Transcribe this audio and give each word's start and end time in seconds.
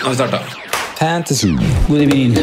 Nå 0.00 0.06
har 0.06 0.10
vi 0.10 0.16
starta. 0.16 0.38
Fantasy. 0.98 1.48
God 1.88 2.00
evening. 2.00 2.34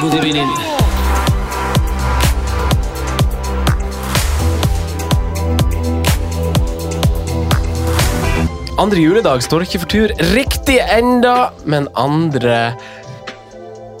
God 0.00 0.14
evening. 0.14 0.48
Andre 8.78 9.00
juledag 9.00 9.42
står 9.42 9.62
ikke 9.62 9.78
for 9.78 9.88
tur 9.92 10.12
riktig 10.32 10.80
enda, 10.88 11.50
men 11.64 11.88
andre 11.94 12.72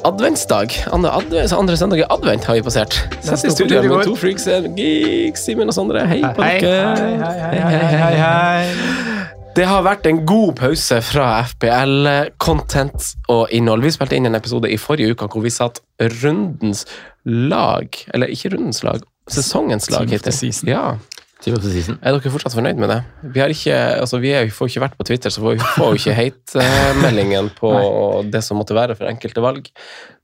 adventsdag. 0.06 0.74
Andre, 0.92 1.10
advent, 1.12 1.52
andre 1.52 1.76
søndag 1.76 1.98
i 1.98 2.04
advent 2.10 2.44
har 2.44 2.54
vi 2.58 2.62
passert. 2.62 2.94
Sett 3.24 3.44
i 3.44 3.50
studio 3.50 3.82
med 3.82 4.04
to 4.06 4.14
freaks, 4.18 4.46
geeks, 4.76 5.46
Simen 5.46 5.72
og 5.72 5.76
Sondre. 5.76 6.04
Hei 6.06 6.20
på 6.22 6.42
dere. 6.42 6.94
Hei, 7.24 7.58
hei, 7.64 8.14
hei, 8.20 8.70
Det 9.56 9.64
har 9.66 9.82
vært 9.86 10.06
en 10.06 10.22
god 10.28 10.54
pause 10.60 11.00
fra 11.02 11.26
FPL-content 11.48 13.10
og 13.32 13.48
innhold. 13.50 13.82
Vi 13.86 13.94
spilte 13.96 14.18
inn 14.18 14.28
en 14.28 14.38
episode 14.38 14.70
i 14.70 14.78
forrige 14.80 15.16
uke 15.16 15.30
hvor 15.32 15.44
vi 15.44 15.52
satt 15.54 15.80
rundens 16.22 16.84
lag, 17.24 17.88
eller 18.14 18.30
ikke 18.30 18.54
rundens 18.54 18.84
lag, 18.86 19.02
sesongens 19.32 19.90
lag 19.90 20.06
Team 20.06 20.20
of 20.20 21.15
season. 21.44 21.98
Er 22.00 22.16
dere 22.16 22.32
fortsatt 22.32 22.54
fornøyd 22.56 22.78
med 22.80 22.90
det? 22.90 22.98
Vi, 23.34 23.40
har 23.42 23.52
ikke, 23.52 23.74
altså 24.00 24.20
vi 24.22 24.32
er, 24.32 24.48
får 24.50 24.70
ikke 24.70 24.84
vært 24.86 24.96
på 24.98 25.06
Twitter, 25.08 25.30
så 25.30 25.42
vi 25.44 25.58
får 25.60 25.92
jo 25.92 25.98
ikke 26.00 26.14
hate-meldingen 26.20 27.50
på 27.58 27.72
det 28.32 28.42
som 28.44 28.58
måtte 28.60 28.76
være 28.76 28.96
for 28.98 29.10
enkelte 29.10 29.44
valg. 29.44 29.68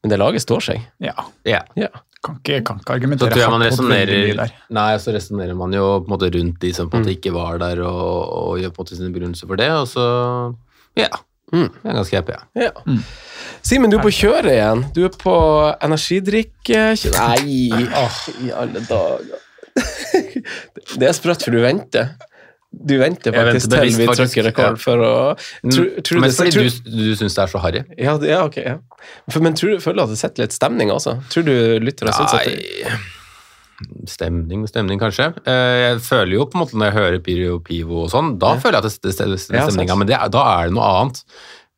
Men 0.02 0.14
det 0.14 0.18
laget 0.18 0.42
står 0.42 0.64
seg. 0.70 0.86
Ja. 1.02 1.14
Yeah. 1.46 1.68
Ja. 1.78 1.92
Kan 2.22 2.38
ikke, 2.38 2.60
kan 2.66 2.78
ikke 2.78 2.94
argumentere 2.94 3.50
man 3.50 3.64
hardt 3.64 3.82
mye 3.82 4.04
resonnerer. 4.06 4.54
Nei, 4.70 4.88
så 5.02 5.14
resonnerer 5.14 5.58
man 5.58 5.74
jo 5.74 5.86
på 6.00 6.06
en 6.06 6.14
måte 6.14 6.30
rundt 6.34 6.60
de 6.62 6.70
som 6.74 6.90
på 6.90 6.98
en 6.98 7.04
måte 7.04 7.16
ikke 7.16 7.34
var 7.34 7.58
der, 7.62 7.82
og, 7.82 8.16
og 8.38 8.62
gjør 8.62 8.72
på 8.72 8.82
en 8.82 8.86
måte 8.86 8.98
sine 8.98 9.12
begrunnelser 9.14 9.50
for 9.50 9.60
det, 9.60 9.70
og 9.74 9.86
så 9.90 10.06
Ja. 10.98 11.10
Mm. 11.52 11.68
Jeg 11.68 11.90
er 11.90 11.96
ganske 11.98 12.16
happy, 12.16 12.32
ja. 12.32 12.68
Ja. 12.70 12.96
Simen, 13.62 13.90
du 13.92 13.98
er 13.98 14.04
på 14.06 14.12
kjøret 14.14 14.54
igjen. 14.54 14.86
Du 14.96 15.02
er 15.04 15.12
på 15.12 15.34
energidrikke... 15.84 16.84
Nei, 17.12 17.66
oh, 18.00 18.20
i 18.40 18.54
alle 18.56 18.80
dager. 18.88 19.42
Det 20.98 21.08
er 21.08 21.16
sprøtt, 21.16 21.44
for 21.46 21.54
du 21.54 21.62
venter. 21.62 22.12
Du 22.72 22.94
venter 22.96 23.34
faktisk 23.36 23.68
venter 23.68 23.82
til 23.84 23.98
vi 24.00 24.06
trykker 24.16 24.46
rekord 24.48 24.78
ja. 24.78 24.80
for 24.80 25.02
å 25.04 25.12
Tror, 25.36 25.88
tror 26.00 26.22
Men 26.22 26.30
det- 26.30 26.36
fordi 26.38 26.52
du, 26.56 26.92
du 27.04 27.10
syns 27.20 27.36
det 27.36 27.42
er 27.44 27.50
så 27.52 27.60
harry? 27.60 27.82
Ja, 28.00 28.14
ja, 28.24 28.38
ok. 28.48 28.56
Ja. 28.64 28.78
For, 29.28 29.44
men 29.44 29.52
tror 29.58 29.74
du 29.76 29.82
føler 29.84 30.00
du 30.00 30.04
at 30.06 30.14
det 30.14 30.20
setter 30.22 30.46
litt 30.46 30.56
stemning, 30.56 30.92
altså? 30.94 31.18
Tror 31.32 31.44
du 31.44 31.52
lyttere 31.84 32.14
syns 32.16 32.32
at 32.38 32.48
det 32.48 33.02
Stemning, 34.06 34.62
stemning 34.70 35.00
kanskje. 35.00 35.32
Eh, 35.48 35.78
Jeg 35.90 36.02
føler 36.06 36.36
jo 36.36 36.44
på 36.46 36.54
en 36.56 36.62
måte 36.62 36.78
når 36.78 36.86
jeg 36.90 36.96
hører 36.98 37.22
Pyro 37.26 37.56
og 37.56 37.64
Pivo 37.66 38.04
og 38.04 38.12
sånn, 38.12 38.36
da 38.38 38.54
føler 38.62 38.78
jeg 38.78 38.84
at 38.92 39.02
det, 39.02 39.14
setter 39.16 39.32
Ja, 39.56 39.64
er 39.66 39.72
stemninga, 39.72 39.96
men 39.98 40.08
det, 40.10 40.20
da 40.32 40.42
er 40.54 40.70
det 40.70 40.76
noe 40.76 40.90
annet. 41.00 41.22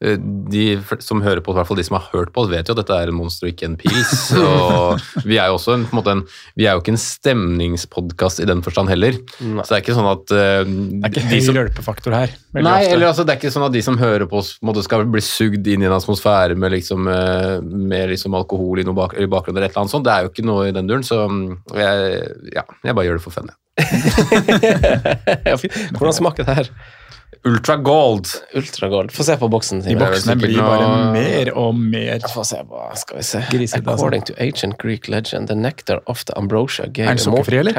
Eh, 0.04 0.19
De 0.53 0.65
som 1.03 1.22
hører 1.25 1.41
på, 1.44 1.54
i 1.54 1.59
hvert 1.59 1.69
fall 1.69 1.78
de 1.81 1.87
som 1.87 1.97
har 1.97 2.09
hørt 2.12 2.32
på 2.34 2.44
oss, 2.44 2.50
vet 2.53 2.69
jo 2.69 2.75
at 2.76 2.81
dette 2.82 2.97
er 3.00 3.10
en 3.10 3.16
monster 3.16 3.48
og 3.48 3.54
ikke 3.54 3.69
en 3.70 3.76
pils. 3.81 4.15
Og 4.44 5.25
vi 5.25 5.38
er 5.41 5.48
jo 5.50 5.56
også 5.59 5.78
en, 5.78 5.87
på 5.88 5.97
en 5.97 6.00
måte 6.00 6.15
en, 6.15 6.22
vi 6.59 6.69
er 6.69 6.76
jo 6.76 6.82
ikke 6.82 6.94
en 6.94 7.00
stemningspodkast 7.00 8.43
i 8.44 8.48
den 8.48 8.62
forstand 8.64 8.93
heller. 8.93 9.16
Så 9.38 9.66
det 9.70 9.78
er 9.78 9.84
ikke 9.84 9.97
sånn 9.97 10.10
at 10.10 10.34
uh, 10.34 10.62
Det 10.69 11.00
er 11.00 11.12
ikke 11.12 11.25
de 11.25 11.32
høy 11.32 11.47
som, 11.48 11.59
hjelpefaktor 11.59 12.16
her. 12.16 12.34
Nei, 12.54 12.62
ofte. 12.62 12.93
eller 12.94 13.10
altså, 13.10 13.26
det 13.26 13.34
er 13.34 13.41
ikke 13.41 13.54
sånn 13.54 13.66
at 13.66 13.75
de 13.75 13.84
som 13.87 13.98
hører 14.00 14.28
på 14.31 14.41
oss, 14.43 14.54
på 14.59 14.66
en 14.66 14.72
måte 14.72 14.84
skal 14.87 15.06
bli 15.10 15.25
sugd 15.25 15.66
inn 15.72 15.84
i 15.84 15.88
en 15.88 15.97
atmosfære 15.97 16.59
med, 16.60 16.75
liksom, 16.76 17.09
eh, 17.10 17.56
med 17.64 18.12
liksom 18.12 18.37
alkohol 18.38 18.82
i 18.82 18.87
noe 18.87 18.97
bak, 18.98 19.16
i 19.19 19.31
bakgrunnen 19.31 19.59
eller 19.59 19.70
et 19.70 19.75
eller 19.75 19.87
annet 19.87 19.97
sånt. 19.97 20.06
Det 20.06 20.14
er 20.14 20.26
jo 20.26 20.32
ikke 20.34 20.47
noe 20.47 20.69
i 20.69 20.75
den 20.76 20.91
duren, 20.91 21.06
så 21.06 21.25
mm, 21.31 21.47
jeg, 21.81 22.25
ja, 22.54 22.66
jeg 22.84 22.98
bare 22.98 23.09
gjør 23.09 23.20
det 23.20 23.25
for 23.25 23.38
fun. 23.38 23.50
jeg. 23.50 23.60
ja. 25.50 25.56
Hvordan 25.97 26.14
smaker 26.14 26.47
det 26.47 26.60
her? 26.60 26.70
Ultra 27.44 27.77
Gold. 27.77 28.27
Ultragold. 28.55 29.12
Få 29.12 29.25
se 29.25 29.37
på 29.37 29.49
boksen. 29.53 29.82
De 29.84 29.97
boksene 30.00 30.37
blir 30.41 30.56
bare 30.62 30.87
noe- 30.88 31.12
mer 31.12 31.50
og 31.55 31.75
mer 31.77 32.19
Få 32.32 32.44
se 32.44 32.56
på, 32.65 32.81
skal 32.97 33.19
vi 33.19 33.22
se. 33.22 33.43
Grisete, 33.50 33.82
altså. 33.84 33.93
According 33.94 34.25
to 34.25 34.34
ancient 34.41 34.78
Greek 34.78 35.09
legend, 35.09 35.49
the 35.49 35.55
nectar 35.55 36.00
of 36.06 36.25
the 36.25 36.32
ambrosia 36.38 36.87
gave 36.87 37.09
Er 37.09 37.15
den 37.15 37.19
sukkerfri, 37.19 37.59
eller? 37.59 37.72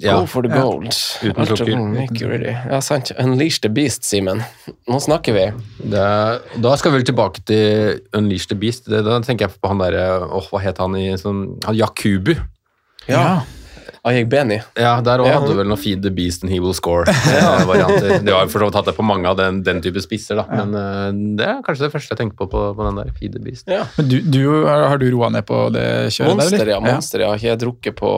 Ja. 0.00 0.20
Go 0.20 0.26
for 0.26 0.42
the 0.42 0.48
Ja. 0.48 0.62
gold. 0.62 0.92
Uten 1.22 1.46
sukker. 1.46 2.70
Ja, 2.70 2.80
sant. 2.80 3.10
Unleash 3.18 3.60
the 3.60 3.68
beast, 3.68 4.04
Simen. 4.04 4.42
Nå 4.88 5.00
snakker 5.00 5.32
vi. 5.34 5.52
Det, 5.90 6.40
da 6.62 6.76
skal 6.76 6.92
vi 6.92 6.98
vel 6.98 7.06
tilbake 7.06 7.42
til 7.44 8.00
Unleash 8.14 8.46
the 8.48 8.54
Beast. 8.54 8.86
Det, 8.86 9.02
da 9.04 9.18
tenker 9.20 9.48
jeg 9.48 9.56
på 9.60 9.68
han 9.68 9.78
derre 9.78 10.22
Åh, 10.30 10.48
hva 10.52 10.60
het 10.62 10.78
han 10.78 10.94
i 10.96 11.08
sånn 11.18 11.58
han 11.64 11.74
Ja. 13.08 13.22
Ja. 13.22 13.40
Ayek 14.08 14.28
Beni. 14.32 14.58
Ja, 14.78 14.96
der 15.04 15.22
òg 15.22 15.28
Ja. 15.28 15.38
hadde 15.38 15.52
du 15.52 15.58
vel 15.60 15.68
noe 15.68 15.78
Feed 15.80 16.02
the 16.04 16.12
Beast 16.14 16.44
and 16.44 16.52
he 16.52 16.60
will 16.64 16.74
score. 16.76 17.04
eh, 17.08 17.64
varianter. 17.68 18.18
Det 18.24 18.34
har 18.34 18.48
for 18.48 18.62
så 18.62 18.68
vidt 18.70 18.78
hatt 18.80 18.88
det 18.90 18.96
på 18.96 19.04
mange 19.06 19.28
av 19.28 19.36
den, 19.38 19.62
den 19.66 19.82
type 19.84 20.00
spisser, 20.04 20.40
da. 20.40 20.46
Men 20.50 20.74
uh, 20.74 21.36
det 21.38 21.46
er 21.46 21.62
kanskje 21.66 21.86
det 21.86 21.92
første 21.94 22.14
jeg 22.14 22.22
tenker 22.22 22.38
på 22.40 22.48
på, 22.52 22.64
på 22.78 22.88
den 22.88 23.00
der 23.02 23.12
Feed 23.18 23.36
the 23.36 23.42
Beast. 23.44 23.68
Ja. 23.68 23.84
Men 23.98 24.08
du, 24.08 24.18
du, 24.24 24.42
har, 24.66 24.86
har 24.94 24.98
du 25.00 25.06
roa 25.12 25.30
ned 25.34 25.46
på 25.48 25.68
det 25.74 25.86
kjøret 26.16 26.34
Monster, 26.38 26.58
der, 26.64 26.74
ja. 26.74 26.80
Monster, 26.84 27.24
ja. 27.24 27.30
Har 27.32 27.40
ikke 27.40 27.52
jeg 27.52 27.62
drukket 27.64 27.98
på 28.00 28.12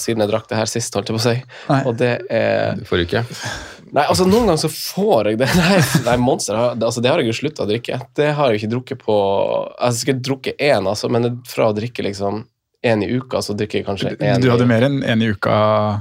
siden 0.00 0.24
jeg 0.24 0.32
drakk 0.32 0.48
det 0.50 0.60
her 0.60 0.70
sist, 0.70 0.94
holdt 0.94 1.10
jeg 1.10 1.18
på 1.18 1.22
å 1.22 1.26
si. 1.26 1.36
Nei. 1.70 1.82
Og 1.88 1.98
det 2.00 2.14
er 2.30 2.80
Forrige 2.88 3.24
uke. 3.24 3.44
Nei, 3.90 4.04
altså 4.04 4.26
noen 4.28 4.46
ganger 4.46 4.60
så 4.62 4.70
får 4.70 5.32
jeg 5.32 5.40
det. 5.40 5.48
Nei, 5.58 5.80
nei 6.06 6.16
Monster 6.22 6.58
altså, 6.60 7.02
det 7.02 7.10
har 7.10 7.22
jeg 7.22 7.32
jo 7.32 7.38
slutta 7.40 7.64
å 7.64 7.70
drikke. 7.70 7.98
Det 8.16 8.30
har 8.38 8.52
jeg 8.52 8.62
ikke 8.62 8.72
drukket 8.76 9.02
på 9.02 9.16
Jeg 9.16 9.82
har 9.82 9.96
sikkert 9.98 10.22
drukket 10.28 10.62
én, 10.62 10.86
altså, 10.86 11.10
men 11.10 11.40
fra 11.48 11.70
å 11.70 11.76
drikke 11.76 12.04
liksom 12.06 12.44
én 12.86 13.04
i 13.04 13.10
uka, 13.12 13.42
så 13.44 13.54
drikker 13.56 13.80
jeg 13.80 13.86
kanskje 13.88 14.14
én 14.16 14.40
du 14.40 14.48
hadde 14.50 14.66
mer 14.68 14.86
enn 14.88 15.02
én 15.04 15.22
i 15.24 15.28
uka. 15.34 15.52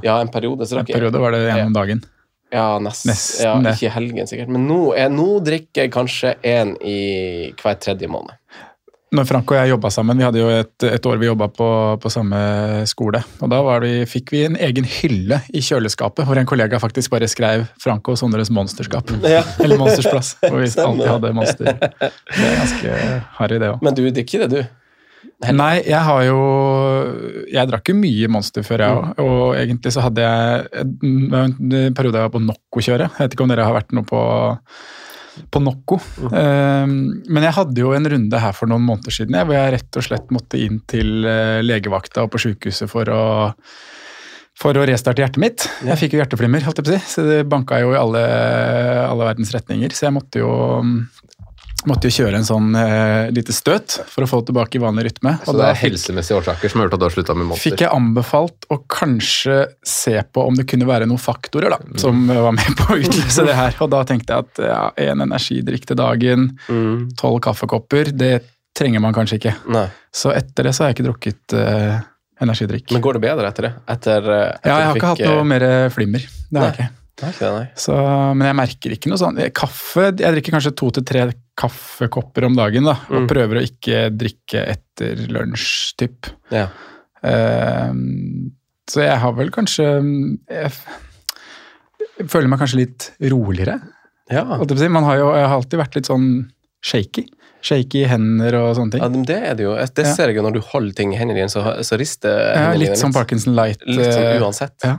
Ja, 0.05 0.19
en 0.21 0.31
periode. 0.31 0.67
Så 0.67 0.79
En 0.79 0.87
periode 0.87 1.19
var 1.19 1.35
det 1.35 1.43
én 1.49 1.65
om 1.67 1.75
dagen. 1.75 2.03
Ja, 2.49 2.79
nest, 2.81 3.05
Nesten 3.05 3.65
ja, 3.65 3.75
ikke 3.75 3.89
i 3.91 3.93
helgen 3.93 4.29
sikkert. 4.29 4.49
Men 4.49 4.65
nå, 4.65 4.79
er, 4.97 5.11
nå 5.13 5.37
drikker 5.45 5.85
jeg 5.85 5.93
kanskje 5.93 6.33
én 6.41 6.73
i 6.81 7.51
hver 7.59 7.77
tredje 7.77 8.09
måned. 8.09 8.33
Når 9.09 9.25
Frank 9.25 9.49
og 9.49 9.57
jeg 9.57 9.71
jobba 9.71 9.89
sammen, 9.89 10.19
vi 10.21 10.25
hadde 10.25 10.37
jo 10.37 10.49
et, 10.53 10.83
et 10.85 11.05
år 11.09 11.17
vi 11.17 11.25
jobba 11.25 11.47
på, 11.49 11.67
på 12.01 12.11
samme 12.13 12.39
skole. 12.89 13.23
og 13.41 13.49
Da 13.49 13.61
var 13.65 13.81
vi, 13.81 14.03
fikk 14.09 14.33
vi 14.35 14.43
en 14.45 14.57
egen 14.61 14.85
hylle 14.85 15.39
i 15.49 15.63
kjøleskapet, 15.65 16.27
hvor 16.29 16.37
en 16.37 16.49
kollega 16.49 16.77
faktisk 16.81 17.15
bare 17.15 17.29
skrev 17.29 17.65
'Frank 17.81 18.05
og 18.09 18.19
Sondres 18.21 18.53
monsterskap. 18.53 19.09
Ja. 19.29 19.41
Eller 19.61 19.81
Monstersplass, 19.81 20.35
hvor 20.45 20.61
vi 20.61 20.69
alltid 20.85 21.09
hadde 21.09 21.33
monster. 21.33 21.73
Det 21.73 22.45
er 22.45 22.59
ganske 22.61 22.99
harry, 23.39 23.57
det 23.57 23.73
òg. 23.73 23.81
Men 23.85 23.97
du 23.97 24.05
drikker 24.09 24.45
det, 24.45 24.49
du? 24.53 24.78
Nei, 25.55 25.81
jeg 25.87 25.99
har 26.03 26.21
jo 26.27 26.39
Jeg 27.47 27.67
drakk 27.69 27.91
jo 27.91 27.95
mye 27.95 28.29
Monster 28.31 28.65
før, 28.67 28.83
jeg 28.83 28.97
òg. 28.99 29.21
Og 29.23 29.43
egentlig 29.59 29.93
så 29.95 30.03
hadde 30.05 30.23
jeg 30.23 30.85
en 30.85 31.93
periode 31.95 32.19
jeg 32.19 32.27
var 32.27 32.33
på 32.33 32.43
Nocco-kjøret. 32.43 33.19
Jeg 33.19 33.27
vet 33.27 33.37
ikke 33.37 33.45
om 33.47 33.53
dere 33.53 33.67
har 33.67 33.77
vært 33.77 33.95
noe 33.95 34.07
på 34.07 34.23
på 35.47 35.61
Nocco. 35.63 35.99
Um, 36.19 37.21
men 37.31 37.45
jeg 37.45 37.55
hadde 37.55 37.79
jo 37.79 37.93
en 37.95 38.09
runde 38.11 38.41
her 38.43 38.55
for 38.57 38.67
noen 38.67 38.83
måneder 38.83 39.15
siden 39.15 39.37
jeg, 39.37 39.47
hvor 39.47 39.55
jeg 39.55 39.75
rett 39.77 39.99
og 40.01 40.05
slett 40.05 40.33
måtte 40.35 40.59
inn 40.59 40.81
til 40.89 41.23
eh, 41.29 41.61
legevakta 41.63 42.25
og 42.25 42.33
på 42.33 42.41
sykehuset 42.43 42.91
for 42.91 43.13
å 43.13 43.21
for 44.59 44.75
å 44.75 44.83
restarte 44.83 45.23
hjertet 45.23 45.39
mitt. 45.39 45.63
Jeg 45.87 45.95
fikk 46.01 46.17
jo 46.17 46.19
hjerteflimmer, 46.19 46.65
holdt 46.65 46.81
jeg 46.81 46.87
på 46.89 46.91
å 46.91 46.97
si, 46.97 47.11
så 47.13 47.23
det 47.23 47.37
banka 47.47 47.77
jo 47.79 47.93
i 47.93 47.99
alle, 47.99 48.23
alle 49.05 49.29
verdens 49.29 49.53
retninger. 49.55 49.93
Så 49.95 50.09
jeg 50.09 50.15
måtte 50.17 50.41
jo 50.41 50.49
måtte 51.87 52.09
jo 52.09 52.23
kjøre 52.23 52.41
en 52.41 52.47
sånn 52.47 52.73
eh, 52.75 53.29
lite 53.31 53.53
støt 53.55 53.99
for 54.11 54.25
å 54.25 54.29
få 54.29 54.41
tilbake 54.47 54.81
vanlig 54.83 55.07
rytme. 55.07 55.37
Så 55.45 55.55
det 55.55 55.69
er 55.69 55.79
helsemessige 55.79 56.41
årsaker 56.41 56.71
som 56.71 56.81
har 56.81 56.89
gjort 56.89 56.97
at 56.97 57.03
du 57.03 57.07
har 57.07 57.15
slutta 57.15 57.37
med 57.37 57.49
Monster? 57.51 57.69
fikk 57.69 57.85
jeg 57.85 57.93
anbefalt 57.95 58.67
å 58.73 58.81
kanskje 58.91 59.57
se 59.87 60.15
på 60.27 60.45
om 60.49 60.59
det 60.59 60.67
kunne 60.69 60.89
være 60.89 61.07
noen 61.09 61.21
faktorer 61.21 61.75
da, 61.75 61.79
som 62.01 62.27
var 62.27 62.55
med 62.57 62.75
på 62.79 62.93
å 62.93 62.99
utløse 62.99 63.47
det 63.47 63.57
her. 63.57 63.79
Og 63.85 63.91
da 63.95 64.03
tenkte 64.07 64.35
jeg 64.35 64.47
at 64.47 64.63
ja, 64.67 64.83
en 65.09 65.25
energidrikk 65.29 65.87
til 65.89 65.99
dagen, 65.99 66.49
tolv 67.19 67.39
kaffekopper, 67.47 68.11
det 68.15 68.33
trenger 68.79 69.03
man 69.03 69.15
kanskje 69.15 69.39
ikke. 69.39 69.55
Nei. 69.73 69.87
Så 70.11 70.31
etter 70.35 70.69
det 70.69 70.75
så 70.75 70.85
har 70.85 70.91
jeg 70.91 70.99
ikke 70.99 71.09
drukket 71.09 71.57
eh, 71.57 71.99
energidrikk. 72.43 72.93
Men 72.95 73.03
går 73.03 73.19
det 73.19 73.25
bedre 73.27 73.49
etter 73.51 73.67
det? 73.67 73.73
Etter, 73.95 74.31
eh, 74.35 74.45
etter 74.55 74.71
ja, 74.71 74.77
jeg 74.77 74.89
har 74.91 74.95
ikke 74.95 75.11
fikk, 75.15 75.25
hatt 75.25 75.27
noe 75.27 75.43
eh, 75.43 75.51
mer 75.53 75.67
flimmer. 75.95 76.29
Det 76.49 76.61
har 76.61 76.71
jeg 76.71 76.77
ikke. 76.77 76.98
Så, 77.75 77.95
men 78.37 78.47
jeg 78.47 78.57
merker 78.59 78.93
ikke 78.95 79.09
noe 79.11 79.19
sånn. 79.21 79.37
Kaffe 79.55 80.07
Jeg 80.11 80.33
drikker 80.37 80.55
kanskje 80.57 80.73
to 80.79 80.89
til 80.97 81.03
tre 81.09 81.25
kaffekopper 81.59 82.45
om 82.47 82.55
dagen. 82.55 82.85
da, 82.87 82.95
Og 83.09 83.23
Mm. 83.23 83.27
prøver 83.27 83.59
å 83.59 83.65
ikke 83.67 84.09
drikke 84.15 84.63
etter 84.75 85.15
lunsj, 85.27 85.95
typ. 85.99 86.31
Ja. 86.51 86.67
Uh, 87.23 87.91
så 88.89 89.03
jeg 89.03 89.17
har 89.19 89.33
vel 89.37 89.49
kanskje 89.51 89.83
Jeg, 90.49 90.71
jeg 92.19 92.29
føler 92.31 92.47
meg 92.51 92.59
kanskje 92.61 92.79
litt 92.83 93.09
roligere. 93.31 93.79
Ja. 94.31 94.43
Man 94.45 95.03
har 95.07 95.17
jo, 95.19 95.29
jeg 95.35 95.47
har 95.47 95.55
alltid 95.57 95.79
vært 95.81 95.95
litt 95.99 96.09
sånn 96.09 96.29
shaky. 96.85 97.25
Shaky 97.65 98.05
hender 98.07 98.55
og 98.55 98.75
sånne 98.77 98.91
ting. 98.93 99.01
ja, 99.03 99.09
men 99.11 99.23
det 99.27 99.37
er 99.43 99.55
det 99.59 99.65
jo. 99.65 99.73
Det 99.75 100.05
ser 100.07 100.27
jeg 100.31 100.37
jo 100.39 100.43
når 100.45 100.53
du 100.53 100.59
holder 100.61 100.93
ting 100.95 101.11
i 101.13 101.17
hendene 101.19 101.41
dine, 101.41 101.51
så, 101.51 101.63
så 101.83 101.97
rister 101.99 102.29
Ja, 102.31 102.69
hendene 102.69 102.79
litt 102.79 102.93
dine 102.93 103.01
sånn 103.01 103.15
Parkinson 103.15 103.55
Light. 103.57 103.81
Litt 103.85 104.13
sånn 104.13 104.29
eh, 104.29 104.39
uansett. 104.39 104.75
Ja. 104.85 104.97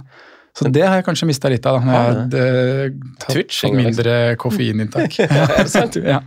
Så 0.60 0.68
det 0.68 0.82
har 0.84 0.98
jeg 0.98 1.04
kanskje 1.06 1.26
mista 1.30 1.48
litt 1.48 1.64
av, 1.64 1.78
da. 1.78 1.86
Når 1.86 1.94
jeg 1.94 2.00
Har 2.04 2.18
har 2.20 2.40
eh, 2.84 2.96
tatt 3.22 3.32
Twitch, 3.32 3.60
mindre 3.72 4.16
koffeininntak. 4.40 5.14
Ja. 6.10 6.18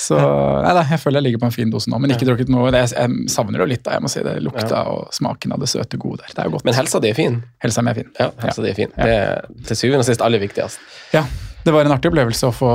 Så 0.00 0.16
nei 0.16 0.72
da, 0.76 0.84
jeg 0.88 1.00
føler 1.02 1.20
jeg 1.20 1.26
ligger 1.26 1.42
på 1.42 1.48
en 1.50 1.54
fin 1.54 1.72
dose 1.72 1.90
nå, 1.92 1.98
men 2.00 2.14
ikke 2.14 2.28
drukket 2.28 2.48
noe. 2.52 2.70
Det, 2.72 2.84
jeg 2.94 3.28
savner 3.32 3.58
det 3.60 3.66
jo 3.66 3.68
litt, 3.74 3.82
da, 3.84 3.98
jeg 3.98 4.04
må 4.06 4.12
si 4.12 4.22
det. 4.24 4.38
Lukta 4.44 4.80
og 4.88 5.12
smaken 5.14 5.52
av 5.56 5.60
det 5.60 5.68
søte 5.68 6.00
gode 6.00 6.22
der. 6.22 6.32
Det 6.32 6.40
er 6.44 6.48
jo 6.48 6.56
godt. 6.56 6.64
Men 6.68 6.78
helsa 6.78 7.02
di 7.04 7.12
er 7.12 7.18
fin. 7.18 7.36
Helsa 7.64 7.84
mi 7.84 7.92
er 7.92 8.00
fin. 8.00 8.08
Ja, 8.16 8.30
helsa 8.46 8.64
di 8.64 8.72
er 8.72 8.78
fin. 8.78 8.94
Det 8.96 9.12
er 9.18 9.44
til 9.68 9.80
syvende 9.82 10.06
og 10.06 10.08
sist 10.08 10.24
aller 10.24 10.42
viktigst. 10.42 10.80
Ja, 11.12 11.24
det 11.66 11.74
var 11.74 11.84
en 11.84 11.92
artig 11.98 12.08
opplevelse 12.12 12.48
å 12.48 12.54
få 12.54 12.72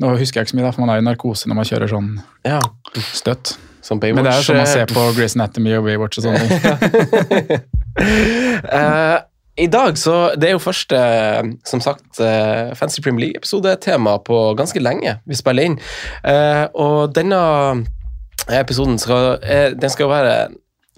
Nå 0.00 0.14
husker 0.16 0.40
jeg 0.40 0.48
ikke 0.48 0.54
så 0.54 0.56
mye, 0.56 0.64
da, 0.64 0.70
for 0.72 0.80
man 0.86 0.94
er 0.94 1.02
i 1.02 1.04
narkose 1.04 1.50
når 1.50 1.58
man 1.58 1.66
kjører 1.68 1.90
sånn 1.92 2.14
Ja, 2.48 2.56
støtt. 3.12 3.52
som. 3.84 4.00
Men 4.00 4.24
det 4.24 4.32
er 4.32 4.40
jo 4.40 4.46
sånn 4.48 4.56
man 4.62 4.70
ser 4.70 4.88
på 4.88 5.04
Grace 5.16 5.36
Anatomy 5.36 5.74
og 5.76 5.84
Baywatch 5.84 6.22
og 6.22 6.24
sånne 6.24 6.46
ting. 6.48 7.60
Eh, 7.98 9.18
I 9.56 9.66
dag 9.66 9.98
så 9.98 10.32
Det 10.38 10.48
er 10.48 10.52
jo 10.54 10.62
første, 10.62 10.98
som 11.66 11.80
sagt, 11.80 12.20
eh, 12.20 12.74
Fancy 12.74 13.00
Premier 13.02 13.26
League-episode-tema 13.26 14.18
på 14.24 14.54
ganske 14.56 14.80
lenge 14.80 15.16
vi 15.26 15.34
spiller 15.34 15.62
inn. 15.62 15.78
Eh, 16.24 16.66
og 16.74 17.14
denne 17.14 17.40
episoden 18.50 18.98
skal, 18.98 19.38
den 19.80 19.90
skal 19.90 20.08
være 20.08 20.34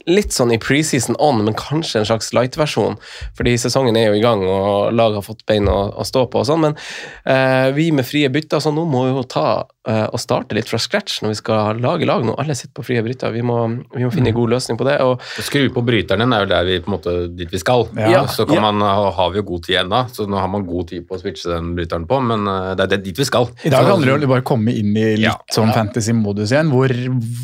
litt 0.06 0.32
sånn 0.34 0.52
i 0.54 0.58
preseason 0.58 1.16
on, 1.22 1.44
men 1.44 1.54
kanskje 1.54 2.00
en 2.00 2.08
slags 2.08 2.32
light-versjon. 2.34 2.96
Fordi 3.38 3.54
sesongen 3.60 3.96
er 3.96 4.08
jo 4.10 4.18
i 4.18 4.22
gang, 4.24 4.42
og 4.48 4.92
laget 4.92 5.20
har 5.20 5.26
fått 5.26 5.44
bein 5.46 5.68
å, 5.70 5.92
å 5.94 6.04
stå 6.06 6.26
på 6.32 6.40
og 6.42 6.46
sånn. 6.48 6.60
Men 6.66 6.76
eh, 7.24 7.70
vi 7.76 7.90
med 7.94 8.06
frie 8.08 8.28
bytter, 8.32 8.58
så 8.64 8.72
nå 8.74 8.84
må 8.88 9.04
vi 9.06 9.12
jo 9.14 9.22
ta 9.30 9.44
eh, 9.88 10.06
og 10.10 10.18
starte 10.22 10.56
litt 10.58 10.68
fra 10.70 10.78
scratch 10.82 11.20
når 11.22 11.32
vi 11.34 11.38
skal 11.38 11.80
lage 11.82 12.06
lag 12.08 12.24
nå. 12.26 12.34
Alle 12.40 12.56
sitter 12.58 12.74
på 12.80 12.84
frie 12.88 13.02
bryter, 13.04 13.30
Vi 13.32 13.42
må, 13.46 13.58
vi 13.94 14.04
må 14.04 14.10
finne 14.14 14.32
en 14.32 14.36
god 14.38 14.50
løsning 14.56 14.78
på 14.80 14.86
det. 14.88 14.98
og 15.04 15.22
Skru 15.42 15.68
på 15.74 15.84
bryterne 15.86 16.26
er 16.34 16.44
jo 16.46 16.50
der 16.52 16.66
vi, 16.68 16.80
på 16.82 16.90
en 16.90 16.96
måte, 16.96 17.14
dit 17.38 17.50
vi 17.54 17.60
skal. 17.62 17.86
Ja. 17.98 18.24
Så 18.26 18.46
kan 18.48 18.56
Ja. 18.58 18.64
man, 18.72 18.80
ha- 18.82 19.10
har 19.12 19.30
vi 19.30 19.38
jo 19.42 19.46
god 19.52 19.64
tid 19.68 19.76
ennå, 19.84 20.02
så 20.12 20.26
nå 20.26 20.38
har 20.40 20.48
man 20.48 20.66
god 20.66 20.88
tid 20.92 21.06
på 21.08 21.14
å 21.16 21.22
switche 21.22 21.50
den 21.54 21.72
bryteren 21.78 22.06
på, 22.10 22.18
men 22.26 22.46
eh, 22.50 22.74
det 22.74 22.86
er 22.88 22.92
det 22.96 23.02
dit 23.06 23.18
vi 23.22 23.28
skal. 23.28 23.48
I 23.64 23.70
dag 23.72 23.86
handler 23.86 24.16
det 24.18 24.26
om 24.26 24.30
å 24.30 24.34
bare 24.36 24.46
komme 24.46 24.74
inn 24.74 24.96
i 24.96 25.06
litt 25.16 25.28
Ja. 25.28 25.36
sånn 25.54 25.72
fantasy-modus 25.74 26.50
igjen. 26.52 26.70
Hvor, 26.74 26.90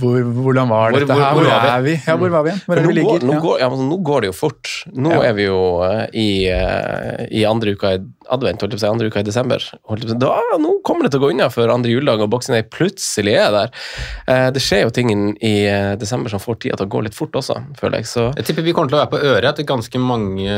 hvor, 0.01 0.23
hvordan 0.43 0.69
var 0.75 0.91
Hvor- 0.93 1.01
dette 1.07 1.19
her? 1.23 1.35
hvor 1.39 1.47
er 1.49 1.83
vi? 1.87 1.97
Ja, 2.07 2.17
hvor 2.19 2.31
var 2.35 2.43
vi 2.47 2.48
igjen? 2.49 2.61
Hvor 2.67 2.77
er 2.79 2.83
vi 2.83 2.89
nå, 2.89 3.07
går, 3.07 3.13
ligger? 3.19 3.27
nå, 3.29 3.33
Ja. 3.35 3.41
går, 3.47 3.59
ja, 3.63 3.69
men 3.73 3.89
nå 3.91 3.99
går 4.09 4.21
det 4.25 4.31
jo 4.33 4.37
fort. 4.39 4.71
Nå 4.95 5.11
Ja. 5.15 5.23
er 5.31 5.35
vi 5.39 5.45
jo 5.49 5.59
uh, 5.83 6.07
i, 6.13 6.29
uh, 6.53 7.27
i 7.31 7.45
andre 7.49 7.75
uka 7.77 7.95
i 7.97 8.01
advent, 8.29 8.61
holdt 8.61 8.73
jeg 8.75 8.79
på 8.79 8.83
å 8.83 8.85
si, 8.85 8.91
andre 8.93 9.07
uka 9.09 9.21
i 9.21 9.27
desember. 9.29 9.63
Holdt 9.89 10.05
på. 10.09 10.19
Da, 10.21 10.35
nå 10.61 10.75
kommer 10.85 11.07
det 11.07 11.13
til 11.15 11.21
å 11.21 11.25
gå 11.27 11.31
unna 11.33 11.47
før 11.49 11.73
andre 11.73 11.91
juledag 11.95 12.21
og 12.21 12.29
Boxing 12.35 12.53
Day 12.59 12.63
plutselig 12.69 13.37
er 13.41 13.51
der. 13.55 13.71
Uh, 14.29 14.51
det 14.53 14.61
skjer 14.61 14.83
jo 14.85 14.91
ting 14.93 15.13
i 15.41 15.55
desember 15.99 16.29
som 16.33 16.41
får 16.43 16.59
tida 16.61 16.77
til 16.77 16.87
å 16.87 16.93
gå 16.93 17.01
litt 17.07 17.15
fort 17.17 17.33
også, 17.41 17.57
føler 17.81 18.03
jeg. 18.03 18.11
Så 18.11 18.27
Jeg 18.37 18.45
tipper 18.51 18.63
vi 18.67 18.73
kommer 18.77 18.89
til 18.93 18.99
å 18.99 19.03
være 19.05 19.13
på 19.15 19.23
øret 19.25 19.49
etter 19.55 19.65
ganske 19.69 19.99
mange 20.03 20.49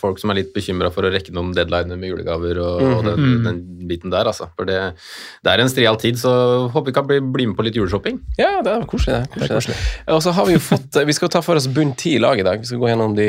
folk 0.00 0.18
som 0.20 0.30
er 0.32 0.40
litt 0.40 0.52
bekymra 0.56 0.90
for 0.94 1.06
å 1.06 1.12
rekke 1.12 1.32
noen 1.36 1.52
deadliner 1.56 1.98
med 1.98 2.10
julegaver 2.12 2.60
og, 2.62 2.82
og 2.82 3.04
den, 3.06 3.20
Mhm. 3.26 3.44
den 3.44 3.58
biten 3.88 4.10
der, 4.10 4.24
altså. 4.28 4.48
For 4.56 4.64
det, 4.68 4.78
det 5.44 5.52
er 5.52 5.60
en 5.62 5.68
strial 5.70 5.96
tid, 6.00 6.16
så 6.18 6.68
håper 6.72 6.86
vi 6.90 6.92
kan 6.96 7.06
bli, 7.06 7.20
bli 7.20 7.46
med 7.46 7.56
på 7.56 7.64
litt 7.66 7.74
juleshopping. 7.78 8.18
ja, 8.38 8.60
det 8.62 8.72
er 8.72 8.84
koselig. 8.90 9.22
Det 9.34 9.46
er 9.50 9.54
koselig. 9.54 9.76
Og 10.08 10.20
så 10.22 10.32
har 10.36 10.46
vi 10.46 10.52
jo 10.56 10.58
fått 10.66 10.98
Vi 11.06 11.14
skal 11.16 11.32
ta 11.32 11.42
for 11.44 11.58
oss 11.58 11.68
bunn 11.70 11.94
ti 11.98 12.16
lag 12.22 12.40
i 12.40 12.44
dag. 12.46 12.62
Vi 12.62 12.68
skal 12.70 12.82
gå 12.82 12.90
gjennom 12.90 13.14
de 13.16 13.28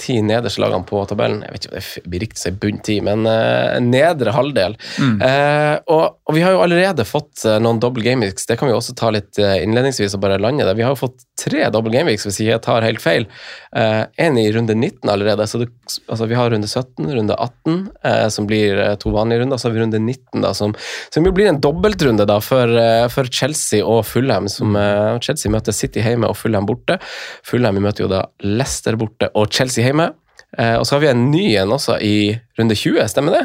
ti 0.00 0.16
nederste 0.22 0.62
lagene 0.62 0.86
på 0.88 1.02
tabellen. 1.08 1.42
Jeg 1.46 1.54
vet 1.54 1.66
ikke 1.66 1.72
om 1.72 1.78
det 1.78 2.10
blir 2.10 2.22
riktig 2.24 2.40
å 2.40 2.42
si 2.42 2.52
bunn 2.64 2.80
ti, 2.84 2.96
men 3.04 3.26
uh, 3.28 3.76
nedre 3.82 4.34
halvdel. 4.34 4.76
Eh, 5.24 5.76
og, 5.92 6.16
og 6.26 6.34
vi 6.34 6.42
har 6.42 6.54
jo 6.54 6.62
allerede 6.64 7.06
fått 7.06 7.44
uh, 7.46 7.58
noen 7.62 7.78
double 7.82 8.02
game 8.04 8.26
weeks. 8.26 8.48
Det 8.48 8.58
kan 8.58 8.70
vi 8.70 8.74
også 8.74 8.96
ta 8.98 9.12
litt 9.14 9.38
innledningsvis 9.38 10.16
og 10.16 10.24
bare 10.24 10.40
lande 10.42 10.66
det. 10.66 10.74
Vi 10.78 10.84
har 10.84 10.94
jo 10.94 11.02
fått 11.04 11.22
tre 11.38 11.66
double 11.74 11.94
game 11.94 12.10
weeks, 12.10 12.26
hvis 12.26 12.40
jeg 12.42 12.62
tar 12.64 12.86
helt 12.86 13.02
feil. 13.02 13.26
Én 13.74 14.38
i 14.38 14.46
runde 14.54 14.74
19 14.74 15.10
allerede. 15.10 15.46
Så 15.50 15.60
det, 15.62 15.68
altså 16.06 16.28
vi 16.30 16.38
har 16.38 16.50
runde 16.52 16.68
17, 16.68 17.08
runde 17.10 17.34
18, 17.34 17.78
eh, 18.06 18.26
som 18.34 18.48
blir 18.50 18.80
to 19.02 19.10
vanlige 19.14 19.42
runder. 19.42 19.60
Så 19.60 19.68
har 19.68 19.76
vi 19.76 19.82
runde 19.82 20.00
19, 20.02 20.42
da, 20.44 20.52
som, 20.54 20.74
som 21.14 21.26
jo 21.26 21.34
blir 21.34 21.50
en 21.50 21.60
dobbeltrunde 21.62 22.26
da, 22.30 22.40
for, 22.44 22.74
for 23.14 23.30
Chelsea 23.30 23.82
og 23.82 24.04
Fulham. 24.08 24.50
Som, 24.50 24.78
Chelsea 25.24 25.52
møter 25.52 25.74
City 25.76 26.02
hjemme 26.04 26.30
og 26.30 26.38
Fulham 26.38 26.66
borte. 26.68 26.98
Fulham 27.46 27.82
møter 27.82 28.06
jo 28.06 28.12
da 28.12 28.24
Leicester 28.44 28.98
borte 29.00 29.30
og 29.34 29.50
Chelsea 29.54 29.83
hjemme. 29.84 30.10
Eh, 30.58 30.76
og 30.78 30.86
så 30.86 30.94
har 30.96 31.00
vi 31.04 31.08
en 31.12 31.28
ny 31.32 31.44
en 31.58 31.72
også 31.74 31.98
i 32.02 32.14
runde 32.58 32.76
20, 32.78 33.06
stemmer 33.10 33.38
det? 33.40 33.44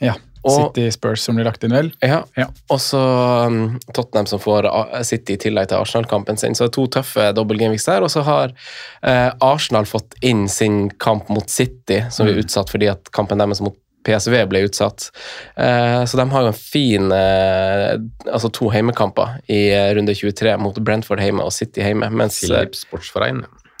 Ja. 0.00 0.14
Og- 0.46 0.54
City 0.76 0.84
Spurs 0.94 1.20
som 1.26 1.34
blir 1.34 1.44
lagt 1.48 1.64
inn, 1.66 1.72
vel? 1.74 1.88
Ja. 2.00 2.20
Ja. 2.38 2.46
Og 2.70 2.78
så 2.80 3.00
um, 3.50 3.80
Tottenham 3.92 4.28
som 4.30 4.38
får 4.40 4.68
City 5.04 5.34
i 5.34 5.40
tillegg 5.42 5.66
til 5.68 5.80
Arsenal-kampen 5.82 6.38
sin. 6.38 6.54
Så 6.54 6.64
det 6.64 6.70
er 6.70 6.76
to 6.78 6.84
tøffe 6.94 7.26
dobbeltgameweeks 7.34 7.88
der. 7.90 8.06
Og 8.06 8.12
så 8.14 8.22
har 8.24 8.54
eh, 9.02 9.32
Arsenal 9.44 9.84
fått 9.90 10.14
inn 10.22 10.46
sin 10.48 10.86
kamp 11.02 11.28
mot 11.28 11.50
City, 11.50 12.04
som 12.14 12.26
Mm. 12.28 12.32
er 12.36 12.40
utsatt 12.44 12.70
fordi 12.70 12.88
at 12.94 13.10
kampen 13.12 13.42
deres 13.42 13.60
mot 13.60 13.74
PSV 14.06 14.46
ble 14.48 14.62
utsatt. 14.70 15.10
Eh, 15.58 16.04
så 16.06 16.16
de 16.22 16.28
har 16.30 16.46
jo 16.46 16.52
en 16.54 16.56
fin 16.56 17.10
eh, 17.12 17.98
Altså 18.30 18.48
to 18.54 18.70
heimekamper 18.70 19.40
i 19.50 19.66
eh, 19.74 19.90
runde 19.98 20.14
23 20.14 20.54
mot 20.62 20.78
Brentford 20.78 21.20
hjemme 21.20 21.42
og 21.44 21.52
City 21.52 21.82
hjemme. 21.82 22.08
Mens, 22.14 22.38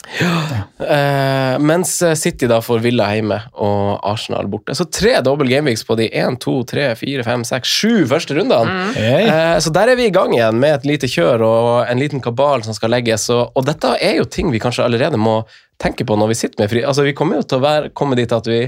Sportsforein. 0.08 0.64
Eh, 0.78 1.58
mens 1.60 1.92
City 2.20 2.48
da 2.50 2.60
får 2.64 2.80
Villa 2.84 3.08
hjemme 3.14 3.38
og 3.54 4.00
Arsenal 4.06 4.48
borte. 4.50 4.74
Så 4.78 4.88
tre 4.92 5.18
double 5.24 5.48
gameweeks 5.50 5.84
på 5.86 5.96
de 6.00 6.08
1, 6.08 6.40
2, 6.42 6.56
3, 6.72 6.88
4, 7.00 7.26
5, 7.26 7.46
6, 7.50 7.76
7 7.82 8.08
første 8.10 8.38
rundene. 8.38 8.76
Hey. 8.96 9.28
Uh, 9.28 9.56
så 9.62 9.72
der 9.74 9.92
er 9.92 10.00
vi 10.00 10.08
i 10.08 10.14
gang 10.14 10.34
igjen 10.36 10.60
med 10.62 10.78
et 10.78 10.88
lite 10.88 11.10
kjør 11.10 11.44
og 11.46 11.70
en 11.84 12.02
liten 12.02 12.24
kabal 12.24 12.64
som 12.66 12.76
skal 12.76 12.94
legges. 12.96 13.28
Og, 13.34 13.54
og 13.54 13.68
dette 13.68 13.94
er 14.04 14.18
jo 14.20 14.28
ting 14.28 14.52
vi 14.54 14.62
kanskje 14.62 14.86
allerede 14.86 15.20
må 15.20 15.40
tenke 15.78 16.06
på 16.06 16.18
når 16.18 16.32
vi 16.32 16.40
sitter 16.40 16.64
med 16.64 16.72
fri... 16.72 16.84
Altså 16.86 17.06
Vi 17.06 17.16
kommer 17.16 17.40
jo 17.40 17.48
til 17.48 17.60
å 17.60 17.66
være, 17.68 17.96
komme 17.96 18.18
dit 18.18 18.34
at 18.34 18.50
vi 18.50 18.66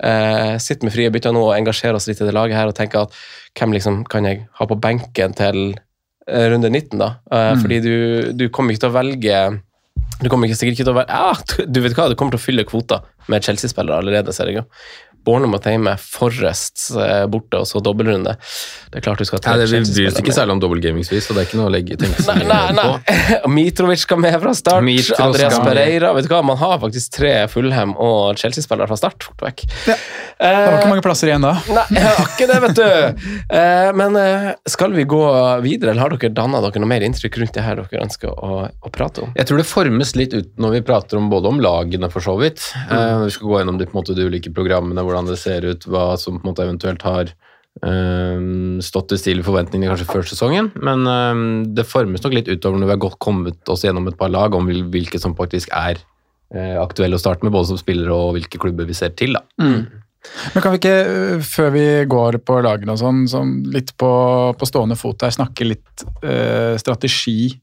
Uh, 0.00 0.56
sitter 0.56 0.86
med 0.88 0.94
frie 0.94 1.10
bytter 1.12 1.34
nå 1.36 1.42
og 1.44 1.52
engasjerer 1.52 1.98
oss 1.98 2.06
litt 2.08 2.22
i 2.22 2.24
det 2.24 2.32
laget 2.32 2.56
her 2.56 2.70
og 2.70 2.76
tenker 2.78 3.02
at 3.04 3.16
hvem 3.58 3.74
liksom 3.76 3.98
kan 4.08 4.24
jeg 4.24 4.46
ha 4.56 4.66
på 4.70 4.78
benken 4.80 5.34
til 5.36 5.58
eh, 6.24 6.46
runde 6.48 6.70
19, 6.70 6.94
da? 6.96 7.10
Eh, 7.28 7.52
Fordi 7.60 7.80
du, 7.84 7.96
du 8.32 8.46
kommer 8.48 8.72
ikke 8.72 8.86
til 8.86 8.92
å 8.92 8.96
velge 8.96 9.42
du 10.20 10.28
kommer 10.28 10.48
ikke 10.48 10.58
sikkert 10.60 10.78
ikke 10.78 10.86
til 10.88 10.92
å 10.94 10.98
være 11.00 11.08
ja, 11.08 11.66
du- 11.66 11.80
vet 11.84 11.94
hva, 11.96 12.08
du 12.12 12.16
kommer 12.18 12.34
til 12.36 12.40
å 12.40 12.44
fylle 12.44 12.64
kvota 12.68 13.00
med 13.32 13.44
Chelsea-spillere 13.46 14.00
allerede, 14.02 14.32
ser 14.36 14.50
jeg 14.50 14.60
jo. 14.60 14.64
Bournemouth 15.24 15.68
hjemme, 15.68 15.94
Forrest 16.00 16.90
eh, 16.96 17.24
borte, 17.30 17.60
og 17.60 17.68
så 17.68 17.82
dobbeltrunde. 17.84 18.36
Det 18.90 19.00
er 19.00 19.04
klart 19.04 19.20
du 19.20 19.28
skal 19.28 19.40
ha 19.40 19.44
tre 19.44 19.56
det, 19.60 19.68
vi 19.70 19.80
bryr 19.84 20.08
oss 20.10 20.20
ikke 20.22 20.34
særlig 20.34 20.56
om 20.56 20.62
dobbeltgamingsvis, 20.62 21.28
så 21.28 21.36
det 21.36 21.42
er 21.42 21.48
ikke 21.48 21.60
noe 21.60 21.68
å 21.68 21.74
legge 21.74 21.98
tenke 22.00 22.24
så 22.24 22.34
Nei, 22.34 22.46
mye 22.48 22.74
nei, 22.76 22.86
på. 22.86 23.50
Mitrovic 23.56 24.04
skal 24.04 24.20
med 24.22 24.36
fra 24.42 24.54
start. 24.56 24.84
Mitros 24.86 25.20
Andreas 25.22 25.56
skal. 25.56 25.66
Pereira. 25.68 26.12
Vet 26.16 26.26
du 26.26 26.32
hva, 26.32 26.40
Man 26.46 26.58
har 26.60 26.78
faktisk 26.82 27.14
tre 27.18 27.34
Fulham 27.52 27.94
og 28.00 28.40
Chelsea-spillere 28.40 28.90
fra 28.90 28.98
start. 28.98 29.28
Fort 29.28 29.44
vekk. 29.44 29.64
Ja. 29.90 29.98
Det 30.40 30.50
var 30.56 30.78
ikke 30.78 30.92
mange 30.94 31.04
plasser 31.04 31.30
igjen 31.30 31.44
da. 31.44 31.52
Nei, 31.76 31.86
jeg 31.98 32.06
har 32.06 32.22
ikke 32.24 32.48
det, 32.50 32.58
vet 32.64 32.78
du. 32.78 33.26
Eh, 33.60 33.90
men 34.00 34.18
eh, 34.20 34.48
skal 34.70 34.96
vi 34.96 35.04
gå 35.10 35.20
videre, 35.64 35.92
eller 35.92 36.06
har 36.06 36.16
dere 36.16 36.32
danna 36.34 36.62
dere 36.64 36.82
noe 36.82 36.90
mer 36.90 37.04
inntrykk 37.04 37.40
rundt 37.42 37.56
det 37.58 37.66
her 37.66 37.82
dere 37.82 38.04
ønsker 38.06 38.32
å, 38.32 38.62
å 38.70 38.92
prate 38.94 39.26
om? 39.26 39.34
Jeg 39.36 39.50
tror 39.50 39.60
det 39.60 39.68
formes 39.68 40.14
litt 40.16 40.36
ut 40.36 40.50
når 40.60 40.78
vi 40.78 40.82
prater 40.86 41.20
om 41.20 41.28
både 41.32 41.52
om 41.52 41.60
lagene, 41.62 42.08
for 42.12 42.24
så 42.24 42.36
vidt. 42.40 42.64
Mm. 42.88 43.26
vi 43.26 43.34
skal 43.34 43.50
gå 43.50 43.60
gjennom 43.60 43.78
de, 43.80 43.86
på 43.88 43.94
en 43.94 44.00
måte, 44.00 44.16
de 44.16 44.26
ulike 44.26 44.52
programmene, 44.54 45.04
hvordan 45.10 45.30
det 45.30 45.38
ser 45.40 45.66
ut, 45.68 45.86
hva 45.90 46.14
som 46.20 46.38
på 46.38 46.44
en 46.44 46.52
måte 46.52 46.66
eventuelt 46.66 47.04
har 47.06 47.32
eh, 47.84 48.44
stått 48.86 49.16
i 49.16 49.20
stil 49.20 49.42
i 49.42 49.46
forventningene 49.46 49.92
kanskje 49.92 50.10
før 50.10 50.28
sesongen. 50.30 50.70
Men 50.80 51.06
eh, 51.10 51.44
det 51.76 51.88
formes 51.90 52.24
nok 52.24 52.38
litt 52.38 52.50
utover 52.50 52.80
når 52.80 52.92
vi 52.92 52.98
har 52.98 53.18
kommet 53.22 53.72
oss 53.72 53.84
gjennom 53.86 54.08
et 54.10 54.18
par 54.20 54.32
lag, 54.32 54.54
om 54.56 54.70
hvilke 54.70 55.20
som 55.22 55.36
faktisk 55.38 55.74
er 55.76 56.00
eh, 56.54 56.76
aktuelle 56.80 57.18
å 57.18 57.22
starte 57.22 57.46
med, 57.46 57.54
både 57.56 57.72
som 57.72 57.80
spillere 57.80 58.14
og 58.14 58.38
hvilke 58.38 58.62
klubber 58.62 58.88
vi 58.88 58.96
ser 58.96 59.16
til. 59.18 59.36
da. 59.38 59.44
Men 60.54 60.62
kan 60.62 60.74
vi 60.74 60.80
ikke, 60.82 60.96
øh, 61.08 61.42
før 61.44 61.70
vi 61.74 61.84
går 62.10 62.40
på 62.44 62.60
lagene 62.64 62.92
og 62.92 63.00
sånn, 63.00 63.24
sånn 63.30 63.54
litt 63.72 63.94
på, 64.00 64.10
på 64.58 64.68
stående 64.68 64.98
fot 65.00 65.24
her, 65.24 65.32
snakke 65.34 65.68
litt 65.68 66.04
øh, 66.20 66.76
strategi 66.80 67.54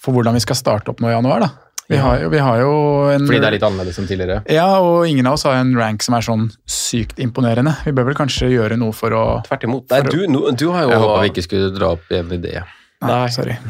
for 0.00 0.16
hvordan 0.16 0.34
vi 0.34 0.42
skal 0.42 0.58
starte 0.58 0.90
opp 0.90 1.02
nå 1.02 1.10
i 1.10 1.14
januar, 1.14 1.44
da? 1.44 1.69
Vi 1.90 1.98
har, 1.98 2.20
jo, 2.22 2.28
vi 2.30 2.38
har 2.38 2.60
jo 2.62 2.74
en 3.10 3.24
Fordi 3.26 3.40
det 3.42 3.46
er 3.48 3.54
litt 3.56 3.64
annerledes 3.66 3.96
enn 3.98 4.06
tidligere? 4.06 4.36
Ja, 4.54 4.68
og 4.78 5.08
ingen 5.10 5.26
av 5.26 5.34
oss 5.34 5.42
har 5.48 5.56
en 5.58 5.72
rank 5.74 6.04
som 6.06 6.14
er 6.14 6.22
sånn 6.22 6.44
sykt 6.70 7.18
imponerende. 7.18 7.72
Vi 7.82 7.90
bør 7.96 8.06
vel 8.12 8.18
kanskje 8.18 8.46
gjøre 8.52 8.76
noe 8.78 8.94
for 8.94 9.10
å 9.16 9.22
Tvert 9.48 9.66
imot. 9.66 9.88
Nei, 9.90 9.98
du, 10.06 10.20
no- 10.30 10.52
du 10.54 10.68
har 10.70 10.86
jo 10.86 10.92
Jeg 10.94 11.02
håpa 11.02 11.16
vi 11.24 11.32
ikke 11.32 11.44
skulle 11.48 11.72
dra 11.74 11.88
opp 11.96 12.12
en 12.14 12.30
idé. 12.36 12.60
Nei, 13.02 13.24
sorry. 13.34 13.56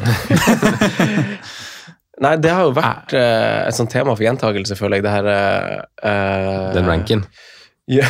Nei, 2.21 2.35
det 2.45 2.53
har 2.53 2.67
jo 2.69 2.75
vært 2.77 3.15
uh, 3.17 3.65
et 3.71 3.77
sånt 3.79 3.89
tema 3.95 4.13
for 4.13 4.27
gjentagelse, 4.27 4.77
føler 4.77 5.01
jeg, 5.01 5.07
det 5.07 5.15
her 5.17 5.31
uh, 6.05 6.69
Den 6.77 6.91
ranken. 6.91 7.25
Ja. 7.91 8.05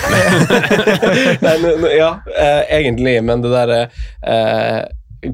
Nei, 1.40 1.52
no, 1.62 1.70
no, 1.80 1.88
ja, 1.88 2.10
uh, 2.28 2.62
egentlig, 2.68 3.14
men 3.24 3.40
det 3.40 3.48
der 3.54 3.70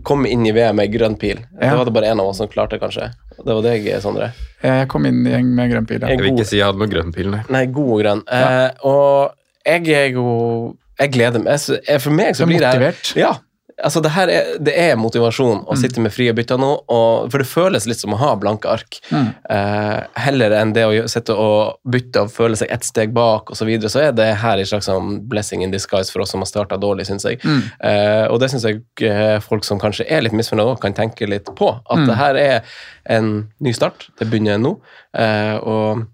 Komme 0.03 0.31
inn 0.33 0.43
i 0.47 0.53
VM 0.55 0.77
med 0.81 0.91
grønn 0.91 1.15
pil. 1.21 1.41
Det 1.61 1.71
var 1.79 1.87
det 1.87 1.95
bare 1.95 2.11
én 2.11 2.21
av 2.21 2.27
oss 2.33 2.41
som 2.43 2.49
klarte, 2.51 2.79
kanskje. 2.83 3.13
Det 3.39 3.55
var 3.55 3.63
deg, 3.63 3.87
Sondre. 4.03 4.33
Jeg 4.65 4.89
kom 4.91 5.07
inn 5.07 5.21
i 5.27 5.35
gjeng 5.35 5.53
med 5.55 5.71
grønn 5.71 5.87
pil. 5.87 6.03
Jeg 6.03 6.19
vil 6.19 6.33
ikke 6.33 6.49
si 6.49 6.59
jeg 6.59 6.67
hadde 6.67 6.83
noe 6.83 6.91
grønn 6.91 7.13
pil, 7.15 7.31
nei. 7.31 7.43
Nei, 7.55 7.65
god 7.71 7.93
og 7.95 8.01
grønn. 8.03 8.23
Eh, 8.27 8.87
og 8.89 9.37
jeg 9.67 9.95
er 9.95 10.11
jo 10.17 10.27
Jeg 10.97 11.13
gleder 11.13 11.43
meg. 11.45 11.61
Jeg 11.85 12.01
For 12.01 12.15
meg 12.17 12.39
så 12.39 12.47
blir 12.49 12.63
det 12.63 12.71
her 12.71 12.81
motivert. 12.81 13.11
Ja. 13.21 13.35
Altså, 13.85 14.01
det 14.01 14.11
her 14.15 14.31
er, 14.33 14.47
det 14.59 14.73
er 14.81 14.95
motivasjon 14.97 15.59
Mm. 15.59 15.65
å 15.69 15.77
sitte 15.77 16.01
med 16.01 16.13
frie 16.15 16.33
bytter 16.33 16.57
nå, 16.57 16.71
og, 16.89 17.27
for 17.31 17.39
det 17.43 17.47
føles 17.47 17.85
litt 17.87 17.99
som 18.01 18.15
å 18.15 18.17
ha 18.17 18.31
blanke 18.41 18.65
ark. 18.73 18.97
Mm. 19.13 19.27
Eh, 19.53 19.99
heller 20.25 20.51
enn 20.57 20.73
det 20.73 20.85
å 20.87 21.09
sitte 21.13 21.35
og 21.37 21.77
bytte 21.85 22.23
og 22.25 22.31
føle 22.33 22.57
seg 22.57 22.71
ett 22.73 22.85
steg 22.89 23.13
bak 23.13 23.51
osv., 23.53 23.59
så, 23.61 23.69
videre, 23.69 23.91
så 23.93 24.01
er 24.07 24.13
det 24.17 24.31
her 24.41 24.57
en 24.63 24.65
slags 24.73 24.89
sånn 24.89 25.29
blessing 25.29 25.63
in 25.63 25.71
disguise 25.75 26.11
for 26.11 26.25
oss 26.25 26.31
som 26.33 26.41
har 26.41 26.49
starta 26.49 26.79
dårlig, 26.81 27.05
syns 27.11 27.29
jeg. 27.29 27.37
Mm. 27.45 27.63
Eh, 27.85 28.25
og 28.33 28.41
det 28.41 28.49
syns 28.55 28.65
jeg 28.65 28.81
eh, 29.05 29.39
folk 29.45 29.65
som 29.69 29.79
kanskje 29.79 30.09
er 30.09 30.25
litt 30.25 30.33
misfornøyd 30.33 30.73
også 30.73 30.81
kan 30.87 30.95
tenke 30.97 31.29
litt 31.29 31.45
på. 31.55 31.69
At 31.91 31.99
Mm. 31.99 32.07
det 32.09 32.17
her 32.17 32.35
er 32.37 32.61
en 33.13 33.33
ny 33.61 33.73
start. 33.77 34.09
Det 34.19 34.31
begynner 34.31 34.57
nå. 34.59 34.79
Eh, 35.15 35.57
og 35.61 36.07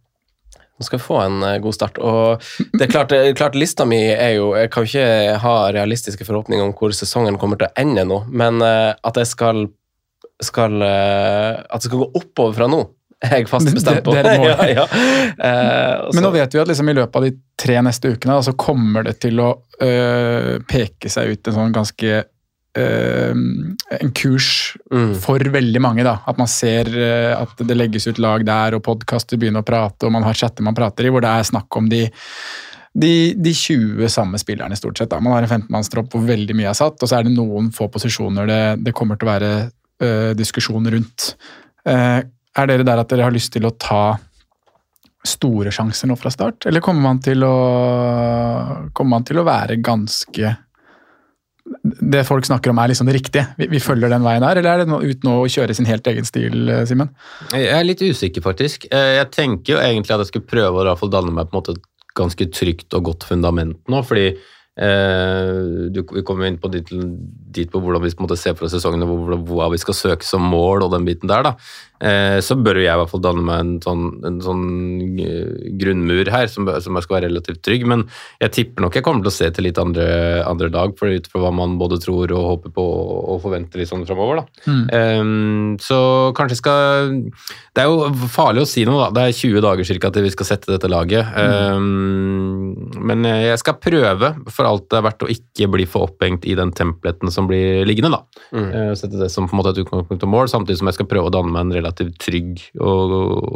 skal 0.87 1.03
få 1.03 1.19
en 1.25 1.43
eh, 1.47 1.59
god 1.63 1.77
start. 1.77 1.99
Og 1.99 2.43
det 2.73 2.87
er 2.87 2.93
klart, 2.93 3.15
klart 3.39 3.59
lista 3.59 3.87
mi 3.89 4.01
er 4.13 4.37
jo 4.37 4.53
Jeg 4.59 4.71
kan 4.75 4.87
ikke 4.89 5.37
ha 5.43 5.55
realistiske 5.75 6.27
forhåpninger 6.29 6.65
om 6.65 6.75
hvor 6.79 6.95
sesongen 6.97 7.39
kommer 7.41 7.61
til 7.61 7.71
å 7.71 7.77
ende 7.83 8.07
nå, 8.09 8.23
men 8.31 8.63
eh, 8.65 8.91
at 8.95 9.21
jeg 9.23 9.31
skal, 9.33 9.67
skal 10.43 10.83
eh, 10.87 11.63
At 11.67 11.81
det 11.83 11.91
skal 11.91 12.05
gå 12.05 12.11
oppover 12.23 12.59
fra 12.59 12.71
nå, 12.71 12.83
er 13.23 13.43
jeg 13.43 13.49
fast 13.51 13.71
bestemt 13.75 14.03
på. 14.07 14.15
det 14.17 14.27
er 14.27 14.45
ja, 14.51 14.69
ja. 14.83 14.87
Eh, 15.39 16.11
Men 16.15 16.27
nå 16.27 16.33
vet 16.35 16.55
vi 16.55 16.63
at 16.63 16.71
liksom 16.71 16.91
i 16.91 16.97
løpet 16.99 17.19
av 17.21 17.27
de 17.29 17.33
tre 17.63 17.79
neste 17.87 18.15
ukene 18.17 18.35
da, 18.39 18.43
så 18.43 18.55
kommer 18.59 19.07
det 19.07 19.19
til 19.23 19.39
å 19.43 19.53
øh, 19.85 20.57
peke 20.69 21.11
seg 21.13 21.37
ut 21.37 21.51
en 21.51 21.59
sånn 21.59 21.77
ganske 21.77 22.23
øh, 22.79 23.35
En 24.01 24.13
kurs 24.17 24.77
Mm. 24.93 25.15
for 25.21 25.39
veldig 25.39 25.81
mange. 25.81 26.05
da, 26.05 26.19
At 26.27 26.39
man 26.39 26.47
ser 26.47 26.89
uh, 26.89 27.43
at 27.43 27.57
det 27.67 27.77
legges 27.77 28.07
ut 28.07 28.19
lag 28.19 28.45
der, 28.45 28.75
og 28.75 28.83
podkaster 28.83 29.39
begynner 29.39 29.63
å 29.63 29.65
prate, 29.65 30.05
og 30.07 30.13
man 30.13 30.23
har 30.23 30.35
chatter 30.35 30.63
man 30.63 30.75
prater 30.75 31.07
i, 31.07 31.09
hvor 31.11 31.21
det 31.25 31.31
er 31.31 31.43
snakk 31.49 31.77
om 31.77 31.89
de 31.89 32.11
de, 32.95 33.33
de 33.33 33.55
20 33.57 34.09
samme 34.13 34.37
spillerne, 34.37 34.77
stort 34.77 34.99
sett. 34.99 35.09
da. 35.09 35.19
Man 35.21 35.33
har 35.33 35.43
en 35.47 35.49
15-mannstropp 35.49 36.11
hvor 36.13 36.27
veldig 36.29 36.55
mye 36.59 36.69
er 36.69 36.77
satt, 36.77 37.01
og 37.01 37.09
så 37.09 37.19
er 37.19 37.25
det 37.25 37.33
noen 37.33 37.71
få 37.73 37.89
posisjoner 37.89 38.47
det, 38.47 38.85
det 38.85 38.93
kommer 38.93 39.17
til 39.17 39.29
å 39.29 39.33
være 39.33 39.53
uh, 40.05 40.33
diskusjon 40.37 40.91
rundt. 40.93 41.35
Er 41.87 42.67
dere 42.69 42.85
der 42.85 43.01
at 43.01 43.09
dere 43.09 43.25
har 43.25 43.33
lyst 43.33 43.53
til 43.55 43.65
å 43.65 43.73
ta 43.81 44.19
store 45.25 45.71
sjanser 45.73 46.11
nå 46.11 46.17
fra 46.21 46.31
start, 46.35 46.67
eller 46.67 46.83
kommer 46.85 47.01
man 47.07 47.21
til 47.25 47.43
å, 47.47 47.55
kommer 48.93 49.17
man 49.17 49.25
til 49.25 49.41
å 49.41 49.47
være 49.47 49.77
ganske 49.81 50.53
Det 51.83 52.25
folk 52.27 52.47
snakker 52.47 52.73
om 52.73 52.81
er 52.83 52.91
liksom 52.91 53.07
det 53.07 53.15
riktige? 53.17 53.45
Vi, 53.59 53.69
vi 53.71 53.81
følger 53.83 54.11
den 54.11 54.25
veien 54.27 54.43
her, 54.43 54.59
eller 54.59 54.71
er 54.73 54.83
det 54.83 54.91
nå, 54.91 54.99
ut 55.03 55.27
å 55.45 55.51
kjøre 55.51 55.77
sin 55.79 55.87
helt 55.87 56.07
egen 56.11 56.27
stil, 56.27 56.57
eh, 56.69 56.83
Simen? 56.89 57.13
Jeg 57.55 57.71
er 57.71 57.87
litt 57.87 58.03
usikker, 58.03 58.43
faktisk. 58.45 58.89
Eh, 58.91 59.19
Jeg 59.21 59.31
tenker 59.35 59.77
jo 59.77 59.83
egentlig 59.83 60.15
at 60.17 60.25
jeg 60.25 60.33
skulle 60.33 60.51
prøve 60.51 60.83
å 60.83 60.89
i 60.99 61.11
danne 61.13 61.35
meg 61.35 61.49
på 61.51 61.55
en 61.57 61.61
måte 61.61 61.77
et 61.79 61.87
ganske 62.19 62.49
trygt 62.53 62.93
og 62.99 63.07
godt 63.09 63.25
fundament 63.25 63.79
nå, 63.89 64.03
fordi 64.05 64.27
eh, 64.33 65.89
du, 65.95 66.03
vi 66.13 66.25
kommer 66.27 66.51
inn 66.51 66.59
på 66.61 66.71
dit, 66.73 66.89
dit 67.57 67.71
på 67.73 67.81
hvordan 67.81 68.03
vi 68.05 68.13
på 68.13 68.23
en 68.25 68.29
måte 68.29 68.41
ser 68.41 68.57
for 68.59 68.67
oss 68.69 68.75
sesongen 68.77 69.07
og 69.07 69.47
hvor 69.49 69.73
vi 69.73 69.81
skal 69.81 69.97
søke 69.97 70.27
som 70.29 70.45
mål 70.45 70.87
og 70.87 70.93
den 70.97 71.07
biten 71.09 71.31
der. 71.31 71.47
da. 71.47 71.55
Eh, 72.03 72.39
så 72.43 72.57
bør 72.59 72.81
jo 72.81 72.87
jeg 72.87 72.97
i 72.97 72.99
hvert 72.99 73.11
fall 73.13 73.23
danne 73.23 73.45
meg 73.47 73.61
en 73.63 73.75
sånn, 73.83 74.07
en 74.27 74.39
sånn 74.43 74.65
eh, 75.23 75.69
grunnmur 75.79 76.31
her 76.35 76.49
som, 76.51 76.67
som 76.83 76.99
jeg 76.99 77.07
skal 77.07 77.17
være 77.19 77.29
relativt 77.31 77.63
trygg, 77.63 77.87
men 77.89 78.03
jeg 78.43 78.55
tipper 78.57 78.83
nok 78.83 78.99
jeg 78.99 79.07
kommer 79.07 79.23
til 79.23 79.31
å 79.31 79.35
se 79.37 79.51
til 79.55 79.69
litt 79.69 79.79
andre, 79.79 80.07
andre 80.49 80.71
dag, 80.75 80.97
for 80.99 81.13
ut 81.13 81.29
fra 81.31 81.45
hva 81.45 81.53
man 81.55 81.77
både 81.79 82.01
tror 82.03 82.35
og 82.35 82.49
håper 82.49 82.75
på 82.75 82.87
og 83.23 83.39
forventer 83.45 83.79
litt 83.79 83.91
sånn 83.93 84.07
framover. 84.09 84.43
Mm. 84.67 84.83
Um, 84.91 85.69
så 85.83 86.01
kanskje 86.37 86.59
skal 86.59 87.13
Det 87.75 87.85
er 87.85 87.89
jo 87.89 88.11
farlig 88.33 88.65
å 88.65 88.69
si 88.69 88.85
noe, 88.89 89.07
da. 89.07 89.09
Det 89.15 89.23
er 89.29 89.39
20 89.39 89.65
dager 89.65 90.01
ca. 90.03 90.11
til 90.13 90.27
vi 90.27 90.35
skal 90.35 90.49
sette 90.49 90.73
dette 90.73 90.91
laget. 90.91 91.31
Um, 91.39 92.75
men 92.99 93.27
jeg 93.29 93.61
skal 93.63 93.79
prøve 93.83 94.33
for 94.51 94.69
alt 94.69 94.89
det 94.91 94.99
er 94.99 95.07
verdt 95.07 95.27
å 95.27 95.31
ikke 95.33 95.71
bli 95.73 95.87
for 95.89 96.09
opphengt 96.09 96.47
i 96.49 96.57
den 96.59 96.75
templeten 96.77 97.31
som 97.33 97.47
blir 97.51 97.87
liggende. 97.87 98.19
da. 98.19 98.45
Mm. 98.51 98.69
Uh, 98.75 98.93
sette 98.99 99.21
det 99.21 99.31
som 99.33 99.47
på 99.47 99.55
en 99.55 99.63
måte 99.63 99.77
et 99.77 99.83
utgangspunkt 99.85 100.27
og 100.27 100.35
mål, 100.35 100.51
samtidig 100.51 100.83
som 100.83 100.91
jeg 100.91 100.99
skal 100.99 101.11
prøve 101.11 101.31
å 101.31 101.35
danne 101.35 101.55
meg 101.55 101.67
en 101.67 101.77
relativt 101.79 101.92
trygg 101.97 102.61
og, 102.81 103.13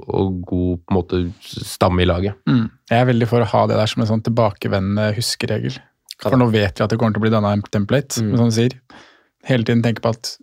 og 0.09 0.40
god 0.47 0.78
på 0.85 0.93
en 0.93 0.97
måte 0.97 1.21
stamme 1.43 2.02
i 2.05 2.09
laget. 2.09 2.35
Mm. 2.49 2.66
Jeg 2.90 3.00
er 3.02 3.09
veldig 3.11 3.28
for 3.31 3.43
å 3.45 3.50
ha 3.52 3.66
det 3.71 3.76
der 3.81 3.87
som 3.93 4.02
en 4.05 4.11
sånn 4.12 4.25
tilbakevendende 4.26 5.11
huskeregel. 5.16 5.78
For 6.23 6.37
nå 6.40 6.47
vet 6.52 6.78
vi 6.78 6.85
at 6.85 6.90
det 6.93 6.99
kommer 7.00 7.12
til 7.16 7.21
å 7.21 7.26
bli 7.26 7.33
danna 7.35 7.52
en 7.57 7.62
template. 7.69 8.23
Mm. 8.25 8.37
Som 8.40 8.49
du 8.52 8.57
sier, 8.57 8.76
hele 9.49 9.64
tiden 9.69 9.83
tenke 9.85 10.05
på 10.05 10.12
at 10.16 10.37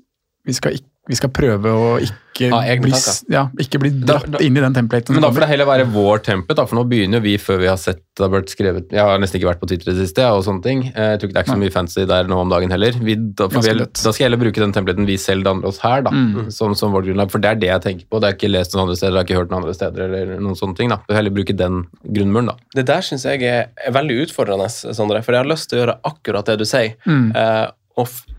vi 0.46 0.54
skal, 0.54 0.76
ikk- 0.78 0.90
vi 1.10 1.16
skal 1.20 1.30
prøve 1.36 1.68
å 1.68 1.88
ikke, 2.00 2.48
Ha 2.50 2.62
bli, 2.80 2.90
tanker. 2.96 3.26
ja, 3.30 3.42
ikke 3.60 3.78
bli 3.84 3.90
dratt 3.92 4.24
Da- 4.26 4.38
da- 4.38 4.44
inn 4.46 4.56
i 4.58 4.62
den 4.64 4.74
templaten. 4.74 5.14
Men 5.14 5.22
da 5.22 5.30
får 5.30 5.42
det 5.44 5.50
heller 5.50 5.66
være 5.68 5.86
vår 5.92 6.22
template, 6.24 6.56
da, 6.56 6.66
for 6.66 6.78
nå 6.80 6.86
begynner 6.90 7.20
jo 7.20 7.24
vi 7.26 7.34
før 7.38 7.60
vi 7.60 7.68
har 7.68 7.76
sett 7.78 8.00
det 8.16 8.24
har 8.24 8.30
blitt 8.30 8.50
skrevet 8.54 8.92
Jeg 8.94 9.02
har 9.02 9.18
nesten 9.20 9.40
ikke 9.42 9.50
vært 9.52 9.60
på 9.60 9.68
Twitter 9.68 9.90
i 9.92 9.94
det 9.96 10.08
siste, 10.08 10.24
og 10.32 10.44
sånne 10.46 10.64
ting. 10.64 10.84
Eh, 10.96 11.12
Jeg 11.14 11.20
tror 11.20 11.28
ikke 11.30 11.34
det 11.34 11.42
er 11.42 11.44
ikke 11.44 11.56
så 11.58 11.64
mye 11.64 11.74
fancy 11.74 12.06
der 12.06 12.24
nå 12.30 12.38
om 12.40 12.50
dagen 12.50 12.70
heller. 12.72 12.92
Vi, 12.94 13.16
da, 13.16 13.48
får 13.50 13.64
vi, 13.64 13.74
da 13.80 13.86
skal 13.94 14.14
jeg 14.14 14.30
heller 14.32 14.38
bruke 14.46 14.62
den 14.64 14.72
templaten 14.72 15.06
vi 15.06 15.18
selv 15.18 15.44
danner 15.44 15.66
oss 15.68 15.80
her, 15.80 16.02
da, 16.04 16.12
Mm. 16.12 16.52
som, 16.52 16.74
som 16.76 16.92
vårt 16.94 17.06
grunnlag. 17.06 17.30
For 17.32 17.40
det 17.40 17.52
er 17.52 17.56
det 17.56 17.70
jeg 17.70 17.82
tenker 17.82 18.06
på. 18.10 18.22
Det 18.22 18.30
er 18.30 18.38
ikke 18.38 18.52
lest 18.54 18.74
noen 18.74 18.84
andre 18.88 18.96
steder, 18.96 19.12
det 19.12 19.20
har 19.20 19.26
ikke 19.28 19.40
hørt 19.42 19.50
noen 19.52 19.64
andre 19.64 19.74
steder, 19.74 20.00
eller 20.08 20.40
noen 20.40 20.56
sånne 20.56 20.76
ting. 20.78 20.90
da. 20.90 20.98
Vi 21.10 21.16
heller 21.16 21.32
bruke 21.32 21.56
den 21.58 21.86
grunnmuren, 22.08 22.48
da. 22.48 22.56
Det 22.76 22.86
der 22.86 23.02
syns 23.02 23.24
jeg 23.26 23.42
er, 23.44 23.68
er 23.86 23.92
veldig 23.92 24.22
utfordrende, 24.28 24.70
Sondre, 24.96 25.24
for 25.24 25.34
jeg 25.34 25.44
har 25.44 25.50
lyst 25.52 25.70
til 25.70 25.80
å 25.80 25.86
gjøre 25.86 26.00
akkurat 26.06 26.46
det 26.46 26.58
du 26.60 26.66
sier. 26.66 26.96
Mm. 27.06 27.36
Uh, 27.36 27.68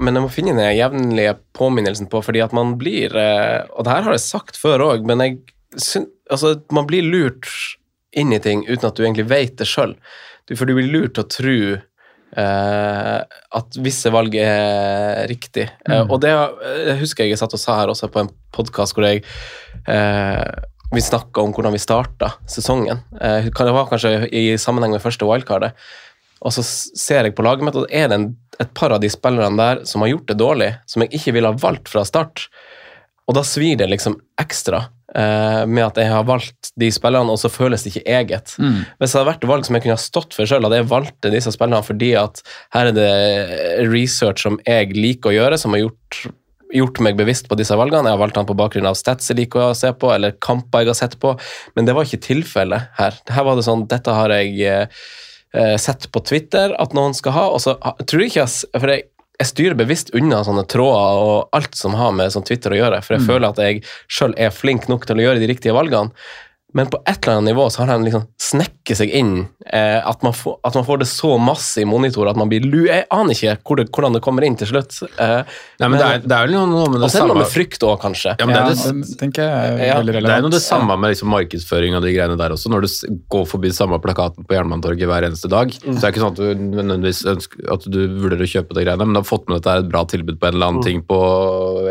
men 0.03 0.17
jeg 0.17 0.25
må 0.25 0.31
finne 0.33 0.57
den 0.59 0.75
jevnlige 0.75 1.37
påminnelsen 1.55 2.09
på, 2.11 2.23
fordi 2.27 2.43
at 2.43 2.55
man 2.57 2.75
blir 2.81 3.15
eh, 3.15 3.63
Og 3.71 3.87
det 3.87 3.93
her 3.93 4.07
har 4.09 4.17
jeg 4.17 4.25
sagt 4.25 4.59
før 4.59 4.83
òg, 4.89 5.07
men 5.07 5.23
jeg 5.23 5.39
syns 5.79 6.11
altså, 6.31 6.57
man 6.75 6.89
blir 6.89 7.07
lurt 7.07 7.49
inn 8.15 8.33
i 8.35 8.41
ting 8.43 8.65
uten 8.69 8.89
at 8.89 8.97
du 8.97 9.05
egentlig 9.05 9.29
vet 9.31 9.59
det 9.59 9.67
sjøl. 9.69 9.97
For 10.53 10.69
du 10.69 10.77
blir 10.77 10.91
lurt 10.91 11.17
til 11.17 11.25
å 11.25 11.31
tro 11.31 11.57
eh, 11.75 13.19
at 13.59 13.81
visse 13.83 14.13
valg 14.15 14.37
er 14.41 15.25
riktig. 15.31 15.67
Eh, 15.89 16.05
og 16.05 16.21
det 16.25 16.33
jeg 16.35 17.01
husker 17.03 17.27
jeg 17.27 17.35
jeg 17.35 17.43
satt 17.43 17.57
og 17.57 17.63
sa 17.63 17.81
her 17.81 17.93
også 17.93 18.11
på 18.13 18.23
en 18.25 18.33
podkast 18.55 18.97
hvor 18.97 19.07
jeg 19.09 19.25
eh, 19.91 20.47
vi 20.95 21.03
snakka 21.03 21.43
om 21.43 21.55
hvordan 21.55 21.75
vi 21.75 21.83
starta 21.83 22.35
sesongen. 22.51 23.03
Eh, 23.21 23.51
det 23.51 23.75
var 23.75 23.91
kanskje 23.91 24.29
i 24.31 24.47
sammenheng 24.61 24.95
med 24.95 25.03
første 25.03 25.27
wildcardet. 25.27 25.75
Og 26.45 26.53
så 26.53 26.65
ser 26.65 27.25
jeg 27.25 27.37
på 27.37 27.45
laget 27.47 27.65
mitt, 27.65 27.79
og 27.79 27.89
er 27.89 28.11
det 28.11 28.19
en, 28.19 28.31
et 28.61 28.73
par 28.77 28.93
av 28.95 29.01
de 29.03 29.11
spillerne 29.13 29.57
der 29.59 29.85
som 29.89 30.05
har 30.05 30.13
gjort 30.13 30.29
det 30.31 30.41
dårlig, 30.41 30.73
som 30.91 31.05
jeg 31.05 31.17
ikke 31.19 31.39
ville 31.39 31.53
ha 31.53 31.61
valgt 31.61 31.91
fra 31.93 32.05
start. 32.07 32.49
Og 33.25 33.39
da 33.39 33.45
svir 33.47 33.79
det 33.81 33.89
liksom 33.89 34.19
ekstra 34.41 34.83
eh, 35.17 35.65
med 35.65 35.87
at 35.87 35.99
jeg 36.01 36.13
har 36.13 36.27
valgt 36.29 36.73
de 36.81 36.91
spillerne, 36.93 37.33
og 37.33 37.41
så 37.41 37.49
føles 37.53 37.85
det 37.85 37.95
ikke 37.95 38.05
eget. 38.19 38.55
Mm. 38.61 38.83
Hvis 39.01 39.15
det 39.15 39.21
hadde 39.21 39.31
vært 39.31 39.49
valg 39.49 39.67
som 39.67 39.79
jeg 39.79 39.87
kunne 39.87 39.97
ha 39.97 40.05
stått 40.05 40.37
for 40.37 40.51
sjøl, 40.51 40.67
hadde 40.69 40.83
jeg 40.83 40.91
valgt 40.93 41.31
disse 41.33 41.55
spillerne 41.57 41.85
fordi 41.87 42.13
at 42.21 42.45
her 42.77 42.93
er 42.93 42.97
det 42.99 43.11
research 43.89 44.45
som 44.45 44.61
jeg 44.69 44.93
liker 44.99 45.33
å 45.33 45.37
gjøre, 45.39 45.61
som 45.61 45.77
har 45.77 45.87
gjort, 45.87 46.21
gjort 46.77 47.03
meg 47.07 47.17
bevisst 47.17 47.49
på 47.49 47.57
disse 47.57 47.81
valgene. 47.81 48.11
Jeg 48.11 48.19
har 48.19 48.25
valgt 48.27 48.41
han 48.43 48.51
på 48.51 48.59
bakgrunn 48.61 48.91
av 48.91 49.01
stats 49.01 49.33
jeg 49.33 49.41
liker 49.41 49.71
å 49.71 49.79
se 49.79 49.95
på, 49.97 50.13
eller 50.13 50.37
kamper 50.45 50.85
jeg 50.85 50.93
har 50.93 51.01
sett 51.01 51.21
på, 51.23 51.33
men 51.79 51.89
det 51.89 51.97
var 51.97 52.05
ikke 52.05 52.27
tilfellet 52.29 52.93
her. 53.01 53.23
Her 53.33 53.49
var 53.49 53.57
det 53.57 53.65
sånn, 53.65 53.89
dette 53.89 54.21
har 54.21 54.37
jeg 54.37 54.59
eh, 54.69 55.07
eh, 55.57 55.75
sett 55.81 56.07
på 56.13 56.23
Twitter 56.27 56.75
at 56.81 56.95
noen 56.97 57.17
skal 57.17 57.37
ha, 57.37 57.49
og 57.55 57.63
så 57.65 57.77
tror 57.81 58.25
jeg 58.25 58.33
ikke 58.33 58.45
jeg, 58.45 58.71
for 58.75 58.93
jeg, 58.93 59.07
jeg 59.41 59.51
styrer 59.51 59.79
bevisst 59.79 60.13
unna 60.17 60.43
sånne 60.47 60.67
tråder 60.71 61.23
og 61.27 61.57
alt 61.57 61.79
som 61.79 61.97
har 61.99 62.15
med 62.17 62.35
sånn 62.35 62.47
Twitter 62.47 62.75
å 62.75 62.81
gjøre, 62.81 63.03
for 63.05 63.17
jeg 63.17 63.27
føler 63.27 63.49
at 63.51 63.63
jeg 63.63 63.85
sjøl 64.07 64.37
er 64.39 64.55
flink 64.55 64.89
nok 64.91 65.07
til 65.09 65.21
å 65.21 65.29
gjøre 65.29 65.43
de 65.43 65.51
riktige 65.51 65.77
valgene. 65.77 66.15
Men 66.75 66.89
på 66.91 66.99
et 67.07 67.19
eller 67.23 67.39
annet 67.39 67.53
nivå 67.53 67.69
så 67.71 67.85
har 67.85 67.93
de 67.93 68.09
liksom 68.09 68.25
snekket 68.41 68.99
seg 68.99 69.13
inn 69.15 69.35
eh, 69.71 70.01
at, 70.03 70.25
man 70.27 70.35
får, 70.35 70.57
at 70.67 70.75
man 70.75 70.87
får 70.87 71.05
det 71.05 71.07
så 71.11 71.37
masse 71.39 71.81
i 71.81 71.87
monitor 71.87 72.27
at 72.31 72.39
man 72.39 72.51
blir 72.51 72.67
lu... 72.67 72.85
Jeg 72.89 73.07
aner 73.15 73.37
ikke 73.37 73.55
hvor 73.63 73.79
det, 73.79 73.87
hvordan 73.95 74.17
det 74.17 74.23
kommer 74.25 74.47
inn 74.47 74.57
til 74.59 74.73
slutt. 74.73 74.97
Eh, 75.23 75.55
Nei, 75.81 75.89
men 75.89 75.97
det 76.01 76.09
er, 76.09 76.25
det 76.25 76.37
er 76.37 76.51
jo 76.51 76.65
noe 76.67 76.89
med 76.91 76.99
det 76.99 77.07
og 77.07 77.13
så 77.15 77.21
er 77.21 77.27
det 77.27 77.31
noe 77.31 77.43
med 77.45 77.53
frykt 77.53 77.87
òg, 77.87 77.95
kanskje. 78.03 78.35
Ja, 78.41 78.49
men 78.49 78.57
det 78.57 78.63
er 78.63 78.75
Ja, 78.75 78.91
det, 78.91 79.07
det 79.13 79.19
tenker 79.21 79.47
jeg 79.47 79.77
er 79.77 79.85
Ja, 79.87 79.99
veldig 80.01 80.17
Det 80.19 80.35
er 80.35 80.45
noe 80.47 80.55
det 80.57 80.63
samme 80.65 80.99
med 80.99 81.15
liksom 81.15 81.31
markedsføring 81.35 81.99
og 81.99 82.05
de 82.05 82.15
greiene 82.17 82.39
der 82.41 82.57
også. 82.57 82.73
Når 82.75 82.87
du 82.87 83.21
går 83.37 83.47
forbi 83.55 83.73
samme 83.75 84.01
plakaten 84.03 84.49
på 84.49 84.59
Jernbanetorget 84.59 85.11
hver 85.11 85.29
eneste 85.29 85.51
dag, 85.53 85.73
så 85.79 85.95
er 85.95 86.01
det 86.01 86.13
ikke 86.13 86.25
sånn 86.25 86.35
at 86.35 86.43
du 86.43 86.67
nødvendigvis 86.75 87.23
ønsker 87.35 87.71
at 87.77 87.87
du 87.87 88.01
vurderer 88.19 88.47
å 88.47 88.51
kjøpe 88.51 88.75
de 88.75 88.87
greiene, 88.89 89.07
men 89.07 89.15
du 89.15 89.23
har 89.23 89.29
fått 89.31 89.47
med 89.47 89.63
at 89.63 89.69
det 89.69 89.75
er 89.77 89.87
et 89.87 89.93
bra 89.95 90.05
tilbud 90.11 90.43
på 90.43 90.51
en 90.51 90.59
eller 90.59 90.75
annen 90.75 90.87
ting 90.87 91.07
på 91.07 91.21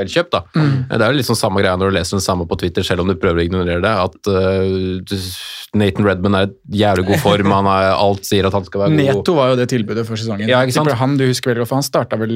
Elkjøp. 0.03 0.31
da. 0.35 0.43
Det 0.53 0.99
er 0.99 1.15
jo 1.15 1.27
sånn 1.31 1.39
samme 1.39 1.63
greia 1.63 1.79
når 1.79 1.93
du 1.93 1.97
leser 2.01 2.19
den 2.19 2.25
samme 2.27 2.47
på 2.49 2.59
Twitter, 2.59 2.85
selv 2.85 3.05
om 3.05 3.11
du 3.11 3.15
prøver 3.19 3.41
å 3.41 3.47
ignorere 3.47 3.81
det. 3.83 3.93
At 3.93 4.31
uh, 4.31 4.72
Nathan 5.73 6.05
Redman 6.05 6.35
er 6.37 6.49
i 6.69 6.81
jævlig 6.83 7.03
god 7.07 7.19
form, 7.23 7.49
han 7.55 7.67
er, 7.71 7.87
alt 7.97 8.27
sier 8.27 8.45
at 8.45 8.53
han 8.53 8.65
skal 8.67 8.83
være 8.83 8.93
god. 8.93 8.99
Neto 8.99 9.33
var 9.33 9.47
jo 9.49 9.55
det 9.57 9.65
tilbudet 9.71 10.03
for 10.05 10.19
sesongen. 10.21 10.45
Ja, 10.51 10.59
ikke 10.61 10.75
sant? 10.75 10.91
Han 10.99 11.15
du 11.17 11.23
husker 11.25 11.49
veldig 11.49 11.63
godt, 11.63 11.71
for 11.71 11.79
han 11.79 11.85
starta 11.87 12.19
vel 12.21 12.33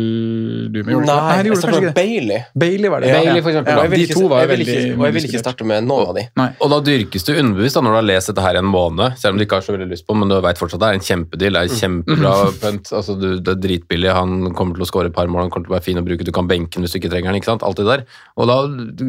du 0.74 0.80
med? 0.88 1.06
Nei, 1.06 1.36
det 1.46 1.52
jeg 1.52 1.60
starta 1.62 1.82
med. 1.84 1.94
Bailey. 1.98 2.40
Bailey 2.58 2.90
var 2.90 3.06
det. 3.06 3.12
Bailey, 3.14 3.44
for 3.46 3.54
eksempel. 3.54 3.78
Ja, 3.78 3.92
de 3.94 4.08
to 4.10 4.24
var 4.32 4.42
jeg 4.42 4.50
ikke, 4.50 4.58
veldig 4.58 4.98
og 4.98 5.06
jeg 5.06 5.18
vil 5.18 5.28
ikke 5.30 5.42
starte 5.44 5.68
med 5.70 5.86
noen 5.86 6.10
av 6.10 6.18
de. 6.18 6.26
Nei. 6.42 6.48
Og 6.66 6.74
da 6.74 6.80
dyrkes 6.88 7.28
du 7.28 7.32
underbevisst 7.36 7.78
da, 7.78 7.84
når 7.86 7.94
du 7.94 8.00
har 8.00 8.08
lest 8.10 8.32
dette 8.34 8.48
her 8.48 8.58
i 8.58 8.62
en 8.64 8.72
måned, 8.74 9.20
selv 9.22 9.36
om 9.36 9.42
du 9.42 9.46
ikke 9.46 9.60
har 9.62 9.68
så 9.68 9.76
veldig 9.78 9.90
lyst 9.94 10.08
på 10.08 10.18
men 10.18 10.34
du 10.34 10.40
vet 10.48 10.62
fortsatt 10.64 10.82
det 10.82 10.90
er 10.90 10.98
en 10.98 11.06
kjempedeal. 11.12 11.60
Det 11.60 11.62
er 11.62 11.70
en 11.70 11.82
kjempebra 11.84 12.34
punt. 12.64 12.94
Altså, 12.98 13.18
du, 13.22 13.28
det 13.38 13.54
er 13.54 13.62
dritbillig, 13.68 14.10
han 14.18 14.50
kommer 14.58 14.80
til 14.80 14.88
å 14.88 14.90
skåre 14.90 15.12
et 15.14 15.18
par 15.18 15.30
mål, 15.30 15.46
han 15.46 15.54
kommer 15.54 15.70
til 15.70 15.76
å 15.76 15.78
være 15.78 15.86
fin 15.92 16.02
å 16.02 16.06
bruke, 16.08 16.26
du 16.26 16.34
kan 16.34 16.50
benke 16.50 16.74
den 16.74 16.88
hvis 16.88 16.98
du 16.98 17.02
ikke 17.04 17.14
trenger 17.14 17.30
den. 17.30 17.38
ikke 17.38 17.52
sant? 17.54 17.68
Alt 17.68 17.78
det 17.84 17.86
der. 17.86 18.08
Og 18.34 18.50
da 18.50 18.58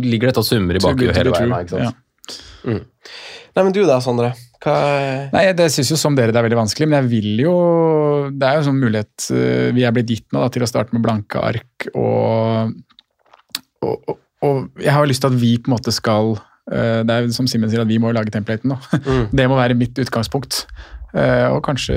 ligger 0.05 0.29
dette 0.29 0.45
og 0.45 0.49
summer 0.51 0.77
i 0.77 0.85
bakhuet 0.85 1.17
hele 1.17 1.33
veien. 1.33 1.57
ikke 1.65 1.75
sant? 1.79 1.89
Ja. 1.89 1.95
Nei, 2.69 3.63
men 3.65 3.73
du 3.75 3.81
da, 3.89 3.99
Sondre? 4.05 4.33
Hva 4.63 4.75
Nei, 5.33 5.45
Det 5.57 5.69
syns 5.71 5.93
jo 5.93 5.97
som 5.99 6.17
dere 6.19 6.33
det 6.35 6.41
er 6.41 6.47
veldig 6.49 6.59
vanskelig, 6.59 6.89
men 6.91 6.99
jeg 6.99 7.11
vil 7.13 7.43
jo 7.45 7.53
Det 8.35 8.49
er 8.49 8.59
jo 8.59 8.67
sånn 8.67 8.81
mulighet 8.83 9.29
eh, 9.35 9.69
vi 9.77 9.85
er 9.87 9.95
blitt 9.95 10.11
gitt 10.13 10.27
nå 10.35 10.43
da, 10.43 10.51
til 10.53 10.65
å 10.67 10.69
starte 10.71 10.95
med 10.97 11.05
blanke 11.07 11.39
ark. 11.41 11.89
Og, 11.95 12.75
og, 13.87 13.97
og, 14.13 14.19
og 14.45 14.83
jeg 14.83 14.93
har 14.95 15.05
jo 15.07 15.11
lyst 15.13 15.23
til 15.25 15.31
at 15.33 15.41
vi 15.41 15.53
på 15.63 15.71
en 15.71 15.77
måte 15.77 15.95
skal 15.95 16.35
eh, 16.73 17.01
Det 17.07 17.15
er 17.15 17.27
jo 17.29 17.35
som 17.39 17.49
Simen 17.51 17.71
sier, 17.71 17.83
at 17.87 17.91
vi 17.91 18.01
må 18.03 18.13
lage 18.15 18.35
templaten 18.35 18.75
nå. 18.75 18.79
Det 19.39 19.49
må 19.51 19.59
være 19.59 19.79
mitt 19.79 19.99
utgangspunkt. 20.03 20.65
Eh, 21.15 21.47
Og 21.55 21.63
kanskje 21.67 21.97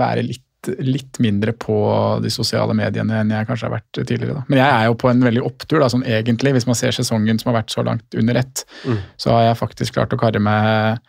være 0.00 0.24
litt, 0.26 0.44
litt 0.84 1.18
mindre 1.22 1.54
på 1.56 1.76
de 2.24 2.30
sosiale 2.32 2.74
mediene 2.76 3.22
enn 3.22 3.32
jeg 3.32 3.48
kanskje 3.48 3.68
har 3.68 3.76
vært 3.78 4.02
tidligere. 4.02 4.40
Da. 4.40 4.44
Men 4.50 4.60
jeg 4.62 4.74
er 4.74 4.90
jo 4.90 4.98
på 5.00 5.10
en 5.10 5.24
veldig 5.24 5.42
opptur, 5.46 5.80
da, 5.82 5.88
sånn 5.92 6.06
egentlig, 6.08 6.54
hvis 6.56 6.68
man 6.68 6.78
ser 6.78 6.94
sesongen 6.96 7.40
som 7.40 7.52
har 7.52 7.62
vært 7.62 7.74
så 7.74 7.84
langt 7.86 8.18
under 8.18 8.40
ett. 8.42 8.64
Så 9.20 9.32
har 9.34 9.48
jeg 9.48 9.60
faktisk 9.62 9.96
klart 9.96 10.14
å 10.16 10.20
karre 10.20 10.42
meg 10.42 11.00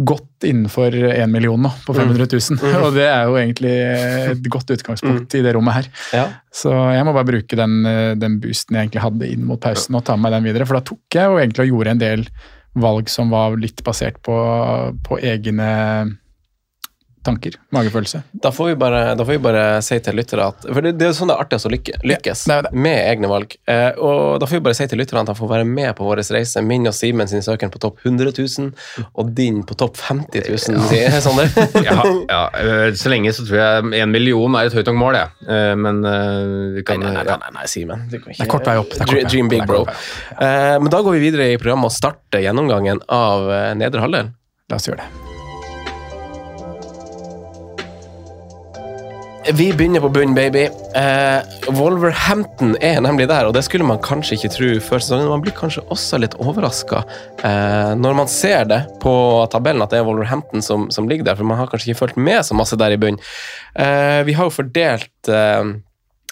godt 0.00 0.46
innenfor 0.48 0.94
én 0.94 1.32
million 1.32 1.60
nå, 1.60 1.70
på 1.84 1.94
500 1.96 2.28
000. 2.32 2.60
Og 2.86 2.94
det 2.96 3.06
er 3.08 3.26
jo 3.28 3.36
egentlig 3.40 3.74
et 4.32 4.46
godt 4.52 4.72
utgangspunkt 4.72 5.36
i 5.36 5.42
det 5.44 5.52
rommet 5.56 5.76
her. 5.76 5.90
Ja. 6.16 6.24
Så 6.52 6.72
jeg 6.72 7.04
må 7.06 7.12
bare 7.16 7.28
bruke 7.28 7.58
den, 7.58 7.82
den 8.20 8.38
boosten 8.40 8.78
jeg 8.78 8.88
egentlig 8.88 9.04
hadde 9.04 9.28
inn 9.28 9.44
mot 9.48 9.60
pausen 9.60 9.98
og 9.98 10.06
ta 10.08 10.16
med 10.16 10.28
meg 10.28 10.38
den 10.38 10.48
videre. 10.48 10.68
For 10.68 10.78
da 10.78 10.86
tok 10.88 11.18
jeg 11.18 11.28
jo 11.28 11.42
egentlig 11.42 11.66
og 11.66 11.74
gjorde 11.74 11.94
en 11.94 12.02
del 12.02 12.24
valg 12.80 13.10
som 13.10 13.32
var 13.34 13.58
litt 13.60 13.82
basert 13.86 14.20
på, 14.24 14.36
på 15.06 15.20
egne 15.26 15.70
tanker. 17.22 17.52
Magefølelse. 17.74 18.22
Da 18.32 18.50
får 18.54 18.66
vi 18.70 18.74
bare, 18.80 19.00
da 19.14 19.24
får 19.24 19.36
vi 19.36 19.42
bare 19.44 19.64
si 19.84 19.98
til 20.00 20.16
lyttere 20.16 20.46
at 20.48 20.62
For 20.72 20.80
det, 20.80 20.94
det 20.98 21.04
er 21.06 21.10
jo 21.12 21.16
sånn 21.18 21.28
det 21.28 21.34
er 21.36 21.42
artigst 21.44 21.66
å 21.68 21.72
lykke, 21.72 21.98
lykkes 22.08 22.44
det 22.48 22.54
er 22.56 22.62
det. 22.66 22.72
med 22.72 22.98
egne 23.10 23.28
valg. 23.30 23.56
Eh, 23.68 23.90
og 24.00 24.38
da 24.40 24.46
får 24.48 24.56
vi 24.56 24.62
bare 24.68 24.78
si 24.78 24.86
til 24.88 24.98
lytterne 25.02 25.20
at 25.26 25.30
de 25.32 25.34
får 25.36 25.50
være 25.52 25.66
med 25.68 25.92
på 25.98 26.06
vår 26.08 26.22
reise. 26.32 26.62
Min 26.64 26.88
og 26.88 26.94
Simen 26.96 27.28
sin 27.28 27.44
søken 27.44 27.70
på 27.74 27.78
topp 27.82 28.00
100 28.06 28.32
000, 28.38 28.72
og 29.14 29.34
din 29.36 29.62
på 29.68 29.76
topp 29.76 30.00
50 30.00 30.48
000, 30.48 30.80
sier 30.88 31.20
Sander. 31.20 31.52
Ja, 31.84 31.98
ja, 32.30 32.40
øh, 32.64 32.94
så 32.96 33.12
lenge 33.12 33.32
så 33.36 33.44
tror 33.46 33.60
jeg 33.60 34.02
en 34.02 34.10
million 34.16 34.56
er 34.56 34.70
et 34.70 34.76
høyt 34.80 34.88
nok 34.88 35.00
mål, 35.04 35.20
jeg. 35.20 35.32
Eh, 35.48 35.74
Men 35.76 36.00
øh, 36.04 36.74
vi 36.78 36.82
kan 36.88 37.00
Nei, 37.04 37.12
nei, 37.14 37.24
nei, 37.28 37.36
nei, 37.44 37.54
nei 37.60 37.66
Simen. 37.70 38.08
Du 38.10 38.18
kan 38.18 38.32
ikke- 38.32 38.40
Det 38.40 38.48
er 38.48 38.52
kort 38.56 38.66
vei 38.66 38.76
opp, 38.80 38.96
kort 38.98 39.12
vei 39.12 39.24
Dream 39.28 39.48
big, 39.52 39.66
bro. 39.68 39.84
Eh, 40.40 40.76
men 40.80 40.88
da 40.90 41.02
går 41.04 41.18
vi 41.20 41.24
videre 41.30 41.52
i 41.52 41.56
programmet 41.60 41.92
og 41.92 41.96
starter 41.96 42.40
gjennomgangen 42.44 43.04
av 43.08 43.50
eh, 43.50 43.74
nedre 43.76 44.00
halvdel. 44.08 44.32
La 44.70 44.76
oss 44.80 44.86
gjøre 44.88 45.04
det. 45.04 45.19
Vi 49.48 49.72
begynner 49.72 50.00
på 50.00 50.08
bunn, 50.12 50.34
baby. 50.36 50.66
Eh, 50.94 51.40
Wolverhampton 51.72 52.74
er 52.84 52.98
nemlig 53.00 53.24
der, 53.30 53.46
og 53.48 53.54
det 53.56 53.62
skulle 53.64 53.86
man 53.88 54.00
kanskje 54.04 54.36
ikke 54.36 54.50
tro 54.52 54.68
før 54.84 55.00
sesongen. 55.00 55.30
Man 55.32 55.40
blir 55.40 55.54
kanskje 55.56 55.80
også 55.88 56.18
litt 56.20 56.34
overraska 56.44 57.00
eh, 57.40 57.92
når 57.96 58.18
man 58.18 58.28
ser 58.28 58.68
det 58.68 58.82
på 59.00 59.12
tabellen, 59.52 59.80
at 59.80 59.94
det 59.94 60.02
er 60.02 60.04
Wolverhampton 60.04 60.60
som, 60.64 60.90
som 60.92 61.08
ligger 61.08 61.24
der, 61.24 61.38
for 61.38 61.48
man 61.48 61.56
har 61.56 61.70
kanskje 61.72 61.88
ikke 61.88 62.02
fulgt 62.02 62.20
med 62.20 62.44
så 62.44 62.56
masse 62.58 62.76
der 62.80 62.92
i 62.92 62.98
bunn. 63.00 63.16
Eh, 63.80 64.20
vi 64.28 64.34
har 64.36 64.50
jo 64.50 64.54
fordelt 64.58 65.30
eh, 65.32 65.70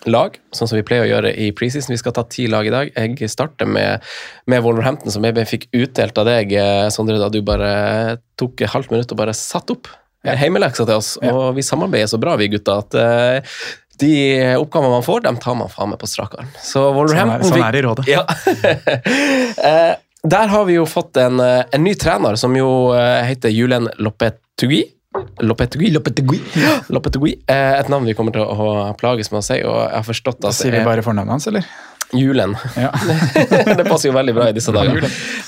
lag, 0.06 0.36
sånn 0.52 0.68
som 0.68 0.76
vi 0.76 0.84
pleier 0.86 1.06
å 1.06 1.10
gjøre 1.14 1.32
i 1.32 1.48
preseason. 1.56 1.94
Vi 1.96 2.02
skal 2.02 2.14
ta 2.18 2.26
ti 2.28 2.44
lag 2.52 2.68
i 2.68 2.74
dag. 2.74 2.92
Jeg 2.92 3.33
starter 3.33 3.72
med, 3.72 4.04
med 4.52 4.61
Wolverhampton, 4.66 5.14
som 5.14 5.24
jeg 5.24 5.48
fikk 5.48 5.70
utdelt 5.72 6.20
av 6.20 6.28
deg, 6.28 6.52
eh, 6.61 6.90
Sondre, 6.92 7.16
da 7.24 7.33
du 7.33 7.40
bare 7.40 8.18
tok 8.37 8.61
et 8.61 8.74
halvt 8.76 8.92
minutt 8.92 9.16
og 9.16 9.22
bare 9.24 9.37
satt 9.37 9.72
opp. 9.72 9.88
Heimeleksa 10.24 10.85
til 10.88 10.96
oss. 10.98 11.12
Og 11.22 11.54
vi 11.57 11.62
samarbeider 11.62 12.09
så 12.11 12.18
bra, 12.20 12.37
vi 12.40 12.48
gutta, 12.52 12.78
at 12.83 12.94
uh, 12.98 13.61
de 13.98 14.12
oppgavene 14.59 14.90
man 14.98 15.02
får, 15.07 15.22
dem 15.24 15.38
tar 15.42 15.54
man 15.59 15.68
faen 15.72 15.90
meg 15.90 15.98
på 15.98 16.07
strak 16.11 16.35
arm. 16.38 16.50
Så 16.62 16.85
Wolverhampton 16.94 17.48
Sånn 17.48 17.59
er- 17.59 17.64
sånn 17.64 17.72
det 17.72 17.81
i 17.81 17.87
rådet. 17.87 18.07
Ja. 18.11 18.26
Eh, 19.68 19.94
Der 20.28 20.48
har 20.50 20.64
vi 20.66 20.74
jo 20.74 20.85
fått 20.87 21.16
en, 21.22 21.38
eh, 21.40 21.64
en 21.72 21.85
ny 21.85 21.92
trener 21.94 22.35
som 22.37 22.54
jo 22.59 22.92
eh, 22.94 23.22
heter 23.28 23.52
Julen 23.54 23.87
Lopetugui. 24.02 24.81
Lopetegui. 25.42 25.90
Lopetegui. 25.94 26.38
Lopetegui. 26.90 27.33
Eh, 27.48 27.78
Et 27.81 27.88
navn 27.88 28.04
vi 28.07 28.14
kommer 28.18 28.35
til 28.35 28.42
å 28.42 28.94
plages 28.98 29.31
med 29.33 29.38
å 29.40 29.46
si, 29.46 29.61
og 29.62 29.78
jeg 29.85 29.94
har 29.96 30.07
forstått 30.07 30.40
Da 30.42 30.50
at 30.50 30.59
sier 30.59 30.74
vi 30.74 30.83
bare 30.85 31.02
fornavnet 31.07 31.31
hans, 31.37 31.46
eller? 31.50 31.64
Julen. 32.12 32.57
Ja. 32.77 32.92
det 33.79 33.85
passer 33.85 34.09
jo 34.09 34.14
veldig 34.16 34.35
bra 34.37 34.49
i 34.49 34.55
disse 34.57 34.73
dager. 34.73 35.05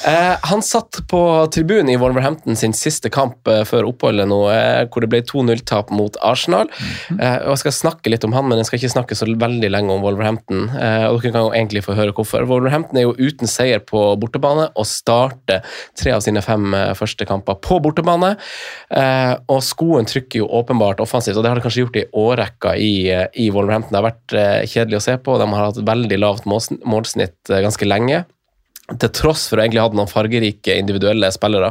Eh, 0.06 0.34
han 0.50 0.62
satt 0.64 1.00
på 1.08 1.20
tribunen 1.52 1.88
i 1.92 1.96
Wolverhampton 2.00 2.56
sin 2.56 2.74
siste 2.76 3.08
kamp 3.12 3.48
eh, 3.48 3.62
før 3.68 3.88
oppholdet 3.88 4.28
nå, 4.28 4.40
eh, 4.52 4.82
hvor 4.92 5.04
det 5.04 5.10
ble 5.12 5.22
2-0-tap 5.24 5.92
mot 5.94 6.16
Arsenal. 6.26 6.68
Eh, 7.16 7.38
og 7.46 7.54
Jeg 7.54 7.62
skal 7.62 7.76
snakke 7.78 8.12
litt 8.12 8.26
om 8.28 8.36
han, 8.36 8.48
men 8.48 8.60
jeg 8.60 8.68
skal 8.68 8.80
ikke 8.80 8.92
snakke 8.94 9.18
så 9.18 9.28
veldig 9.30 9.70
lenge 9.72 9.94
om 9.94 10.04
Wolverhampton. 10.04 10.68
Eh, 10.76 11.06
og 11.08 11.20
Dere 11.22 11.32
kan 11.32 11.46
jo 11.46 11.54
egentlig 11.54 11.84
få 11.86 11.96
høre 11.96 12.14
hvorfor. 12.16 12.44
Wolverhampton 12.50 13.00
er 13.00 13.08
jo 13.08 13.16
uten 13.16 13.50
seier 13.50 13.80
på 13.84 14.02
bortebane 14.20 14.68
og 14.74 14.88
starter 14.88 15.64
tre 15.98 16.14
av 16.16 16.24
sine 16.24 16.44
fem 16.44 16.74
eh, 16.76 16.92
første 16.98 17.28
kamper 17.28 17.56
på 17.64 17.80
bortebane. 17.84 18.34
Eh, 18.92 19.32
og 19.48 19.64
skoen 19.64 20.08
trykker 20.08 20.42
jo 20.42 20.50
åpenbart 20.60 21.00
offensivt, 21.00 21.38
og 21.38 21.44
det 21.44 21.54
har 21.54 21.60
det 21.60 21.64
kanskje 21.64 21.86
gjort 21.86 22.00
i 22.00 22.06
årrekka 22.24 22.76
i, 22.76 22.92
i 23.32 23.48
Wolverhampton. 23.54 23.96
Det 23.96 24.00
har 24.02 24.10
vært 24.10 24.36
kjedelig 24.70 25.00
å 25.00 25.04
se 25.08 25.16
på. 25.24 25.40
De 25.40 25.48
har 25.54 25.68
hatt 25.70 25.82
veldig 25.88 26.20
lavt 26.20 26.48
målsnitt 26.50 27.50
eh, 27.50 27.64
ganske 27.64 27.88
lenge. 27.88 28.24
Til 28.90 29.10
tross 29.14 29.44
for 29.46 29.58
å 29.58 29.62
egentlig 29.62 29.82
ha 29.84 29.90
noen 29.94 30.10
fargerike 30.10 30.74
individuelle 30.80 31.28
spillere, 31.30 31.68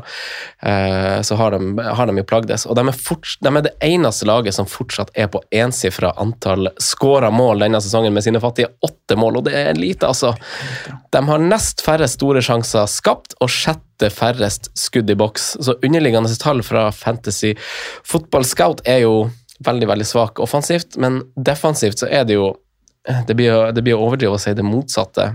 eh, 0.64 1.20
så 1.26 1.36
har 1.40 1.52
de, 1.56 1.74
har 1.84 2.08
de 2.08 2.16
jo 2.22 2.28
plagdes. 2.28 2.64
Og 2.70 2.78
de 2.80 2.86
er, 2.88 2.96
fort, 2.96 3.34
de 3.44 3.52
er 3.52 3.66
det 3.66 3.74
eneste 3.84 4.28
laget 4.30 4.56
som 4.56 4.70
fortsatt 4.70 5.12
er 5.20 5.28
på 5.32 5.42
ensifra 5.52 6.14
antall 6.22 6.72
skåra 6.80 7.32
mål 7.34 7.66
denne 7.66 7.82
sesongen, 7.84 8.16
med 8.16 8.24
sine 8.24 8.40
fattige 8.44 8.72
åtte 8.86 9.20
mål, 9.20 9.42
og 9.42 9.50
det 9.50 9.58
er 9.60 9.80
lite, 9.80 10.08
altså. 10.08 10.32
De 11.12 11.24
har 11.28 11.44
nest 11.44 11.84
færrest 11.84 12.20
store 12.20 12.44
sjanser 12.46 12.88
skapt, 12.92 13.36
og 13.44 13.52
sjette 13.52 14.12
færrest 14.14 14.72
skudd 14.80 15.12
i 15.12 15.20
boks. 15.20 15.52
Så 15.66 15.76
underliggende 15.84 16.32
tall 16.40 16.64
fra 16.64 16.88
Fantasy 16.96 17.52
Football 18.08 18.48
Scout 18.48 18.86
er 18.88 19.04
jo 19.04 19.28
veldig, 19.66 19.92
veldig 19.92 20.08
svak 20.08 20.40
offensivt, 20.40 20.96
men 20.96 21.20
defensivt 21.36 22.00
så 22.00 22.08
er 22.08 22.24
det 22.28 22.40
jo 22.40 22.54
Det 23.28 23.36
blir 23.36 23.72
det 23.72 23.84
blir 23.86 24.00
overdrivet 24.00 24.36
å 24.36 24.42
si 24.42 24.54
det 24.54 24.66
motsatte. 24.66 25.32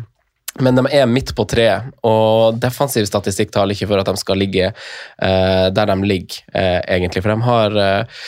Men 0.62 0.77
de 0.79 0.85
er 0.87 1.07
midt 1.11 1.33
på 1.35 1.42
treet, 1.50 1.88
og 2.07 2.61
defensiv 2.62 3.09
statistikk 3.09 3.50
taler 3.55 3.74
ikke 3.74 3.88
for 3.90 3.98
at 3.98 4.07
de 4.07 4.20
skal 4.20 4.38
ligge 4.38 4.68
eh, 4.68 5.64
der 5.74 5.90
de 5.90 5.96
ligger, 6.07 6.44
eh, 6.55 6.79
egentlig. 6.94 7.24
For 7.24 7.35
de 7.35 7.46
har 7.48 7.79
eh, 7.83 8.20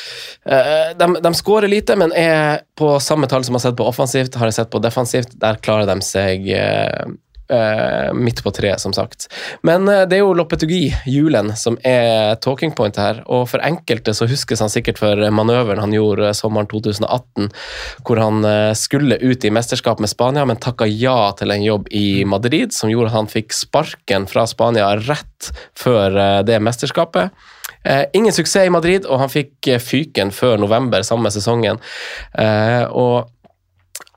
eh, 0.56 0.88
de, 0.98 1.08
de 1.22 1.32
skårer 1.38 1.70
lite, 1.70 1.94
men 2.00 2.14
er 2.18 2.64
på 2.74 2.96
samme 3.02 3.30
tall 3.30 3.46
som 3.46 3.54
jeg 3.54 3.62
har 3.62 3.68
sett 3.68 3.78
på 3.78 3.86
offensivt, 3.86 4.40
har 4.40 4.50
jeg 4.50 4.58
sett 4.58 4.72
på 4.74 4.82
defensivt. 4.82 5.38
Der 5.38 5.62
klarer 5.62 5.86
de 5.86 5.96
seg 6.02 6.50
eh, 7.52 8.12
midt 8.14 8.42
på 8.44 8.50
treet, 8.54 8.80
som 8.80 8.92
sagt. 8.92 9.28
Men 9.66 9.88
uh, 9.88 10.04
det 10.08 10.18
er 10.18 10.22
jo 10.24 10.34
Lopetugi, 10.36 10.90
julen, 11.10 11.52
som 11.56 11.78
er 11.86 12.36
talking 12.44 12.74
point 12.76 12.96
her. 13.00 13.22
Og 13.32 13.46
for 13.50 13.62
enkelte 13.66 14.14
så 14.16 14.28
huskes 14.30 14.62
han 14.62 14.72
sikkert 14.72 15.00
for 15.02 15.20
manøveren 15.34 15.82
han 15.82 15.94
gjorde 15.94 16.32
sommeren 16.36 16.68
2018, 16.70 17.50
hvor 18.06 18.22
han 18.22 18.46
uh, 18.46 18.72
skulle 18.78 19.20
ut 19.22 19.44
i 19.44 19.52
mesterskap 19.54 20.02
med 20.02 20.12
Spania, 20.12 20.46
men 20.48 20.60
takka 20.62 20.88
ja 20.90 21.32
til 21.38 21.54
en 21.54 21.66
jobb 21.66 21.90
i 21.90 22.24
Madrid, 22.28 22.74
som 22.76 22.92
gjorde 22.92 23.12
at 23.12 23.20
han 23.20 23.30
fikk 23.30 23.54
sparken 23.56 24.28
fra 24.30 24.46
Spania 24.50 24.92
rett 25.06 25.52
før 25.76 26.42
det 26.46 26.56
mesterskapet. 26.64 27.34
Ingen 28.16 28.34
suksess 28.34 28.66
i 28.66 28.72
Madrid, 28.72 29.04
og 29.06 29.20
han 29.20 29.30
fikk 29.30 29.68
fyken 29.82 30.32
før 30.34 30.56
november 30.58 31.04
samme 31.06 31.30
sesongen. 31.30 31.78
Og 32.90 33.28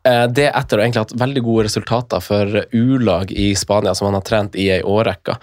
Det 0.04 0.46
etter 0.56 0.80
å 0.80 0.82
egentlig 0.84 1.02
ha 1.02 1.06
hatt 1.06 1.20
veldig 1.20 1.42
gode 1.44 1.66
resultater 1.68 2.22
for 2.24 2.62
U-lag 2.72 3.32
i 3.32 3.50
Spania, 3.56 3.94
som 3.96 4.08
han 4.08 4.18
har 4.18 4.26
trent 4.26 4.56
i 4.56 4.70
ei 4.72 4.82
årrekke. 4.82 5.36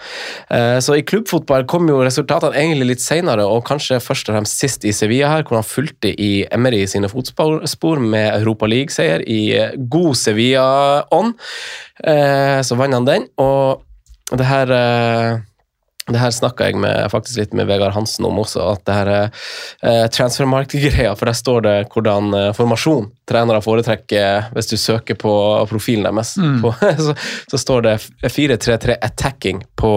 Eh, 0.49 0.79
Så 0.79 0.95
i 0.97 1.03
klubbfotball 1.03 1.65
kom 1.69 1.87
jo 1.89 2.01
resultatene 2.03 2.57
egentlig 2.57 2.87
litt 2.91 3.03
senere, 3.03 3.45
og 3.45 3.65
kanskje 3.67 3.99
først 4.03 4.29
og 4.29 4.35
fremst 4.37 4.57
sist 4.59 4.85
i 4.85 4.93
Sevilla 4.95 5.29
her, 5.29 5.43
hvor 5.43 5.59
han 5.59 5.67
fulgte 5.67 6.09
i 6.13 6.45
Emery 6.51 6.85
sine 6.87 7.09
fotspor 7.11 7.99
med 8.01 8.33
Europa 8.41 8.65
League-seier 8.65 9.23
i 9.27 9.41
eh, 9.57 9.75
god 9.77 10.15
Sevilla-ånd. 10.15 11.35
Eh, 12.03 12.61
Så 12.61 12.75
vant 12.77 12.93
han 12.93 13.05
den, 13.05 13.27
og 13.37 13.83
det 14.35 14.45
her 14.45 14.71
eh, 14.75 15.37
det 16.13 16.21
her 16.21 16.31
snakka 16.31 16.69
jeg 16.69 16.79
med, 16.79 17.09
faktisk 17.11 17.41
litt 17.41 17.55
med 17.57 17.67
Vegard 17.67 17.95
Hansen 17.95 18.25
om 18.27 18.39
også, 18.39 18.63
at 18.73 18.83
det 18.87 18.95
her 18.95 19.09
eh, 19.17 20.05
transfermarkedgreia, 20.13 21.11
for 21.19 21.27
der 21.27 21.35
står 21.35 21.65
det 21.65 21.75
hvordan 21.91 22.31
eh, 22.37 22.51
formasjon 22.55 23.09
trenere 23.27 23.59
foretrekker 23.63 24.47
hvis 24.55 24.71
du 24.71 24.77
søker 24.79 25.17
på 25.19 25.33
profilen 25.67 26.07
deres. 26.07 26.35
Mm. 26.39 26.61
På, 26.63 26.71
så, 27.05 27.15
så 27.51 27.59
står 27.59 27.87
det 27.89 27.95
4-3-3 28.23 28.97
attacking 29.03 29.63
på, 29.79 29.93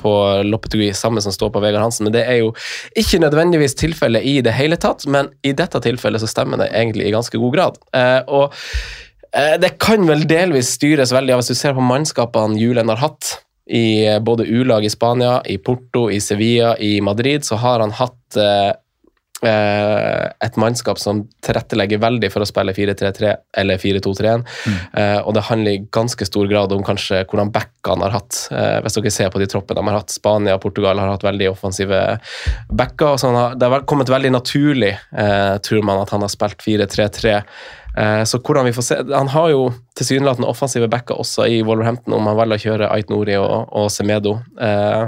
på 0.00 0.14
Loppetui, 0.48 0.88
samme 0.96 1.20
som 1.24 1.34
står 1.34 1.52
på 1.52 1.64
Vegard 1.64 1.84
Hansen. 1.84 2.08
Men 2.08 2.16
det 2.16 2.24
er 2.24 2.40
jo 2.40 2.52
ikke 2.96 3.20
nødvendigvis 3.20 3.76
tilfellet 3.76 4.24
i 4.24 4.38
det 4.44 4.56
hele 4.56 4.80
tatt, 4.80 5.04
men 5.10 5.28
i 5.44 5.52
dette 5.56 5.82
tilfellet 5.84 6.24
så 6.24 6.30
stemmer 6.30 6.64
det 6.64 6.72
egentlig 6.72 7.10
i 7.10 7.14
ganske 7.14 7.40
god 7.42 7.58
grad. 7.58 7.82
Eh, 7.92 8.20
og 8.24 8.56
eh, 9.36 9.56
det 9.60 9.76
kan 9.82 10.08
vel 10.08 10.24
delvis 10.28 10.72
styres 10.78 11.12
veldig 11.12 11.36
av 11.36 11.44
hvis 11.44 11.52
du 11.52 11.60
ser 11.60 11.76
på 11.76 11.84
mannskapene 11.84 12.56
Julen 12.60 12.88
har 12.94 13.04
hatt 13.04 13.36
i 13.66 14.06
eh, 14.06 14.20
både 14.22 14.44
U-lag 14.44 14.84
i 14.84 14.90
Spania, 14.90 15.42
i 15.44 15.58
Porto, 15.58 16.10
i 16.10 16.20
Sevilla, 16.20 16.76
i 16.78 17.00
Madrid, 17.00 17.44
så 17.44 17.58
har 17.60 17.80
han 17.80 17.94
hatt 17.98 18.36
eh, 18.38 18.72
eh, 19.42 20.26
et 20.46 20.58
mannskap 20.60 21.00
som 21.02 21.24
tilrettelegger 21.44 22.00
veldig 22.02 22.30
for 22.32 22.44
å 22.44 22.48
spille 22.48 22.74
4-3-3 22.76 23.32
eller 23.62 23.80
4-2-3-1. 23.82 24.44
Eh, 24.92 25.18
og 25.18 25.34
det 25.36 25.46
handler 25.48 25.76
i 25.76 25.84
ganske 25.92 26.28
stor 26.28 26.46
grad 26.50 26.74
om 26.76 26.84
kanskje 26.86 27.24
hvordan 27.26 27.50
backene 27.54 28.06
har 28.06 28.16
hatt. 28.20 28.38
Eh, 28.52 28.78
hvis 28.84 28.98
dere 28.98 29.14
ser 29.14 29.32
på 29.34 29.42
de 29.42 29.48
troppene 29.50 29.80
de 29.80 29.90
har 29.90 29.98
hatt. 30.00 30.14
Spania 30.14 30.56
og 30.58 30.62
Portugal 30.64 31.02
har 31.02 31.14
hatt 31.14 31.26
veldig 31.26 31.50
offensive 31.52 32.04
backer. 32.70 33.16
og 33.16 33.20
så 33.20 33.32
han 33.32 33.40
har, 33.40 33.58
det 33.58 33.72
har 33.72 33.88
kommet 33.88 34.12
veldig 34.12 34.32
naturlig, 34.36 34.94
eh, 34.94 35.56
tror 35.58 35.82
man, 35.82 36.04
at 36.04 36.14
han 36.14 36.24
har 36.24 36.32
spilt 36.32 36.62
4-3-3. 36.62 37.42
Eh, 37.96 38.24
Så 38.24 38.38
hvordan 38.38 38.64
vi 38.68 38.72
får 38.76 38.82
se 38.82 38.96
Han 39.14 39.28
har 39.32 39.50
jo 39.50 39.62
tilsynelatende 39.96 40.48
offensive 40.48 40.88
backer 40.88 41.18
også 41.20 41.46
i 41.48 41.62
Wolverhampton, 41.62 42.14
om 42.14 42.26
han 42.28 42.36
velger 42.36 42.56
å 42.58 42.64
kjøre 42.66 42.90
Ait 42.92 43.12
Nori 43.12 43.36
og, 43.40 43.68
og 43.72 43.90
Semedo. 43.90 44.38
Eh, 44.60 45.06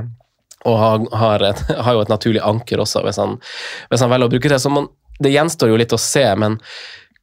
og 0.68 0.79
har, 1.14 1.44
et, 1.51 1.61
har 1.85 1.94
jo 1.94 2.05
et 2.05 2.12
naturlig 2.12 2.40
anker 2.44 2.81
også, 2.83 3.05
hvis 3.07 3.20
han, 3.20 3.37
hvis 3.90 4.05
han 4.05 4.11
velger 4.11 4.31
å 4.31 4.33
bruke 4.33 4.55
det. 4.55 4.61
Så 4.62 4.72
man, 4.72 4.88
det 5.20 5.35
gjenstår 5.35 5.72
jo 5.72 5.79
litt 5.81 5.92
å 5.94 6.01
se, 6.01 6.24
men 6.40 6.59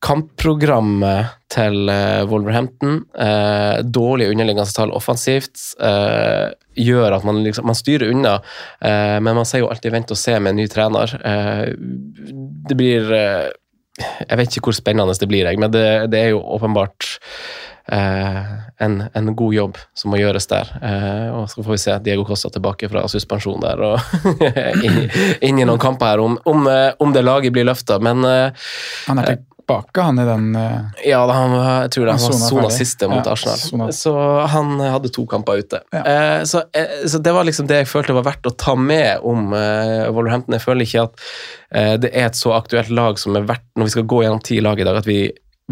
kampprogrammet 0.05 1.33
til 1.49 1.89
eh, 1.89 2.21
Wolverhampton, 2.29 2.99
eh, 3.17 3.81
dårlige 3.81 4.35
underliggende 4.35 4.75
tall 4.75 4.91
offensivt, 4.93 5.57
eh, 5.81 6.51
gjør 6.77 7.15
at 7.15 7.25
man, 7.25 7.39
liksom, 7.45 7.65
man 7.65 7.77
styrer 7.79 8.11
unna. 8.13 8.35
Eh, 8.83 9.17
men 9.23 9.37
man 9.39 9.47
sier 9.47 9.63
jo 9.63 9.69
alltid 9.71 9.95
'vent 9.95 10.11
og 10.13 10.19
se' 10.19 10.37
med 10.39 10.51
en 10.53 10.59
ny 10.61 10.67
trener. 10.69 11.15
Det 12.69 12.77
blir 12.77 13.09
Jeg 14.01 14.37
vet 14.39 14.57
ikke 14.57 14.71
hvor 14.71 14.75
spennende 14.75 15.15
det 15.15 15.29
blir, 15.31 15.47
men 15.59 15.71
det, 15.71 15.85
det 16.11 16.19
er 16.19 16.33
jo 16.33 16.41
åpenbart 16.57 17.07
eh, 17.95 18.51
en, 18.83 18.97
en 19.13 19.31
god 19.35 19.55
jobb 19.55 19.79
som 19.95 20.11
må 20.11 20.19
gjøres 20.19 20.49
der. 20.51 20.71
Eh, 20.81 21.27
og 21.31 21.47
så 21.51 21.63
får 21.63 21.71
vi 21.71 21.81
se 21.85 21.97
Diego 22.03 22.25
Costa 22.27 22.51
tilbake 22.51 22.89
fra 22.91 23.05
suspensjon 23.11 23.63
der 23.63 23.83
og 23.87 24.15
inn, 24.85 25.05
inn 25.39 25.61
i 25.61 25.67
noen 25.67 25.81
kamper 25.81 26.15
her, 26.15 26.23
om, 26.25 26.39
om, 26.49 26.67
eh, 26.71 26.91
om 26.99 27.15
det 27.15 27.23
laget 27.25 27.55
blir 27.55 27.67
løfta. 27.67 28.01
Men 28.03 28.25
eh, 28.27 28.71
Han 29.07 29.23
er 29.23 29.37
tilbake, 29.65 30.01
han 30.05 30.19
i 30.21 30.25
den 30.27 30.47
uh, 30.55 30.91
ja, 31.05 31.19
da 31.27 31.33
han, 31.33 31.53
jeg 31.83 31.91
tror 31.95 32.05
det, 32.05 32.15
Han 32.15 32.21
han 32.21 32.33
sona 32.37 32.49
sona 32.51 32.69
siste 32.73 33.09
mot 33.09 33.25
Ja, 33.25 33.33
Arsenal. 33.33 33.57
sona. 33.57 33.87
Så 33.91 34.13
han 34.53 34.75
hadde 34.79 35.09
to 35.15 35.25
kamper 35.25 35.57
ute. 35.63 35.81
Ja. 35.91 36.03
Eh, 36.05 36.43
så, 36.45 36.61
eh, 36.73 37.07
så 37.09 37.17
det 37.25 37.33
var 37.33 37.47
liksom 37.49 37.67
det 37.67 37.81
jeg 37.83 37.89
følte 37.89 38.13
var 38.13 38.27
verdt 38.29 38.45
å 38.45 38.53
ta 38.55 38.75
med 38.77 39.25
om 39.25 39.53
eh, 39.57 40.05
Wolverhampton. 40.13 40.53
Jeg 40.59 40.63
føler 40.65 40.85
ikke 40.85 41.07
at 41.09 41.25
eh, 41.71 41.95
det 42.05 42.13
er 42.13 42.29
et 42.29 42.37
så 42.37 42.53
aktuelt 42.55 42.93
lag 42.93 43.17
som 43.19 43.35
er 43.35 43.47
verdt, 43.49 43.65
når 43.75 43.89
vi 43.89 43.95
skal 43.97 44.07
gå 44.13 44.21
gjennom 44.23 44.43
ti 44.45 44.61
lag 44.61 44.79
i 44.79 44.87
dag, 44.87 45.01
at 45.01 45.09
vi 45.09 45.23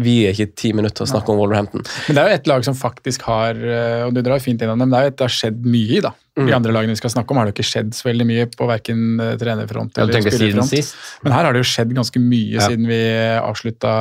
vi 0.02 0.24
er 0.26 0.32
ikke 0.34 0.56
ti 0.58 0.72
minutter 0.74 0.96
til 0.98 1.06
å 1.06 1.10
snakke 1.12 1.30
om 1.30 1.36
Wolverhampton. 1.38 1.84
Men 2.08 2.16
det 2.16 2.22
er 2.24 2.32
jo 2.32 2.38
et 2.40 2.48
lag 2.50 2.64
som 2.66 2.74
faktisk 2.74 3.22
har 3.28 3.54
eh, 3.54 4.00
og 4.02 4.16
du 4.16 4.24
drar 4.26 4.42
fint 4.42 4.58
innom 4.66 4.80
dem, 4.82 4.90
det 4.90 4.98
er 4.98 5.04
jo 5.06 5.12
et 5.12 5.18
det 5.20 5.26
har 5.28 5.34
skjedd 5.36 5.60
mye 5.70 6.00
i. 6.00 6.00
da. 6.02 6.10
Mm. 6.34 6.48
De 6.48 6.54
andre 6.56 6.72
lagene 6.74 6.90
vi 6.96 6.98
skal 6.98 7.12
snakke 7.14 7.30
om, 7.30 7.38
har 7.38 7.46
det 7.46 7.52
jo 7.52 7.60
ikke 7.60 7.68
skjedd 7.70 7.92
så 7.94 8.08
veldig 8.08 8.24
mye 8.26 8.46
på 8.50 8.66
verken 8.66 9.20
eh, 9.22 9.36
trenerfront 9.38 9.98
eller 10.02 10.24
spillerfront. 10.24 10.94
Men 11.22 11.32
her 11.36 11.44
har 11.46 11.54
det 11.54 11.60
jo 11.62 11.68
skjedd 11.70 11.92
ganske 11.94 12.18
mye 12.18 12.56
Ja. 12.58 12.66
siden 12.66 12.88
vi 12.90 12.98
avslutta, 13.38 13.92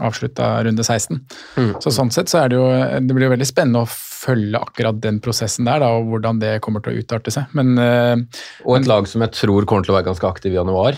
avslutta 0.00 0.48
runde 0.64 0.84
16. 0.84 1.20
Mm. 1.56 1.74
Så 1.84 1.92
sånn 1.94 2.10
sett 2.14 2.32
så 2.32 2.40
er 2.44 2.48
det 2.52 2.56
jo 2.58 2.64
Det 3.04 3.14
blir 3.14 3.28
jo 3.28 3.34
veldig 3.34 3.46
spennende 3.48 3.84
å 3.84 3.90
følge 4.24 4.56
akkurat 4.56 4.96
den 5.04 5.18
prosessen 5.20 5.66
der, 5.68 5.82
da, 5.84 5.90
og 5.98 6.08
hvordan 6.08 6.38
det 6.40 6.54
kommer 6.64 6.80
til 6.80 6.94
å 6.94 7.02
utarte 7.04 7.30
seg. 7.34 7.50
Men 7.52 7.76
eh, 7.78 8.16
Og 8.64 8.78
et 8.78 8.88
lag 8.88 9.06
som 9.10 9.20
jeg 9.20 9.34
tror 9.36 9.66
kommer 9.68 9.84
til 9.84 9.92
å 9.92 9.98
være 9.98 10.08
ganske 10.08 10.30
aktiv 10.30 10.54
i 10.54 10.56
januar. 10.56 10.96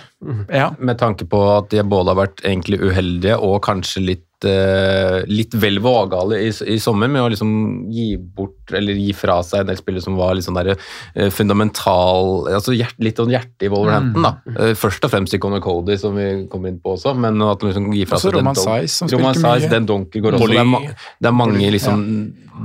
ja. 0.53 0.71
Med 0.79 0.99
tanke 1.03 1.27
på 1.27 1.41
at 1.57 1.71
de 1.75 1.83
både 1.83 2.15
har 2.15 2.21
vært 2.23 2.45
egentlig 2.47 2.79
uheldige 2.87 3.35
og 3.43 3.59
kanskje 3.67 4.05
litt, 4.07 4.23
eh, 4.45 5.23
litt 5.31 5.55
vel 5.57 5.79
vågale 5.81 6.39
i, 6.45 6.51
i 6.51 6.79
sommer 6.83 7.09
med 7.09 7.23
å 7.25 7.31
liksom 7.33 7.51
gi 7.93 8.17
bort 8.19 8.75
eller 8.77 8.99
gi 8.99 9.13
fra 9.17 9.39
seg 9.47 9.63
en 9.63 9.71
del 9.71 9.79
spillere 9.79 10.05
som 10.05 10.19
var 10.19 10.35
litt 10.37 10.45
sånn 10.45 10.59
der, 10.59 10.75
eh, 11.15 11.31
fundamental 11.31 12.49
altså 12.51 12.75
hjert, 12.77 12.97
Litt 13.01 13.21
sånn 13.21 13.31
hjerte 13.31 13.69
i 13.69 13.71
Wolverhampton. 13.71 14.25
da. 14.25 14.33
Eh, 14.57 14.73
først 14.79 15.05
og 15.07 15.13
fremst 15.13 15.35
i 15.37 15.41
Conor 15.43 15.63
Cody, 15.65 15.97
som 16.01 16.17
vi 16.17 16.47
kommer 16.51 16.73
inn 16.73 16.81
på 16.83 16.97
også, 16.97 17.15
men 17.17 17.41
at 17.43 17.61
de 17.61 17.71
liksom 17.71 17.93
gir 17.95 18.09
fra 18.11 18.19
Også 18.19 18.31
seg 18.31 18.39
Roman 18.39 18.57
den 18.57 18.89
som 18.89 19.09
Roman 19.13 19.35
spilte 19.37 19.47
Saiz, 19.47 19.63
mye. 19.67 19.71
Den 19.77 19.87
Donker 19.87 20.25
går 20.25 20.39
også. 20.39 20.51
Det 20.51 20.61
er, 20.61 20.69
ma 20.69 20.83
det 20.87 21.31
er 21.31 21.37
mange 21.37 21.71
liksom 21.73 22.05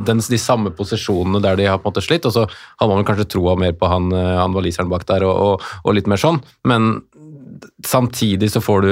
den, 0.08 0.22
de 0.24 0.40
samme 0.40 0.72
posisjonene 0.76 1.42
der 1.44 1.60
de 1.60 1.68
har 1.68 1.80
på 1.80 1.90
en 1.90 1.94
måte 1.94 2.04
slitt, 2.04 2.26
og 2.26 2.36
så 2.36 2.46
hadde 2.80 2.96
man 2.96 3.06
kanskje 3.08 3.28
troa 3.34 3.58
mer 3.60 3.74
på 3.78 3.90
han, 3.92 4.12
han 4.12 4.56
waliseren 4.56 4.90
bak 4.92 5.06
der 5.10 5.26
og, 5.28 5.36
og, 5.36 5.72
og 5.84 5.98
litt 5.98 6.08
mer 6.08 6.22
sånn, 6.22 6.40
men 6.68 7.02
samtidig 7.86 8.52
så 8.54 8.62
får 8.63 8.82
du 8.86 8.91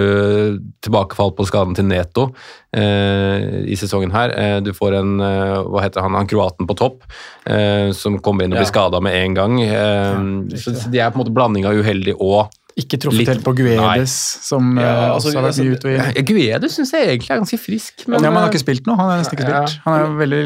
tilbakefall 0.85 1.31
på 1.37 1.45
skaden 1.47 1.75
til 1.77 1.85
Neto 1.89 2.27
eh, 2.75 3.63
i 3.69 3.77
sesongen 3.79 4.11
her. 4.13 4.33
Eh, 4.35 4.57
du 4.65 4.71
får 4.77 4.97
en, 4.99 5.15
eh, 5.23 5.57
hva 5.69 5.83
heter 5.85 6.05
han, 6.05 6.17
han 6.17 6.29
kroaten 6.29 6.67
på 6.69 6.77
topp, 6.79 7.03
eh, 7.49 7.89
som 7.97 8.19
kommer 8.19 8.45
inn 8.45 8.53
og 8.53 8.59
Ja. 8.59 8.63
blir 8.65 8.71
skada 8.73 9.01
med 9.01 9.15
en 9.19 9.33
gang. 9.37 9.59
Eh, 9.61 10.21
så 10.59 10.75
de 10.91 10.99
er 10.99 11.09
på 11.11 11.19
en 11.19 11.25
måte 11.25 11.33
blanding 11.35 11.65
av 11.69 11.73
uheldig 11.79 12.15
og 12.19 12.49
Ikke 12.79 12.99
truffet 13.01 13.21
Litt- 13.23 13.31
helt 13.33 13.45
på 13.45 13.53
Guedes, 13.57 14.15
som 14.45 14.71
eh, 14.77 14.85
Ja, 14.85 15.13
altså, 15.13 15.31
også 15.33 15.39
har 15.39 15.47
vært 15.49 15.61
mye 15.63 15.75
ute 15.75 15.93
og 16.19 16.31
Guedes 16.31 16.77
syns 16.77 16.93
jeg 16.95 17.07
egentlig 17.09 17.33
er 17.33 17.41
ganske 17.41 17.59
frisk, 17.61 18.05
men, 18.07 18.19
ja, 18.19 18.29
men 18.29 18.39
han 18.39 18.43
har 18.43 18.47
eh, 18.47 18.53
ikke 18.53 18.63
spilt 18.63 18.87
noe. 18.89 18.97
Han 18.99 19.11
er 19.13 19.21
nesten 19.21 19.37
ikke 19.37 19.47
spilt. 19.49 19.79
Han 19.85 19.97
er 19.97 20.15
veldig 20.19 20.41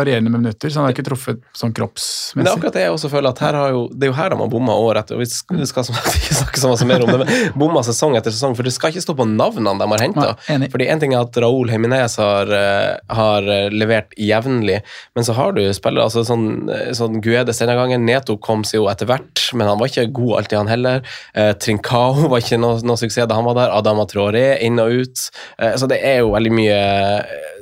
varierende 0.00 0.32
med 0.32 0.44
minutter, 0.44 0.72
så 0.72 0.80
han 0.80 0.88
har 0.88 0.96
ikke 0.96 1.06
truffet 1.08 1.40
sånn 1.56 1.72
Men 1.72 2.44
det 2.44 2.50
er 2.50 2.56
akkurat 2.56 2.76
det 2.76 2.84
jeg 2.86 2.94
også 2.94 3.10
føler 3.12 3.32
at 3.32 3.42
jo, 3.74 3.82
det 3.94 4.06
er 4.08 4.12
jo 4.12 4.16
her 4.16 4.32
de 4.32 4.38
har 4.40 4.50
bomma 4.52 4.74
år 4.76 5.00
etter. 5.02 5.16
og 5.16 5.22
Vi 5.24 5.28
skal, 5.30 5.60
vi 5.60 5.68
skal 5.68 5.84
ikke 5.86 6.36
snakke 6.40 6.62
så 6.62 6.72
mye 6.74 6.88
mer 6.90 7.04
om 7.04 7.12
det, 7.12 7.18
men 7.22 7.58
bomma 7.60 7.82
sesong 7.86 8.16
etter 8.18 8.34
sesong. 8.34 8.56
For 8.58 8.66
det 8.66 8.74
skal 8.74 8.92
ikke 8.94 9.04
stå 9.04 9.16
på 9.18 9.26
navnene 9.28 9.76
de 9.80 9.88
har 9.94 10.04
henta. 10.04 10.28
Nei. 10.60 10.70
Fordi 10.72 10.88
en 10.92 11.02
ting 11.02 11.14
er 11.16 11.24
at 11.24 11.38
Raúl 11.42 11.70
Heminez 11.72 12.16
har, 12.20 12.50
eh, 12.56 12.96
har 13.20 13.50
eh, 13.56 13.68
levert 13.74 14.14
jevnlig, 14.20 14.80
men 15.16 15.26
så 15.26 15.36
har 15.38 15.54
du 15.56 15.62
spillere 15.76 16.06
altså 16.08 16.24
sånn, 16.26 16.68
eh, 16.72 16.90
sånn 16.96 17.20
Guedes 17.24 17.62
denne 17.62 17.76
gangen. 17.78 18.06
Neto 18.08 18.36
kom 18.42 18.64
seg 18.66 18.80
jo 18.80 18.88
etter 18.92 19.08
hvert, 19.10 19.44
men 19.56 19.70
han 19.70 19.80
var 19.80 19.90
ikke 19.92 20.08
god 20.16 20.40
alltid, 20.40 20.58
han 20.62 20.72
heller. 20.72 21.04
Eh, 21.34 21.52
Trincao 21.70 22.26
var 22.32 22.42
ikke 22.42 22.58
noe, 22.60 22.80
noe 22.86 23.00
suksess 23.00 23.28
da 23.30 23.38
han 23.38 23.46
var 23.46 23.58
der. 23.58 23.72
Adama 23.76 24.06
Traoré 24.10 24.58
inn 24.66 24.80
og 24.82 25.00
ut. 25.02 25.24
Eh, 25.58 25.76
så 25.78 25.88
det 25.90 26.00
er 26.06 26.20
jo 26.24 26.34
veldig 26.34 26.52
mye 26.54 26.80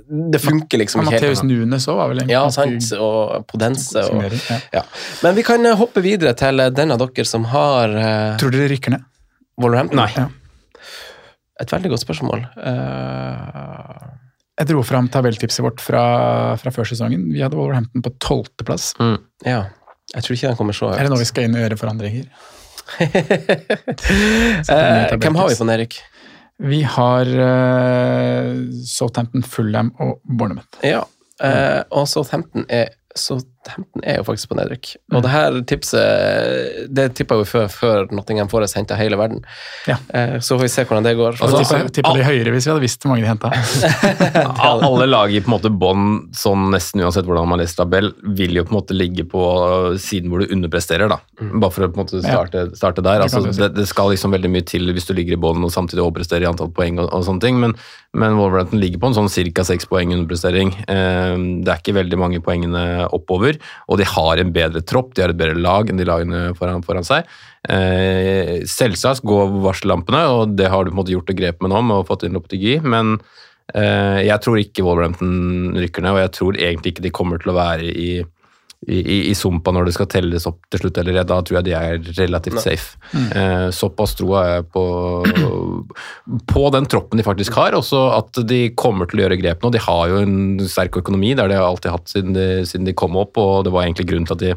Det 0.08 0.40
funker 0.40 0.80
liksom 0.80 1.04
ikke 1.04 1.18
Matheus 1.18 1.44
Nunes 1.44 1.88
òg 1.90 2.00
var 2.00 2.12
vel 2.12 2.24
en 2.24 2.32
Ja, 2.32 2.46
sant. 2.54 2.88
Og 2.96 3.44
Podense. 3.50 4.06
Og. 4.08 4.38
Ja. 4.74 4.84
Men 5.24 5.38
vi 5.38 5.44
kan 5.46 5.64
eh, 5.66 5.78
hoppe 5.78 6.04
videre 6.04 6.34
til 6.38 6.64
eh, 6.64 6.72
den 6.74 6.94
av 6.94 7.02
dere 7.04 7.28
som 7.28 7.48
har 7.52 7.94
Tror 8.40 8.54
dere 8.54 8.70
rykker 8.72 8.96
ned? 8.96 9.06
Wolverhampton. 9.58 9.98
Nei. 9.98 10.12
Ja. 10.14 10.28
Et 11.58 11.72
veldig 11.72 11.90
godt 11.90 12.04
spørsmål. 12.04 12.44
Uh... 12.62 14.14
Jeg 14.58 14.68
dro 14.70 14.82
fram 14.86 15.08
tabelltipset 15.10 15.62
vårt 15.62 15.82
fra, 15.82 16.02
fra 16.58 16.70
før 16.74 16.86
sesongen. 16.86 17.24
Vi 17.34 17.42
hadde 17.42 17.58
Wolverhampton 17.58 18.02
på 18.02 18.12
tolvteplass. 18.22 18.92
mm. 19.02 19.18
ja. 19.46 19.64
Jeg 20.14 20.24
tror 20.24 20.34
ikke 20.38 20.48
den 20.48 20.56
kommer 20.56 20.76
så 20.76 20.86
høyt. 20.88 20.98
Er 21.02 21.04
det 21.04 21.12
nå 21.12 21.18
vi 21.20 21.26
skal 21.28 21.44
inn 21.44 21.56
og 21.58 21.60
gjøre 21.60 21.76
forandringer? 21.76 22.28
Eh, 24.68 25.16
hvem 25.18 25.36
har 25.38 25.48
vi 25.48 25.56
på 25.58 25.66
Erik? 25.72 25.98
Vi 26.58 26.80
har 26.82 27.28
uh, 27.30 28.54
Southampton, 28.86 29.44
Fulham 29.46 29.92
og 30.02 30.18
Bournemouth. 30.26 30.80
Ja. 30.82 31.04
uh, 31.38 31.82
og 31.94 32.08
Southampton 32.10 32.66
er 32.68 32.88
så 33.14 33.38
Southampton 33.66 34.02
er 34.06 34.16
jo 34.20 34.24
faktisk 34.24 34.48
på 34.52 34.56
nedrykk. 34.56 34.90
Og 35.12 35.22
det 35.24 35.30
her 35.32 35.56
tipset 35.68 36.88
Det 36.94 37.08
tippa 37.18 37.36
vi 37.40 37.44
før, 37.48 37.66
før 37.68 38.06
Nottingham 38.14 38.48
Forest 38.48 38.76
henta 38.78 38.96
hele 38.96 39.16
verden. 39.18 39.42
Ja. 39.88 39.96
Eh, 40.14 40.38
Så 40.40 40.56
får 40.56 40.62
vi 40.62 40.68
se 40.72 40.84
hvordan 40.84 41.04
det 41.04 41.16
går. 41.18 41.36
Og 41.42 41.52
så 41.66 41.80
tippa 41.92 42.12
de 42.16 42.24
høyere 42.24 42.52
hvis 42.54 42.66
vi 42.68 42.72
hadde 42.72 42.84
visst 42.84 43.02
hvor 43.04 43.12
mange 43.14 43.26
de 43.26 43.28
henta. 43.28 43.50
Al- 44.68 44.84
Alle 44.84 45.06
lag 45.06 45.32
i 45.34 45.40
på 45.40 45.50
en 45.50 45.56
måte 45.56 45.70
bånd, 45.70 46.30
sånn 46.36 46.68
nesten 46.72 47.02
uansett 47.04 47.26
hvordan 47.28 47.48
man 47.50 47.60
leser 47.60 47.82
tabell, 47.82 48.12
vil 48.38 48.56
jo 48.60 48.64
på 48.68 48.72
en 48.74 48.78
måte 48.80 48.96
ligge 48.96 49.24
på 49.28 49.42
siden 50.00 50.30
hvor 50.32 50.44
du 50.44 50.52
underpresterer, 50.54 51.08
da. 51.12 51.20
Bare 51.40 51.72
for 51.74 51.86
å 51.86 51.90
på 51.92 51.98
en 52.00 52.04
måte 52.06 52.22
starte, 52.24 52.66
starte 52.78 53.04
der. 53.04 53.22
Det 53.24 53.28
Altså, 53.28 53.52
det, 53.52 53.70
det 53.76 53.86
skal 53.90 54.10
liksom 54.14 54.32
veldig 54.34 54.50
mye 54.50 54.64
til 54.66 54.88
hvis 54.94 55.06
du 55.08 55.12
ligger 55.16 55.36
i 55.36 55.40
bånd 55.40 55.64
og 55.66 55.72
samtidig 55.74 56.02
overpresterer 56.04 56.46
i 56.46 56.50
antall 56.50 56.70
poeng 56.74 56.98
og, 57.02 57.10
og 57.14 57.24
sånne 57.26 57.42
ting, 57.44 57.58
men, 57.60 57.74
men 58.16 58.38
Wolverhampton 58.40 58.80
ligger 58.82 59.02
på 59.02 59.10
en 59.12 59.18
sånn 59.18 59.28
ca. 59.54 59.64
seks 59.68 59.86
poeng 59.90 60.14
underprestering. 60.16 60.72
Eh, 60.88 61.34
det 61.64 61.72
er 61.74 61.82
ikke 61.82 61.96
veldig 61.98 62.18
mange 62.20 62.40
poengene 62.44 62.84
oppover, 63.14 63.47
og 63.88 64.00
de 64.00 64.06
har 64.08 64.40
en 64.42 64.52
bedre 64.54 64.82
tropp, 64.84 65.14
de 65.14 65.24
har 65.24 65.32
et 65.32 65.40
bedre 65.40 65.58
lag 65.58 65.88
enn 65.88 66.00
de 66.00 66.06
lagene 66.08 66.42
foran, 66.58 66.84
foran 66.86 67.06
seg. 67.06 67.28
Eh, 67.68 68.62
selvsagt 68.68 69.24
går 69.26 69.58
varsellampene, 69.64 70.22
og 70.34 70.56
det 70.58 70.70
har 70.72 70.84
du 70.84 70.92
på 70.92 70.96
en 70.96 71.00
måte 71.02 71.14
gjort 71.14 71.32
et 71.32 71.40
grep 71.40 71.62
med 71.64 71.72
nå 71.72 71.82
med 71.88 72.00
å 72.00 72.08
fått 72.08 72.26
inn 72.28 72.36
Lopetegui, 72.36 72.78
men 72.84 73.16
eh, 73.74 74.24
jeg 74.28 74.44
tror 74.44 74.60
ikke 74.62 74.86
Wolverhampton 74.86 75.78
rykker 75.78 76.04
ned, 76.04 76.16
og 76.16 76.22
jeg 76.24 76.34
tror 76.38 76.60
egentlig 76.60 76.94
ikke 76.94 77.06
de 77.08 77.14
kommer 77.20 77.42
til 77.42 77.54
å 77.54 77.58
være 77.58 77.92
i, 77.92 78.10
i, 78.86 78.98
i, 78.98 79.16
i 79.30 79.34
sumpa 79.34 79.72
når 79.74 79.88
det 79.88 79.94
skal 79.96 80.08
telles 80.10 80.46
opp 80.46 80.60
til 80.70 80.84
slutt, 80.84 81.00
eller 81.00 81.24
da 81.26 81.40
tror 81.42 81.58
jeg 81.58 81.66
de 81.66 81.74
er 81.74 81.98
relativt 82.20 82.60
safe. 82.62 82.98
Eh, 83.12 83.68
såpass 83.74 84.14
tror 84.18 84.34
jeg 84.38 84.68
på, 84.74 84.84
på 86.52 86.62
den 86.74 86.86
troppen 86.90 87.18
de 87.18 87.26
faktisk 87.26 87.58
har, 87.58 87.74
også 87.74 88.04
at 88.14 88.42
de 88.48 88.60
kommer 88.78 89.10
til 89.10 89.20
å 89.20 89.26
gjøre 89.26 89.40
grep 89.40 89.64
nå. 89.64 89.72
De 89.74 89.82
har 89.82 90.12
jo 90.12 90.22
en 90.22 90.38
sterk 90.70 91.00
økonomi, 91.02 91.34
det 91.34 91.44
har 91.44 91.52
de 91.52 91.58
alltid 91.58 91.94
hatt 91.96 92.14
siden 92.14 92.38
de, 92.38 92.48
siden 92.70 92.86
de 92.86 92.96
kom 92.96 93.18
opp, 93.18 93.40
og 93.40 93.66
det 93.66 93.74
var 93.74 93.88
egentlig 93.88 94.08
grunnen 94.12 94.30
til 94.30 94.38
at 94.38 94.46
de 94.46 94.54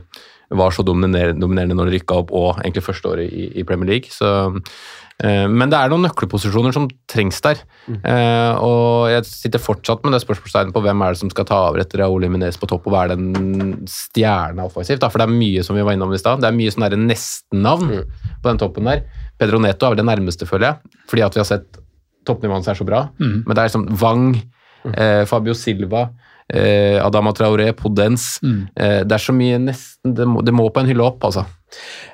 var 0.61 0.73
så 0.75 0.83
dominerende, 0.83 1.39
dominerende 1.39 1.77
når 1.79 1.89
de 1.89 1.97
rykka 1.97 2.21
opp, 2.21 2.33
og 2.35 2.59
egentlig 2.61 2.85
første 2.85 3.07
året 3.07 3.31
i, 3.31 3.47
i 3.57 3.65
Premier 3.67 3.95
League. 3.95 4.11
Så, 4.13 4.51
men 5.21 5.69
det 5.69 5.77
er 5.77 5.91
noen 5.91 6.05
nøkkelposisjoner 6.07 6.73
som 6.73 6.87
trengs 7.11 7.41
der. 7.45 7.59
Eh, 7.91 8.53
og 8.57 9.11
jeg 9.11 9.27
sitter 9.27 9.61
fortsatt 9.61 10.05
med 10.05 10.15
det 10.15 10.21
spørsmålstegnet 10.23 10.73
på 10.73 10.83
hvem 10.85 11.03
er 11.05 11.13
det 11.13 11.21
som 11.21 11.31
skal 11.33 11.47
ta 11.49 11.59
over 11.67 11.83
etter 11.83 12.01
Raúl 12.01 12.25
Jiménez 12.25 12.57
på 12.57 12.69
topp, 12.71 12.87
og 12.89 12.95
hva 12.95 13.03
er 13.05 13.13
den 13.13 13.75
stjerna 13.89 14.65
offensivt? 14.65 15.05
For 15.05 15.21
det 15.21 15.27
er 15.27 15.35
mye 15.35 15.65
som 15.67 15.77
vi 15.77 15.85
var 15.85 15.97
innom 15.97 16.15
i 16.15 16.21
stad. 16.21 16.41
Det 16.41 16.49
er 16.49 16.57
mye 16.57 16.73
sånn 16.73 17.05
nesten-navn 17.05 17.93
på 18.01 18.49
den 18.49 18.61
toppen 18.61 18.89
der. 18.89 19.05
Pedro 19.41 19.61
Neto 19.61 19.87
er 19.87 19.95
vel 19.95 20.01
det 20.01 20.09
nærmeste, 20.09 20.49
føler 20.49 20.71
jeg, 20.71 20.97
fordi 21.11 21.25
at 21.27 21.37
vi 21.37 21.43
har 21.43 21.49
sett 21.49 21.81
toppnivået 22.27 22.61
hans 22.61 22.71
er 22.71 22.81
så 22.81 22.87
bra. 22.87 23.05
Mm. 23.21 23.37
Men 23.45 23.53
det 23.53 23.61
er 23.61 23.69
liksom 23.69 23.87
Wang, 24.01 24.27
eh, 24.93 25.23
Fabio 25.29 25.55
Silva, 25.57 26.07
eh, 26.53 26.97
Adama 27.03 27.31
Traoré, 27.33 27.71
Podens. 27.73 28.39
Eh, 28.43 29.01
det 29.07 29.17
er 29.17 29.23
så 29.23 29.33
mye 29.35 29.57
nesten 29.59 30.15
Det 30.17 30.25
må, 30.25 30.41
det 30.41 30.53
må 30.53 30.63
på 30.73 30.81
en 30.81 30.87
hylle 30.89 31.03
opp, 31.05 31.21
altså. 31.27 31.43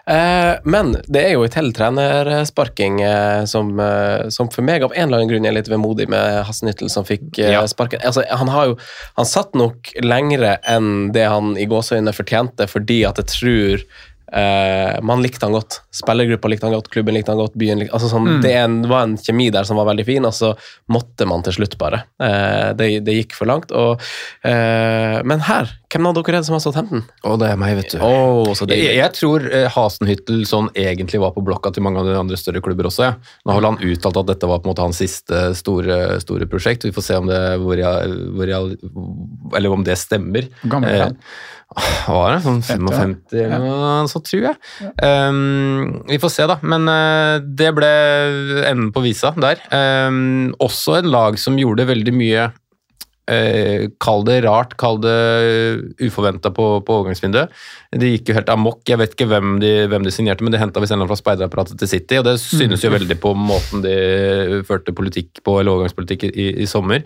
Eh, 0.07 0.57
men 0.69 0.91
det 1.07 1.21
er 1.23 1.31
jo 1.33 1.45
en 1.47 1.49
til 1.53 1.71
trenersparking 1.73 2.99
eh, 3.01 3.45
som, 3.49 3.71
eh, 3.79 4.27
som 4.33 4.49
for 4.53 4.61
meg 4.67 4.83
av 4.85 4.93
en 4.93 5.07
eller 5.07 5.21
annen 5.21 5.31
grunn 5.31 5.47
er 5.49 5.55
litt 5.55 5.69
vemodig 5.71 6.07
med 6.11 6.43
Hassenhyttel 6.47 6.91
som 6.93 7.07
fikk 7.07 7.39
eh, 7.39 7.53
Ja. 7.55 7.63
sparken. 7.67 8.03
Altså, 8.05 8.23
han 8.29 8.51
har 8.53 8.67
jo 8.73 8.77
Han 9.17 9.25
satt 9.25 9.55
nok 9.57 9.93
lengre 10.03 10.57
enn 10.67 11.11
det 11.15 11.25
han 11.31 11.55
i 11.57 11.65
gåseøynene 11.65 12.13
fortjente, 12.13 12.67
fordi 12.69 13.01
at 13.07 13.17
jeg 13.23 13.31
tror 13.33 13.87
eh, 14.31 14.97
man 15.01 15.21
likte 15.23 15.45
han 15.45 15.55
godt. 15.55 15.81
Spillergruppa 15.95 16.49
likte 16.51 16.67
han 16.67 16.75
godt, 16.75 16.89
klubben 16.93 17.15
likte 17.17 17.33
han 17.33 17.41
godt, 17.41 17.55
byen 17.59 17.81
likte 17.81 17.95
altså 17.95 18.09
sånn, 18.11 18.41
det, 18.43 18.53
er 18.53 18.67
en, 18.67 18.81
var 18.89 19.07
en 19.07 19.17
kjemi 19.19 19.49
der 19.53 19.67
som 19.67 19.79
var 19.79 19.89
veldig 19.89 20.05
fin, 20.07 20.27
og 20.27 20.35
så 20.35 20.53
måtte 20.93 21.27
man 21.29 21.45
til 21.45 21.57
slutt 21.59 21.77
bare. 21.81 22.03
Uh, 22.21 22.73
det, 22.77 22.89
det 23.07 23.17
gikk 23.19 23.37
for 23.37 23.49
langt. 23.49 23.73
Og, 23.75 24.03
uh, 24.45 25.17
men 25.27 25.43
her, 25.47 25.71
hvem 25.93 26.09
av 26.09 26.17
dere 26.17 26.35
er 26.35 26.39
det 26.39 26.49
som 26.49 26.57
har 26.57 26.63
Southampton? 26.63 27.05
Og 27.27 27.39
det 27.41 27.51
er 27.51 27.59
meg, 27.59 27.75
vet 27.79 27.95
du. 27.95 27.99
Oh, 28.03 28.53
så 28.57 28.67
Jeg, 28.71 28.97
jeg 28.99 29.15
tror 29.17 29.47
Hasenhyttel 29.73 30.43
sånn 30.49 30.71
egentlig 30.77 31.21
var 31.23 31.35
på 31.35 31.43
blokka 31.47 31.71
til 31.75 31.85
mange 31.87 32.03
av 32.03 32.09
de 32.09 32.17
andre 32.19 32.39
større 32.39 32.63
klubber 32.65 32.89
også. 32.91 33.07
Ja. 33.07 33.15
Nå 33.47 33.57
har 33.57 33.69
han 33.69 33.81
uttalt 33.81 34.21
at 34.23 34.31
dette 34.31 34.49
var 34.49 34.61
på 34.61 34.67
en 34.67 34.75
måte 34.75 34.85
hans 34.85 34.99
siste 35.01 35.51
store, 35.57 36.17
store 36.23 36.49
prosjekt. 36.51 36.87
Vi 36.87 36.95
får 36.95 37.07
se 37.09 37.19
om 37.21 37.29
det, 37.29 37.41
hvor 37.63 37.79
jeg, 37.79 38.17
hvor 38.35 38.51
jeg, 38.51 38.79
eller 39.57 39.77
om 39.77 39.85
det 39.87 39.97
stemmer. 39.99 40.49
Gammel 40.67 40.99
ja. 40.99 41.11
Var 42.07 42.31
det? 42.31 42.37
Sånn 42.45 42.61
55 42.63 43.15
eller 43.43 43.65
noe 43.65 44.05
sånt, 44.09 44.29
tror 44.29 44.45
jeg. 44.47 44.59
Um, 45.03 46.03
vi 46.07 46.19
får 46.21 46.31
se, 46.33 46.45
da. 46.49 46.55
Men 46.63 46.87
uh, 46.87 47.43
det 47.43 47.73
ble 47.75 47.89
enden 48.69 48.93
på 48.95 49.03
visa 49.03 49.33
der. 49.35 49.59
Um, 49.73 50.55
også 50.63 51.01
en 51.01 51.11
lag 51.11 51.37
som 51.41 51.59
gjorde 51.59 51.89
veldig 51.89 52.13
mye 52.15 52.47
eh, 53.27 53.87
Kall 53.99 54.23
det 54.27 54.37
rart, 54.45 54.75
kall 54.79 55.01
det 55.03 55.17
uforventa 56.07 56.51
på, 56.55 56.67
på 56.87 56.99
overgangsvinduet. 57.01 57.51
De 57.99 58.13
gikk 58.13 58.31
jo 58.31 58.37
helt 58.37 58.51
amok. 58.53 58.81
Jeg 58.87 59.01
vet 59.01 59.15
ikke 59.15 59.29
hvem 59.31 59.57
de, 59.63 59.73
hvem 59.91 60.07
de 60.07 60.13
signerte, 60.13 60.45
men 60.45 60.55
de 60.55 60.61
henta 60.61 60.83
visst 60.83 60.95
en 60.95 61.03
fra 61.09 61.19
speiderapparatet 61.19 61.79
til 61.81 61.91
City, 61.91 62.21
og 62.21 62.29
det 62.29 62.37
synes 62.43 62.85
jo 62.85 62.93
veldig 62.93 63.19
på 63.23 63.33
måten 63.37 63.83
de 63.83 64.61
førte 64.67 64.95
politikk 64.95 65.43
på, 65.43 65.59
eller 65.59 65.75
overgangspolitikk 65.75 66.29
i, 66.31 66.47
i 66.63 66.69
sommer. 66.69 67.03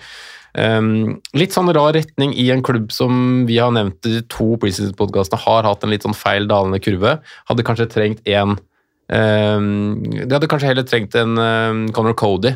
Um, 0.52 1.22
litt 1.38 1.56
sånn 1.56 1.72
rar 1.72 1.94
retning 1.96 2.34
i 2.36 2.50
en 2.52 2.64
klubb 2.66 2.90
som 2.92 3.46
vi 3.48 3.56
har 3.62 3.72
nevnt 3.72 4.08
i 4.10 4.20
to 4.32 4.58
preseason-podkastene 4.60 5.40
har 5.46 5.68
hatt 5.68 5.86
en 5.86 5.94
litt 5.94 6.04
sånn 6.04 6.18
feil 6.18 6.50
dalende 6.50 6.82
kurve. 6.84 7.18
Hadde 7.48 7.66
kanskje 7.68 7.88
trengt 7.92 8.28
en 8.28 8.58
um, 8.58 10.04
De 10.04 10.28
hadde 10.28 10.50
kanskje 10.52 10.72
heller 10.74 10.88
trengt 10.88 11.16
en 11.20 11.40
um, 11.40 11.86
Conor 11.96 12.18
Cody 12.20 12.52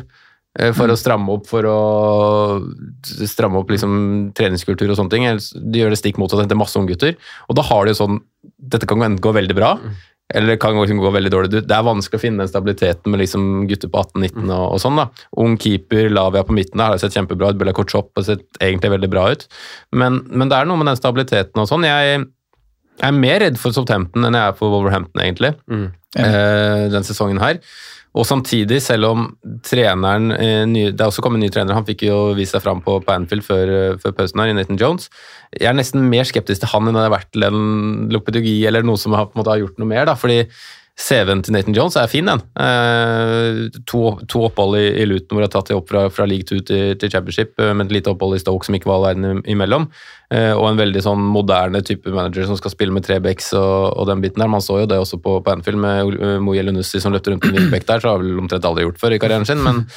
eh, 0.60 0.74
for 0.76 0.92
å 0.92 0.98
stramme 0.98 1.38
opp 1.38 1.48
for 1.48 1.68
å 1.68 1.78
stramme 3.24 3.62
opp 3.62 3.72
liksom 3.72 3.96
treningskultur 4.36 4.92
og 4.92 5.00
sånne 5.00 5.14
ting. 5.16 5.28
De 5.56 5.80
gjør 5.80 5.96
det 5.96 6.02
stikk 6.02 6.20
motsatt, 6.20 6.44
henter 6.44 6.60
masse 6.60 6.76
unggutter. 6.76 7.16
Og 7.48 7.56
da 7.56 7.64
har 7.64 7.86
de 7.86 7.96
jo 7.96 8.02
sånn 8.04 8.20
Dette 8.56 8.86
kan 8.88 9.16
gå 9.20 9.32
veldig 9.34 9.56
bra, 9.56 9.72
eller 10.34 10.54
det 10.54 10.60
kan 10.62 10.74
liksom 10.74 10.98
gå 10.98 11.10
veldig 11.14 11.30
dårlig. 11.30 11.54
ut. 11.54 11.68
Det 11.68 11.74
er 11.76 11.86
vanskelig 11.86 12.18
å 12.18 12.22
finne 12.22 12.42
den 12.42 12.50
stabiliteten 12.50 13.12
med 13.12 13.20
liksom 13.22 13.66
gutter 13.70 13.90
på 13.92 14.02
18-19 14.02 14.48
og, 14.50 14.64
og 14.74 14.80
sånn. 14.82 14.98
da. 14.98 15.06
Ung 15.42 15.54
keeper, 15.62 16.08
Lavia 16.10 16.42
på 16.46 16.56
midten 16.56 16.82
der, 16.82 16.94
har 16.94 17.02
sett 17.02 17.14
kjempebra 17.14 17.52
ut. 17.52 17.60
Bella 17.60 17.74
Korchop 17.76 18.10
har 18.18 18.26
sett 18.26 18.42
egentlig 18.58 18.90
veldig 18.96 19.10
bra 19.12 19.28
ut. 19.30 19.46
Men, 19.94 20.24
men 20.26 20.50
det 20.50 20.58
er 20.58 20.66
noe 20.66 20.80
med 20.80 20.90
den 20.90 20.98
stabiliteten 20.98 21.62
og 21.62 21.70
sånn. 21.70 21.86
Jeg 21.86 22.24
er 23.06 23.14
mer 23.14 23.38
redd 23.44 23.60
for 23.60 23.76
Southampton 23.76 24.26
enn 24.26 24.38
jeg 24.38 24.50
er 24.50 24.56
for 24.58 24.72
Wolverhampton, 24.72 25.22
egentlig, 25.22 25.52
eh, 26.18 26.86
den 26.90 27.06
sesongen 27.06 27.38
her. 27.42 27.60
Og 28.16 28.24
samtidig, 28.24 28.78
selv 28.80 29.10
om 29.10 29.26
treneren 29.66 30.30
eh, 30.32 30.64
Det 30.64 30.94
er 30.96 31.08
også 31.08 31.22
kommet 31.24 31.40
en 31.40 31.46
ny 31.46 31.52
trener, 31.52 31.76
han 31.76 31.86
fikk 31.86 32.06
jo 32.08 32.16
vist 32.38 32.56
seg 32.56 32.64
fram 32.64 32.80
på, 32.84 32.98
på 33.04 33.12
Anfield 33.12 33.44
før, 33.44 33.72
eh, 33.72 33.98
før 34.00 34.16
pausen 34.16 34.40
her, 34.40 34.52
i 34.52 34.56
Nathan 34.56 34.80
Jones. 34.80 35.10
Jeg 35.52 35.68
er 35.70 35.76
nesten 35.76 36.08
mer 36.08 36.28
skeptisk 36.28 36.64
til 36.64 36.72
han 36.72 36.88
enn 36.88 36.96
det 36.96 37.04
har 37.04 37.12
vært 37.12 37.30
til 37.34 37.46
en 37.46 38.08
Lopetegui 38.14 38.58
eller 38.68 38.86
noe 38.86 39.00
som 39.00 39.16
har, 39.16 39.28
måte, 39.36 39.52
har 39.52 39.60
gjort 39.64 39.80
noe 39.82 39.92
mer. 39.92 40.08
da, 40.08 40.16
fordi 40.18 40.44
CV-en 40.96 41.42
til 41.44 41.52
Nathan 41.52 41.74
Jones 41.76 41.96
er 42.00 42.08
fin, 42.08 42.24
den. 42.24 42.40
Eh, 42.56 43.80
to, 43.88 44.02
to 44.32 44.46
opphold 44.46 44.78
i, 44.78 44.86
i 45.02 45.04
Luton 45.04 45.36
hvor 45.36 45.44
jeg 45.44 45.50
har 45.50 45.54
tatt 45.58 45.70
det 45.70 45.76
opp 45.76 45.90
fra, 45.90 46.06
fra 46.08 46.24
league 46.28 46.48
two 46.48 46.62
til, 46.64 46.94
til 46.96 47.12
championship, 47.12 47.52
eh, 47.60 47.74
men 47.76 47.84
et 47.84 47.98
lite 47.98 48.14
opphold 48.14 48.38
i 48.38 48.40
Stoke 48.40 48.64
som 48.64 48.78
ikke 48.78 48.88
var 48.88 49.02
all 49.02 49.08
verden 49.10 49.42
imellom. 49.44 49.90
Eh, 50.32 50.54
og 50.56 50.70
en 50.70 50.80
veldig 50.80 51.02
sånn 51.04 51.26
moderne 51.34 51.82
type 51.84 52.10
manager 52.14 52.48
som 52.48 52.56
skal 52.56 52.72
spille 52.72 52.96
med 52.96 53.04
tre 53.04 53.20
backs 53.22 53.52
og, 53.58 53.92
og 53.92 54.08
den 54.08 54.24
biten 54.24 54.40
der. 54.40 54.52
Man 54.52 54.64
så 54.64 54.80
jo 54.82 54.88
det 54.88 54.98
også 55.02 55.20
på, 55.20 55.36
på 55.44 55.52
Anfield 55.52 55.82
med 55.84 56.16
uh, 56.16 56.38
Moe 56.42 56.80
som 56.86 57.12
løpte 57.12 57.34
rundt 57.34 57.44
en 57.44 57.58
wingback 57.58 57.84
der, 57.90 58.00
så 58.00 58.14
har 58.14 58.24
vel 58.24 58.40
omtrent 58.40 58.64
aldri 58.64 58.88
gjort 58.88 59.02
før 59.02 59.18
i 59.18 59.20
karrieren 59.20 59.46
sin, 59.48 59.60
men 59.62 59.84
Eh, 59.84 59.96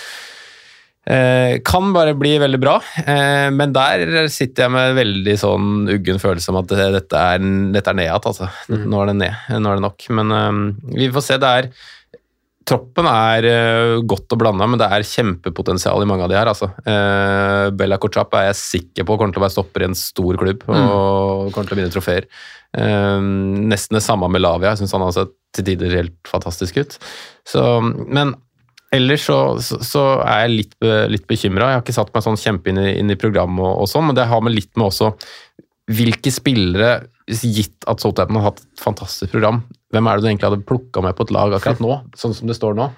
kan 1.65 1.93
bare 1.95 2.13
bli 2.17 2.35
veldig 2.41 2.59
bra, 2.61 2.75
eh, 3.01 3.47
men 3.49 3.71
der 3.73 4.27
sitter 4.29 4.67
jeg 4.67 4.73
med 4.75 4.97
veldig 4.97 5.37
sånn 5.41 5.69
uggen 5.89 6.19
følelse 6.21 6.53
om 6.53 6.59
at 6.61 6.69
det, 6.69 6.89
dette 6.99 7.21
er, 7.33 7.47
dette 7.73 7.89
er 7.93 7.97
ned 7.97 8.05
igjen. 8.05 8.27
Altså. 8.29 8.49
Nå 8.69 8.99
er 9.01 9.09
det 9.09 9.15
ned, 9.23 9.47
nå 9.57 9.71
er 9.71 9.79
det 9.79 9.87
nok. 9.87 10.09
Men 10.19 10.35
eh, 10.35 10.59
vi 10.99 11.09
får 11.15 11.25
se. 11.25 11.39
Det 11.41 11.55
er 11.61 11.71
Troppen 12.69 13.07
er 13.09 13.45
eh, 13.49 13.95
godt 14.05 14.35
og 14.35 14.41
blanda, 14.43 14.67
men 14.69 14.77
det 14.77 14.89
er 14.93 15.05
kjempepotensial 15.07 16.03
i 16.03 16.09
mange 16.09 16.25
av 16.25 16.29
de 16.31 16.37
her. 16.37 16.51
Altså. 16.51 16.69
Eh, 16.83 17.69
Bella 17.73 17.97
Kochap 18.01 18.35
er 18.37 18.49
jeg 18.49 18.59
sikker 18.59 19.07
på 19.07 19.17
kommer 19.17 19.33
til 19.33 19.41
å 19.41 19.45
være 19.47 19.55
stopper 19.55 19.85
i 19.85 19.89
en 19.89 19.97
stor 19.97 20.37
klubb 20.37 20.65
og 20.67 21.49
kommer 21.55 21.69
til 21.69 21.77
å 21.77 21.79
vinne 21.79 21.93
trofeer. 21.93 22.27
Eh, 22.77 23.17
nesten 23.71 23.97
det 23.97 24.03
samme 24.05 24.29
med 24.29 24.43
Lavia. 24.43 24.75
Jeg 24.75 24.83
syns 24.83 24.93
han 24.97 25.07
har 25.07 25.15
sett 25.17 25.33
til 25.55 25.65
tider 25.71 25.97
helt 25.97 26.19
fantastisk 26.29 26.77
ut. 26.83 26.99
Så, 27.47 27.63
men 27.81 28.35
Ellers 28.95 29.21
så, 29.27 29.37
så, 29.61 29.77
så 29.85 30.03
er 30.25 30.47
jeg 30.47 30.55
litt, 30.55 30.71
be- 30.81 31.03
litt 31.13 31.27
bekymra. 31.29 31.67
Jeg 31.69 31.77
har 31.77 31.83
ikke 31.85 31.93
satt 31.99 32.09
meg 32.15 32.25
sånn 32.25 32.39
kjempe 32.41 32.71
inn 32.71 32.79
i, 32.81 32.87
inn 32.97 33.13
i 33.13 33.17
programmet, 33.21 33.61
og, 33.61 33.83
og 33.83 33.91
sånn, 33.91 34.07
men 34.09 34.17
det 34.17 34.25
har 34.31 34.41
med 34.41 34.55
litt 34.55 34.71
med 34.79 34.87
også 34.89 35.11
hvilke 35.89 36.29
spillere, 36.33 36.89
gitt 37.29 37.85
at 37.89 38.01
Southampton 38.01 38.37
har 38.39 38.51
hatt 38.51 38.63
et 38.63 38.81
fantastisk 38.81 39.31
program, 39.33 39.63
hvem 39.93 40.09
er 40.09 40.17
det 40.17 40.25
du 40.25 40.29
egentlig 40.31 40.49
hadde 40.51 40.65
plukka 40.69 41.01
med 41.05 41.15
på 41.17 41.25
et 41.27 41.33
lag 41.33 41.53
akkurat 41.57 41.81
nå, 41.81 41.95
sånn 42.17 42.33
som 42.37 42.49
det 42.49 42.57
står 42.57 42.77
nå? 42.77 42.89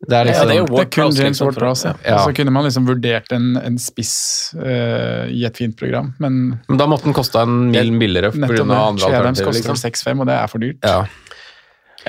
Det 0.00 0.16
er 0.16 0.30
liksom, 0.30 0.48
Ja, 0.48 0.48
det 0.48 0.56
er 0.56 0.70
Det 0.70 0.80
er 0.80 0.88
kun 0.94 1.02
James 1.12 1.18
liksom, 1.20 1.48
Ward-Prowse. 1.50 1.90
Ja. 1.90 2.14
Ja. 2.14 2.20
Så 2.24 2.32
kunne 2.32 2.52
man 2.54 2.64
liksom 2.64 2.86
vurdert 2.88 3.34
en, 3.36 3.50
en 3.60 3.74
spiss 3.82 4.14
uh, 4.56 5.26
i 5.28 5.42
et 5.44 5.58
fint 5.60 5.76
program, 5.76 6.14
men 6.22 6.38
men 6.70 6.80
da 6.80 6.86
måtte 6.88 7.04
den 7.10 7.16
kosta 7.18 7.42
en 7.44 7.66
mil 7.74 7.92
billigere 8.00 8.30
pga. 8.32 8.62
andre 8.64 9.10
alternativer. 9.10 9.52
Liksom. 9.58 9.76
6-5, 9.76 10.22
og 10.24 10.30
det 10.30 10.38
er 10.38 10.48
for 10.54 10.64
dyrt. 10.64 10.80
Ja. 10.86 11.02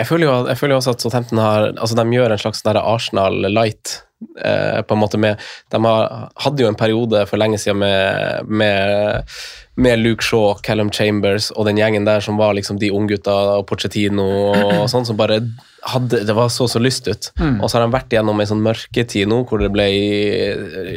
Jeg 0.02 0.10
føler 0.10 0.28
jo, 0.28 0.38
jeg 0.50 0.58
føler 0.58 0.78
også 0.78 0.96
at 0.96 1.04
Southampton 1.04 1.42
har 1.42 1.72
altså 1.76 1.98
De 2.00 2.08
gjør 2.16 2.34
en 2.34 2.42
slags 2.42 2.64
sånn 2.66 2.80
Arsenal 2.82 3.46
light. 3.54 4.02
Eh, 4.46 4.82
på 4.86 4.94
en 4.94 5.02
måte 5.02 5.18
med, 5.18 5.40
De 5.74 5.80
har, 5.82 6.30
hadde 6.44 6.62
jo 6.62 6.70
en 6.70 6.78
periode 6.78 7.24
for 7.30 7.42
lenge 7.42 7.58
siden 7.58 7.80
med, 7.82 8.46
med, 8.46 9.34
med 9.82 10.02
Luke 10.04 10.22
Shaw, 10.26 10.60
Callum 10.62 10.92
Chambers 10.94 11.50
og 11.56 11.66
den 11.66 11.80
gjengen 11.82 12.06
der 12.06 12.22
som 12.22 12.38
var 12.38 12.54
liksom 12.54 12.78
de 12.82 12.92
unggutta 12.94 13.34
og 13.58 13.66
Pochettino 13.70 14.28
og 14.52 14.86
sånn, 14.92 15.08
som 15.10 15.18
bare 15.18 15.42
hadde 15.90 16.22
Det 16.30 16.36
var 16.38 16.52
så 16.54 16.68
så 16.70 16.78
lyst 16.78 17.10
ut. 17.10 17.32
Mm. 17.42 17.58
Og 17.58 17.66
så 17.66 17.80
har 17.80 17.88
de 17.88 17.96
vært 17.96 18.14
gjennom 18.14 18.38
en 18.38 18.52
sånn 18.52 18.62
mørketid 18.62 19.30
nå 19.30 19.42
hvor 19.50 19.64
det 19.64 19.72
ble 19.74 19.88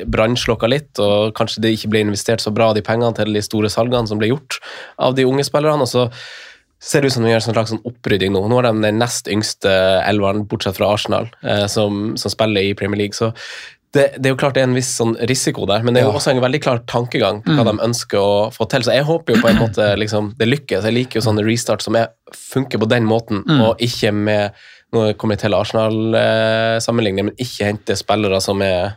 brannslokka 0.05 0.69
litt, 0.69 0.93
og 1.01 1.33
kanskje 1.39 1.65
det 1.65 1.77
ikke 1.79 1.95
ble 1.95 2.05
investert 2.05 2.45
så 2.45 2.53
bra 2.53 2.75
de 2.77 2.85
pengene 2.85 3.17
til 3.17 3.33
de 3.33 3.45
store 3.45 3.73
salgene 3.73 4.11
som 4.11 4.21
ble 4.21 4.35
gjort 4.35 4.61
av 5.01 5.17
de 5.17 5.25
unge 5.25 5.49
spillerne. 5.49 5.81
og 5.81 5.89
så 5.89 6.11
ser 6.85 7.01
det 7.01 7.09
ut 7.09 7.15
som 7.17 7.25
de 7.25 7.31
gjør 7.33 7.41
en 7.41 7.55
slags 7.55 7.71
sånn 7.73 7.85
opprydding 7.89 8.35
nå. 8.35 8.43
Nå 8.53 8.59
er 8.61 8.67
de 8.69 8.83
den 8.85 8.99
nest 9.01 9.29
yngste 9.33 9.71
elveren, 10.05 10.43
bortsett 10.51 10.77
fra 10.77 10.91
Arsenal, 10.93 11.31
eh, 11.43 11.65
som, 11.73 12.11
som 12.21 12.33
spiller 12.35 12.61
i 12.69 12.75
Premier 12.77 13.01
League. 13.07 13.17
Så 13.17 13.31
det, 13.95 14.09
det, 14.19 14.27
er 14.27 14.33
jo 14.35 14.39
klart 14.41 14.57
det 14.59 14.65
er 14.65 14.67
en 14.69 14.75
viss 14.77 14.91
sånn 14.99 15.13
risiko 15.31 15.65
der, 15.71 15.85
men 15.87 15.95
det 15.95 16.03
er 16.03 16.09
jo 16.09 16.17
også 16.19 16.33
en 16.35 16.41
veldig 16.43 16.59
klar 16.65 16.81
tankegang 16.91 17.41
på 17.47 17.55
hva 17.55 17.63
Mm. 17.65 17.79
de 17.79 17.85
ønsker 17.87 18.19
å 18.19 18.51
få 18.53 18.67
til. 18.73 18.83
Så 18.83 18.93
jeg 18.97 19.07
håper 19.07 19.37
jo 19.37 19.41
på 19.45 19.49
en 19.53 19.61
måte 19.65 19.87
liksom, 20.03 20.33
det 20.37 20.49
lykkes. 20.51 20.85
Jeg 20.91 20.97
liker 20.99 21.21
jo 21.21 21.25
sånne 21.29 21.45
restart 21.47 21.81
som 21.87 21.95
er, 21.97 22.09
funker 22.35 22.83
på 22.83 22.89
den 22.91 23.07
måten, 23.09 23.45
Mm. 23.47 23.61
og 23.71 23.79
ikke 23.83 24.13
med 24.13 24.51
Nå 24.95 25.09
kommer 25.19 25.35
jeg 25.35 25.41
til 25.49 25.55
Arsenal-sammenligning, 25.59 27.27
men 27.31 27.41
ikke 27.43 27.67
hente 27.67 27.97
spillere 27.99 28.39
som 28.45 28.61
er 28.63 28.93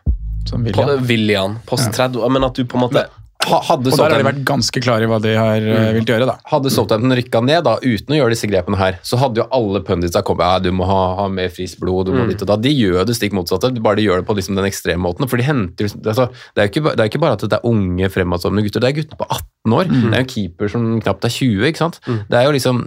Som 0.48 0.64
på, 0.64 0.70
William. 0.84 1.08
William, 1.10 1.56
post 1.68 1.90
30, 1.96 2.22
men 2.32 2.44
at 2.48 2.54
du 2.56 2.64
på 2.70 2.78
en 2.78 2.84
måte 2.86 3.02
Hadde 3.48 3.92
Og 3.94 4.00
der 4.00 4.14
har 4.14 4.22
de 4.22 4.28
vært 4.28 4.44
ganske 4.48 4.82
klare 4.84 5.08
i 5.08 5.10
hva 5.10 5.18
de 5.24 5.34
har 5.38 5.64
mm. 5.64 5.90
vilt 5.98 6.12
gjøre, 6.12 6.28
da. 6.30 6.38
Hadde 6.52 6.72
Southampton 6.74 7.16
rykka 7.18 7.42
ned 7.46 7.64
da, 7.66 7.78
uten 7.82 8.14
å 8.14 8.20
gjøre 8.20 8.36
disse 8.36 8.50
grepene 8.50 8.80
her, 8.80 9.00
så 9.08 9.20
hadde 9.22 9.42
jo 9.42 9.48
alle 9.56 9.82
punditsa 9.88 10.22
kommet 10.28 10.46
ja, 10.46 10.62
du 10.64 10.70
må 10.76 10.88
ha, 10.90 11.02
ha 11.22 11.28
mer 11.32 11.50
friskt 11.54 11.82
blod, 11.82 12.10
du 12.10 12.14
må 12.14 12.28
Mm. 12.28 12.32
ditt 12.34 12.42
og 12.44 12.50
da. 12.50 12.58
De 12.60 12.72
gjør 12.74 13.06
det 13.08 13.16
stikk 13.18 13.36
motsatte, 13.38 13.70
bare 13.84 14.00
de 14.00 14.08
gjør 14.08 14.22
det 14.22 14.28
på 14.28 14.36
liksom 14.38 14.58
den 14.58 14.68
ekstreme 14.68 15.04
måten. 15.06 15.28
For 15.30 15.40
de 15.40 15.46
henter 15.48 15.88
altså, 15.88 16.28
det, 16.56 16.64
er 16.64 16.72
ikke, 16.72 16.84
det 16.90 17.04
er 17.04 17.12
ikke 17.12 17.22
bare 17.24 17.38
at 17.38 17.46
det 17.46 17.60
er 17.60 17.68
unge, 17.68 18.10
fremadstormende 18.12 18.66
gutter, 18.66 18.84
det 18.84 18.90
er 18.90 18.98
gutter 19.00 19.20
på 19.20 19.28
18 19.30 19.78
år. 19.78 19.86
Det 19.88 20.02
er 20.02 20.22
jo 20.22 20.26
en 20.26 20.32
keeper 20.34 20.72
som 20.74 20.88
knapt 21.04 21.28
er 21.28 21.34
20, 21.38 21.68
ikke 21.70 21.84
sant. 21.84 22.00
Det 22.08 22.40
er 22.40 22.48
jo 22.48 22.56
liksom, 22.56 22.84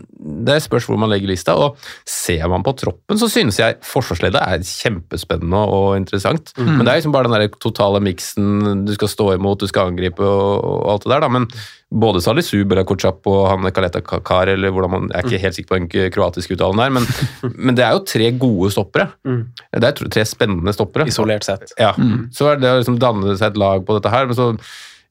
det 0.47 0.59
spørs 0.65 0.87
hvor 0.89 0.99
man 1.01 1.11
legger 1.13 1.31
lista, 1.31 1.57
og 1.57 1.79
ser 2.09 2.47
man 2.51 2.65
på 2.67 2.75
troppen, 2.79 3.19
så 3.21 3.29
synes 3.31 3.61
jeg 3.61 3.79
forsvarsleddet 3.87 4.41
er 4.41 4.65
kjempespennende 4.67 5.61
og 5.75 5.97
interessant. 5.99 6.53
Men 6.59 6.83
det 6.85 6.93
er 6.93 7.01
liksom 7.01 7.15
bare 7.15 7.29
den 7.29 7.37
der 7.37 7.61
totale 7.63 8.01
miksen, 8.05 8.87
du 8.87 8.95
skal 8.97 9.13
stå 9.13 9.29
imot, 9.37 9.61
du 9.63 9.71
skal 9.71 9.93
angripe 9.93 10.25
og, 10.25 10.65
og 10.65 10.91
alt 10.95 11.07
det 11.07 11.15
der, 11.15 11.25
da. 11.27 11.31
Men 11.39 11.49
både 11.91 12.23
Salisu, 12.23 12.61
Belakocap 12.71 13.27
og 13.31 13.41
han 13.51 13.71
Kaleta 13.75 14.03
Kakar, 14.05 14.53
eller 14.53 14.71
hvordan 14.75 14.95
man, 14.95 15.09
jeg 15.11 15.19
er 15.19 15.31
ikke 15.31 15.43
helt 15.45 15.59
sikker 15.59 15.73
på 15.73 15.81
den 15.81 16.13
kroatiske 16.15 16.55
uttalen 16.55 16.83
der, 16.83 16.95
men, 16.95 17.09
men 17.67 17.79
det 17.79 17.87
er 17.87 17.97
jo 17.97 18.05
tre 18.07 18.31
gode 18.39 18.71
stoppere. 18.75 19.11
Det 19.25 19.91
er 19.91 19.99
tre 20.07 20.27
spennende 20.29 20.75
stoppere. 20.77 21.09
Isolert 21.11 21.47
sett. 21.47 21.75
Ja, 21.81 21.95
så 22.35 22.53
er 22.53 22.63
det 22.63 22.71
å 22.71 22.79
liksom 22.83 23.01
danne 23.03 23.35
seg 23.37 23.53
et 23.53 23.61
lag 23.61 23.85
på 23.87 23.99
dette 23.99 24.13
her, 24.13 24.31
men 24.31 24.39
så 24.39 24.53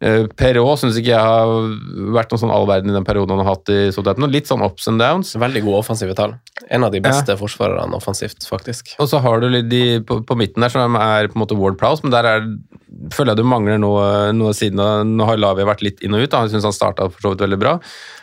uh, 0.06 0.26
Perrault 0.40 0.82
syns 0.82 0.98
ikke 1.00 1.12
jeg 1.12 1.20
har 1.20 1.54
vært 2.16 2.34
noen 2.34 2.44
sånn 2.44 2.54
all 2.56 2.68
verden 2.70 2.92
i 2.92 2.96
den 2.96 3.08
perioden 3.08 3.36
han 3.36 3.44
har 3.46 3.56
hatt 3.58 3.72
i 3.74 3.80
Southampton. 3.96 4.32
Litt 4.34 4.50
sånn 4.50 4.64
ups 4.66 4.88
and 4.92 5.02
downs. 5.02 5.36
Veldig 5.40 5.64
gode 5.68 5.84
offensive 5.84 6.16
tall. 6.18 6.38
En 6.70 6.84
av 6.84 6.92
de 6.94 7.02
beste 7.04 7.36
forsvarerne 7.40 7.96
offensivt, 7.96 8.44
faktisk. 8.48 8.96
Og 9.00 9.08
så 9.12 9.22
har 9.24 9.42
du 9.44 9.62
de 9.64 9.84
på, 10.06 10.20
på 10.28 10.38
midten 10.40 10.64
der, 10.66 10.74
som 10.74 10.98
er 11.00 11.30
på 11.32 11.38
en 11.40 11.44
måte 11.46 11.58
Ward 11.60 11.80
Prowse, 11.80 12.04
men 12.04 12.12
der 12.14 12.28
er, 12.28 12.48
føler 13.16 13.34
jeg 13.34 13.40
du 13.40 13.48
mangler 13.48 13.80
noe, 13.82 14.04
noe 14.36 14.52
siden 14.58 14.82
av 14.84 15.06
Nå 15.08 15.28
har 15.30 15.40
Lavi 15.40 15.66
vært 15.68 15.84
litt 15.86 16.04
inn 16.04 16.16
og 16.18 16.26
ut, 16.26 16.32
da. 16.32 16.44
jeg 16.46 16.56
syns 16.56 16.68
han 16.68 16.76
starta 16.76 17.08
for 17.12 17.24
så 17.24 17.34
vidt 17.34 17.46
veldig 17.46 17.60
bra. 17.62 17.78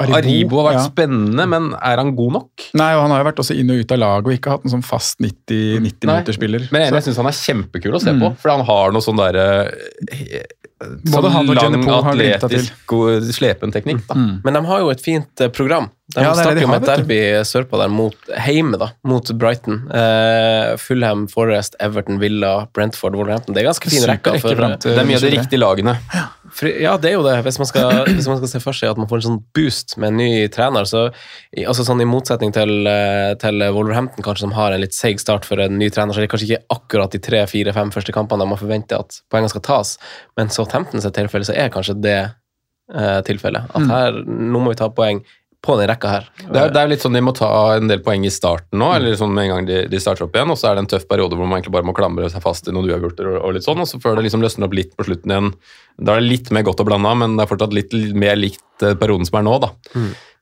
Aribo, 0.04 0.18
Aribo, 0.18 0.60
har 0.60 0.68
vært 0.70 0.80
ja. 0.82 0.86
spennende, 0.90 1.48
men 1.48 1.70
er 1.78 2.02
han 2.02 2.12
god 2.18 2.36
nok? 2.40 2.66
Nei, 2.76 2.90
og 2.96 3.06
han 3.06 3.14
har 3.14 3.22
jo 3.22 3.28
vært 3.30 3.42
også 3.46 3.56
inn 3.56 3.72
og 3.72 3.80
ut 3.80 3.96
av 3.96 4.02
laget 4.02 4.30
og 4.30 4.36
ikke 4.36 4.54
hatt 4.56 4.68
en 4.68 4.74
sånn 4.76 4.84
fast 4.86 5.22
90, 5.24 5.80
90 5.86 6.68
Men 6.74 6.86
jeg, 6.86 6.92
jeg 6.98 7.06
syns 7.08 7.22
han 7.22 7.30
er 7.32 7.40
kjempekul 7.40 7.96
å 7.96 8.02
se 8.02 8.14
Mm. 8.16 8.20
på, 8.22 8.28
for 8.40 8.54
han 8.54 8.62
har 8.64 8.92
noe 8.94 9.04
sånn 9.04 9.18
derre 9.18 9.46
eh, 10.12 10.46
Både 11.10 11.30
han 11.32 11.48
og 11.48 11.56
Glimta 11.74 11.98
til. 12.12 12.22
atletisk, 12.46 12.72
god 12.86 13.28
slepen 13.34 13.72
teknikk. 13.74 14.04
Da. 14.08 14.14
Men 14.44 14.54
de 14.54 14.62
har 14.66 14.78
jo 14.84 14.90
et 14.92 15.02
fint 15.02 15.40
eh, 15.40 15.48
program. 15.48 15.90
De 16.14 16.22
Ja, 16.22 16.30
er 16.30 16.38
snakker 16.38 16.62
jo 16.62 16.68
om 16.68 16.74
et 16.76 16.86
derby 16.86 17.18
sørpå 17.42 17.80
der 17.80 17.88
mot 17.90 18.14
heime, 18.38 18.78
da, 18.78 18.92
mot 19.02 19.26
Brighton. 19.34 19.80
Uh, 19.90 20.76
Fulham, 20.78 21.26
Forest, 21.28 21.74
Everton, 21.82 22.20
Villa, 22.22 22.68
Brentford, 22.72 23.16
Wolverhampton. 23.18 23.54
Det 23.56 23.64
er 23.64 23.66
ganske 23.72 23.90
fin 23.90 24.06
rekke. 24.06 24.36
Det 24.38 24.94
er 24.94 25.04
mye 25.08 25.18
av 25.18 25.26
de 25.26 25.32
riktige 25.34 25.58
lagene. 25.58 25.96
For, 26.56 26.70
ja, 26.72 26.94
det 26.96 27.10
er 27.10 27.14
jo 27.18 27.24
det. 27.26 27.34
Hvis 27.44 27.58
man, 27.60 27.68
skal, 27.68 27.90
hvis 28.16 28.28
man 28.30 28.38
skal 28.40 28.48
se 28.54 28.60
for 28.64 28.76
seg 28.76 28.94
at 28.94 29.00
man 29.00 29.08
får 29.10 29.20
en 29.20 29.26
sånn 29.26 29.42
boost 29.56 29.96
med 30.00 30.14
en 30.14 30.20
ny 30.22 30.28
trener, 30.52 30.88
så 30.88 31.02
altså 31.66 31.84
sånn 31.84 32.00
i 32.00 32.08
motsetning 32.08 32.54
til, 32.56 32.72
eh, 32.88 33.34
til 33.42 33.60
Wolverhampton, 33.76 34.24
kanskje 34.24 34.46
som 34.46 34.54
har 34.56 34.72
en 34.72 34.80
litt 34.80 34.96
seig 34.96 35.20
start 35.20 35.44
for 35.48 35.60
en 35.60 35.76
ny 35.76 35.90
trener, 35.92 36.16
så 36.16 36.22
er 36.22 36.26
det 36.26 36.32
kanskje 36.32 36.48
ikke 36.48 36.76
akkurat 36.78 37.12
de 37.12 37.20
tre, 37.28 37.42
fire, 37.50 37.76
fem 37.76 37.92
første 37.92 38.14
kampene 38.16 38.48
man 38.48 38.60
forventer 38.60 39.04
at 39.04 39.20
poengene 39.32 39.52
skal 39.52 39.66
tas, 39.68 39.96
men 40.40 40.48
så 40.54 40.64
Temptons 40.70 41.04
tilfelle 41.12 41.48
så 41.48 41.56
er 41.60 41.72
kanskje 41.74 41.98
det 42.00 42.18
eh, 42.94 43.20
tilfellet. 43.26 43.68
At 43.74 43.82
Mm. 43.82 43.90
her, 43.90 44.22
nå 44.24 44.60
må 44.62 44.72
vi 44.72 44.80
ta 44.80 44.88
poeng 44.88 45.20
på 45.64 45.76
den 45.80 45.88
rekka 45.90 46.10
her. 46.12 46.28
Det 46.42 46.60
er, 46.60 46.70
det 46.74 46.80
er 46.80 46.90
litt 46.92 47.02
sånn 47.02 47.16
De 47.16 47.22
må 47.24 47.32
ta 47.34 47.48
en 47.74 47.88
del 47.90 48.02
poeng 48.04 48.22
i 48.26 48.30
starten 48.30 48.78
nå, 48.78 48.90
eller 48.98 49.16
sånn 49.18 49.32
med 49.34 49.46
en 49.46 49.52
gang 49.54 49.68
de, 49.68 49.80
de 49.90 50.00
starter 50.02 50.26
opp 50.26 50.36
igjen. 50.36 50.52
Og 50.52 50.60
så 50.60 50.70
er 50.70 50.76
det 50.76 50.84
en 50.84 50.92
tøff 50.92 51.08
periode 51.10 51.38
hvor 51.38 51.48
man 51.48 51.58
egentlig 51.58 51.74
bare 51.78 51.88
må 51.88 51.96
klamre 51.96 52.30
seg 52.32 52.44
fast 52.44 52.68
i 52.70 52.76
noen 52.76 52.90
uavgjorter. 52.92 53.32
Og, 53.32 53.40
og 53.40 53.56
litt 53.56 53.66
sånn, 53.66 53.82
og 53.82 53.90
så 53.90 54.00
før 54.02 54.18
det 54.18 54.28
liksom 54.28 54.44
løsner 54.44 54.68
opp 54.68 54.78
litt 54.78 54.94
på 54.98 55.08
slutten 55.08 55.34
igjen. 55.34 55.50
Da 55.96 56.14
er 56.14 56.22
det 56.22 56.30
litt 56.30 56.54
mer 56.54 56.66
godt 56.66 56.84
og 56.84 56.90
blanda, 56.90 57.16
men 57.18 57.36
det 57.38 57.46
er 57.46 57.50
fortsatt 57.50 57.76
litt, 57.76 57.98
mer 58.14 58.38
likt 58.38 58.86
eh, 58.86 58.96
perioden 59.00 59.28
som 59.28 59.40
er 59.40 59.46
nå. 59.48 59.58
da. 59.64 59.72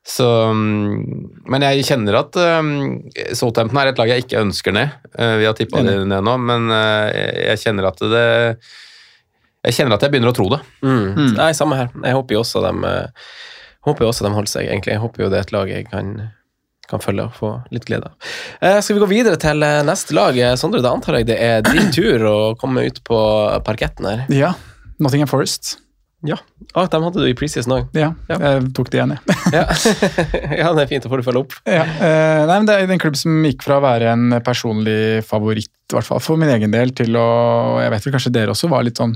Så, 0.05 0.27
mm, 0.53 1.45
men 1.49 1.65
jeg 1.65 1.87
kjenner 1.89 2.19
at 2.19 2.37
um, 2.37 2.75
Southampton 3.33 3.79
er 3.81 3.91
et 3.91 4.01
lag 4.01 4.11
jeg 4.13 4.27
ikke 4.27 4.43
ønsker 4.45 4.75
ned. 4.77 4.93
Uh, 5.17 5.39
vi 5.41 5.47
har 5.49 5.57
tippa 5.57 5.81
det 5.87 5.97
ned 6.05 6.27
nå, 6.27 6.35
men 6.45 6.69
uh, 6.69 7.09
jeg 7.09 7.63
kjenner 7.63 7.89
at 7.89 8.05
det 8.13 8.27
Jeg 9.65 9.79
kjenner 9.79 9.97
at 9.97 10.05
jeg 10.05 10.13
begynner 10.13 10.35
å 10.35 10.37
tro 10.37 10.51
det. 10.53 10.61
Mm. 10.85 11.33
Nei, 11.39 11.49
samme 11.57 11.79
her. 11.81 11.89
Jeg 12.05 12.19
håper 12.19 12.37
jo 12.37 12.43
også 12.43 12.61
de, 12.67 12.73
eh, 12.85 13.31
håper 13.87 14.05
jo 14.05 14.11
også 14.13 14.27
de 14.27 14.33
holder 14.35 14.53
seg, 14.53 14.71
egentlig. 14.71 14.97
Jeg 14.97 15.03
håper 15.05 15.25
jo 15.25 15.31
det 15.33 15.41
er 15.41 15.47
et 15.47 15.55
lag 15.55 15.71
jeg 15.73 15.87
kan, 15.91 16.13
kan 16.91 17.03
følge 17.05 17.29
og 17.29 17.39
få 17.39 17.53
litt 17.75 17.87
glede 17.89 18.11
av. 18.11 18.35
Eh, 18.61 18.81
skal 18.85 18.99
vi 18.99 19.05
gå 19.05 19.11
videre 19.13 19.41
til 19.41 19.65
eh, 19.67 19.81
neste 19.87 20.17
lag? 20.17 20.39
Eh, 20.39 20.57
Sondre, 20.61 20.83
da 20.85 20.95
antar 20.97 21.21
jeg 21.21 21.31
det 21.33 21.39
er 21.41 21.65
din 21.67 21.93
tur 21.95 22.27
å 22.31 22.37
komme 22.61 22.87
ut 22.89 23.03
på 23.07 23.21
parketten 23.67 24.09
her. 24.11 24.27
Ja. 24.33 24.55
Nottingham 25.03 25.31
Forest. 25.31 25.77
Ja. 26.25 26.39
Ah, 26.75 26.87
de 26.89 27.01
hadde 27.05 27.21
du 27.21 27.27
i 27.29 27.35
preseason 27.37 27.75
òg. 27.77 27.91
Ja, 27.99 28.13
jeg 28.31 28.71
tok 28.77 28.89
det 28.91 28.99
igjen, 29.01 29.13
jeg. 29.15 29.37
Ja. 29.53 29.65
ja, 30.63 30.71
det 30.73 30.87
er 30.87 30.89
fint. 30.91 31.05
Da 31.05 31.11
får 31.13 31.21
du 31.21 31.27
følge 31.27 31.43
opp. 31.45 31.57
Ja, 31.69 31.85
eh, 31.85 32.45
nei, 32.49 32.57
men 32.57 32.67
Det 32.71 32.79
er 32.81 32.93
en 32.97 33.03
klubb 33.03 33.19
som 33.21 33.45
gikk 33.45 33.63
fra 33.67 33.77
å 33.79 33.85
være 33.85 34.09
en 34.15 34.39
personlig 34.47 35.23
favoritt, 35.29 35.71
i 35.93 35.97
hvert 35.99 36.09
fall 36.09 36.23
for 36.25 36.41
min 36.41 36.49
egen 36.49 36.73
del, 36.73 36.95
til 36.97 37.13
å 37.21 37.27
Jeg 37.85 37.93
vet 37.93 38.07
vel 38.09 38.15
kanskje 38.17 38.33
dere 38.35 38.55
også 38.57 38.71
var 38.73 38.87
litt 38.89 38.99
sånn 38.99 39.13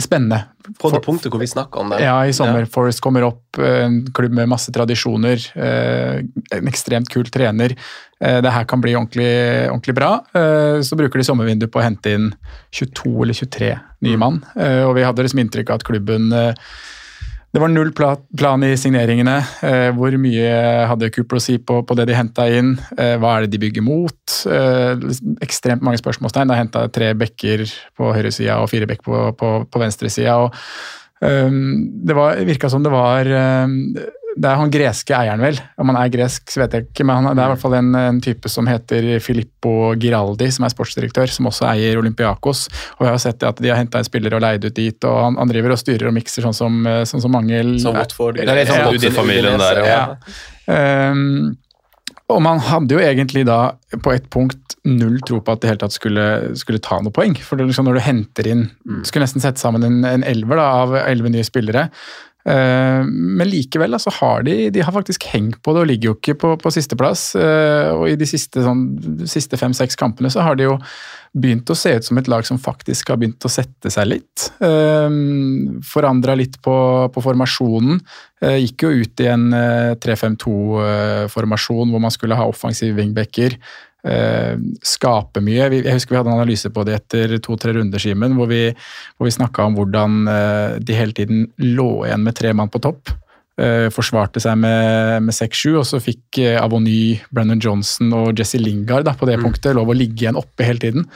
spennende. 0.00 0.38
På 0.80 0.88
det 0.90 1.02
punktet 1.04 1.28
hvor 1.30 1.42
vi 1.42 1.46
snakka 1.50 1.82
om 1.82 1.90
det. 1.92 1.98
Ja, 2.00 2.16
i 2.24 2.32
sommer. 2.32 2.64
Forest 2.72 3.02
kommer 3.04 3.26
opp, 3.28 3.58
eh, 3.60 3.82
en 3.84 3.98
klubb 4.16 4.32
med 4.32 4.48
masse 4.48 4.72
tradisjoner. 4.72 5.36
eh, 5.54 6.22
En 6.56 6.70
ekstremt 6.72 7.10
kul 7.12 7.28
trener. 7.28 7.76
Eh, 8.20 8.40
Det 8.40 8.52
her 8.52 8.64
kan 8.64 8.80
bli 8.80 8.94
ordentlig, 8.96 9.68
ordentlig 9.70 9.94
bra. 9.94 10.24
Eh, 10.34 10.80
Så 10.80 10.96
bruker 10.96 11.18
de 11.20 11.24
sommervinduet 11.24 11.70
på 11.72 11.80
å 11.80 11.84
hente 11.84 12.14
inn 12.14 12.34
22 12.72 13.22
eller 13.22 13.34
23 13.34 13.78
nye 14.02 14.16
mann. 14.16 14.42
Eh, 14.56 14.82
Og 14.84 14.94
vi 14.96 15.02
hadde 15.04 15.22
liksom 15.22 15.40
inntrykk 15.44 15.70
av 15.70 15.74
at 15.80 15.84
klubben 15.84 16.30
det 17.54 17.60
var 17.62 17.68
null 17.68 17.90
plan 17.92 18.64
i 18.64 18.74
signeringene. 18.76 19.40
Hvor 19.96 20.12
mye 20.20 20.86
hadde 20.90 21.08
Cooper 21.10 21.38
å 21.38 21.40
si 21.40 21.56
på, 21.56 21.78
på 21.86 21.96
det 21.96 22.04
de 22.06 22.12
henta 22.12 22.44
inn? 22.52 22.74
Hva 22.98 23.30
er 23.38 23.46
det 23.46 23.52
de 23.54 23.60
bygger 23.62 23.80
mot? 23.80 24.44
Eh, 24.44 24.92
ekstremt 25.40 25.80
mange 25.80 25.96
spørsmålstegn. 25.96 26.48
De 26.48 26.58
henta 26.58 26.82
tre 26.92 27.14
bekker 27.14 27.64
på 27.96 28.12
høyresida 28.12 28.58
og 28.60 28.68
fire 28.68 28.84
bekk 28.90 29.06
på, 29.08 29.32
på, 29.40 29.64
på 29.72 29.80
venstresida. 29.80 30.50
Det 31.22 32.14
var, 32.14 32.36
virka 32.44 32.68
som 32.68 32.82
det 32.84 32.92
var 32.92 33.24
Det 34.36 34.48
er 34.50 34.58
han 34.60 34.72
greske 34.72 35.14
eieren, 35.16 35.40
vel. 35.40 35.58
Om 35.80 35.90
han 35.92 35.98
er 36.02 36.12
gresk, 36.12 36.44
så 36.52 36.60
vet 36.60 36.76
jeg 36.76 36.86
ikke, 36.90 37.06
men 37.08 37.24
han, 37.24 37.30
det 37.32 37.42
er 37.42 37.48
i 37.48 37.54
hvert 37.54 37.62
fall 37.62 37.76
en, 37.78 37.90
en 37.96 38.22
type 38.24 38.50
som 38.52 38.68
heter 38.68 39.08
Filippo 39.24 39.94
Giraldi, 40.00 40.50
som 40.52 40.66
er 40.68 40.74
sportsdirektør, 40.74 41.32
som 41.32 41.48
også 41.48 41.68
eier 41.72 41.96
Olympiakos. 42.00 42.66
Og 42.98 43.06
jeg 43.06 43.14
har 43.14 43.22
sett 43.24 43.46
at 43.48 43.62
de 43.64 43.72
har 43.72 43.80
henta 43.80 44.02
en 44.02 44.08
spiller 44.08 44.36
og 44.36 44.44
leid 44.44 44.68
ut 44.68 44.76
dit, 44.76 45.08
og 45.08 45.20
han, 45.24 45.38
han 45.40 45.52
driver 45.52 45.72
og 45.76 45.80
styrer 45.80 46.10
og 46.10 46.16
mikser 46.18 46.44
sånn 46.44 46.56
som, 46.56 46.80
sånn 47.08 47.24
som 47.24 47.32
mange 47.32 47.62
Som 47.82 47.96
Watford. 47.96 48.42
Det 48.42 48.48
er 48.48 48.60
litt 48.60 48.72
sånn 48.72 48.84
Ja. 48.84 48.90
Watford-familien 48.92 49.62
der, 49.62 49.84
ja. 49.86 50.02
ja. 50.66 51.12
Um, 51.12 51.56
og 52.32 52.40
man 52.42 52.58
hadde 52.66 52.96
jo 52.96 53.02
egentlig 53.02 53.44
da 53.46 53.76
på 54.02 54.12
et 54.16 54.24
punkt 54.34 54.74
null 54.86 55.20
tro 55.26 55.38
på 55.42 55.54
at 55.54 55.62
det 55.62 55.70
hele 55.70 55.80
tatt 55.82 55.94
skulle, 55.94 56.24
skulle 56.58 56.82
ta 56.82 56.98
noe 57.02 57.14
poeng. 57.14 57.36
For 57.38 57.58
det 57.58 57.68
liksom 57.68 57.86
når 57.86 57.98
du 57.98 58.02
henter 58.06 58.48
inn 58.50 58.64
Skulle 59.06 59.26
nesten 59.26 59.42
sette 59.42 59.62
sammen 59.62 59.86
en, 59.86 60.00
en 60.06 60.26
elver 60.26 60.58
da, 60.58 60.66
av 60.82 60.96
elleve 61.04 61.30
nye 61.34 61.46
spillere. 61.46 61.86
Eh, 62.46 63.02
men 63.10 63.48
likevel 63.50 63.96
altså, 63.96 64.12
har 64.20 64.44
de, 64.46 64.54
de 64.70 64.82
har 64.84 64.94
faktisk 64.94 65.26
hengt 65.32 65.58
på 65.66 65.74
det 65.74 65.82
og 65.82 65.90
ligger 65.90 66.12
jo 66.12 66.16
ikke 66.18 66.36
på, 66.42 66.52
på 66.62 66.72
sisteplass. 66.74 67.28
Eh, 67.40 67.90
og 67.90 68.06
i 68.12 68.16
de 68.18 68.28
siste, 68.28 68.62
sånn, 68.62 68.86
siste 69.26 69.58
fem-seks 69.58 69.98
kampene 69.98 70.30
så 70.32 70.46
har 70.46 70.58
de 70.58 70.68
jo 70.68 70.76
begynt 71.36 71.68
å 71.68 71.76
se 71.76 71.96
ut 71.98 72.06
som 72.06 72.16
et 72.20 72.30
lag 72.32 72.46
som 72.48 72.60
faktisk 72.60 73.10
har 73.12 73.18
begynt 73.20 73.44
å 73.44 73.52
sette 73.52 73.90
seg 73.92 74.06
litt. 74.08 74.46
Uh, 74.62 75.10
Forandra 75.84 76.32
litt 76.38 76.56
på, 76.64 76.76
på 77.12 77.24
formasjonen. 77.26 77.98
Gikk 78.40 78.86
jo 78.86 78.92
ut 79.02 79.20
i 79.20 79.28
en 79.28 79.50
uh, 79.52 79.92
3-5-2-formasjon 80.00 81.92
hvor 81.92 82.00
man 82.00 82.14
skulle 82.14 82.38
ha 82.40 82.48
offensive 82.48 82.96
wingbacker. 82.96 83.58
Uh, 84.06 84.54
skape 84.86 85.42
mye. 85.42 85.66
Vi, 85.72 85.82
jeg 85.82 85.96
husker 85.96 86.14
vi 86.14 86.20
hadde 86.20 86.30
en 86.30 86.38
analyse 86.38 86.70
på 86.70 86.84
det 86.86 86.98
etter 87.00 87.36
to-tre 87.42 87.74
runder, 87.74 88.02
Simen, 88.02 88.36
hvor 88.38 88.50
vi, 88.50 88.68
hvor 89.16 89.26
vi 89.26 89.34
snakka 89.34 89.66
om 89.66 89.78
hvordan 89.78 90.26
de 90.78 90.94
hele 90.96 91.16
tiden 91.16 91.46
lå 91.62 92.06
igjen 92.06 92.22
med 92.26 92.36
tre 92.38 92.52
mann 92.56 92.70
på 92.72 92.82
topp. 92.84 93.10
Uh, 93.56 93.88
forsvarte 93.88 94.42
seg 94.42 94.58
med 94.60 95.32
6-7, 95.32 95.58
og 95.80 95.84
så 95.88 96.00
fikk 96.02 96.38
Avony, 96.60 97.16
Brennan 97.34 97.62
Johnson 97.62 98.12
og 98.14 98.38
Jesse 98.38 98.60
Lingard 98.60 99.08
da, 99.08 99.16
på 99.16 99.28
det 99.28 99.40
mm. 99.40 99.46
punktet 99.48 99.76
lov 99.78 99.90
å 99.90 99.96
ligge 99.96 100.26
igjen 100.26 100.38
oppe 100.38 100.68
hele 100.68 100.82
tiden. 100.82 101.10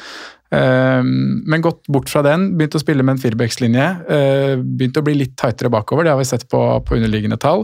Men 0.51 1.63
gått 1.63 1.85
bort 1.87 2.09
fra 2.11 2.25
den, 2.27 2.49
begynte 2.59 2.81
å 2.81 2.83
spille 2.83 3.05
med 3.07 3.15
en 3.15 3.21
firebackslinje. 3.23 3.85
begynte 4.59 4.99
å 4.99 5.05
bli 5.07 5.13
litt 5.21 5.37
tightere 5.39 5.71
bakover, 5.71 6.03
det 6.03 6.11
har 6.11 6.19
vi 6.19 6.27
sett 6.27 6.49
på, 6.51 6.59
på 6.83 6.97
underliggende 6.97 7.39
tall. 7.39 7.63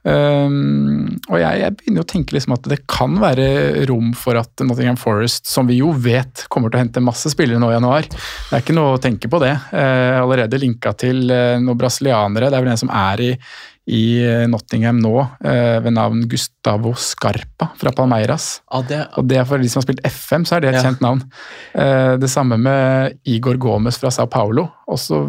Og 0.00 1.34
jeg, 1.36 1.56
jeg, 1.60 1.74
begynner 1.76 2.04
å 2.04 2.08
tenke 2.08 2.32
liksom 2.32 2.54
at 2.56 2.68
det 2.72 2.78
kan 2.88 3.18
være 3.20 3.84
rom 3.90 4.14
for 4.16 4.38
at 4.40 4.62
Nottingham 4.64 4.96
Forest, 5.00 5.44
som 5.50 5.68
vi 5.68 5.80
jo 5.82 5.90
vet 5.92 6.46
kommer 6.48 6.72
til 6.72 6.80
å 6.80 6.84
hente 6.86 7.02
masse 7.04 7.32
spillere 7.34 7.60
nå 7.60 7.68
i 7.68 7.76
januar 7.76 8.08
Det 8.08 8.54
er 8.56 8.64
ikke 8.64 8.76
noe 8.78 8.94
å 8.94 9.02
tenke 9.02 9.28
på 9.28 9.42
det. 9.42 9.52
allerede 9.74 10.60
linka 10.62 10.94
til 10.96 11.26
noen 11.28 11.80
brasilianere. 11.80 12.48
Det 12.48 12.56
er 12.56 12.64
vel 12.64 12.72
en 12.72 12.80
som 12.80 12.94
er 12.96 13.26
i 13.26 13.30
i 13.90 14.22
Nottingham 14.46 15.00
nå 15.02 15.14
eh, 15.44 15.80
ved 15.82 15.94
navn 15.96 16.22
Gustavo 16.30 16.92
Scarpa 16.94 17.72
fra 17.76 17.90
Palmeiras. 17.92 18.62
Ah, 18.70 18.84
det... 18.86 19.00
Og 19.18 19.26
det 19.26 19.40
er 19.40 19.48
For 19.48 19.58
de 19.58 19.70
som 19.70 19.80
har 19.80 19.86
spilt 19.88 20.04
FM, 20.06 20.44
så 20.46 20.56
er 20.56 20.62
det 20.62 20.70
et 20.70 20.78
ja. 20.78 20.82
kjent 20.86 21.02
navn. 21.02 21.24
Eh, 21.74 22.12
det 22.22 22.30
samme 22.30 22.58
med 22.60 23.18
Igor 23.26 23.58
Gomez 23.58 23.98
fra 23.98 24.12
Sao 24.14 24.30
Paulo, 24.30 24.68
også 24.90 25.20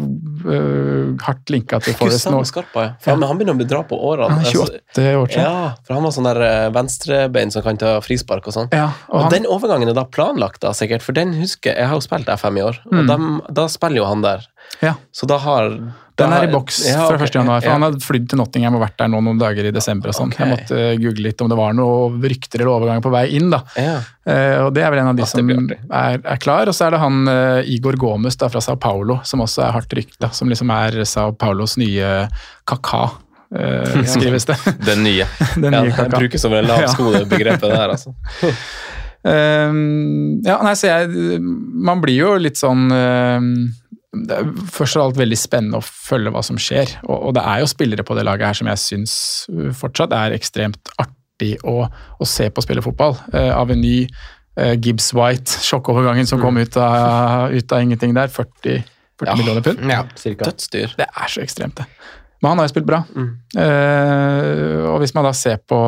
hardt 1.22 1.50
linka 1.54 1.78
til 1.82 1.94
Forest 1.98 2.30
nå. 2.30 2.42
Scarpa, 2.46 2.84
ja. 2.86 2.92
For, 3.02 3.12
ja. 3.12 3.18
Men 3.18 3.30
han 3.30 3.40
begynner 3.40 3.56
å 3.56 3.60
bli 3.62 3.66
dra 3.70 3.82
på 3.86 3.98
årene. 3.98 4.38
Han 4.38 4.46
er 4.46 4.54
28 4.54 4.78
altså, 4.78 5.08
år 5.18 5.34
siden. 5.34 5.48
Ja, 5.48 5.74
for 5.82 5.98
han 5.98 6.06
var 6.06 6.14
sånn 6.16 6.30
der 6.30 6.42
venstrebein 6.74 7.54
som 7.54 7.66
kan 7.66 7.82
ta 7.82 7.96
frispark 8.04 8.46
og 8.50 8.56
sånn. 8.58 8.70
Ja, 8.74 8.92
og, 9.08 9.16
og 9.16 9.26
han... 9.26 9.34
Den 9.34 9.50
overgangen 9.50 9.90
er 9.90 9.98
da 9.98 10.06
planlagt, 10.06 10.62
da 10.62 10.74
sikkert, 10.76 11.02
for 11.06 11.18
den 11.18 11.34
husker 11.38 11.74
jeg 11.74 11.90
har 11.90 11.98
jo 11.98 12.06
spilt 12.06 12.30
FM 12.30 12.62
i 12.62 12.66
år, 12.70 12.78
og 12.90 13.02
mm. 13.02 13.10
dem, 13.10 13.28
da 13.50 13.66
spiller 13.70 14.04
jo 14.04 14.08
han 14.10 14.22
der. 14.22 14.46
Ja. 14.82 14.96
Så 15.14 15.26
da 15.30 15.38
har 15.42 15.74
den 16.22 16.34
er 16.36 16.46
i 16.46 16.50
boks 16.52 16.78
ja, 16.86 17.02
okay. 17.04 17.18
fra 17.20 17.28
1. 17.28 17.36
januar, 17.40 17.60
for 17.60 17.68
ja. 17.68 17.76
han 17.76 17.86
hadde 17.86 18.02
flydd 18.04 18.28
til 18.32 18.40
Nottingham 18.40 18.78
og 18.78 18.84
vært 18.84 18.96
der 19.02 19.10
nå 19.12 19.20
noen 19.26 19.40
dager 19.40 19.68
i 19.68 19.72
desember. 19.74 20.12
og 20.12 20.18
sånn. 20.18 20.32
Okay. 20.32 20.46
Jeg 20.46 20.56
måtte 20.56 20.82
google 21.02 21.26
litt 21.28 21.44
om 21.44 21.50
det 21.52 21.58
var 21.58 21.76
noe 21.76 22.30
rykter 22.32 22.62
eller 22.62 22.72
overganger 22.76 23.04
på 23.04 23.12
vei 23.14 23.24
inn. 23.38 23.50
da. 23.52 23.62
Ja. 23.76 23.96
Uh, 24.22 24.58
og 24.66 24.70
Det 24.76 24.84
er 24.84 24.94
vel 24.94 25.02
en 25.02 25.10
av 25.10 25.18
de 25.18 25.26
som 25.26 25.50
er, 25.52 26.20
er, 26.22 26.38
klar. 26.42 26.70
Og 26.70 26.78
så 26.78 26.86
er 26.86 26.96
det 26.96 27.02
han 27.02 27.26
uh, 27.28 27.74
Igor 27.74 27.98
Gomez 28.00 28.38
da, 28.40 28.50
fra 28.52 28.62
Sao 28.64 28.78
Paulo, 28.80 29.18
som 29.28 29.44
også 29.44 29.66
er 29.66 29.76
hardt 29.76 29.98
rykta. 29.98 30.30
Som 30.36 30.52
liksom 30.52 30.72
er 30.74 31.02
Sao 31.08 31.34
Paulos 31.36 31.76
nye 31.80 32.14
kaka. 32.68 33.04
Uh, 33.52 34.04
skrives 34.14 34.48
det. 34.48 34.56
Den 34.86 35.04
nye. 35.04 35.28
Den 35.56 35.76
nye 35.76 35.92
ja, 35.98 36.08
brukes 36.08 36.42
som 36.42 36.54
en 36.56 36.70
lavskolebegrepet 36.70 37.68
der, 37.68 37.92
altså. 37.92 38.14
Um, 39.22 40.40
ja, 40.42 40.56
nei, 40.66 40.72
så 40.74 40.88
jeg 40.88 41.38
Man 41.38 42.00
blir 42.02 42.16
jo 42.16 42.30
litt 42.42 42.58
sånn 42.58 42.88
um, 42.90 43.52
det 44.12 44.36
er 44.36 44.50
først 44.68 44.98
og 44.98 45.06
alt 45.06 45.18
veldig 45.20 45.38
spennende 45.40 45.80
å 45.80 45.84
følge 45.84 46.32
hva 46.34 46.42
som 46.44 46.58
skjer. 46.60 46.90
Og, 47.06 47.16
og 47.16 47.34
det 47.38 47.44
er 47.48 47.62
jo 47.62 47.70
spillere 47.70 48.04
på 48.04 48.16
det 48.18 48.26
laget 48.28 48.50
her 48.50 48.58
som 48.58 48.68
jeg 48.68 48.82
syns 48.82 49.14
uh, 49.48 49.70
fortsatt 49.76 50.12
er 50.16 50.36
ekstremt 50.36 50.92
artig 51.00 51.54
å, 51.64 51.86
å 51.88 52.28
se 52.28 52.50
på 52.52 52.64
spille 52.64 52.84
fotball. 52.84 53.16
Uh, 53.32 53.54
Aveny, 53.56 54.04
uh, 54.60 54.74
Gibbs 54.76 55.12
White, 55.16 55.56
sjokkovergangen 55.68 56.28
som 56.28 56.42
mm. 56.42 56.44
kom 56.44 56.60
ut 56.60 56.76
av, 56.76 57.56
ut 57.56 57.72
av, 57.72 57.86
ingenting 57.86 58.12
der. 58.18 58.28
40, 58.32 58.84
40 59.22 59.30
ja. 59.30 59.38
millioner 59.40 59.64
pund. 59.64 59.86
Ja, 59.88 60.04
Dødsdyr. 60.44 60.98
Det 61.00 61.08
er 61.08 61.32
så 61.32 61.44
ekstremt, 61.44 61.80
det. 61.80 61.88
Men 62.42 62.52
han 62.52 62.60
har 62.60 62.68
jo 62.68 62.74
spilt 62.74 62.88
bra. 62.90 63.00
Mm. 63.16 63.32
Uh, 63.56 64.92
og 64.92 65.00
hvis 65.00 65.16
man 65.16 65.24
da 65.24 65.32
ser 65.36 65.62
på 65.64 65.80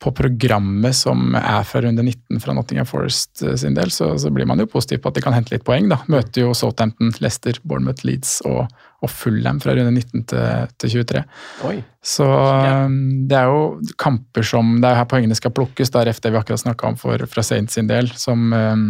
på 0.00 0.12
programmet 0.16 0.96
som 0.96 1.34
er 1.36 1.64
fra 1.68 1.82
runde 1.84 2.02
19 2.02 2.40
fra 2.40 2.54
Nottingham 2.56 2.88
Forest 2.88 3.42
eh, 3.44 3.56
sin 3.60 3.76
del, 3.76 3.92
så, 3.92 4.14
så, 4.18 4.30
blir 4.32 4.48
man 4.48 4.60
jo 4.62 4.68
positiv 4.70 5.02
på 5.02 5.10
at 5.10 5.18
de 5.18 5.24
kan 5.24 5.36
hente 5.36 5.52
litt 5.52 5.66
poeng. 5.66 5.90
da. 5.92 6.00
Møter 6.12 6.46
jo 6.46 6.54
Southampton, 6.56 7.12
Leicester, 7.20 7.60
Bournemouth, 7.68 8.06
Leeds 8.08 8.38
og, 8.48 8.62
og 9.04 9.12
Fulham 9.12 9.60
fra 9.60 9.76
runde 9.76 9.92
19 9.92 10.24
til, 10.32 10.72
til 10.80 10.94
23. 11.04 11.24
Oi. 11.68 11.76
Så. 12.00 12.24
Um, 12.24 12.96
det 13.28 13.36
er 13.42 13.52
jo 13.52 13.94
kamper 14.00 14.46
som 14.46 14.78
Det 14.80 14.88
er 14.88 15.02
her 15.02 15.10
poengene 15.10 15.36
skal 15.36 15.52
plukkes, 15.52 15.92
da, 15.92 16.06
det 16.08 16.16
vi 16.16 16.40
akkurat 16.40 16.64
snakka 16.64 16.94
om 16.94 16.98
for, 17.00 17.28
fra 17.28 17.44
Saints 17.44 17.76
sin 17.76 17.90
del, 17.90 18.08
som, 18.16 18.48
um, 18.56 18.88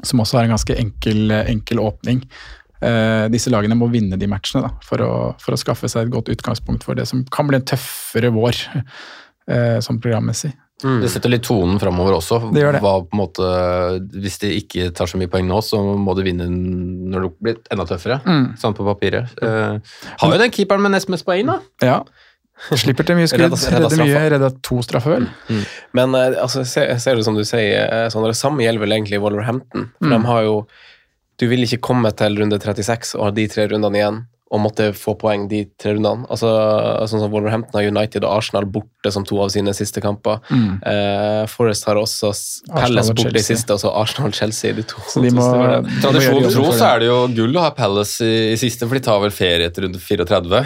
som 0.00 0.24
også 0.24 0.40
har 0.40 0.48
en 0.48 0.56
ganske 0.56 0.80
enkel, 0.80 1.28
enkel 1.44 1.82
åpning. 1.82 2.24
Uh, 2.82 3.28
disse 3.30 3.52
lagene 3.52 3.76
må 3.78 3.92
vinne 3.92 4.16
de 4.18 4.26
matchene 4.26 4.64
da, 4.64 4.72
for 4.82 5.04
å, 5.04 5.12
for 5.38 5.54
å 5.54 5.60
skaffe 5.60 5.92
seg 5.92 6.08
et 6.08 6.14
godt 6.16 6.32
utgangspunkt 6.32 6.88
for 6.88 6.98
det 6.98 7.04
som 7.10 7.20
kan 7.30 7.46
bli 7.46 7.60
en 7.60 7.68
tøffere 7.68 8.32
vår 8.34 8.64
sånn 9.82 9.98
programmessig. 9.98 10.52
Mm. 10.84 10.98
Det 11.02 11.10
setter 11.12 11.30
litt 11.30 11.44
tonen 11.46 11.78
framover 11.80 12.16
også. 12.16 12.38
Det 12.54 12.62
gjør 12.62 12.76
det. 12.76 12.80
Hva, 12.82 12.94
måte, 13.16 13.50
hvis 14.18 14.40
de 14.42 14.50
ikke 14.58 14.90
tar 14.96 15.10
så 15.10 15.20
mye 15.20 15.30
poeng 15.30 15.46
nå, 15.48 15.60
så 15.64 15.78
må 15.78 16.14
de 16.18 16.26
vinne 16.26 16.48
når 16.50 17.26
det 17.26 17.30
blir 17.38 17.60
enda 17.74 17.86
tøffere. 17.88 18.18
Mm. 18.26 18.48
Sånn 18.60 18.76
på 18.78 18.86
papiret. 18.86 19.32
Uh, 19.38 19.78
har 20.22 20.34
jo 20.34 20.42
den 20.42 20.54
keeperen 20.54 20.82
med 20.84 20.96
nest 20.96 21.10
mest 21.12 21.26
poeng, 21.28 21.52
da. 21.52 21.58
Ja. 21.84 22.00
Slipper 22.78 23.06
til 23.06 23.18
mye 23.18 23.30
skudd. 23.30 23.54
Redder 23.74 24.02
mye, 24.02 24.24
redder 24.34 24.56
to 24.66 24.80
straffer, 24.86 25.16
vel. 25.16 25.28
Mm. 25.50 25.62
Men 25.98 26.18
uh, 26.18 26.42
altså, 26.46 26.66
ser, 26.68 26.96
ser, 27.02 27.18
du 27.18 27.26
som 27.26 27.38
du 27.38 27.44
sier, 27.46 27.86
eh, 27.86 28.08
sånn, 28.12 28.26
det 28.26 28.38
samme 28.38 28.66
gjelder 28.66 28.86
vel 28.86 28.98
egentlig 28.98 29.22
Wolverhampton. 29.22 29.90
For 29.98 30.10
mm. 30.10 30.16
de 30.16 30.24
har 30.32 30.48
jo 30.48 30.64
Du 31.40 31.48
vil 31.50 31.64
ikke 31.64 31.80
komme 31.82 32.10
til 32.14 32.36
runde 32.38 32.58
36 32.60 33.16
og 33.16 33.24
ha 33.24 33.30
de 33.34 33.46
tre 33.50 33.64
rundene 33.70 33.98
igjen 33.98 34.18
og 34.52 34.60
måtte 34.60 34.90
få 34.92 35.14
poeng 35.16 35.46
de 35.48 35.62
tre 35.80 35.94
rundene. 35.96 36.26
Altså, 36.32 36.50
sånn 37.08 37.22
som 37.22 37.32
Wolverhampton 37.32 37.78
har 37.78 37.88
United 37.88 38.26
og 38.26 38.34
Arsenal 38.36 38.66
borte 38.68 39.12
som 39.14 39.24
to 39.24 39.38
av 39.40 39.48
sine 39.54 39.72
siste 39.76 40.02
kamper. 40.04 40.42
Mm. 40.52 40.74
Eh, 40.90 41.40
Forest 41.48 41.88
har 41.88 42.00
også 42.00 42.34
Palace 42.68 43.16
borte 43.16 43.40
i 43.40 43.44
siste, 43.44 43.72
og 43.72 43.80
så 43.80 43.94
Arsenal 43.96 44.28
og 44.28 44.36
Chelsea 44.36 44.76
de 44.76 44.84
to. 44.84 45.00
Så 45.08 45.24
de 45.24 45.32
må, 45.32 45.46
Tradisjonen 46.04 46.52
tro 46.52 46.66
så 46.68 46.90
er 46.90 47.02
det 47.02 47.08
jo 47.08 47.18
gull 47.32 47.56
å 47.56 47.64
ha 47.64 47.72
Palace 47.76 48.28
i, 48.28 48.34
i, 48.52 48.58
siste, 48.60 48.84
for 48.84 49.00
de 49.00 49.04
tar 49.08 49.22
vel 49.24 49.32
ferie 49.32 49.70
etter 49.72 49.88
runde 49.88 50.02
34. 50.02 50.62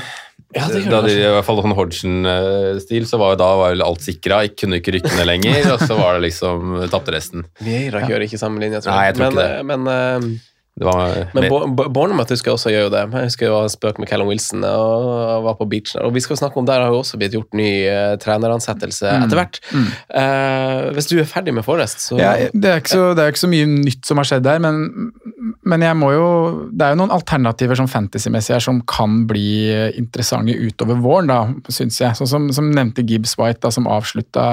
Ja, 0.57 0.67
det 0.73 0.83
da 0.91 1.01
de, 1.05 1.15
I 1.21 1.31
hvert 1.37 1.47
fall 1.47 1.63
sånn 1.63 1.77
Hodgson-stil, 1.79 3.07
så 3.07 3.23
var 3.23 3.35
jo 3.35 3.41
da 3.45 3.53
var 3.61 3.79
alt 3.87 4.03
sikra. 4.03 4.43
Jeg 4.47 4.57
kunne 4.59 4.81
ikke 4.81 4.97
rykke 4.99 5.15
ned 5.15 5.31
lenger, 5.31 5.71
og 5.77 5.87
så 5.87 5.95
var 5.99 6.19
det 6.19 6.27
liksom 6.27 6.77
tapte 6.91 7.15
resten. 7.15 7.47
Vieira 7.63 8.03
ja. 8.03 8.11
kjører 8.11 8.27
ikke 8.27 8.43
samme 8.43 8.63
linje, 8.63 8.83
tror 8.83 8.95
jeg. 8.95 8.99
Nei, 8.99 9.09
jeg 9.13 9.19
tror 9.19 9.27
men, 9.27 9.39
ikke 9.39 9.47
det. 9.47 9.65
men 9.71 9.91
uh, 9.91 10.55
men 10.77 11.47
Bournemouth 11.73 12.29
husker 12.29 12.51
jeg 12.51 12.59
også 12.59 12.73
gjør 12.73 12.83
jo 12.87 12.91
det. 12.93 13.03
Jeg 13.09 13.31
husker 13.31 13.47
jeg 13.47 13.53
var 13.55 13.69
spøk 13.73 14.01
med 14.03 14.11
Callum 14.11 14.29
Wilson 14.29 14.65
og 14.69 15.47
var 15.47 15.57
på 15.57 15.65
beachen. 15.71 16.03
Og 16.05 16.13
vi 16.13 16.21
skal 16.21 16.37
snakke 16.37 16.61
om 16.61 16.67
Der 16.69 16.83
har 16.85 16.93
jo 16.93 17.01
også 17.01 17.17
blitt 17.17 17.33
gjort 17.33 17.57
ny 17.57 17.69
uh, 17.89 18.17
treneransettelse 18.21 19.09
mm. 19.09 19.25
etter 19.25 19.41
hvert. 19.41 19.61
Mm. 19.73 19.87
Uh, 20.13 20.93
hvis 20.97 21.09
du 21.09 21.17
er 21.23 21.31
ferdig 21.31 21.55
med 21.57 21.65
Forrest, 21.65 22.05
så 22.05 22.21
ja, 22.21 22.35
det, 22.53 22.73
er 22.75 22.85
så, 22.85 23.15
det, 23.17 23.25
er 23.25 23.33
ikke 23.33 23.45
så, 23.47 23.51
mye 23.55 23.71
nytt 23.73 24.05
som 24.05 24.21
har 24.21 24.29
skjedd 24.29 24.45
der, 24.45 24.61
men, 24.61 25.09
men 25.65 25.87
jeg 25.87 25.97
må 25.97 26.13
jo 26.13 26.27
Det 26.69 26.85
er 26.85 26.93
jo 26.93 27.01
noen 27.01 27.15
alternativer 27.15 27.81
som 27.81 27.89
fantasy-messig 27.89 28.59
her 28.59 28.67
som 28.67 28.83
kan 28.91 29.23
bli 29.31 29.73
interessante 29.97 30.53
utover 30.61 31.01
våren, 31.01 31.33
da, 31.33 31.73
syns 31.73 32.03
jeg. 32.03 32.19
Sånn 32.21 32.31
som, 32.35 32.51
som, 32.53 32.69
nevnte 32.77 33.07
Gibbs 33.07 33.39
White, 33.41 33.63
da, 33.65 33.73
som 33.73 33.89
avslutta, 33.89 34.45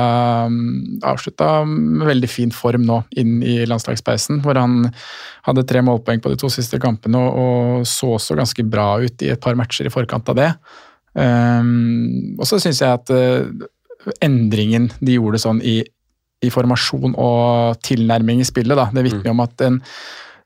avslutta 1.03 1.51
med 1.67 2.07
veldig 2.07 2.31
fin 2.31 2.55
form 2.55 2.87
nå 2.87 3.03
inn 3.19 3.41
i 3.43 3.59
landslagspausen, 3.67 4.39
hvor 4.45 4.55
han 4.59 4.93
hadde 5.47 5.65
tre 5.67 5.81
målpoeng 5.83 6.12
på 6.21 6.31
de 6.31 6.37
to 6.39 6.49
siste 6.51 6.77
kampene 6.81 7.17
og, 7.17 7.37
og 7.39 7.87
så 7.89 8.13
også 8.17 8.37
ganske 8.37 8.65
bra 8.67 8.97
ut 9.01 9.23
i 9.25 9.31
et 9.33 9.41
par 9.41 9.57
matcher 9.59 9.89
i 9.89 9.93
forkant 9.93 10.29
av 10.33 10.37
det. 10.37 10.49
Um, 11.13 12.35
og 12.39 12.47
så 12.49 12.59
syns 12.61 12.81
jeg 12.81 12.89
at 12.89 13.11
uh, 13.13 13.45
endringen 14.25 14.89
de 14.99 15.17
gjorde 15.19 15.41
sånn 15.43 15.61
i, 15.61 15.79
i, 16.43 16.49
formasjon 16.53 17.13
og 17.13 17.77
tilnærming 17.85 18.41
i 18.41 18.47
spillet, 18.47 18.77
da, 18.77 18.89
det 18.93 19.05
vitner 19.05 19.29
mm. 19.29 19.33
om 19.35 19.43
at 19.45 19.65
en 19.67 19.79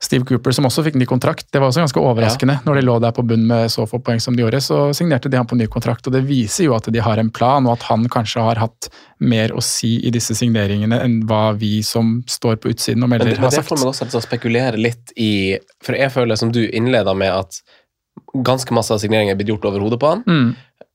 Steve 0.00 0.24
Cooper, 0.24 0.54
som 0.54 0.66
også 0.68 0.84
fikk 0.86 0.94
ny 1.00 1.06
kontrakt. 1.10 1.48
Det 1.52 1.58
var 1.58 1.72
også 1.72 1.82
ganske 1.82 2.02
overraskende. 2.02 2.58
Ja. 2.60 2.64
Når 2.66 2.78
de 2.78 2.82
lå 2.86 2.98
der 3.02 3.14
på 3.16 3.24
bunn 3.26 3.48
med 3.48 3.72
så 3.72 3.86
få 3.88 3.98
poeng 4.04 4.20
som 4.22 4.36
de 4.36 4.44
gjorde, 4.44 4.60
så 4.62 4.80
signerte 4.94 5.30
de 5.30 5.40
han 5.40 5.48
på 5.48 5.58
ny 5.58 5.66
kontrakt. 5.70 6.06
og 6.06 6.14
Det 6.14 6.22
viser 6.28 6.68
jo 6.68 6.76
at 6.76 6.86
de 6.94 7.02
har 7.02 7.18
en 7.18 7.32
plan, 7.34 7.66
og 7.66 7.74
at 7.74 7.88
han 7.88 8.06
kanskje 8.12 8.44
har 8.46 8.62
hatt 8.62 8.90
mer 9.18 9.54
å 9.58 9.64
si 9.64 9.96
i 10.06 10.12
disse 10.14 10.36
signeringene 10.38 11.00
enn 11.02 11.18
hva 11.26 11.50
vi 11.58 11.80
som 11.82 12.20
står 12.30 12.60
på 12.62 12.70
utsiden 12.74 13.02
og 13.02 13.10
melder, 13.10 13.34
har 13.34 13.50
sagt. 13.50 13.58
Men 13.58 13.58
det 13.58 13.68
får 13.72 13.82
man 13.82 13.90
også 13.90 14.08
til 14.12 14.20
å 14.20 14.24
spekulere 14.28 14.78
litt 14.78 15.12
i 15.18 15.32
For 15.82 15.98
jeg 15.98 16.14
føler, 16.14 16.38
som 16.38 16.54
du 16.54 16.62
innleda 16.62 17.14
med, 17.18 17.34
at 17.34 18.38
ganske 18.46 18.74
masse 18.74 18.94
av 18.94 19.02
signeringer 19.02 19.34
er 19.34 19.40
blitt 19.40 19.50
gjort 19.50 19.66
over 19.70 19.82
hodet 19.82 19.98
på 20.02 20.14
han. 20.14 20.24
Mm. 20.26 20.48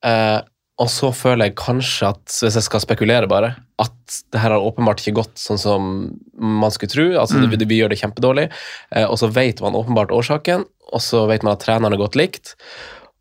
Eh, 0.03 0.39
og 0.83 0.89
så 0.91 1.13
føler 1.15 1.47
jeg 1.47 1.57
kanskje 1.59 2.09
at, 2.11 2.23
hvis 2.27 2.57
jeg 2.59 2.65
skal 2.65 2.81
spekulere 2.83 3.29
bare, 3.31 3.53
at 3.81 4.17
det 4.33 4.41
her 4.41 4.51
har 4.51 4.65
åpenbart 4.65 4.99
ikke 4.99 5.21
gått 5.21 5.39
sånn 5.39 5.61
som 5.61 5.93
man 6.35 6.73
skulle 6.73 6.91
tro. 6.91 7.05
altså 7.21 7.39
mm. 7.39 7.45
vi, 7.53 7.59
vi, 7.69 7.77
gjør 7.79 7.93
det 7.93 7.99
kjempedårlig, 8.01 8.49
eh, 8.95 9.05
og 9.07 9.15
så 9.21 9.29
vet 9.31 9.63
man 9.63 9.77
åpenbart 9.79 10.11
årsaken, 10.15 10.65
og 10.93 11.03
så 11.03 11.23
vet 11.31 11.45
man 11.45 11.55
at 11.55 11.63
treneren 11.63 11.95
er 11.95 12.01
godt 12.01 12.19
likt. 12.19 12.57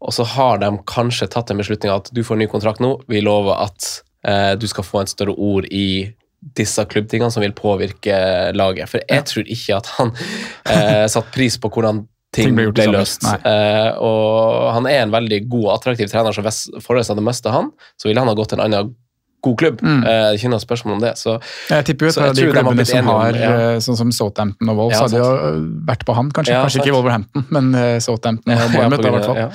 Og 0.02 0.14
så 0.16 0.26
har 0.34 0.58
de 0.58 0.72
kanskje 0.90 1.30
tatt 1.30 1.52
en 1.52 1.62
beslutning 1.62 1.92
at 1.94 2.10
du 2.14 2.24
får 2.26 2.40
ny 2.40 2.48
kontrakt 2.50 2.82
nå, 2.82 2.96
vi 3.10 3.22
lover 3.22 3.62
at 3.68 3.92
eh, 4.26 4.52
du 4.58 4.66
skal 4.70 4.86
få 4.86 5.04
en 5.04 5.12
større 5.12 5.36
ord 5.38 5.68
i 5.70 6.10
disse 6.58 6.82
klubbtingene 6.90 7.30
som 7.30 7.44
vil 7.44 7.54
påvirke 7.54 8.16
laget. 8.56 8.90
For 8.90 9.06
jeg 9.06 9.28
tror 9.30 9.46
ikke 9.46 9.78
at 9.78 9.92
han 10.00 10.10
eh, 10.66 11.04
satte 11.06 11.30
pris 11.34 11.60
på 11.62 11.70
hvordan 11.70 12.02
ting, 12.32 12.54
ble 12.56 12.70
ble 12.72 12.86
løst. 12.94 13.24
Eh, 13.28 13.90
og 14.00 14.72
han 14.74 14.86
er 14.90 15.02
en 15.04 15.12
veldig 15.12 15.42
god 15.52 15.66
og 15.68 15.74
attraktiv 15.76 16.08
trener, 16.12 16.32
så 16.32 16.42
hvis 16.46 16.62
Forrest 16.84 17.12
hadde 17.12 17.24
mista 17.26 17.52
han, 17.52 17.70
så 18.00 18.08
ville 18.08 18.20
han 18.24 18.28
ha 18.30 18.34
gått 18.38 18.54
til 18.54 18.60
en 18.60 18.66
annen 18.70 18.94
god 19.42 19.56
klubb. 19.58 19.80
Mm. 19.82 20.04
Eh, 20.06 20.28
ikke 20.38 20.48
noe 20.52 20.62
spørsmål 20.62 20.94
om 20.94 21.00
det. 21.02 21.16
Så 21.18 21.32
Jeg 21.68 21.84
tipper 21.88 22.06
jo 22.06 22.12
et 22.12 22.18
av 22.22 22.34
de 22.38 22.44
klubbene 22.52 22.84
som 22.86 23.08
om- 23.08 23.20
har, 23.20 23.32
ja. 23.34 23.50
eh, 23.74 23.78
sånn 23.82 23.96
som 23.98 24.12
Southampton 24.14 24.68
og 24.70 24.76
Wolves, 24.78 24.96
Ja, 24.96 25.02
hadde 25.02 25.18
jo 25.18 25.82
vært 25.88 26.04
på 26.06 26.14
han, 26.14 26.30
kanskje. 26.30 26.54
Ja, 26.54 26.62
kanskje 26.62 26.78
sant. 26.78 26.86
ikke 26.86 26.94
Wolverhampton, 26.96 27.46
men 27.50 27.74
eh, 27.74 27.98
Southampton 27.98 28.54
og 28.54 28.70
Bournemouth, 28.76 29.06
i 29.06 29.10
hvert 29.16 29.26
fall. 29.26 29.50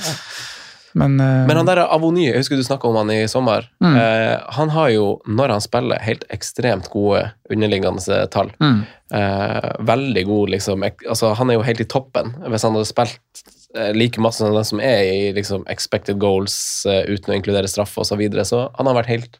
Men, 0.97 1.19
uh... 1.21 1.45
Men 1.47 1.59
han 1.59 1.69
der 1.69 1.83
Avony, 1.85 2.25
jeg 2.27 2.41
husker 2.41 2.59
du 2.59 2.65
snakka 2.65 2.89
om 2.89 2.97
han 2.99 3.11
i 3.13 3.19
sommer. 3.31 3.67
Mm. 3.83 3.95
Uh, 3.95 4.35
han 4.57 4.71
har 4.73 4.91
jo, 4.93 5.09
når 5.29 5.55
han 5.55 5.63
spiller, 5.63 6.01
helt 6.03 6.25
ekstremt 6.33 6.89
gode 6.93 7.27
underliggende 7.53 8.21
tall. 8.33 8.51
Mm. 8.63 8.81
Uh, 9.13 9.69
veldig 9.87 10.25
god, 10.29 10.53
liksom. 10.55 10.87
Altså, 10.87 11.33
han 11.37 11.51
er 11.51 11.59
jo 11.59 11.67
helt 11.67 11.83
i 11.83 11.89
toppen. 11.89 12.33
Hvis 12.47 12.67
han 12.67 12.77
hadde 12.77 12.89
spilt 12.89 13.45
like 13.93 14.21
masse 14.23 14.41
som 14.41 14.55
den 14.55 14.65
som 14.65 14.79
er 14.81 15.03
i 15.05 15.17
liksom, 15.35 15.65
expected 15.69 16.17
goals 16.17 16.55
uten 16.87 17.33
å 17.33 17.35
inkludere 17.35 17.69
straff 17.69 17.91
osv., 17.99 18.09
så, 18.09 18.17
videre, 18.17 18.45
så 18.47 18.61
han 18.79 18.89
har 18.89 18.95
vært 18.97 19.11
helt 19.11 19.37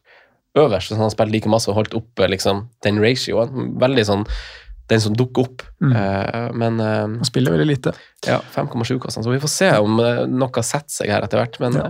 øverst. 0.60 0.92
Så 0.92 1.00
han 1.00 1.08
har 1.08 1.16
spilt 1.16 1.34
like 1.34 1.50
masse 1.50 1.72
og 1.72 1.80
holdt 1.80 1.96
oppe 1.98 2.28
liksom, 2.30 2.68
den 2.86 3.02
ratioen. 3.02 3.74
Veldig 3.82 4.06
sånn 4.06 4.26
den 4.88 5.02
som 5.04 5.16
dukker 5.18 5.48
opp. 5.48 5.66
Mm. 5.84 5.92
Eh, 5.96 6.48
men 6.56 6.80
eh, 6.80 7.02
han 7.20 7.26
spiller 7.28 7.52
veldig 7.58 7.68
lite. 7.68 7.94
ja, 8.28 8.40
5,7 8.56 8.98
koster 9.04 9.24
så 9.26 9.34
vi 9.34 9.40
får 9.44 9.54
se 9.54 9.72
om 9.84 10.00
eh, 10.00 10.24
noe 10.32 10.64
setter 10.64 11.02
seg 11.02 11.12
her 11.12 11.28
etter 11.28 11.42
hvert. 11.44 11.60
Men 11.64 11.76
Ja. 11.78 11.90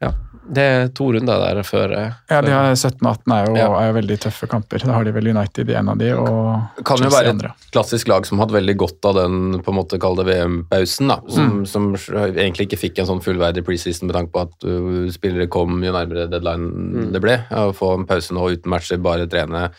ja, 0.00 0.10
det 0.48 0.62
er 0.64 0.86
to 0.96 1.10
runder 1.12 1.40
der 1.42 1.62
før 1.62 1.92
Ja, 2.30 2.40
de 2.40 2.52
har 2.52 2.70
17 2.72 3.00
og 3.04 3.10
18 3.18 3.32
er 3.36 3.46
jo, 3.48 3.56
Ja. 3.58 3.66
er 3.80 3.88
jo 3.90 3.96
veldig 3.98 4.16
tøffe 4.22 4.48
kamper. 4.48 4.84
Da 4.84 4.92
har 4.96 5.04
de 5.04 5.12
vel 5.12 5.28
United 5.28 5.68
i 5.70 5.74
en 5.76 5.88
av 5.92 5.98
de, 6.00 6.10
og 6.16 6.84
kan 6.84 6.96
jo 6.96 7.08
Chelsea 7.10 7.20
i 7.20 7.32
være 7.32 7.34
et 7.50 7.70
klassisk 7.72 8.08
lag 8.08 8.26
som 8.26 8.40
hadde 8.40 8.56
veldig 8.56 8.76
godt 8.80 9.04
av 9.10 9.14
den 9.18 9.60
på 9.60 9.72
en 9.72 9.78
måte 9.80 10.00
kall 10.00 10.16
VM-pausen. 10.16 11.08
da, 11.08 11.20
som, 11.28 11.64
som 11.66 11.94
egentlig 11.94 12.68
ikke 12.68 12.80
fikk 12.80 12.98
en 13.00 13.10
sånn 13.12 13.24
fullverdig 13.24 13.64
preseason 13.64 14.08
med 14.08 14.16
tanke 14.16 14.32
på 14.32 14.44
at 14.46 14.68
uh, 14.68 15.08
spillere 15.12 15.48
kom 15.52 15.80
jo 15.84 15.92
nærmere 15.92 16.28
deadline 16.32 17.10
det 17.12 17.20
ble. 17.20 17.36
Å 17.50 17.72
få 17.76 17.94
en 17.98 18.06
pause 18.08 18.32
nå 18.36 18.48
uten 18.56 18.72
matcher, 18.72 19.00
bare 19.00 19.28
trene, 19.28 19.70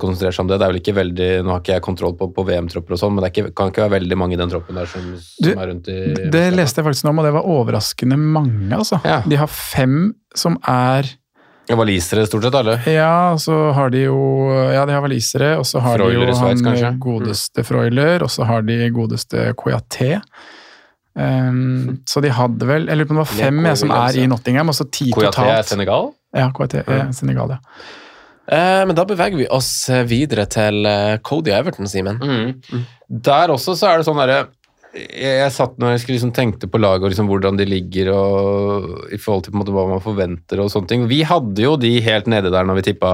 konsentrere 0.00 0.32
seg 0.32 0.44
om 0.44 0.50
det. 0.50 0.58
Det 0.60 0.66
er 0.66 0.72
vel 0.72 0.80
ikke 0.80 0.94
veldig, 0.96 1.30
Nå 1.44 1.52
har 1.52 1.62
ikke 1.62 1.74
jeg 1.76 1.84
kontroll 1.84 2.14
på, 2.18 2.30
på 2.34 2.44
VM-tropper 2.48 2.96
og 2.96 3.00
sånn, 3.00 3.16
men 3.16 3.24
det 3.24 3.32
ikke, 3.32 3.50
kan 3.56 3.72
ikke 3.72 3.84
være 3.84 3.96
veldig 3.98 4.18
mange 4.20 4.36
i 4.36 4.40
den 4.40 4.52
troppen 4.52 4.78
der 4.80 4.88
som, 4.90 5.10
Du, 5.12 5.50
som 5.50 5.60
er 5.60 5.70
rundt 5.72 5.90
i 5.92 5.98
Det 6.32 6.44
leste 6.54 6.80
jeg 6.80 6.88
faktisk 6.88 7.08
nå 7.08 7.12
og 7.14 7.26
det 7.26 7.34
var 7.36 7.50
overraskende 7.56 8.18
mange, 8.20 8.70
altså. 8.76 8.98
Ja. 9.04 9.20
De 9.28 9.38
har 9.38 9.50
fem 9.50 10.08
som 10.34 10.56
er 10.68 11.12
Walisere 11.72 12.26
stort 12.28 12.44
sett 12.44 12.56
alle. 12.58 12.74
Ja, 12.92 13.36
så 13.40 13.54
har 13.72 13.88
de 13.92 14.02
jo 14.02 14.18
Ja, 14.74 14.82
de 14.84 14.92
har 14.92 15.00
walisere, 15.00 15.54
og 15.56 15.64
så 15.68 15.80
har 15.80 15.96
Freuler 15.96 16.26
de 16.26 16.34
jo 16.34 16.36
Schweiz, 16.36 16.60
han 16.60 16.66
kanskje? 16.66 16.90
godeste 17.00 17.64
Freuler, 17.64 18.24
og 18.26 18.32
så 18.32 18.44
har 18.48 18.66
de 18.68 18.76
godeste 18.92 19.46
Coyaté. 19.56 20.18
Um, 21.14 22.00
så 22.10 22.18
de 22.20 22.32
hadde 22.34 22.66
vel 22.66 22.88
Jeg 22.90 22.98
lurer 22.98 23.06
på 23.06 23.14
om 23.14 23.20
det 23.20 23.24
var 23.24 23.36
fem 23.38 23.66
jeg, 23.70 23.80
som 23.80 23.92
er 23.94 24.16
i. 24.18 24.26
Nottingham, 24.28 24.72
og 24.72 24.76
så 24.76 24.84
ti 24.90 25.08
Koyate 25.14 25.46
er. 25.46 25.62
Senegal. 25.64 26.10
Ja, 26.36 26.50
Coyaté 26.52 26.84
er 26.84 27.12
Senegal, 27.16 27.56
ja. 27.56 27.60
Eh, 28.46 28.82
men 28.86 28.96
da 28.96 29.06
beveger 29.08 29.38
vi 29.40 29.48
oss 29.48 29.88
eh, 29.92 30.04
videre 30.08 30.44
til 30.50 30.84
eh, 30.88 31.16
Cody 31.24 31.54
Everton, 31.54 31.88
Simen. 31.88 32.20
Mm. 32.20 32.84
Der 33.08 33.54
også 33.54 33.76
så 33.78 33.92
er 33.92 34.00
det 34.00 34.08
sånn 34.08 34.20
derre 34.20 34.44
jeg, 34.94 35.32
jeg 35.40 35.50
satt 35.50 35.78
når 35.80 35.94
jeg 35.94 36.02
skulle 36.02 36.16
liksom 36.16 36.32
tenkte 36.36 36.68
på 36.70 36.78
laget 36.78 37.02
og 37.02 37.10
liksom 37.12 37.28
hvordan 37.30 37.58
de 37.58 37.66
ligger 37.66 38.10
og 38.14 39.08
i 39.14 39.18
forhold 39.18 39.44
til 39.44 39.54
på 39.54 39.58
en 39.58 39.62
måte 39.64 39.74
hva 39.74 39.86
man 39.90 40.02
forventer 40.04 40.62
og 40.62 40.70
sånne 40.70 40.90
ting. 40.90 41.06
Vi 41.10 41.20
hadde 41.26 41.64
jo 41.64 41.74
de 41.80 41.90
helt 42.04 42.28
nede 42.30 42.52
der 42.54 42.68
når 42.68 42.78
vi 42.78 42.84
tippa 42.90 43.10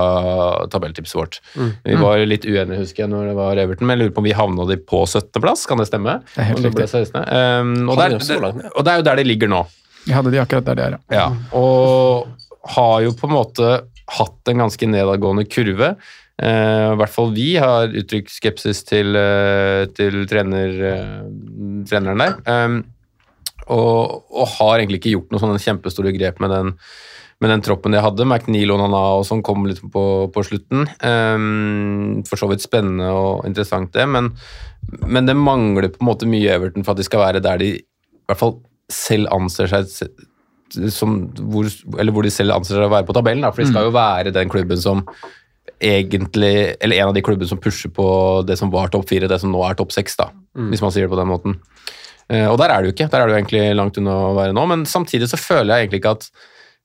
tabelltipset 0.73 1.17
vårt. 1.17 1.41
Mm. 1.55 1.71
Vi 1.87 1.97
var 2.03 2.25
litt 2.29 2.45
uenige, 2.45 2.83
husker 2.83 3.07
jeg, 3.07 3.13
når 3.15 3.31
det 3.31 3.37
var 3.39 3.63
Everton, 3.65 3.89
men 3.89 3.97
jeg 3.97 4.03
lurer 4.05 4.17
på 4.17 4.25
om 4.25 4.29
vi 4.29 4.37
havna 4.37 4.69
de 4.69 4.77
på 4.93 5.03
17.-plass, 5.07 5.65
kan 5.71 5.81
det 5.81 5.89
stemme? 5.89 6.19
Det 6.35 6.45
er 6.45 6.51
helt 6.51 6.69
riktig. 6.69 7.07
Um, 7.17 7.73
og, 7.89 7.97
der, 7.97 8.19
og 8.19 8.85
det 8.85 8.93
er 8.93 9.01
jo 9.01 9.09
der 9.09 9.23
de 9.23 9.27
ligger 9.31 9.53
nå. 9.53 9.65
Vi 10.05 10.17
hadde 10.17 10.33
de 10.33 10.41
akkurat 10.43 10.69
der 10.69 10.79
de 10.79 10.87
er, 10.87 11.01
ja. 11.01 11.17
Ja, 11.17 11.27
og 11.57 12.29
har 12.77 13.01
jo 13.07 13.15
på 13.17 13.29
en 13.29 13.33
måte 13.33 13.69
hatt 14.19 14.51
en 14.51 14.65
ganske 14.65 14.89
nedadgående 14.91 15.47
kurve. 15.51 15.95
Eh, 16.41 16.87
I 16.95 16.97
hvert 16.99 17.13
fall 17.13 17.35
vi 17.37 17.51
har 17.61 17.93
uttrykt 18.01 18.33
skepsis 18.33 18.83
til, 18.89 19.17
eh, 19.17 19.85
til 19.97 20.25
trener, 20.31 20.73
eh, 20.89 21.21
treneren 21.89 22.25
der. 22.25 22.39
Um, 22.47 22.81
og, 23.69 24.25
og 24.33 24.49
har 24.57 24.79
egentlig 24.79 25.03
ikke 25.03 25.15
gjort 25.15 25.31
noen 25.31 25.43
sånne 25.45 25.63
kjempestore 25.63 26.15
grep 26.17 26.41
med 26.43 26.51
den, 26.51 26.73
med 27.41 27.53
den 27.53 27.63
troppen 27.67 27.93
de 27.95 28.01
hadde. 28.03 28.25
McNeil 28.27 28.73
og 28.73 28.81
Nana 28.81 29.03
og 29.21 29.27
sånn 29.29 29.45
kom 29.47 29.69
litt 29.69 29.83
på, 29.85 30.05
på 30.33 30.47
slutten. 30.49 30.89
Um, 31.05 32.25
for 32.27 32.41
så 32.41 32.49
vidt 32.51 32.65
spennende 32.65 33.13
og 33.15 33.45
interessant, 33.49 33.93
det, 33.95 34.09
men, 34.09 34.33
men 35.05 35.29
det 35.29 35.37
mangler 35.39 35.93
på 35.93 36.03
en 36.03 36.11
måte 36.11 36.31
mye 36.31 36.57
Everton 36.57 36.87
for 36.87 36.97
at 36.97 37.03
de 37.03 37.07
skal 37.07 37.25
være 37.27 37.45
der 37.45 37.63
de 37.63 37.71
i 37.77 37.85
hvert 38.31 38.41
fall 38.41 38.59
selv 38.91 39.31
anser 39.35 39.71
seg 39.71 40.11
som 40.95 41.19
hvor, 41.53 41.69
eller 41.99 42.15
hvor 42.15 42.27
de 42.27 42.33
selv 42.35 42.55
anser 42.57 42.77
seg 42.77 42.87
å 42.87 42.93
være 42.93 43.09
på 43.09 43.17
tabellen. 43.17 43.45
Da, 43.47 43.53
for 43.55 43.65
de 43.65 43.71
skal 43.71 43.89
jo 43.89 43.95
være 43.97 44.35
den 44.35 44.53
klubben 44.53 44.81
som 44.81 45.05
egentlig 45.81 46.75
Eller 46.83 46.99
en 46.99 47.09
av 47.09 47.15
de 47.17 47.23
klubbene 47.25 47.49
som 47.49 47.61
pusher 47.63 47.89
på 47.95 48.05
det 48.45 48.59
som 48.61 48.73
var 48.73 48.91
topp 48.93 49.07
fire, 49.09 49.29
det 49.31 49.39
som 49.41 49.53
nå 49.53 49.63
er 49.65 49.79
topp 49.79 49.95
seks, 49.95 50.19
da, 50.19 50.27
hvis 50.69 50.83
man 50.85 50.93
sier 50.93 51.07
det 51.07 51.13
på 51.13 51.17
den 51.17 51.31
måten. 51.31 51.55
Eh, 52.29 52.45
og 52.51 52.59
der 52.61 52.75
er 52.75 52.83
det 52.83 52.91
jo 52.91 52.95
ikke. 52.97 53.07
Der 53.09 53.23
er 53.23 53.31
det 53.31 53.33
jo 53.33 53.39
egentlig 53.39 53.63
langt 53.79 54.01
unna 54.01 54.17
å 54.27 54.35
være 54.37 54.57
nå, 54.57 54.65
men 54.69 54.85
samtidig 54.89 55.31
så 55.31 55.41
føler 55.41 55.73
jeg 55.73 55.87
egentlig 55.87 56.03
ikke 56.03 56.17
at 56.19 56.33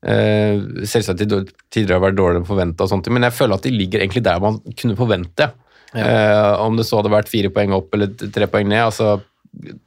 Uh, 0.05 0.83
Selvsagt 0.85 1.23
de 1.23 1.39
tidligere 1.73 1.95
har 1.95 2.01
vært 2.03 2.17
dårligere 2.19 2.43
enn 2.43 2.45
forventa, 2.45 2.85
men 3.09 3.25
jeg 3.25 3.33
føler 3.33 3.57
at 3.57 3.63
de 3.65 3.71
ligger 3.73 4.03
egentlig 4.03 4.21
der 4.27 4.43
man 4.43 4.59
kunne 4.77 4.97
forvente. 4.99 5.47
Eh, 5.95 6.53
om 6.59 6.75
det 6.75 6.85
så 6.87 6.99
hadde 6.99 7.13
vært 7.13 7.31
fire 7.31 7.49
poeng 7.55 7.73
opp 7.77 7.93
eller 7.95 8.11
tre 8.13 8.49
poeng 8.51 8.67
ned. 8.67 8.83
altså 8.83 9.15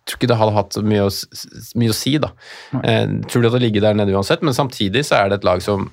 tror 0.09 0.19
ikke 0.19 0.31
det 0.31 0.41
hadde 0.41 0.57
hatt 0.57 0.81
mye 0.85 1.07
å, 1.07 1.13
mye 1.81 1.93
å 1.95 1.97
si, 1.97 2.17
da. 2.23 2.33
Eh, 2.81 3.07
tror 3.29 3.45
de 3.45 3.53
hadde 3.53 3.63
ligget 3.65 3.87
der 3.87 3.97
nede 3.99 4.17
uansett, 4.17 4.45
men 4.47 4.57
samtidig 4.57 5.05
så 5.09 5.21
er 5.21 5.31
det 5.31 5.41
et 5.41 5.49
lag 5.49 5.65
som 5.65 5.89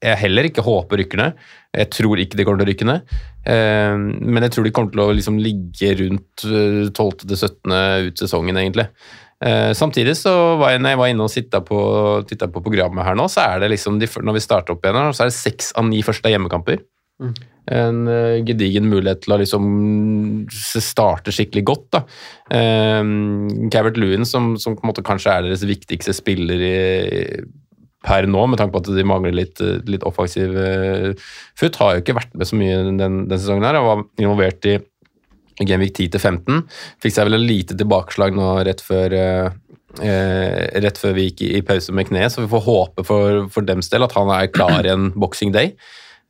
jeg 0.00 0.16
heller 0.16 0.48
ikke 0.48 0.64
håper 0.64 1.02
rykker 1.02 1.20
ned. 1.20 1.40
Jeg 1.76 1.90
tror 1.92 2.20
ikke 2.22 2.38
de 2.38 2.44
kommer 2.48 2.62
til 2.62 2.66
å 2.66 2.70
rykke 2.70 2.86
ned. 2.88 3.16
Eh, 3.52 3.96
men 4.00 4.46
jeg 4.46 4.54
tror 4.54 4.66
de 4.66 4.72
kommer 4.76 4.94
til 4.94 5.02
å 5.04 5.10
liksom 5.16 5.40
ligge 5.42 5.92
rundt 6.00 6.46
eh, 6.48 6.86
12. 6.88 7.26
til 7.26 7.36
17. 7.36 7.74
ut 8.08 8.22
sesongen, 8.22 8.60
egentlig. 8.62 8.88
Eh, 9.40 9.72
samtidig 9.76 10.16
så 10.20 10.32
var 10.60 10.74
jeg, 10.74 10.82
når 10.84 10.94
jeg 10.94 11.00
var 11.00 11.12
inne 11.12 11.26
og 11.26 11.32
titta 11.32 11.60
på, 11.64 11.80
på 12.24 12.64
programmet 12.64 13.06
her 13.06 13.16
nå, 13.16 13.28
så 13.32 13.44
er 13.46 13.62
det 13.62 13.70
liksom 13.72 14.00
de, 14.00 14.08
når 14.20 14.36
vi 14.36 14.44
starter 14.44 14.74
opp 14.74 14.84
igjen, 14.84 14.98
her, 15.00 15.14
så 15.16 15.24
er 15.24 15.30
det 15.30 15.36
seks 15.38 15.70
av 15.80 15.86
ni 15.88 16.02
første 16.04 16.32
hjemmekamper. 16.32 16.82
En 17.70 18.02
eh, 18.10 18.40
gedigen 18.48 18.88
mulighet 18.90 19.22
til 19.24 19.34
å 19.34 19.38
liksom 19.42 19.64
starte 20.50 21.34
skikkelig 21.34 21.64
godt. 21.68 21.86
da. 21.94 22.02
Um, 22.50 23.70
Lewin, 23.70 24.26
som, 24.26 24.54
som 24.58 24.78
kanskje 24.80 25.34
er 25.34 25.46
deres 25.46 25.66
viktigste 25.68 26.16
spiller 26.16 26.64
i, 26.66 26.76
per 28.06 28.26
nå, 28.26 28.46
med 28.48 28.58
tanke 28.58 28.74
på 28.74 28.82
at 28.82 28.92
de 28.96 29.06
mangler 29.06 29.36
litt, 29.36 29.60
litt 29.86 30.06
offensiv 30.08 30.56
uh, 30.56 31.12
futt, 31.58 31.78
har 31.78 31.94
jo 31.94 32.04
ikke 32.04 32.18
vært 32.18 32.34
med 32.34 32.48
så 32.48 32.58
mye 32.58 32.82
den, 32.88 33.00
den 33.30 33.38
sesongen 33.38 33.68
her. 33.68 33.78
Han 33.78 33.90
var 33.90 34.06
involvert 34.18 34.70
i 34.70 34.78
Genvik 35.60 35.92
10 35.98 36.14
til 36.16 36.22
15. 36.22 36.62
Fikk 37.04 37.14
seg 37.14 37.28
vel 37.28 37.36
et 37.36 37.48
lite 37.50 37.76
tilbakeslag 37.76 38.34
nå 38.34 38.54
rett 38.64 38.80
før 38.82 39.14
uh, 39.14 39.58
eh, 39.98 40.80
rett 40.82 41.00
før 41.00 41.16
vi 41.16 41.28
gikk 41.28 41.42
i 41.48 41.62
pause 41.66 41.94
med 41.96 42.08
kneet, 42.10 42.32
så 42.32 42.44
vi 42.44 42.50
får 42.52 42.66
håpe 42.66 43.04
for, 43.06 43.44
for 43.52 43.66
dems 43.66 43.90
del 43.92 44.06
at 44.06 44.14
han 44.16 44.30
er 44.34 44.50
klar 44.52 44.86
i 44.86 44.92
en 44.92 45.10
boxing 45.18 45.54
day. 45.54 45.74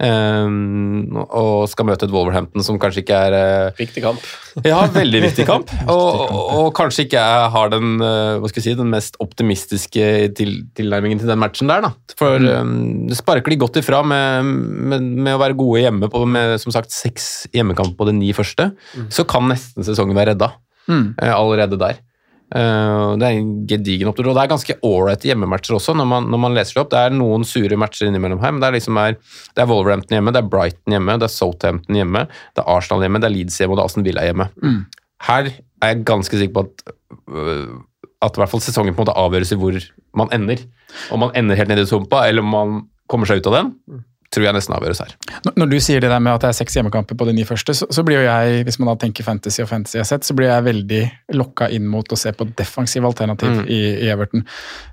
Um, 0.01 1.13
og 1.29 1.67
skal 1.69 1.85
møte 1.85 2.07
et 2.07 2.13
Wolverhampton 2.15 2.65
som 2.65 2.79
kanskje 2.81 3.03
ikke 3.03 3.19
er 3.27 3.35
uh, 3.37 3.75
Viktig 3.77 4.01
kamp. 4.01 4.23
ja, 4.71 4.79
veldig 4.95 5.21
viktig 5.27 5.45
kamp. 5.49 5.69
Og, 5.91 6.23
og, 6.25 6.39
og 6.57 6.69
kanskje 6.79 7.05
ikke 7.05 7.21
jeg 7.21 7.51
har 7.53 7.73
den, 7.73 8.01
uh, 8.01 8.49
si, 8.55 8.73
den 8.79 8.89
mest 8.95 9.19
optimistiske 9.21 10.07
til, 10.39 10.55
tilnærmingen 10.79 11.21
til 11.21 11.29
den 11.29 11.41
matchen 11.43 11.69
der. 11.69 11.85
Da. 11.85 11.93
For 12.17 12.41
um, 12.41 12.73
det 13.11 13.19
sparker 13.21 13.53
de 13.53 13.61
godt 13.61 13.77
ifra 13.83 14.01
med, 14.07 14.49
med, 14.95 15.11
med 15.21 15.37
å 15.37 15.43
være 15.43 15.59
gode 15.61 15.85
hjemme 15.85 16.09
på 16.13 16.25
med 16.25 16.57
som 16.63 16.73
sagt 16.75 16.95
seks 16.97 17.31
hjemmekamper 17.53 17.99
på 18.01 18.09
de 18.09 18.17
ni 18.17 18.33
første. 18.37 18.71
Så 19.13 19.29
kan 19.29 19.51
nesten 19.53 19.85
sesongen 19.87 20.17
være 20.17 20.33
redda 20.35 20.55
Mm. 20.91 21.13
uh, 21.23 21.35
allerede 21.37 21.77
der. 21.79 22.01
Eh, 22.51 23.11
det 23.21 23.27
er 23.27 23.37
en 23.39 23.51
gedigen 23.71 24.11
opptur, 24.11 24.31
og 24.31 24.39
det 24.39 24.45
er 24.45 24.53
ganske 24.53 24.77
ålreite 24.87 25.29
hjemmematcher 25.31 25.77
også, 25.77 25.95
når 25.99 26.09
man, 26.11 26.31
når 26.33 26.43
man 26.45 26.57
leser 26.57 26.77
det 26.77 26.85
opp. 26.85 26.93
Det 26.95 27.03
er 27.03 27.15
noen 27.15 27.47
sure 27.47 27.79
matcher 27.79 28.11
innimellom 28.11 28.43
her, 28.43 28.55
men 28.55 28.63
det 28.63 28.71
er, 28.71 28.79
liksom 28.79 28.99
er, 29.03 29.19
det 29.55 29.65
er 29.65 29.71
Wolverhampton 29.71 30.19
hjemme, 30.19 30.35
det 30.35 30.43
er 30.43 30.51
Brighton 30.55 30.97
hjemme, 30.97 31.19
det 31.21 31.29
er 31.29 31.35
Southampton 31.37 32.01
hjemme, 32.01 32.25
det 32.57 32.65
er 32.65 32.73
Arsenal 32.75 33.07
hjemme, 33.07 33.23
det 33.23 33.31
er 33.31 33.37
Leeds 33.37 33.61
hjemme 33.63 33.77
og 33.77 33.81
det 33.81 33.85
er 33.85 33.93
Aston 33.93 34.09
Villa 34.09 34.27
hjemme. 34.27 34.49
Mm. 34.65 34.81
Her 35.29 35.53
er 35.53 35.95
jeg 35.95 36.05
ganske 36.09 36.43
sikker 36.43 36.57
på 36.57 36.67
at 36.67 36.93
øh, 37.31 37.79
at 38.21 38.37
i 38.37 38.43
hvert 38.43 38.53
fall 38.53 38.61
sesongen 38.61 38.93
på 38.93 39.01
en 39.01 39.07
måte 39.07 39.17
avgjøres 39.17 39.55
i 39.55 39.57
hvor 39.57 39.77
man 40.21 40.33
ender. 40.37 40.61
Om 41.15 41.23
man 41.25 41.31
ender 41.39 41.57
helt 41.57 41.71
nede 41.73 41.87
i 41.87 41.89
sumpa, 41.89 42.27
eller 42.29 42.45
om 42.45 42.51
man 42.53 42.81
kommer 43.09 43.29
seg 43.29 43.41
ut 43.41 43.49
av 43.49 43.57
den. 43.57 43.71
Tror 44.31 44.45
jeg 44.47 44.55
nesten 44.55 44.75
avgjøres 44.77 45.01
her. 45.03 45.15
Når- 45.57 45.71
du 45.71 45.77
sier 45.83 46.01
det 46.01 46.11
der 46.11 46.21
med 46.23 46.33
at 46.37 46.41
det 46.45 46.49
er 46.53 46.59
seks 46.61 46.77
hjemmekamper 46.79 47.17
på 47.19 47.27
de 47.27 47.33
ni 47.35 47.43
første, 47.45 47.75
så, 47.75 47.87
så 47.91 48.05
blir 48.07 48.21
jo 48.21 48.29
jeg, 48.29 48.65
hvis 48.65 48.79
man 48.79 48.93
da 48.93 48.95
tenker 49.05 49.27
fantasy 49.27 49.63
og 49.65 49.69
fantasy 49.69 49.97
jeg 49.99 50.05
har 50.05 50.11
sett, 50.13 50.23
så 50.29 50.35
blir 50.39 50.47
jeg 50.53 50.65
veldig 50.69 51.01
lokka 51.35 51.69
inn 51.75 51.87
mot 51.91 52.07
å 52.15 52.19
se 52.19 52.31
på 52.33 52.47
defensive 52.57 53.05
alternativ 53.11 53.51
Mm. 53.51 53.65
i, 53.67 53.81
i 54.07 54.11
Everton. 54.13 54.45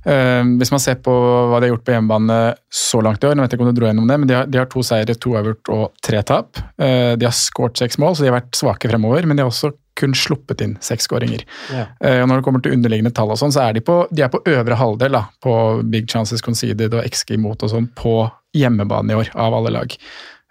Uh, 0.08 0.42
hvis 0.58 0.72
man 0.74 0.82
ser 0.82 0.96
på 1.06 1.14
hva 1.14 1.60
de 1.62 1.68
har 1.70 1.76
gjort 1.76 1.86
på 1.86 1.94
hjemmebane 1.94 2.38
så 2.74 3.02
langt 3.06 3.22
i 3.24 3.28
år, 3.30 3.36
nå 3.38 3.44
vet 3.46 3.52
jeg 3.54 3.60
ikke 3.60 3.68
om 3.68 3.74
du 3.74 3.80
dro 3.82 3.88
gjennom 3.92 4.08
det, 4.10 4.18
men 4.20 4.28
de 4.28 4.34
har, 4.40 4.46
de 4.50 4.58
har 4.58 4.66
to 4.72 4.82
seire, 4.82 5.14
to 5.22 5.36
avgjort 5.38 5.70
og 5.70 5.92
tre 6.02 6.24
tap. 6.26 6.58
Uh, 6.82 7.14
de 7.16 7.26
har 7.30 7.36
skåret 7.38 7.78
seks 7.78 8.00
mål, 8.02 8.16
så 8.18 8.26
de 8.26 8.32
har 8.32 8.40
vært 8.42 8.58
svake 8.58 8.90
fremover, 8.90 9.26
men 9.30 9.38
de 9.38 9.46
har 9.46 9.52
også 9.54 9.72
kun 9.98 10.14
sluppet 10.18 10.62
inn 10.64 10.78
seks 10.84 11.08
skåringer. 11.10 11.44
Ja. 11.74 11.88
Eh, 12.02 12.22
når 12.26 12.40
det 12.40 12.46
kommer 12.48 12.64
til 12.64 12.76
underliggende 12.78 13.14
tall 13.18 13.34
og 13.34 13.40
sånn, 13.42 13.54
så 13.56 13.66
er 13.66 13.78
de 13.78 13.84
på, 13.86 14.00
de 14.14 14.26
er 14.26 14.32
på 14.34 14.42
øvre 14.46 14.78
halvdel 14.80 15.18
da, 15.18 15.26
på 15.44 15.54
big 15.92 16.10
chances 16.12 16.44
conceded 16.46 16.94
og 16.94 17.06
XG 17.10 17.36
imot 17.38 17.66
og 17.66 17.74
sånn 17.74 17.92
på 17.98 18.20
hjemmebane 18.58 19.14
i 19.14 19.20
år, 19.20 19.34
av 19.36 19.58
alle 19.58 19.74
lag. 19.76 19.98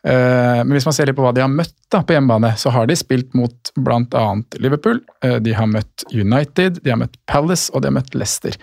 Uh, 0.07 0.63
men 0.63 0.77
hvis 0.77 0.85
man 0.87 0.95
ser 0.95 1.09
litt 1.09 1.17
på 1.19 1.25
hva 1.25 1.33
de 1.35 1.43
har 1.43 1.51
møtt 1.51 1.75
da, 1.91 1.99
på 2.07 2.15
hjemmebane, 2.15 2.53
så 2.61 2.71
har 2.71 2.87
de 2.87 2.95
spilt 2.95 3.33
mot 3.35 3.73
bl.a. 3.75 4.27
Liverpool, 4.63 5.01
uh, 5.25 5.41
de 5.43 5.55
har 5.57 5.67
møtt 5.67 6.05
United, 6.13 6.79
de 6.85 6.93
har 6.93 7.01
møtt 7.01 7.17
Palace 7.27 7.73
og 7.75 7.83
de 7.83 7.91
har 7.91 7.97
møtt 7.97 8.15
Leicester. 8.15 8.55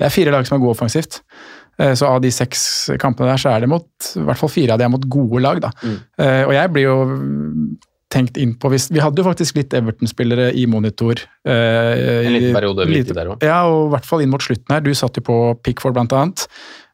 Det 0.00 0.08
er 0.08 0.14
fire 0.14 0.32
lag 0.32 0.48
som 0.48 0.56
er 0.56 0.64
gode 0.64 0.78
offensivt. 0.78 1.20
Eh, 1.78 1.94
Så 1.94 2.06
av 2.08 2.20
de 2.24 2.30
seks 2.32 2.90
kampene 3.00 3.28
der, 3.32 3.40
så 3.40 3.52
er 3.52 3.64
det 3.64 3.68
mot 3.68 4.08
i 4.16 4.24
hvert 4.24 4.40
fall 4.40 4.52
fire 4.52 4.74
av 4.74 4.80
de 4.80 4.86
er 4.86 4.92
mot 4.92 5.08
gode 5.12 5.42
lag. 5.44 5.60
da. 5.60 5.70
Eh, 6.18 6.44
Og 6.46 6.52
jeg 6.56 6.72
blir 6.72 6.82
jo 6.82 6.96
tenkt 8.12 8.36
inn 8.38 8.54
på 8.54 8.70
hvis, 8.70 8.88
Vi 8.94 9.00
hadde 9.02 9.18
jo 9.18 9.24
faktisk 9.26 9.56
litt 9.58 9.74
Everton-spillere 9.74 10.52
i 10.54 10.66
monitor. 10.70 11.14
eh, 11.44 12.26
En 12.26 12.32
liten 12.32 12.54
periode 12.54 12.86
lite- 12.86 13.14
der 13.14 13.26
også. 13.32 13.42
Ja, 13.42 13.64
og 13.66 13.88
i 13.88 13.90
hvert 13.96 14.04
fall 14.06 14.20
inn 14.22 14.30
mot 14.30 14.40
slutten 14.40 14.70
her. 14.70 14.80
Du 14.80 14.92
satt 14.94 15.16
jo 15.16 15.22
på 15.22 15.38
Pickford 15.62 15.94
blant 15.94 16.12
annet. 16.12 16.46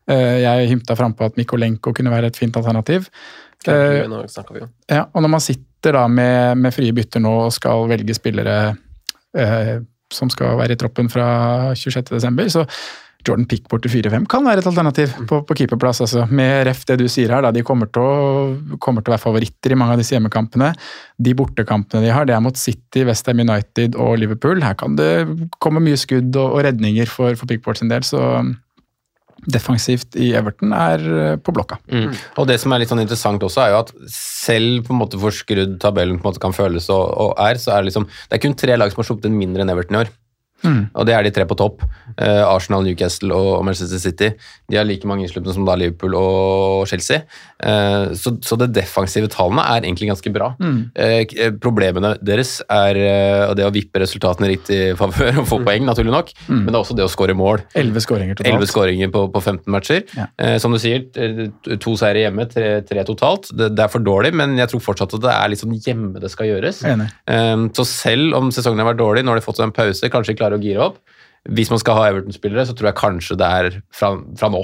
Eh, 0.09 0.41
Jeg 0.43 0.69
hymta 0.71 0.97
frampå 0.97 1.25
at 1.27 1.37
Mikolenko 1.37 1.93
kunne 1.95 2.11
være 2.11 2.27
et 2.27 2.37
fint 2.37 2.55
alternativ. 2.57 3.09
Eh, 3.69 4.03
ja, 4.89 5.05
og 5.15 5.23
når 5.23 5.29
man 5.31 5.41
sitter 5.41 5.93
da 5.93 6.09
med, 6.09 6.57
med 6.59 6.75
frie 6.75 6.93
bytter 6.93 7.21
nå 7.23 7.31
og 7.47 7.53
skal 7.53 7.87
velge 7.89 8.15
spillere 8.17 8.77
eh, 9.37 9.79
som 10.13 10.29
skal 10.29 10.57
være 10.59 10.73
i 10.73 10.77
troppen 10.81 11.09
fra 11.09 11.73
26.12., 11.75 12.51
så 12.51 12.67
Jordan 13.27 13.47
Pickford 13.49 13.85
til 13.85 13.93
4-5 13.95 14.27
kan 14.31 14.45
være 14.47 14.63
et 14.63 14.69
alternativ 14.71 15.15
på, 15.31 15.41
på 15.47 15.57
keeperplass. 15.59 16.03
Altså. 16.05 16.25
Med 16.31 16.67
ref 16.69 16.83
det 16.89 16.99
du 17.03 17.07
sier 17.11 17.33
her, 17.33 17.45
da, 17.45 17.53
de 17.55 17.65
kommer 17.67 17.91
til, 17.93 18.03
å, 18.03 18.77
kommer 18.83 19.05
til 19.05 19.13
å 19.13 19.17
være 19.17 19.25
favoritter 19.25 19.75
i 19.75 19.79
mange 19.79 19.97
av 19.97 20.03
disse 20.03 20.17
hjemmekampene. 20.17 20.73
De 21.23 21.37
bortekampene 21.39 22.05
de 22.07 22.13
har, 22.15 22.27
det 22.29 22.37
er 22.37 22.43
mot 22.45 22.59
City, 22.59 23.07
Westham 23.09 23.45
United 23.45 23.99
og 24.01 24.19
Liverpool. 24.23 24.63
Her 24.65 24.77
kan 24.79 24.99
det 24.99 25.13
komme 25.63 25.83
mye 25.85 26.01
skudd 26.01 26.35
og, 26.35 26.59
og 26.59 26.67
redninger 26.69 27.11
for, 27.11 27.39
for 27.39 27.51
Pickford 27.51 27.81
sin 27.81 27.93
del, 27.93 28.07
så 28.07 28.23
defensivt 29.51 30.15
i 30.21 30.31
Everton 30.39 30.75
er 30.77 31.03
eh, 31.03 31.37
på 31.43 31.55
blokka. 31.55 31.79
Mm. 31.91 32.13
Og 32.39 32.47
det 32.47 32.59
som 32.63 32.73
er 32.73 32.83
litt 32.83 32.93
sånn 32.93 33.03
interessant 33.03 33.43
også, 33.43 33.65
er 33.65 33.73
jo 33.73 33.81
at 33.81 33.93
selv 34.13 34.87
på 34.87 34.95
en 34.95 35.01
måte 35.01 35.19
hvor 35.21 35.35
skrudd 35.35 35.79
tabellen 35.83 36.21
på 36.21 36.27
en 36.27 36.31
måte 36.31 36.43
kan 36.43 36.55
føles 36.55 36.87
og, 36.95 37.03
og 37.11 37.33
er, 37.43 37.59
så 37.59 37.75
er 37.75 37.83
det 37.83 37.91
liksom 37.91 38.07
Det 38.07 38.37
er 38.37 38.43
kun 38.45 38.59
tre 38.59 38.77
lag 38.79 38.93
som 38.93 39.03
har 39.03 39.09
sluppet 39.11 39.31
inn 39.31 39.41
mindre 39.41 39.65
enn 39.65 39.73
Everton 39.75 39.99
i 39.99 40.03
år. 40.05 40.13
Mm. 40.63 40.83
Og 40.95 41.07
det 41.09 41.15
er 41.17 41.27
de 41.27 41.33
tre 41.35 41.47
på 41.49 41.57
topp. 41.59 41.83
Uh, 42.13 42.43
Arsenal, 42.45 42.85
Newcastle 42.85 43.33
og 43.35 43.65
Manchester 43.65 43.99
City. 44.03 44.29
De 44.71 44.77
har 44.77 44.85
like 44.89 45.07
mange 45.09 45.25
innslupne 45.27 45.55
som 45.57 45.65
da 45.67 45.75
Liverpool 45.81 46.15
og 46.19 46.87
Chelsea. 46.91 47.23
Uh, 47.63 48.13
så, 48.19 48.35
så 48.45 48.59
det 48.61 48.73
defensive 48.77 49.31
tallene 49.33 49.65
er 49.75 49.87
egentlig 49.87 50.11
ganske 50.11 50.33
bra. 50.35 50.51
Mm. 50.61 50.79
Uh, 50.93 51.47
problemene 51.63 52.15
deres 52.21 52.59
er 52.73 53.01
det 53.57 53.65
å 53.67 53.73
vippe 53.75 54.01
resultatene 54.03 54.49
i 54.49 54.53
riktig 54.55 54.81
favør 55.01 55.43
og 55.43 55.49
få 55.49 55.61
poeng, 55.65 55.87
naturlig 55.89 56.13
nok, 56.15 56.33
Mm. 56.43 56.65
men 56.65 56.73
det 56.73 56.75
er 56.75 56.83
også 56.83 56.95
det 56.99 57.05
å 57.05 57.11
skåre 57.11 57.35
mål. 57.39 57.63
Elleve 57.79 58.01
skåringer 58.03 58.37
totalt. 58.37 58.55
11 58.59 58.69
skåringer 58.71 59.11
på, 59.15 59.21
på 59.33 59.41
15 59.41 59.73
matcher. 59.73 60.03
Ja. 60.17 60.27
Som 60.61 60.75
du 60.75 60.79
sier, 60.83 61.05
to 61.81 61.95
seire 62.01 62.25
hjemme, 62.25 62.47
tre, 62.51 62.81
tre 62.89 63.05
totalt. 63.09 63.49
Det, 63.57 63.71
det 63.77 63.85
er 63.85 63.91
for 63.93 64.05
dårlig, 64.05 64.33
men 64.37 64.57
jeg 64.59 64.71
tror 64.73 64.83
fortsatt 64.85 65.15
at 65.17 65.23
det 65.25 65.33
er 65.33 65.53
litt 65.53 65.63
sånn 65.63 65.75
hjemme 65.77 66.21
det 66.23 66.31
skal 66.33 66.51
gjøres. 66.51 66.83
Så 67.79 67.87
selv 67.89 68.37
om 68.39 68.51
sesongen 68.55 68.83
har 68.83 68.91
vært 68.93 69.01
dårlig, 69.01 69.25
nå 69.25 69.33
har 69.33 69.41
de 69.41 69.45
fått 69.47 69.63
en 69.65 69.75
pause, 69.75 70.11
kanskje 70.13 70.37
klarer 70.39 70.52
å 70.57 70.63
gire 70.63 70.87
opp. 70.91 71.01
Hvis 71.51 71.73
man 71.73 71.81
skal 71.83 71.99
ha 71.99 72.07
Everton-spillere, 72.11 72.69
så 72.69 72.77
tror 72.79 72.93
jeg 72.93 73.01
kanskje 73.01 73.39
det 73.41 73.49
er 73.49 73.83
fra, 73.95 74.15
fra 74.39 74.51
nå. 74.53 74.63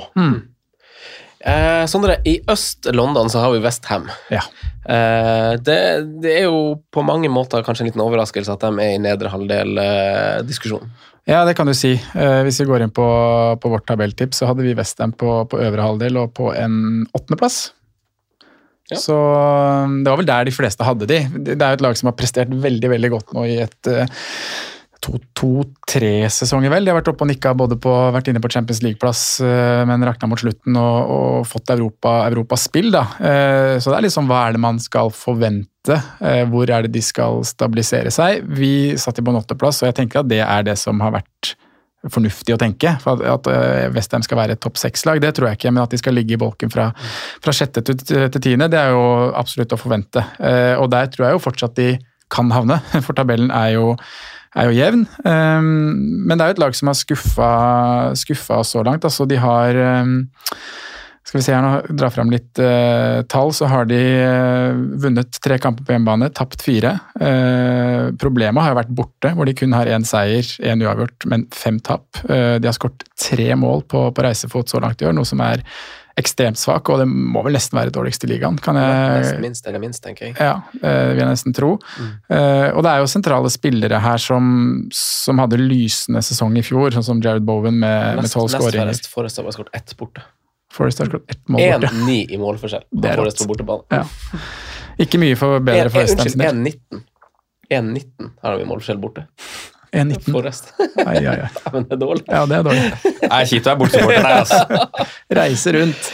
Eh, 1.38 1.84
Sondre, 1.90 2.18
i 2.26 2.38
øst-London 2.50 3.30
så 3.30 3.42
har 3.42 3.54
vi 3.54 3.62
Westham. 3.62 4.08
Ja. 4.30 4.42
Eh, 4.88 5.52
det, 5.62 5.78
det 6.22 6.34
er 6.40 6.46
jo 6.48 6.78
på 6.94 7.04
mange 7.06 7.30
måter 7.30 7.62
kanskje 7.66 7.86
en 7.86 7.90
liten 7.92 8.02
overraskelse 8.02 8.54
at 8.54 8.66
de 8.66 8.82
er 8.82 8.96
i 8.96 9.02
nedre 9.02 9.30
halvdel-diskusjonen. 9.32 10.90
Ja, 11.28 11.42
det 11.44 11.58
kan 11.58 11.68
du 11.68 11.74
si. 11.76 11.92
Eh, 11.92 12.40
hvis 12.46 12.58
vi 12.62 12.66
går 12.70 12.86
inn 12.86 12.94
på, 12.94 13.06
på 13.60 13.70
vårt 13.70 13.86
tabelltips, 13.90 14.40
så 14.40 14.48
hadde 14.48 14.64
vi 14.64 14.74
Westham 14.78 15.12
på, 15.12 15.42
på 15.50 15.60
øvre 15.60 15.84
halvdel 15.84 16.16
og 16.22 16.32
på 16.38 16.50
en 16.56 17.04
åttendeplass. 17.12 17.68
Ja. 18.88 18.96
Så 18.96 19.12
um, 19.12 19.98
det 20.00 20.08
var 20.08 20.22
vel 20.22 20.30
der 20.30 20.48
de 20.48 20.54
fleste 20.56 20.86
hadde 20.86 21.04
de. 21.10 21.18
Det 21.44 21.58
er 21.58 21.74
jo 21.74 21.76
et 21.76 21.84
lag 21.84 21.98
som 22.00 22.08
har 22.08 22.16
prestert 22.16 22.48
veldig 22.48 22.88
veldig 22.94 23.10
godt 23.12 23.34
nå 23.36 23.44
i 23.44 23.58
et 23.60 23.90
to-tre 25.04 26.28
sesonger, 26.32 26.72
vel. 26.72 26.84
De 26.86 26.92
har 26.92 26.98
vært 26.98 27.10
oppe 27.12 27.24
og 27.24 27.30
nikka 27.30 27.52
både 27.56 27.78
på 27.80 27.92
vært 28.14 28.30
inne 28.30 28.42
på 28.42 28.50
Champions 28.52 28.80
League-plass, 28.84 29.22
eh, 29.44 29.82
men 29.88 30.04
rakna 30.06 30.28
mot 30.30 30.40
slutten 30.40 30.76
og, 30.78 31.12
og 31.14 31.46
fått 31.48 31.70
Europa, 31.74 32.16
Europaspill, 32.28 32.90
da. 32.94 33.04
Eh, 33.18 33.76
Så 33.78 33.92
det 33.92 34.00
er 34.00 34.06
liksom 34.08 34.28
hva 34.30 34.46
er 34.46 34.56
det 34.56 34.64
man 34.64 34.80
skal 34.82 35.12
forvente? 35.14 36.00
Eh, 36.20 36.42
Hvor 36.50 36.68
er 36.68 36.84
det 36.84 36.92
de 36.96 37.04
skal 37.04 37.44
stabilisere 37.46 38.10
seg? 38.14 38.42
Vi 38.44 38.96
satt 38.98 39.22
på 39.22 39.32
en 39.32 39.40
åtteplass, 39.40 39.82
og 39.82 39.90
jeg 39.92 40.00
tenker 40.02 40.20
at 40.24 40.30
det 40.30 40.42
er 40.44 40.66
det 40.66 40.76
som 40.80 41.00
har 41.04 41.14
vært 41.20 41.54
fornuftig 42.08 42.54
å 42.54 42.60
tenke. 42.60 42.92
For 43.02 43.22
at, 43.26 43.48
Westham 43.94 44.22
skal 44.22 44.38
være 44.38 44.54
et 44.54 44.62
topp 44.62 44.78
seks-lag, 44.78 45.18
det 45.22 45.32
tror 45.34 45.48
jeg 45.48 45.58
ikke. 45.58 45.72
Men 45.74 45.82
at 45.82 45.94
de 45.94 45.98
skal 45.98 46.14
ligge 46.14 46.36
i 46.36 46.40
bolken 46.40 46.70
fra, 46.70 46.92
fra 47.42 47.54
sjette 47.54 47.82
til, 47.82 47.98
til 48.06 48.42
tiende, 48.44 48.68
det 48.70 48.78
er 48.78 48.94
jo 48.94 49.32
absolutt 49.34 49.74
å 49.74 49.80
forvente. 49.80 50.22
Og 50.78 50.86
der 50.94 51.10
tror 51.10 51.26
jeg 51.26 51.34
jo 51.34 51.42
fortsatt 51.42 51.74
de 51.74 51.96
kan 52.32 52.50
havne, 52.52 52.78
for 53.06 53.16
tabellen 53.16 53.52
er 53.54 53.74
jo, 53.76 53.92
er 54.56 54.68
jo 54.68 54.76
jevn. 54.78 55.06
Um, 55.24 55.70
men 56.28 56.36
det 56.36 56.44
er 56.44 56.52
jo 56.52 56.58
et 56.58 56.64
lag 56.64 56.76
som 56.76 56.92
har 56.92 56.98
skuffa, 56.98 57.52
skuffa 58.18 58.62
så 58.66 58.84
langt. 58.86 59.06
Altså, 59.08 59.26
de 59.28 59.40
har 59.40 59.80
um, 60.04 60.20
skal 61.28 61.38
vi 61.38 61.44
se 61.44 61.52
her 61.52 61.60
nå, 61.64 61.72
dra 62.00 62.08
fram 62.12 62.30
litt 62.32 62.60
uh, 62.62 63.20
tall, 63.28 63.52
så 63.52 63.68
har 63.68 63.88
de 63.90 63.98
uh, 64.00 64.78
vunnet 65.02 65.40
tre 65.44 65.58
kamper 65.60 65.84
på 65.84 65.92
hjemmebane, 65.92 66.30
tapt 66.32 66.64
fire. 66.64 66.94
Uh, 67.20 68.08
problemet 68.20 68.64
har 68.64 68.72
jo 68.72 68.78
vært 68.80 68.94
borte, 68.96 69.34
hvor 69.36 69.48
de 69.48 69.56
kun 69.58 69.76
har 69.76 69.90
én 69.92 70.08
seier, 70.08 70.48
én 70.64 70.84
uavgjort, 70.84 71.28
men 71.28 71.44
fem 71.52 71.82
tap. 71.84 72.06
De 72.24 72.64
har 72.64 72.76
skåret 72.76 73.04
tre 73.20 73.50
mål 73.60 73.84
på, 73.92 74.06
på 74.14 74.24
reisefot 74.24 74.72
så 74.72 74.80
langt 74.80 75.04
i 75.04 75.10
år, 75.10 75.16
noe 75.16 75.28
som 75.28 75.42
er 75.44 75.64
ekstremt 76.18 76.58
svak, 76.60 76.88
og 76.92 77.00
det 77.02 77.06
må 77.08 77.42
vel 77.46 77.54
nesten 77.56 77.78
være 77.78 77.92
dårligst 77.94 78.24
i 78.26 78.30
ligaen, 78.32 78.58
kan 78.62 78.76
Nesten 78.78 79.38
jeg 79.38 79.42
minst 79.44 79.68
eller 79.70 79.82
minst, 79.82 80.02
tenker 80.04 80.28
jeg. 80.28 80.34
ja, 80.38 80.56
det 80.74 80.94
vil 81.14 81.22
jeg 81.22 81.30
nesten 81.30 81.54
tro. 81.56 81.70
Eh, 82.02 82.68
og 82.72 82.82
det 82.84 82.92
er 82.92 83.02
jo 83.04 83.10
sentrale 83.10 83.52
spillere 83.54 84.00
her 84.02 84.22
som, 84.22 84.50
som 84.94 85.38
hadde 85.42 85.60
lysende 85.62 86.22
sesong 86.26 86.58
i 86.58 86.64
fjor, 86.66 86.90
sånn 86.96 87.06
som 87.06 87.22
Jared 87.24 87.46
Bowen 87.48 87.78
med 87.80 88.20
Nest, 88.22 88.34
tolv 88.34 88.50
nest 88.50 88.58
skåringer. 88.58 88.90
færrest 88.90 89.10
Forrest 89.12 89.40
har 89.40 89.56
skåret 89.56 89.78
ett 89.80 89.94
borte. 90.00 90.24
Forrest 90.74 91.00
har 91.00 91.08
skåret 91.10 91.30
ett 91.36 91.44
mål 91.48 91.64
borte. 91.78 91.94
1-9 91.94 92.18
i 92.34 92.40
målforskjell. 92.42 92.84
Det 93.02 93.12
er 93.14 93.22
Forrest 93.22 93.42
på 93.44 93.48
bortebane. 93.52 93.82
Ja. 93.94 94.42
Ikke 95.06 95.20
mye 95.22 95.38
for 95.38 95.62
bedre 95.62 95.88
for. 95.94 96.02
Unnskyld, 96.02 96.42
1-19. 96.42 97.04
1-19 97.70 98.30
har 98.42 98.56
vi 98.58 98.66
målforskjell 98.68 99.00
borte. 99.02 99.28
1-19. 99.92 100.32
Forrest. 100.32 100.72
Ai, 101.04 101.18
ai, 101.24 101.36
ai. 101.44 101.50
Men 101.74 101.86
det 101.88 101.96
er 101.96 102.00
dårlig. 102.02 102.24
Ja, 102.26 102.46
det 102.48 102.58
er 102.58 102.66
dårlig. 102.66 102.88
Det 103.28 103.28
er 103.28 103.46
kjipt 103.50 103.66
å 103.66 103.72
være 103.72 103.80
bortesupporter 103.82 104.24
der, 104.24 104.40
altså. 104.42 105.04
Reise 105.38 105.74
rundt. 105.76 106.10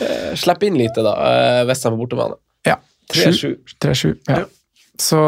Uh, 0.00 0.34
Slipp 0.38 0.66
inn 0.66 0.76
lite, 0.78 1.04
da. 1.04 1.14
Eh, 1.30 1.62
Westham 1.68 1.96
på 1.96 2.04
bortebane. 2.04 2.38
Ja. 2.66 2.78
3-7. 3.14 3.56
3-7. 3.82 4.12
Ja. 4.28 4.44
Så, 4.98 5.18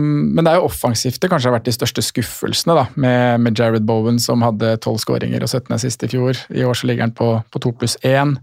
men 0.00 0.42
det 0.42 0.50
er 0.50 0.58
jo 0.58 0.66
offensivt 0.66 1.20
det 1.22 1.30
kanskje 1.30 1.48
har 1.48 1.56
vært 1.56 1.68
de 1.68 1.74
største 1.76 2.02
skuffelsene, 2.02 2.74
da, 2.74 2.88
med, 2.98 3.44
med 3.44 3.58
Jared 3.58 3.84
Bowen 3.86 4.18
som 4.22 4.42
hadde 4.42 4.72
12 4.80 5.04
skåringer 5.04 5.44
og 5.44 5.52
17 5.52 5.76
assist 5.76 6.02
i 6.02 6.10
fjor. 6.10 6.40
I 6.50 6.64
år 6.66 6.78
så 6.78 6.90
ligger 6.90 7.06
han 7.06 7.14
på, 7.14 7.28
på 7.54 7.62
2 7.62 7.72
pluss 7.78 7.94
1. 8.02 8.34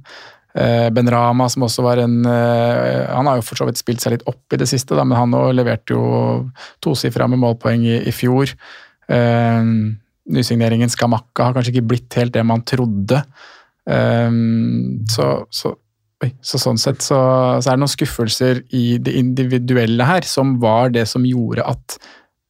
Eh, 0.55 0.87
ben 0.95 1.11
Rama, 1.11 1.49
som 1.51 1.67
også 1.67 1.83
var 1.83 2.01
en 2.03 2.25
Han 2.27 3.27
har 3.27 3.37
jo 3.39 3.45
for 3.47 3.59
så 3.59 3.67
vidt 3.67 3.79
spilt 3.79 4.03
seg 4.03 4.17
litt 4.17 4.25
opp 4.27 4.55
i 4.55 4.59
det 4.59 4.67
siste, 4.71 4.95
da, 4.95 5.05
men 5.07 5.19
han 5.19 5.35
leverte 5.55 5.95
jo 5.95 6.05
tosifra 6.83 7.27
med 7.31 7.43
målpoeng 7.43 7.85
i, 7.87 7.99
i 8.07 8.15
fjor. 8.15 8.55
Eh, 9.11 9.61
nysigneringen 10.31 10.91
Skamakka 10.91 11.47
har 11.47 11.55
kanskje 11.55 11.75
ikke 11.75 11.89
blitt 11.93 12.19
helt 12.19 12.35
det 12.35 12.43
man 12.47 12.63
trodde. 12.67 13.23
Eh, 13.89 14.29
så, 15.11 15.29
så, 15.51 15.73
så 16.45 16.61
sånn 16.61 16.81
sett 16.81 17.03
så, 17.05 17.19
så 17.59 17.71
er 17.71 17.77
det 17.77 17.83
noen 17.83 17.95
skuffelser 17.95 18.63
i 18.77 18.85
det 19.01 19.15
individuelle 19.19 20.07
her 20.07 20.27
som 20.27 20.57
var 20.63 20.93
det 20.95 21.07
som 21.09 21.25
gjorde 21.27 21.65
at 21.67 21.97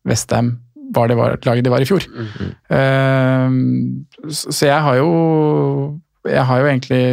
Westham 0.08 0.56
var 0.92 1.08
det 1.08 1.16
var, 1.16 1.38
laget 1.48 1.64
det 1.64 1.72
var 1.72 1.84
i 1.84 1.88
fjor. 1.88 2.06
Eh, 2.76 3.54
så, 4.28 4.52
så 4.52 4.66
jeg 4.68 4.82
har 4.88 4.98
jo 5.00 5.12
Jeg 6.28 6.44
har 6.46 6.60
jo 6.62 6.68
egentlig 6.70 7.04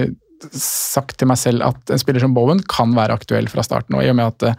sagt 0.52 1.16
til 1.18 1.26
meg 1.30 1.38
selv 1.40 1.64
at 1.66 1.90
en 1.90 1.98
spiller 1.98 2.22
som 2.22 2.34
Bowen 2.36 2.60
kan 2.70 2.92
være 2.94 3.16
aktuell 3.16 3.48
fra 3.50 3.64
starten 3.66 3.96
og 3.96 4.04
i 4.04 4.10
og 4.12 4.18
med 4.18 4.28
at 4.28 4.44
eh, 4.50 4.58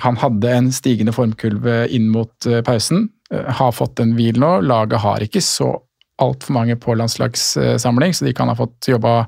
han 0.00 0.16
hadde 0.16 0.52
en 0.54 0.68
stigende 0.72 1.12
formkulve 1.12 1.80
inn 1.92 2.06
mot 2.14 2.46
pausen. 2.64 3.08
Eh, 3.34 3.52
Har 3.60 3.74
fått 3.76 4.00
en 4.02 4.14
hvil 4.18 4.40
nå. 4.40 4.58
Laget 4.66 5.02
har 5.04 5.24
ikke 5.24 5.42
så 5.44 5.74
altfor 6.18 6.56
mange 6.56 6.76
på 6.80 6.96
landslagssamling, 6.98 8.14
så 8.14 8.26
de 8.26 8.34
kan 8.34 8.50
ha 8.50 8.56
fått 8.58 8.88
jobba, 8.90 9.22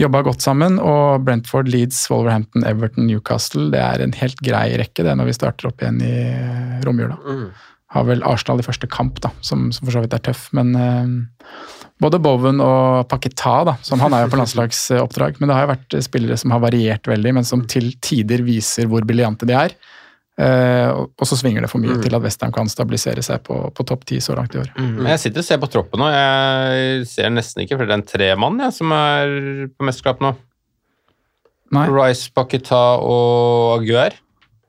jobba 0.00 0.22
godt 0.24 0.44
sammen. 0.44 0.78
Og 0.80 1.24
Brentford, 1.26 1.68
Leeds, 1.68 2.06
Wolverhampton, 2.10 2.64
Everton, 2.68 3.08
Newcastle. 3.10 3.68
Det 3.74 3.82
er 3.82 4.04
en 4.04 4.14
helt 4.16 4.40
grei 4.44 4.70
rekke 4.80 5.04
det 5.04 5.16
når 5.18 5.30
vi 5.30 5.36
starter 5.36 5.70
opp 5.70 5.84
igjen 5.84 6.00
i 6.04 6.14
romjula. 6.86 7.18
romjula. 7.24 7.66
Har 7.96 8.04
vel 8.04 8.20
Arsenal 8.28 8.60
i 8.60 8.66
første 8.66 8.88
kamp, 8.92 9.20
da, 9.24 9.30
som, 9.40 9.70
som 9.72 9.86
for 9.86 9.96
så 9.96 10.02
vidt 10.04 10.16
er 10.16 10.24
tøff. 10.24 10.48
Men 10.56 10.74
eh, 10.76 11.12
både 12.04 12.20
Bowen 12.22 12.60
og 12.60 13.08
Paketa, 13.08 13.54
da, 13.68 13.76
som 13.84 14.00
han 14.04 14.16
er 14.16 14.26
jo 14.26 14.32
på 14.32 14.40
landslagsoppdrag. 14.42 15.40
Men 15.40 15.50
det 15.50 15.56
har 15.56 15.66
jo 15.66 15.74
vært 15.74 16.00
spillere 16.04 16.40
som 16.40 16.52
har 16.56 16.64
variert 16.64 17.08
veldig, 17.08 17.36
men 17.40 17.48
som 17.48 17.64
til 17.68 17.94
tider 18.04 18.44
viser 18.46 18.88
hvor 18.90 19.06
briljante 19.08 19.48
de 19.48 19.56
er. 19.56 19.76
Eh, 20.38 20.88
og- 20.94 21.10
og 21.18 21.26
så 21.26 21.34
svinger 21.34 21.64
det 21.64 21.70
for 21.70 21.78
mye 21.82 21.96
Mm. 21.96 22.02
til 22.04 22.14
at 22.14 22.22
Western 22.22 22.52
kan 22.54 22.68
stabilisere 22.70 23.22
seg 23.26 23.42
på, 23.42 23.72
på 23.74 23.84
topp 23.86 24.04
ti 24.06 24.16
så 24.22 24.36
langt 24.36 24.54
i 24.54 24.58
år. 24.60 24.68
Men 24.78 25.06
jeg 25.06 25.18
sitter 25.18 25.38
og 25.42 25.44
ser 25.44 25.58
på 25.58 25.68
troppen 25.72 25.98
nå. 25.98 26.06
Jeg 26.14 27.06
ser 27.10 27.30
nesten 27.30 27.64
ikke 27.64 27.76
flere 27.80 27.94
enn 27.98 28.06
tre 28.06 28.34
mann 28.38 28.58
jeg, 28.62 28.72
som 28.72 28.92
er 28.92 29.66
på 29.74 29.82
mesterskap 29.88 30.20
nå. 30.22 30.36
Nei. 31.74 31.86
Rice, 31.90 32.30
Paketa 32.32 32.98
og 33.02 33.80
Aguer. 33.82 34.14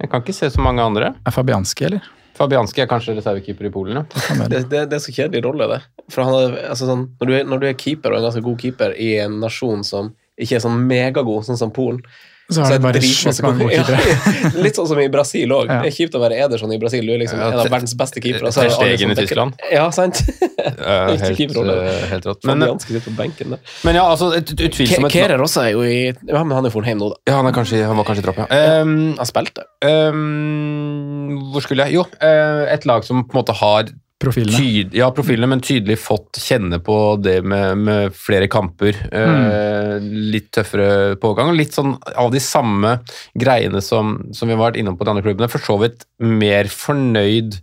Jeg 0.01 0.09
kan 0.11 0.21
ikke 0.23 0.33
se 0.35 0.49
så 0.51 0.59
mange 0.63 0.81
andre. 0.83 1.13
Er 1.25 1.31
Fabianski, 1.31 1.85
eller? 1.85 2.01
Fabianski 2.39 2.81
er 2.81 2.87
kanskje 2.87 3.15
reservekeeper 3.17 3.67
i 3.67 3.71
Polen, 3.73 3.99
ja. 3.99 4.03
Det, 4.47 4.69
det, 4.71 4.83
det 4.89 4.95
er 4.97 5.03
så 5.03 5.11
kjedelig 5.11 5.43
rolle, 5.43 5.67
det. 5.67 5.81
For 6.09 6.23
han 6.23 6.33
er, 6.33 6.57
altså 6.71 6.87
sånn, 6.87 7.05
når, 7.19 7.27
du 7.27 7.33
er, 7.35 7.43
når 7.51 7.59
du 7.59 7.67
er 7.67 7.73
keeper, 7.79 8.13
og 8.15 8.19
en 8.21 8.27
ganske 8.29 8.43
god 8.45 8.57
keeper, 8.61 8.95
i 8.95 9.09
en 9.19 9.39
nasjon 9.41 9.83
som 9.83 10.13
ikke 10.39 10.55
er 10.55 10.63
sånn 10.63 10.79
megagod, 10.87 11.43
sånn 11.47 11.59
som 11.59 11.71
Polen 11.75 12.01
Så 12.49 12.63
er 12.65 12.71
de 12.71 12.77
er 12.79 12.81
bare 12.81 13.01
sjukt 13.05 13.41
mange 13.45 13.59
gode- 13.61 13.77
Ja, 13.77 13.83
Litt 14.65 14.77
sånn 14.79 14.87
som 14.89 14.99
i 14.99 15.07
Brasil 15.13 15.51
òg. 15.53 15.69
Ja. 15.69 15.81
Det 15.83 15.91
er 15.91 15.95
kjipt 15.95 16.15
å 16.17 16.21
være 16.23 16.39
Ederson 16.45 16.71
i 16.73 16.79
Brasil. 16.81 17.05
Du 17.05 17.13
er 17.13 17.19
liksom 17.21 17.37
Ja, 17.37 17.51
en 17.53 17.59
av 17.61 17.69
verdens 17.69 17.93
beste 17.99 18.23
keepere. 18.23 18.49
Ter 18.49 18.55
så 18.55 18.63
er 18.65 18.73
Stegen 18.73 19.13
i 19.13 19.17
Tyskland. 19.19 19.59
Ja, 19.71 19.85
sant. 19.93 20.23
Helt, 20.59 21.21
eh, 21.39 22.01
helt 22.11 22.25
rått. 22.27 22.43
Men, 22.43 22.59
Fabianski 22.59 22.95
sitter 22.97 23.05
på 23.05 23.15
benken 23.15 23.53
der. 23.55 23.61
men 23.87 23.95
ja, 23.95 24.03
altså, 24.11 24.27
utvilsomt 24.35 25.11
Kerer 25.13 25.39
også 25.39 25.61
er 25.63 25.69
jo 25.71 25.85
i 25.87 25.99
Ja, 26.27 26.41
men 26.43 26.51
han 26.57 26.67
er 26.67 26.73
Fornheim 26.73 26.99
nå, 26.99 27.07
da. 27.13 27.19
Ja, 27.31 27.37
han, 27.39 27.47
er 27.47 27.55
kanskje, 27.55 27.79
han 27.87 27.95
var 27.99 28.07
kanskje 28.09 28.25
i 28.25 28.27
tropp, 28.27 28.41
ja. 28.43 28.81
Um, 28.81 29.15
Han 29.19 29.29
spilte. 29.29 29.63
um, 29.87 31.39
hvor 31.53 31.63
skulle 31.65 31.87
jeg 31.87 31.95
Jo, 31.99 32.05
eh, 32.19 32.65
et 32.73 32.85
lag 32.89 33.05
som 33.07 33.23
på 33.23 33.35
en 33.37 33.41
måte 33.41 33.55
har 33.61 33.89
Profilene. 34.19 34.59
Tyd, 34.59 34.95
ja, 34.99 35.07
profilene, 35.15 35.47
men 35.47 35.61
tydelig 35.63 35.95
fått 36.03 36.41
kjenne 36.43 36.81
på 36.83 36.95
det 37.23 37.37
med, 37.47 37.79
med 37.79 38.15
flere 38.17 38.49
kamper. 38.51 38.97
Eh, 39.15 39.93
litt 40.03 40.49
tøffere 40.57 41.15
pågang. 41.21 41.53
Litt 41.55 41.77
sånn 41.77 41.93
av 42.19 42.33
de 42.33 42.41
samme 42.43 42.97
greiene 43.39 43.79
som, 43.83 44.17
som 44.35 44.49
vi 44.49 44.57
har 44.57 44.65
vært 44.65 44.81
innom 44.81 44.97
på 44.99 45.07
de 45.07 45.13
andre 45.13 45.23
klubbene. 45.23 45.47
For 45.51 45.63
så 45.63 45.77
vidt 45.85 46.03
mer 46.19 46.67
fornøyd 46.73 47.61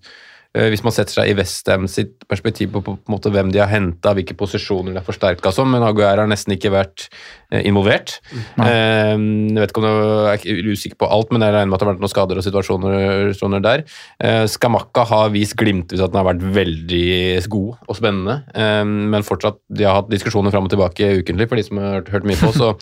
hvis 0.73 0.85
man 0.87 0.95
setter 0.95 1.19
seg 1.19 1.31
i 1.31 1.37
Westham 1.37 1.87
sitt 1.91 2.25
perspektiv 2.31 2.73
på, 2.75 2.83
på, 2.85 2.97
på 2.97 3.33
hvem 3.33 3.51
de 3.53 3.61
har 3.61 3.71
henta, 3.71 4.15
hvilke 4.17 4.37
posisjoner 4.39 4.95
de 4.95 5.01
har 5.01 5.07
forsterka 5.07 5.53
som, 5.55 5.69
men 5.73 5.85
Aguerre 5.85 6.25
har 6.25 6.31
nesten 6.31 6.55
ikke 6.57 6.73
vært 6.75 7.07
eh, 7.51 7.67
involvert. 7.69 8.17
Eh, 8.33 9.13
jeg 9.15 9.59
vet 9.59 9.73
ikke 9.73 9.83
om 9.83 9.87
det 9.87 9.95
jeg 9.97 10.31
er 10.31 10.41
ikke 10.41 10.77
usikker 10.77 11.01
på 11.03 11.11
alt, 11.17 11.35
men 11.35 11.45
jeg 11.45 11.57
regner 11.57 11.71
med 11.71 11.77
at 11.77 11.83
det 11.83 11.89
har 11.89 11.93
vært 11.93 12.05
noen 12.05 12.15
skader 12.15 12.41
og 12.41 12.47
situasjoner 12.47 13.67
der. 13.67 13.85
Eh, 14.23 14.45
Skamakka 14.51 15.07
har 15.11 15.35
vist 15.35 15.57
glimtvis 15.61 16.05
at 16.05 16.15
den 16.15 16.23
har 16.23 16.31
vært 16.31 16.47
veldig 16.57 17.05
god 17.53 17.85
og 17.87 17.99
spennende, 17.99 18.39
eh, 18.55 18.85
men 18.87 19.27
fortsatt 19.27 19.61
de 19.69 19.89
har 19.89 20.01
hatt 20.01 20.13
diskusjoner 20.13 20.55
fram 20.55 20.69
og 20.69 20.73
tilbake 20.73 21.13
ukentlig 21.21 21.51
for 21.51 21.61
de 21.61 21.67
som 21.67 21.83
har 21.83 22.01
hørt, 22.01 22.15
hørt 22.15 22.29
mye 22.29 22.41
på. 22.41 22.55
så 22.57 22.73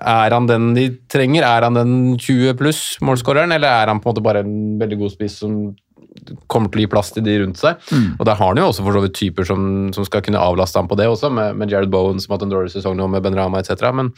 er 0.00 0.34
han 0.34 0.48
den 0.48 0.72
de 0.76 0.88
trenger? 1.10 1.46
Er 1.46 1.66
han 1.66 1.78
den 1.78 1.94
20 2.20 2.58
pluss 2.60 2.82
målskåreren, 3.04 3.54
eller 3.56 3.70
er 3.70 3.92
han 3.92 4.02
på 4.02 4.10
en 4.10 4.14
måte 4.14 4.24
bare 4.24 4.44
en 4.44 4.76
veldig 4.80 4.98
god 5.04 5.14
spiss 5.14 5.40
som 5.40 5.70
kommer 6.50 6.70
til 6.72 6.80
å 6.80 6.84
gi 6.86 6.90
plass 6.92 7.12
til 7.14 7.24
de 7.26 7.36
rundt 7.42 7.60
seg? 7.60 7.76
Og 8.18 8.24
der 8.26 8.38
har 8.38 8.52
han 8.52 8.60
jo 8.62 8.68
også 8.70 8.86
for 8.86 8.96
så 8.96 9.04
vidt 9.04 9.14
typer 9.18 9.46
som, 9.48 9.68
som 9.96 10.06
skal 10.08 10.24
kunne 10.26 10.40
avlaste 10.42 10.78
ham 10.80 10.88
på 10.90 10.98
det 11.00 11.06
også, 11.10 11.30
med, 11.34 11.56
med 11.60 11.70
Jared 11.72 11.90
Bowen 11.92 12.18
som 12.20 12.32
har 12.32 12.38
hatt 12.40 12.48
en 12.48 12.52
dårlig 12.56 12.72
sesong 12.74 12.98
nå, 12.98 13.06
med 13.12 13.22
Ben 13.26 13.36
Rama 13.38 13.60
etc. 13.62 13.86
Men 13.94 14.10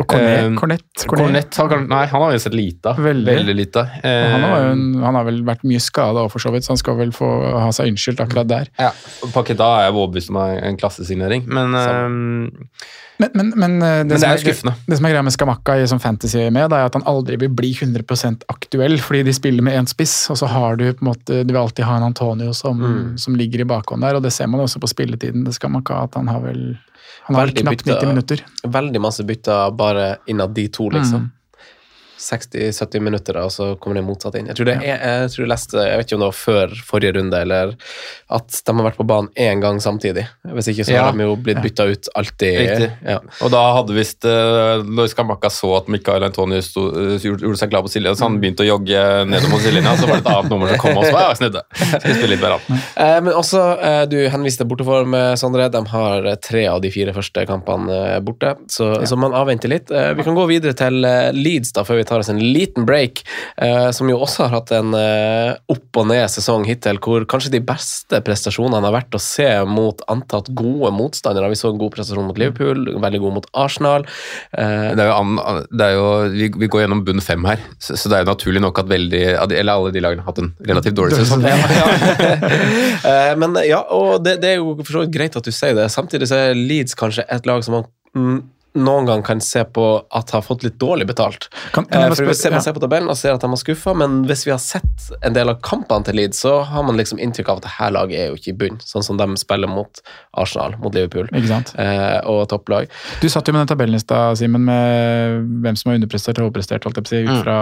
Og 0.00 0.06
Cornet. 0.08 0.38
Eh, 0.46 0.54
Cornet, 0.56 0.84
Cornet. 1.04 1.20
Cornett 1.20 1.58
har, 1.60 1.74
nei, 1.84 2.04
han 2.08 2.22
har 2.24 2.32
jo 2.32 2.38
sett 2.40 2.54
lite 2.56 2.94
av. 2.94 3.00
Veldig. 3.04 3.34
Veldig 3.42 3.56
lite. 3.58 3.82
Eh, 4.00 4.30
Han, 4.32 4.46
har 4.48 4.62
jo 4.62 4.70
en, 4.72 4.84
han 5.04 5.18
har 5.20 5.26
vel 5.28 5.42
vært 5.44 5.66
mye 5.68 5.82
skada 5.84 6.22
for 6.32 6.40
så 6.40 6.52
vidt, 6.54 6.64
så 6.64 6.72
han 6.72 6.80
skal 6.80 6.96
vel 6.96 7.12
få 7.12 7.28
ha 7.58 7.68
seg 7.76 7.90
unnskyldt 7.92 8.22
akkurat 8.24 8.48
der. 8.48 8.70
ja, 8.80 8.88
Paketa 9.34 9.68
er 9.82 9.88
jeg 9.90 9.96
overbevist 9.98 10.32
om 10.32 10.40
en 10.40 10.80
klassesignering, 10.80 11.44
men 11.52 11.76
eh, 11.76 12.88
Men, 13.22 13.30
men, 13.38 13.52
men, 13.56 13.74
eh, 13.82 13.98
det, 14.02 14.06
Men 14.06 14.08
det 14.12 14.20
som 14.20 14.30
er 14.30 14.36
jo 14.38 14.42
skuffende. 14.44 14.74
Det 14.90 14.98
som 14.98 15.06
er 15.08 15.14
greia 15.14 15.22
med 15.26 15.34
Skamakka 15.36 15.76
i 15.82 15.86
som 15.90 16.00
fantasy 16.02 16.42
med, 16.50 16.72
er 16.74 16.86
at 16.90 16.94
han 16.98 17.04
aldri 17.06 17.38
vil 17.44 17.52
bli 17.54 17.72
100% 17.78 18.46
aktuell, 18.52 18.98
fordi 19.00 19.22
de 19.30 19.32
spiller 19.36 19.62
med 19.62 19.78
én 19.78 19.88
spiss, 19.90 20.14
og 20.32 20.40
så 20.42 20.48
har 20.50 20.76
du 20.80 20.86
på 20.92 21.04
en 21.06 21.10
måte 21.12 21.42
Du 21.46 21.52
vil 21.54 21.60
alltid 21.62 21.84
ha 21.88 21.96
en 22.00 22.08
Antonio 22.10 22.52
som, 22.52 22.80
Mm. 22.82 23.18
som 23.18 23.36
ligger 23.38 23.60
i 23.62 23.68
bakhånd 23.68 24.02
der, 24.02 24.16
og 24.18 24.22
det 24.26 24.32
ser 24.34 24.46
man 24.50 24.60
også 24.60 24.80
på 24.82 24.88
spilletiden 24.90 25.44
til 25.46 25.52
Skamakka, 25.54 26.02
at 26.04 26.14
han 26.18 26.26
har 26.28 26.40
vel 26.40 26.64
han 27.24 27.36
har 27.36 27.46
Veldig 27.46 27.62
knapt 27.62 27.84
bytta- 27.84 28.00
90 28.00 28.08
minutter. 28.08 28.40
Veldig 28.66 29.00
masse 29.00 29.22
bytter 29.26 29.70
bare 29.76 30.16
innad 30.26 30.54
de 30.54 30.66
to, 30.68 30.88
liksom. 30.90 31.20
Mm. 31.28 31.30
60-70 32.22 33.02
minutter, 33.02 33.38
og 33.42 33.50
så 33.52 33.72
kommer 33.80 33.98
det 33.98 34.04
motsatt 34.06 34.36
inn. 34.38 34.48
Jeg 34.50 34.58
tror, 34.58 34.68
det 34.70 34.76
er, 34.80 35.02
jeg 35.22 35.32
tror 35.34 35.44
jeg 35.44 35.50
leste, 35.52 35.78
jeg 35.88 35.98
vet 36.00 36.06
ikke 36.08 36.18
om 36.18 36.22
det 36.24 36.28
var 36.30 36.38
før 36.38 36.74
forrige 36.88 37.14
runde, 37.18 37.40
eller 37.44 37.74
at 38.32 38.58
de 38.66 38.74
har 38.78 38.86
vært 38.86 38.98
på 39.00 39.06
banen 39.08 39.30
én 39.36 39.62
gang 39.62 39.80
samtidig. 39.82 40.26
Hvis 40.54 40.70
ikke 40.72 40.86
så 40.88 40.94
Ja. 40.96 41.04
har 41.08 41.16
de 41.18 41.26
jo 41.26 41.36
blitt 41.36 41.62
bytta 41.64 41.86
ut 41.90 42.08
alltid. 42.18 42.86
Ja. 43.06 43.18
Og 43.42 43.50
da 43.52 43.62
hadde 43.78 43.96
visst 43.96 44.24
uh, 44.28 44.82
Lois 44.86 45.12
Skamakka 45.14 45.50
så 45.52 45.72
at 45.80 45.88
Mikael 45.92 46.24
Antonius 46.26 46.70
sto, 46.72 46.86
eh, 46.96 47.16
gjorde, 47.22 47.56
seg 47.60 47.72
klar 47.72 47.82
på 47.84 47.90
sidelinja, 47.92 48.16
så 48.18 48.28
han 48.28 48.38
begynte 48.42 48.64
å 48.64 48.68
jogge 48.68 49.02
nedover 49.28 49.52
mot 49.56 49.64
sidelinja, 49.64 49.96
så 49.98 50.06
var 50.08 50.20
det 50.20 50.24
et 50.26 50.32
annet 50.32 50.50
nummer 50.52 50.72
som 50.72 50.82
kom 50.82 50.98
og 51.00 51.06
så 51.08 51.12
var 51.16 51.28
jeg 51.32 51.40
snudde. 51.42 51.64
Skal 51.82 52.16
spille 52.18 52.34
litt 52.36 52.48
an. 52.48 52.60
Eh, 53.02 53.18
men 53.24 53.32
også, 53.34 53.60
eh, 53.82 54.02
du 54.06 54.16
henviste 54.30 54.64
borteform, 54.68 55.10
med 55.12 55.38
Sondre. 55.40 55.68
De 55.72 55.80
har 55.88 56.26
eh, 56.28 56.34
tre 56.42 56.66
av 56.70 56.80
de 56.84 56.90
fire 56.92 57.12
første 57.16 57.44
kampene 57.48 57.90
eh, 58.16 58.18
borte, 58.24 58.54
så, 58.70 58.90
så 59.08 59.16
man 59.18 59.32
avventer 59.36 59.68
litt. 59.72 59.90
Eh, 59.90 60.12
vi 60.18 60.22
kan 60.26 60.36
gå 60.36 60.44
videre 60.50 60.74
til 60.78 61.04
eh, 61.08 61.30
Leeds 61.34 61.72
da, 61.76 61.84
før 61.88 61.98
vi 62.00 62.04
tar 62.08 62.11
oss 62.20 62.28
en 62.28 62.40
liten 62.42 62.84
break, 62.84 63.22
eh, 63.56 63.90
som 63.90 64.08
jo 64.10 64.18
også 64.18 64.44
har 64.46 64.52
hatt 64.58 64.72
en 64.76 64.92
eh, 64.94 65.54
opp 65.72 65.96
og 65.96 66.06
ned 66.10 66.28
sesong 66.28 66.66
hittil, 66.68 66.98
hvor 67.02 67.24
kanskje 67.24 67.52
de 67.54 67.60
beste 67.64 68.20
prestasjonene 68.26 68.84
har 68.84 68.92
vært 68.98 69.14
å 69.16 69.20
se 69.22 69.48
mot 69.68 70.02
antatt 70.12 70.50
gode 70.58 70.92
motstandere. 70.92 71.48
Vi 71.52 71.56
så 71.60 71.70
en 71.72 71.78
god 71.80 71.94
prestasjon 71.96 72.26
mot 72.28 72.38
Liverpool, 72.38 72.84
veldig 73.02 73.20
god 73.24 73.36
mot 73.38 73.46
Arsenal. 73.54 74.04
Eh, 74.52 74.92
Det 74.92 75.02
er 75.02 75.08
jo, 75.08 75.16
an, 75.16 75.66
det 75.70 75.86
er 75.88 75.94
jo 75.96 76.06
vi, 76.36 76.50
vi 76.64 76.68
går 76.68 76.84
gjennom 76.84 77.04
bunn 77.06 77.20
fem 77.24 77.44
her, 77.48 77.62
så, 77.78 77.96
så 77.96 78.08
det 78.12 78.18
er 78.18 78.24
jo 78.26 78.30
naturlig 78.32 78.60
nok 78.62 78.78
at 78.82 78.88
veldig 78.90 79.22
Eller 79.48 79.72
alle 79.72 79.92
de 79.94 80.00
lagene 80.04 80.22
har 80.24 80.32
hatt 80.32 80.42
en 80.42 80.52
relativt 80.68 80.96
dårlig 80.98 81.16
sesong. 81.22 81.42
Eh, 83.02 83.32
Men 83.38 83.56
ja, 83.66 83.80
og 83.90 84.22
det, 84.24 84.36
det 84.42 84.52
er 84.52 84.60
jo 84.60 84.74
for 84.82 84.92
så 84.94 85.02
vidt 85.04 85.14
greit 85.14 85.36
at 85.38 85.46
du 85.46 85.52
sier 85.54 85.74
det. 85.76 85.88
Samtidig 85.92 86.28
så 86.30 86.38
er 86.38 86.58
Leeds 86.58 86.94
kanskje 86.98 87.24
et 87.32 87.46
lag 87.48 87.62
som 87.64 87.78
man 87.78 87.86
mm, 88.16 88.38
noen 88.78 89.06
gang 89.08 89.22
kan 89.24 89.40
se 89.44 89.64
på 89.64 89.84
at 90.14 90.30
har 90.32 90.42
fått 90.44 90.64
litt 90.64 90.78
dårlig 90.80 91.06
betalt. 91.10 91.48
Kan, 91.74 91.84
kan 91.84 92.02
Eh, 92.02 92.14
for 92.14 92.28
hvis 92.28 92.44
Man 92.44 92.58
ja. 92.58 92.62
ser 92.64 92.74
på 92.76 92.82
tabellen 92.82 93.10
og 93.12 93.16
ser 93.18 93.34
at 93.34 93.42
de 93.44 93.50
har 93.52 93.60
skuffa, 93.60 93.94
men 93.96 94.22
hvis 94.28 94.46
vi 94.46 94.52
har 94.52 94.60
sett 94.62 95.10
en 95.22 95.36
del 95.36 95.52
av 95.52 95.60
kampene 95.64 96.04
til 96.04 96.16
Leeds, 96.16 96.42
så 96.44 96.62
har 96.68 96.86
man 96.86 96.96
liksom 96.96 97.20
inntrykk 97.22 97.48
av 97.52 97.60
at 97.60 97.68
dette 97.68 97.90
laget 97.94 98.20
er 98.20 98.30
jo 98.30 98.38
ikke 98.40 98.52
i 98.52 98.56
bunn, 98.62 98.78
sånn 98.84 99.04
som 99.06 99.20
de 99.20 99.26
spiller 99.40 99.70
mot 99.70 100.02
Arsenal, 100.32 100.76
mot 100.82 100.94
Liverpool 100.94 101.28
Ikke 101.32 101.50
sant? 101.50 101.74
eh, 101.78 102.20
og 102.28 102.46
topplag. 102.52 102.88
Du 103.20 103.28
satt 103.32 103.48
jo 103.48 103.54
med 103.56 103.64
den 103.64 103.72
tabellen 103.74 103.98
i 103.98 104.02
stad, 104.02 104.38
Simen, 104.40 104.64
med 104.68 105.50
hvem 105.64 105.78
som 105.78 105.92
har 105.92 106.00
underprestert 106.00 106.40
og 106.40 106.48
overprestert, 106.50 106.88
holdt 106.88 107.02
jeg 107.02 107.04
på 107.04 107.12
å 107.12 107.14
si, 107.14 107.22
ut 107.28 107.44
fra 107.44 107.58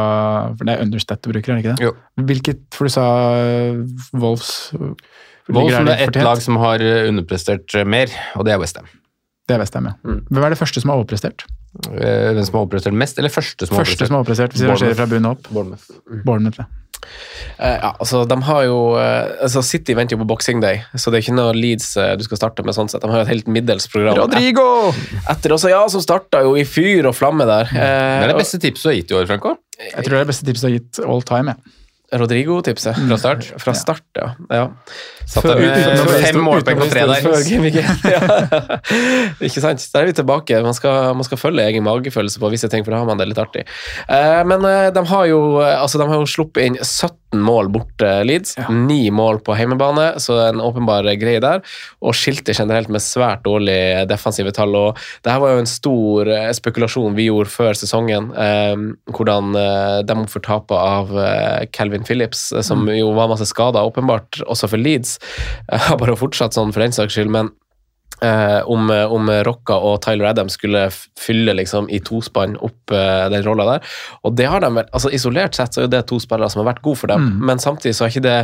For 0.56 0.68
det 0.68 0.76
er 0.76 0.86
understat 0.86 1.22
du 1.22 1.32
bruker, 1.32 1.52
er 1.52 1.60
det 1.60 1.64
ikke 1.64 1.74
det? 1.76 1.90
Jo. 1.90 1.96
Hvilket 2.30 2.62
For 2.76 2.86
du 2.86 2.94
sa 2.94 3.08
uh, 3.40 3.82
Wolves 4.20 4.70
Wolves 5.50 5.74
er 5.74 6.08
ett 6.08 6.22
lag 6.22 6.42
som 6.42 6.58
har 6.62 6.82
eh, 6.84 7.08
underprestert 7.08 7.74
eh, 7.74 7.86
mer, 7.86 8.12
og 8.38 8.46
det 8.46 8.54
er 8.54 8.60
Westham. 8.62 8.86
Det 9.50 9.56
er 9.58 9.62
Westham, 9.64 9.90
Mm. 10.06 10.20
Hvem 10.30 10.44
er 10.46 10.54
det 10.54 10.58
første 10.60 10.80
som 10.82 10.92
har 10.94 11.00
overprestert? 11.02 11.44
Hvem 11.90 12.44
som 12.46 12.56
har 12.56 12.64
overprestert 12.64 12.94
mest, 12.98 13.18
eller 13.18 13.30
første 13.34 13.66
som 13.66 13.76
har 13.78 13.84
Første 13.88 14.06
som 14.06 14.14
har 14.16 14.22
overprestert, 14.24 14.54
hvis 14.54 14.62
vi 14.62 14.70
rangerer 14.70 14.98
fra 14.98 15.06
bunnen 15.10 15.30
opp. 15.34 15.48
Bournemouth. 15.50 15.90
Bournemouth, 16.26 16.62
ja. 16.62 16.66
Eh, 17.58 17.78
ja, 17.80 17.90
altså 17.96 18.26
de 18.28 18.36
har 18.44 18.64
jo 18.66 18.76
uh, 18.92 19.30
altså 19.46 19.62
City 19.64 19.94
venter 19.96 20.14
jo 20.16 20.20
på 20.20 20.26
Boxing 20.34 20.60
Day, 20.60 20.82
så 21.00 21.08
det 21.10 21.18
er 21.20 21.24
ikke 21.24 21.36
noe 21.38 21.54
Leeds 21.56 21.94
uh, 21.96 22.10
du 22.20 22.24
skal 22.26 22.36
starte 22.42 22.64
med. 22.66 22.76
sånn 22.76 22.90
sett. 22.92 23.00
De 23.02 23.08
har 23.08 23.22
jo 23.22 23.26
et 23.26 23.32
helt 23.32 23.48
middels 23.48 23.88
program. 23.88 24.18
Rodrigo! 24.20 24.66
Etter 25.32 25.54
også, 25.56 25.70
ja, 25.72 25.80
som 25.92 26.04
starta 26.04 26.42
jo 26.44 26.52
i 26.60 26.64
fyr 26.68 27.08
og 27.08 27.16
flamme 27.16 27.46
der. 27.48 27.70
Det 27.72 27.80
Eh, 27.80 28.22
er 28.26 28.32
det 28.34 28.36
beste 28.42 28.60
tipset 28.60 28.84
du 28.84 28.90
har 28.92 28.98
gitt 29.00 29.10
i 29.14 29.16
år, 29.16 29.26
Franco. 29.32 29.56
Jeg 29.80 30.04
tror 30.04 30.10
det 30.12 30.18
er 30.20 30.24
det 30.26 30.32
beste 30.34 30.46
tipset 30.50 30.66
du 30.66 30.68
har 30.68 30.76
gitt 30.78 31.00
all 31.08 31.22
time. 31.32 31.56
Ja. 31.56 31.76
Rodrigo-tipset. 32.12 32.96
Fra 33.08 33.18
start. 33.18 33.52
Fra 33.62 33.74
start, 33.74 34.02
ja. 34.18 34.32
ja. 34.50 34.64
Satt 35.30 35.46
der 35.46 35.60
med 35.62 36.24
fem 36.24 36.40
målpoeng 36.42 36.80
på 36.80 36.88
tre 36.90 37.04
der. 37.06 37.22
Før 37.22 37.44
Game 37.46 37.68
Week 37.68 37.78
1. 37.78 37.86
Ja. 38.10 38.80
Ikke 39.46 39.62
sant? 39.62 39.84
Der 39.92 40.02
er 40.02 40.10
vi 40.10 40.16
tilbake. 40.18 40.58
Man 40.64 40.74
skal, 40.74 41.12
man 41.14 41.26
skal 41.26 41.38
følge 41.38 41.62
egen 41.68 41.86
magefølelse 41.86 42.42
på 42.42 42.50
visse 42.50 42.70
ting, 42.72 42.82
for 42.82 42.94
da 42.94 43.02
har 43.02 43.08
man 43.08 43.20
det 43.20 43.28
litt 43.30 43.38
artig. 43.38 43.62
Eh, 44.10 44.40
men 44.48 44.66
eh, 44.66 44.90
de 44.94 45.04
har 45.12 45.28
jo 45.30 45.40
eh, 45.62 45.76
altså, 45.76 46.00
de 46.00 46.08
har 46.10 46.18
jo 46.18 46.26
sluppet 46.28 46.66
inn 46.66 46.78
17 46.82 47.38
mål 47.38 47.70
borte, 47.70 48.08
Leeds. 48.26 48.56
Ni 48.74 49.04
mål 49.14 49.38
på 49.46 49.54
hjemmebane, 49.54 50.08
så 50.18 50.34
det 50.40 50.48
en 50.50 50.64
åpenbar 50.64 51.06
greie 51.20 51.42
der. 51.42 51.62
Og 52.02 52.16
skilte 52.18 52.56
generelt 52.56 52.90
med 52.90 53.04
svært 53.04 53.44
dårlige 53.46 54.02
defensive 54.10 54.50
tall. 54.56 54.74
og 54.74 54.98
det 55.22 55.30
her 55.30 55.42
var 55.44 55.54
jo 55.54 55.62
en 55.62 55.70
stor 55.70 56.32
spekulasjon 56.58 57.14
vi 57.14 57.28
gjorde 57.28 57.54
før 57.54 57.78
sesongen, 57.78 58.32
eh, 58.34 58.74
hvordan 59.14 59.54
de 60.10 60.18
får 60.34 60.46
tapet 60.48 60.74
av 60.74 61.14
eh, 61.14 61.68
Calvin 62.00 62.06
Phillips, 62.06 62.52
eh, 62.52 62.62
som 62.62 62.86
jo 62.88 63.12
var 63.14 63.28
masse 63.28 63.46
skader, 63.46 63.84
åpenbart 63.84 64.42
også 64.46 64.68
for 64.68 64.78
Leeds. 64.80 65.18
Har 65.88 65.98
bare 66.00 66.16
fortsatt 66.16 66.54
sånn 66.56 66.72
for 66.72 66.80
den 66.82 66.92
saks 66.92 67.14
skyld, 67.14 67.30
men 67.30 67.50
eh, 68.22 68.60
om, 68.68 68.90
om 68.90 69.28
Rocca 69.46 69.76
og 69.80 70.00
Tyler 70.04 70.30
Adams 70.30 70.52
skulle 70.58 70.86
fylle 71.18 71.54
liksom 71.56 71.88
i 71.92 72.00
tospann 72.04 72.56
opp 72.60 72.90
eh, 72.92 73.28
den 73.32 73.44
rolla 73.46 73.64
der. 73.74 73.86
Og 74.24 74.34
det 74.36 74.48
har 74.50 74.60
de 74.60 74.70
vel, 74.76 74.88
altså 74.92 75.10
Isolert 75.12 75.54
sett 75.56 75.74
så 75.76 75.84
er 75.86 75.88
det 75.92 76.02
to 76.10 76.18
spillere 76.20 76.50
som 76.52 76.60
har 76.64 76.72
vært 76.72 76.82
gode 76.84 77.00
for 77.02 77.08
dem, 77.12 77.20
Mm. 77.30 77.46
men 77.46 77.58
samtidig 77.62 77.94
så 77.96 78.04
har 78.06 78.10
ikke 78.12 78.24
det 78.26 78.36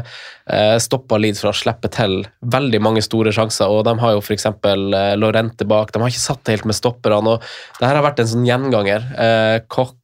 eh, 0.52 0.76
stoppa 0.80 1.18
Leeds 1.20 1.40
fra 1.44 1.52
å 1.52 1.56
slippe 1.56 1.88
til 1.92 2.22
veldig 2.44 2.80
mange 2.84 3.02
store 3.04 3.32
sjanser. 3.32 3.68
og 3.68 3.84
De 3.88 3.96
har 4.00 4.16
jo 4.16 4.20
f.eks. 4.24 4.46
Eh, 4.46 5.14
Lorente 5.20 5.64
bak, 5.68 5.92
de 5.92 6.00
har 6.02 6.08
ikke 6.12 6.24
satt 6.28 6.44
det 6.44 6.56
helt 6.58 6.68
med 6.72 6.76
stopperne. 6.76 7.36
og 7.36 7.80
det 7.80 7.88
her 7.88 7.96
har 8.00 8.04
vært 8.10 8.20
en 8.24 8.32
sånn 8.32 8.46
gjenganger. 8.48 9.06
Eh, 9.16 9.60
Koch, 9.68 9.94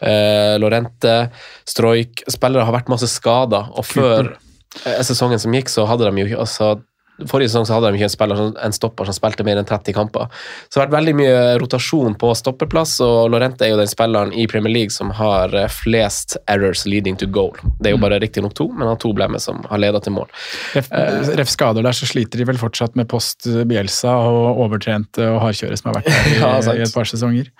eh, 0.00 0.54
Lorente, 0.62 1.16
Stroik 1.68 2.24
Spillere 2.30 2.66
har 2.68 2.76
vært 2.76 2.92
masse 2.92 3.08
skada, 3.10 3.66
og 3.72 3.86
før 3.88 4.32
eh, 4.32 5.02
sesongen 5.04 5.42
som 5.42 5.54
gikk, 5.54 5.72
så 5.72 5.86
hadde 5.90 6.08
de 6.08 6.26
jo 6.26 6.40
altså, 6.42 6.74
Forrige 7.28 7.50
sesong 7.52 7.66
så 7.68 7.76
hadde 7.76 7.90
de 7.92 7.98
ikke 7.98 8.06
en, 8.08 8.12
spiller, 8.12 8.38
en 8.64 8.74
stopper 8.74 9.06
som 9.06 9.14
spilte 9.14 9.44
mer 9.46 9.58
enn 9.60 9.66
30 9.68 9.94
kamper. 9.94 10.30
Så 10.64 10.74
det 10.74 10.80
har 10.80 10.86
vært 10.86 10.94
veldig 10.96 11.14
mye 11.18 11.34
rotasjon 11.60 12.16
på 12.18 12.30
stopperplass, 12.38 12.94
og 13.04 13.28
Lorente 13.34 13.66
er 13.66 13.74
jo 13.74 13.78
den 13.78 13.90
spilleren 13.90 14.32
i 14.32 14.46
Premier 14.50 14.72
League 14.72 14.94
som 14.94 15.12
har 15.18 15.52
eh, 15.58 15.68
flest 15.70 16.38
errors 16.50 16.86
leading 16.88 17.18
to 17.20 17.28
goal. 17.30 17.52
Det 17.78 17.90
er 17.90 17.96
jo 17.96 18.00
bare 18.02 18.18
riktignok 18.22 18.56
to, 18.58 18.70
men 18.72 18.86
han 18.86 18.94
har 18.94 19.02
to 19.04 19.12
blemmer 19.16 19.42
som 19.44 19.60
har 19.70 19.82
ledet 19.84 20.02
til 20.06 20.16
mål. 20.16 20.32
Ref, 20.74 20.90
ref 21.42 21.52
skader 21.52 21.84
der, 21.84 21.96
så 21.96 22.08
sliter 22.08 22.40
de 22.40 22.48
vel 22.48 22.60
fortsatt 22.60 22.96
med 22.98 23.10
post 23.12 23.46
Bielsa 23.68 24.16
og 24.32 24.64
overtrente 24.64 25.28
og 25.28 25.42
hardkjøre 25.44 25.78
som 25.78 25.92
har 25.92 26.00
vært 26.00 26.10
der 26.12 26.32
i, 26.32 26.36
Ja, 26.40 26.54
i 26.72 26.86
et 26.88 26.96
par 26.96 27.08
sesonger. 27.08 27.52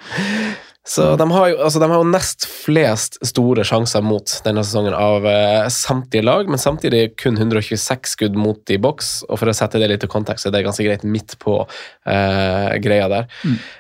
Så 0.85 1.05
de 1.17 1.31
har, 1.31 1.49
jo, 1.53 1.59
altså 1.63 1.79
de 1.79 1.87
har 1.93 2.01
jo 2.01 2.07
nest 2.11 2.43
flest 2.51 3.21
store 3.23 3.63
sjanser 3.67 4.03
mot 4.03 4.33
denne 4.43 4.65
sesongen 4.67 4.97
av 4.99 5.27
eh, 5.31 5.69
samtlige 5.71 6.25
lag, 6.27 6.51
men 6.51 6.59
samtidig 6.59 7.13
kun 7.23 7.39
126 7.39 8.17
skudd 8.17 8.39
mot 8.39 8.73
i 8.73 8.81
boks. 8.83 9.13
Og 9.29 9.39
for 9.39 9.53
å 9.53 9.55
sette 9.55 9.79
det 9.79 9.93
litt 9.93 10.03
i 10.03 10.11
kontekst, 10.11 10.43
så 10.43 10.51
er 10.51 10.57
det 10.57 10.65
ganske 10.67 10.87
greit 10.89 11.07
midt 11.07 11.37
på 11.43 11.61
eh, 11.63 12.73
greia 12.83 13.07
der. 13.13 13.31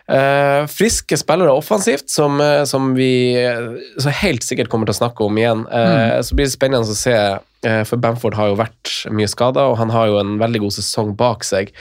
Eh, 0.06 0.60
friske 0.70 1.18
spillere 1.18 1.50
offensivt, 1.58 2.06
som, 2.12 2.38
eh, 2.38 2.62
som 2.70 2.92
vi 2.94 3.12
eh, 3.40 3.72
så 3.98 4.14
helt 4.22 4.46
sikkert 4.46 4.70
kommer 4.70 4.86
til 4.86 4.94
å 4.94 5.02
snakke 5.02 5.26
om 5.26 5.42
igjen. 5.42 5.66
Mm. 5.66 6.22
Så 6.22 6.38
blir 6.38 6.46
det 6.46 6.54
spennende 6.54 6.86
å 6.86 6.98
se, 7.02 7.18
eh, 7.18 7.40
for 7.62 8.00
Bamford 8.02 8.34
har 8.34 8.50
jo 8.50 8.56
vært 8.58 8.90
mye 9.14 9.28
skada, 9.30 9.68
og 9.70 9.76
han 9.78 9.92
har 9.94 10.08
jo 10.10 10.18
en 10.20 10.34
veldig 10.40 10.62
god 10.64 10.74
sesong 10.76 11.12
bak 11.18 11.46
seg. 11.46 11.72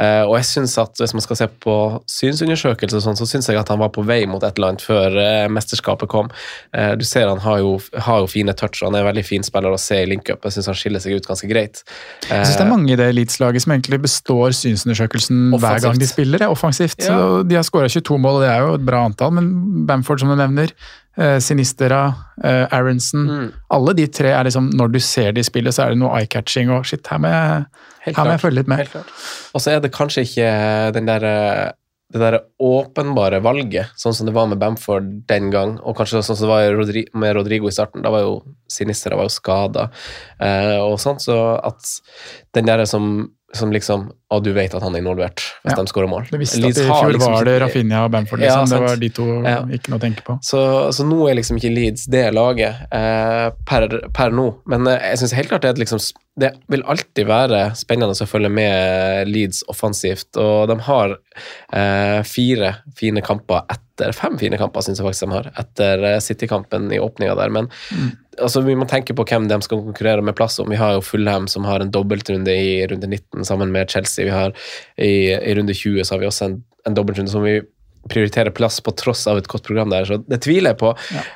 Eh, 0.00 0.22
og 0.24 0.36
jeg 0.38 0.48
synes 0.50 0.76
at 0.80 0.98
hvis 1.00 1.14
man 1.16 1.24
skal 1.24 1.38
se 1.40 1.48
på 1.62 1.76
synsundersøkelser, 2.10 3.02
sånn, 3.04 3.18
så 3.18 3.28
syns 3.28 3.48
jeg 3.50 3.60
at 3.60 3.70
han 3.72 3.80
var 3.80 3.92
på 3.94 4.04
vei 4.06 4.22
mot 4.28 4.42
et 4.44 4.58
eller 4.58 4.74
annet 4.74 4.84
før 4.84 5.16
eh, 5.20 5.46
mesterskapet 5.52 6.10
kom. 6.12 6.30
Eh, 6.76 6.92
du 6.98 7.04
ser 7.08 7.28
han 7.30 7.42
har 7.44 7.60
jo, 7.62 7.76
har 8.06 8.22
jo 8.24 8.30
fine 8.30 8.54
touch, 8.56 8.82
han 8.84 8.96
er 8.96 9.04
en 9.04 9.10
veldig 9.10 9.26
fin 9.26 9.46
spiller 9.46 9.74
å 9.74 9.80
se 9.80 10.02
i 10.02 10.10
link-up. 10.10 10.44
Jeg 10.44 10.58
syns 10.58 10.70
han 10.72 10.78
skiller 10.78 11.04
seg 11.04 11.16
ut 11.16 11.30
ganske 11.30 11.50
greit. 11.50 11.82
Jeg 12.26 12.44
synes 12.44 12.56
det 12.60 12.66
er 12.66 12.72
mange 12.72 12.92
i 12.92 12.98
det 12.98 13.08
Eliteslaget 13.14 13.66
som 13.66 13.76
egentlig 13.76 14.02
består 14.04 14.56
synsundersøkelsen 14.56 15.48
hver 15.56 15.82
gang 15.84 16.00
de 16.00 16.10
spiller, 16.10 16.46
offensivt. 16.50 17.00
Ja. 17.02 17.16
Så 17.16 17.42
de 17.48 17.58
har 17.58 17.66
skåra 17.66 17.90
22 17.92 18.20
mål, 18.20 18.40
og 18.40 18.46
det 18.46 18.52
er 18.52 18.62
jo 18.64 18.76
et 18.78 18.86
bra 18.86 19.04
antall, 19.08 19.34
men 19.38 19.50
Bamford, 19.88 20.22
som 20.22 20.32
du 20.32 20.38
nevner, 20.38 20.72
eh, 20.72 21.05
Sinistera, 21.16 22.02
Aronsen 22.42 22.76
Aronson 22.76 23.22
Mm. 23.26 23.52
Alle 23.72 23.94
de 23.96 24.06
tre 24.06 24.32
er 24.32 24.44
liksom 24.44 24.70
Når 24.76 24.92
du 24.92 25.00
ser 25.00 25.32
de 25.32 25.44
spille, 25.44 25.72
så 25.72 25.84
er 25.84 25.94
det 25.94 26.00
noe 26.00 26.14
eye-catching 26.18 26.70
og 26.72 26.86
shit, 26.88 27.06
her 27.06 27.18
må 27.22 27.32
jeg, 27.32 27.64
her 28.04 28.24
må 28.24 28.34
jeg 28.34 28.42
følge 28.42 28.60
litt 28.60 28.70
med. 28.70 28.94
Og 29.54 29.62
så 29.62 29.74
er 29.74 29.80
det 29.80 29.92
kanskje 29.94 30.26
ikke 30.26 30.50
den 30.96 31.08
der, 31.08 31.24
eh, 31.24 31.72
det 32.12 32.22
der 32.22 32.38
åpenbare 32.62 33.40
valget, 33.42 33.90
sånn 33.98 34.14
som 34.14 34.28
det 34.28 34.34
var 34.36 34.46
med 34.46 34.60
Bamford 34.62 35.08
den 35.26 35.50
gang, 35.50 35.78
og 35.82 35.96
kanskje 35.98 36.22
sånn 36.22 36.38
som 36.38 36.46
det 36.46 36.52
var 36.52 37.18
med 37.18 37.36
Rodrigo 37.36 37.68
i 37.68 37.74
starten. 37.74 38.04
Da 38.04 38.12
var 38.14 38.22
jo 38.22 38.36
Sinistera 38.70 39.18
var 39.18 39.26
jo 39.26 39.34
skada, 39.34 39.88
eh, 40.40 40.76
og 40.78 41.00
sånt, 41.02 41.24
så 41.24 41.58
at 41.64 41.82
den 42.54 42.66
der 42.66 42.84
som, 42.86 43.32
som 43.54 43.72
liksom 43.74 44.10
Å, 44.26 44.40
du 44.42 44.48
vet 44.56 44.72
at 44.74 44.82
han 44.82 44.94
er 44.96 44.98
involvert 45.04 45.38
hvis 45.62 45.70
Ja. 45.70 45.76
de 45.78 45.86
skårer 45.86 46.08
mål. 46.10 46.24
Du 46.32 46.38
visste 46.40 46.58
Leeds 46.58 46.80
at 46.80 46.82
i 46.82 46.88
fjor 46.88 47.12
liksom 47.14 47.32
var 47.36 47.44
det 47.46 47.60
Rafinha 47.62 48.00
og 48.04 48.10
Bamford, 48.10 48.40
Ja, 48.42 48.56
liksom. 48.64 48.72
det 48.72 48.88
var 48.88 48.96
de 48.96 49.08
to 49.14 49.26
Ja. 49.46 49.60
ikke 49.78 49.88
noe 49.92 50.00
å 50.00 50.02
tenke 50.02 50.24
på. 50.26 50.38
Så, 50.42 50.58
så 50.92 51.06
nå 51.06 51.28
er 51.30 51.36
liksom 51.38 51.60
ikke 51.60 51.70
Leeds 51.74 52.06
det 52.10 52.24
laget 52.34 52.74
eh, 52.90 53.50
per, 53.70 53.86
per 54.12 54.34
nå. 54.34 54.48
Men 54.66 54.86
eh, 54.90 54.98
jeg 55.12 55.18
syns 55.22 55.36
helt 55.38 55.48
klart 55.52 55.62
det, 55.62 55.70
et 55.76 55.82
liksom, 55.84 56.02
det 56.42 56.50
vil 56.68 56.82
alltid 56.82 57.26
være 57.30 57.62
spennende 57.78 58.18
å 58.18 58.26
følge 58.26 58.50
med 58.50 59.28
Leeds 59.30 59.62
offensivt. 59.70 60.34
Og 60.42 60.66
de 60.74 60.80
har 60.90 61.16
eh, 61.72 62.22
fire 62.26 62.74
fine 62.98 63.22
kamper 63.22 63.62
etter 63.70 63.82
Fem 64.12 64.34
fine 64.36 64.58
kamper 64.60 64.82
syns 64.84 64.98
jeg 65.00 65.06
faktisk 65.06 65.24
de 65.24 65.32
har, 65.32 65.46
etter 65.56 66.02
eh, 66.04 66.18
City-kampen 66.20 66.90
i 66.92 66.98
åpninga 67.00 67.32
der. 67.38 67.48
Men 67.48 67.70
altså, 68.42 68.60
vi 68.66 68.74
må 68.76 68.84
tenke 68.90 69.14
på 69.16 69.24
hvem 69.24 69.46
de 69.48 69.56
skal 69.64 69.80
konkurrere 69.86 70.20
med 70.20 70.36
plass 70.36 70.58
om. 70.60 70.68
Vi 70.68 70.76
har 70.76 70.92
jo 70.98 71.00
Fulham 71.00 71.46
som 71.48 71.64
har 71.64 71.80
en 71.80 71.90
dobbeltrunde 71.94 72.52
i 72.52 72.86
runde 72.90 73.08
19 73.08 73.46
sammen 73.48 73.72
med 73.72 73.88
Chelsea. 73.88 74.15
Vi 74.24 74.32
har 74.32 74.54
i, 74.96 75.34
i 75.36 75.54
runde 75.58 75.74
20 75.76 76.04
så 76.04 76.14
har 76.14 76.22
vi 76.22 76.30
også 76.30 76.48
en, 76.48 76.60
en 76.88 76.96
dobbeltrunde 76.96 77.32
som 77.32 77.44
vi 77.44 77.58
prioriterer 78.10 78.54
plass 78.54 78.80
på 78.80 78.94
tross 78.96 79.26
av 79.26 79.40
et 79.40 79.48
godt 79.50 79.66
program 79.66 79.90
der, 79.90 80.06
så 80.06 80.20
det 80.22 80.40
tviler 80.46 80.72
jeg 80.72 80.80
på. 80.82 80.92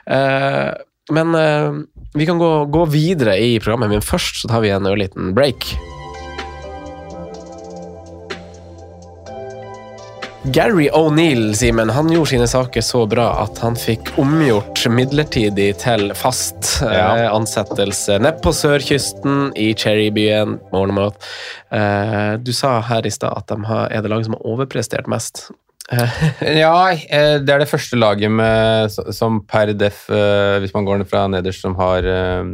Eh, 0.06 0.68
men 1.10 1.34
eh, 1.34 1.80
vi 2.14 2.26
kan 2.28 2.38
gå, 2.38 2.52
gå 2.70 2.84
videre 2.92 3.38
i 3.42 3.56
programmet, 3.62 3.90
men 3.90 4.04
først 4.06 4.44
så 4.44 4.52
tar 4.52 4.62
vi 4.64 4.74
en 4.74 4.86
ørliten 4.86 5.34
break. 5.34 5.72
Gary 10.44 10.88
O'Neill, 10.92 11.54
Simen, 11.54 11.90
han 11.90 12.08
gjorde 12.08 12.30
sine 12.30 12.46
saker 12.48 12.80
så 12.80 13.02
bra 13.10 13.26
at 13.42 13.58
han 13.60 13.74
fikk 13.76 14.14
omgjort 14.20 14.86
midlertidig 14.88 15.74
til 15.82 16.14
fast 16.16 16.78
Ja. 16.80 17.10
eh, 17.16 17.26
ansettelse 17.28 18.16
nede 18.18 18.40
på 18.40 18.52
sørkysten 18.56 19.50
i 19.54 19.74
Cherrybyen, 19.76 20.56
Bournemouth. 20.72 21.16
Eh, 21.70 22.38
du 22.40 22.52
sa 22.56 22.80
her 22.80 23.04
i 23.06 23.10
stad 23.12 23.36
at 23.36 23.46
de 23.52 23.64
har, 23.68 23.88
er 23.92 24.00
det 24.00 24.08
laget 24.10 24.30
som 24.30 24.38
har 24.38 24.46
overprestert 24.48 25.06
mest. 25.12 25.50
Ja, 26.62 26.92
eh, 26.94 27.36
det 27.42 27.50
er 27.50 27.64
det 27.64 27.68
første 27.70 27.98
laget 27.98 28.30
med, 28.30 28.94
som 29.16 29.40
per 29.50 29.72
def, 29.74 30.04
eh, 30.12 30.60
hvis 30.62 30.74
man 30.76 30.86
går 30.86 31.02
ned 31.02 31.10
fra 31.10 31.24
nederst, 31.30 31.64
som 31.64 31.74
har 31.80 32.06
eh, 32.06 32.46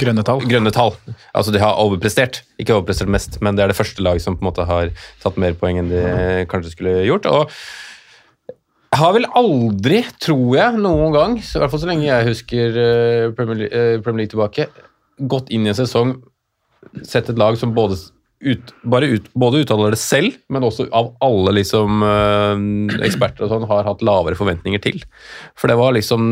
Grønne 0.00 0.24
tall. 0.24 0.40
grønne 0.48 0.72
tall. 0.72 0.96
Altså 1.36 1.52
de 1.52 1.60
har 1.60 1.80
overprestert. 1.82 2.40
Ikke 2.62 2.78
overprestert 2.78 3.12
mest, 3.12 3.40
men 3.44 3.58
det 3.58 3.66
er 3.66 3.72
det 3.72 3.78
første 3.78 4.04
laget 4.04 4.24
som 4.24 4.38
på 4.38 4.46
en 4.46 4.50
måte 4.52 4.68
har 4.68 4.92
tatt 5.24 5.40
mer 5.40 5.56
poeng 5.60 5.82
enn 5.82 5.92
de 5.92 6.04
kanskje 6.48 6.76
skulle 6.76 7.00
gjort. 7.04 7.28
og 7.28 7.50
jeg 8.92 9.00
har 9.00 9.14
vel 9.16 9.24
aldri, 9.40 10.02
tror 10.20 10.48
jeg, 10.58 10.80
noen 10.84 11.14
gang, 11.14 11.38
i 11.40 11.60
hvert 11.62 11.72
fall 11.72 11.80
så 11.80 11.88
lenge 11.88 12.04
jeg 12.04 12.26
husker 12.26 12.74
eh, 12.76 13.30
Premier 13.32 13.62
League, 13.62 13.72
eh, 13.72 14.00
Premier 14.04 14.20
League 14.26 14.32
tilbake, 14.34 14.66
gått 15.32 15.48
inn 15.48 15.64
i 15.64 15.70
en 15.72 15.78
sesong, 15.78 16.18
sett 17.00 17.30
et 17.32 17.40
lag 17.40 17.56
som 17.56 17.72
både, 17.72 17.96
ut, 18.42 18.72
ut, 18.82 19.28
både 19.38 19.62
uttaler 19.62 19.94
det 19.94 20.00
selv, 20.02 20.36
men 20.52 20.66
også 20.66 20.88
av 20.94 21.12
alle 21.24 21.54
liksom, 21.60 22.02
eh, 22.06 23.02
eksperter 23.06 23.46
og 23.46 23.52
sånn, 23.52 23.66
har 23.70 23.86
hatt 23.86 24.02
lavere 24.04 24.38
forventninger 24.38 24.82
til. 24.82 24.98
For 25.58 25.70
det 25.70 25.78
var 25.78 25.94
liksom 25.96 26.26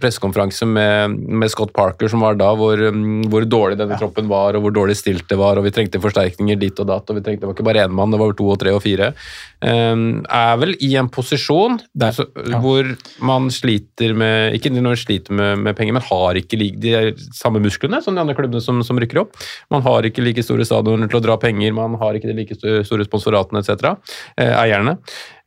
pressekonferanse 0.00 0.68
med, 0.68 1.18
med 1.28 1.52
Scott 1.52 1.74
Parker 1.76 2.10
som 2.10 2.24
var 2.24 2.38
da, 2.40 2.50
hvor, 2.56 2.80
mm, 2.80 3.28
hvor 3.32 3.46
dårlig 3.48 3.78
denne 3.80 3.98
troppen 4.00 4.30
var, 4.30 4.56
og 4.56 4.64
hvor 4.64 4.74
dårlig 4.76 4.96
stilt 4.98 5.26
det 5.30 5.38
var, 5.40 5.60
og 5.60 5.66
vi 5.66 5.74
trengte 5.74 6.00
forsterkninger 6.02 6.58
dit 6.60 6.82
og 6.82 6.88
datt, 6.90 7.10
og 7.10 7.20
vi 7.20 7.24
trengte, 7.26 7.44
det 7.44 7.50
var 7.50 7.58
ikke 7.58 7.68
bare 7.68 7.84
én 7.86 7.96
mann, 7.96 8.12
det 8.12 8.20
var 8.20 8.34
to 8.38 8.48
og 8.54 8.60
tre 8.62 8.74
og 8.76 8.82
fire. 8.84 9.12
Um, 9.60 10.22
er 10.24 10.56
vel 10.56 10.72
i 10.80 10.94
en 10.96 11.10
posisjon 11.12 11.74
Der, 11.92 12.14
så, 12.16 12.24
ja. 12.48 12.56
hvor 12.64 12.86
man 13.28 13.50
sliter 13.52 14.14
med 14.16 14.54
Ikke 14.56 14.70
når 14.72 14.86
man 14.86 14.96
sliter 14.96 15.36
med, 15.36 15.60
med 15.66 15.76
penger, 15.76 15.92
men 15.92 16.06
har 16.06 16.38
ikke 16.40 16.56
de 16.56 16.94
samme 17.36 17.60
musklene 17.60 18.00
som 18.00 18.16
de 18.16 18.22
andre 18.22 18.36
klubbene 18.38 18.62
som, 18.64 18.80
som 18.86 18.96
rykker 18.96 19.20
opp. 19.20 19.36
Man 19.72 19.84
har 19.84 20.08
ikke 20.08 20.24
like 20.24 20.44
store 20.46 20.64
stadioner 20.64 21.10
til 21.10 21.20
å 21.20 21.24
dra 21.24 21.36
penger, 21.36 21.49
man 21.76 21.98
har 22.00 22.16
ikke 22.16 22.30
de 22.30 22.38
like 22.38 22.58
store 22.58 23.06
sponsoratene 23.06 23.62
etc. 23.62 23.94
Eh, 24.36 24.52
eierne. 24.54 24.98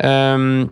Um, 0.04 0.72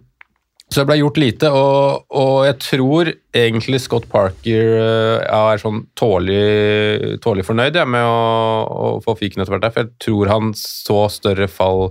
så 0.72 0.80
det 0.80 0.88
ble 0.88 1.02
gjort 1.02 1.18
lite, 1.20 1.50
og, 1.52 2.06
og 2.16 2.46
jeg 2.48 2.56
tror 2.64 3.10
egentlig 3.36 3.82
Scott 3.84 4.06
Parker 4.12 4.70
eh, 4.80 5.18
er 5.28 5.60
sånn 5.60 5.82
tålelig, 6.00 7.18
tålig 7.24 7.44
fornøyd 7.44 7.76
ja, 7.76 7.84
med 7.84 8.08
å, 8.08 8.22
å 8.72 8.94
få 9.04 9.18
fiken 9.20 9.44
etter 9.44 9.58
hvert. 9.58 9.68
For 9.76 9.84
jeg 9.84 9.92
tror 10.06 10.32
han 10.32 10.54
så 10.56 11.04
større 11.12 11.50
fall 11.52 11.90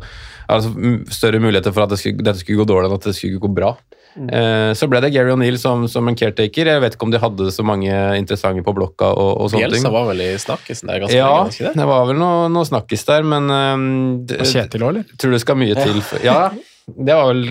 altså 0.50 0.72
Større 1.14 1.38
muligheter 1.38 1.70
for 1.70 1.84
at 1.84 1.92
det 1.92 2.00
skulle, 2.00 2.24
dette 2.26 2.40
skulle 2.40 2.64
gå 2.64 2.66
dårlig 2.66 2.88
enn 2.88 2.96
at 2.96 3.04
det 3.06 3.12
skulle 3.14 3.42
gå 3.44 3.52
bra. 3.54 3.74
Eh, 4.16 4.72
Så 4.74 4.88
ble 4.90 5.00
det 5.04 5.12
Gary 5.14 5.30
O'Neill 5.30 5.58
som, 5.60 5.86
som 5.88 6.08
en 6.10 6.16
caretaker. 6.18 6.66
Jeg 6.66 6.80
vet 6.82 6.96
ikke 6.96 7.06
om 7.06 7.12
de 7.14 7.20
hadde 7.22 7.50
så 7.54 7.62
mange 7.66 7.92
interessante 8.18 8.64
på 8.66 8.74
blokka. 8.74 9.12
og, 9.14 9.30
og 9.44 9.50
sånne 9.52 9.68
ting. 9.70 9.78
Bielsa 9.84 9.92
var 9.94 10.08
vel 10.10 10.24
i 10.26 10.32
snakkisen 10.40 10.90
der 10.90 11.04
ganske 11.04 11.16
Ja, 11.20 11.30
var 11.44 11.54
det 11.54 11.74
det? 11.78 11.86
var 11.92 12.06
vel 12.10 12.18
noe, 12.18 12.48
noe 12.50 12.66
snakkis 12.66 13.06
der, 13.06 13.22
men 13.22 13.46
det- 14.26 14.40
Og 14.40 14.46
Kjetil 14.50 14.82
òg, 14.82 14.88
eller? 14.94 15.04
tror 15.16 15.30
det 15.36 15.40
skal 15.44 15.56
mye 15.56 15.74
til. 15.78 16.00
For, 16.02 16.18
ja, 16.24 16.50
det 16.90 17.14
var 17.14 17.28
vel 17.30 17.44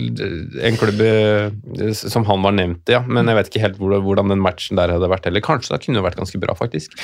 en 0.68 0.76
klubb 0.82 0.99
eh, 0.99 1.93
som 1.95 2.26
han 2.28 2.41
var 2.43 2.51
nevnt 2.51 2.89
i, 2.91 2.95
ja. 2.97 2.99
men 3.07 3.26
jeg 3.32 3.38
vet 3.38 3.47
ikke 3.53 3.62
helt 3.64 3.78
hvor, 3.80 3.93
hvordan 4.03 4.28
den 4.34 4.41
matchen 4.43 4.76
der 4.76 4.91
hadde 4.91 5.07
vært 5.07 5.30
heller. 5.30 5.39
Kanskje 5.45 5.78
det 5.78 5.86
kunne 5.86 6.03
vært 6.03 6.20
ganske 6.20 6.41
bra, 6.43 6.55
faktisk. 6.60 6.97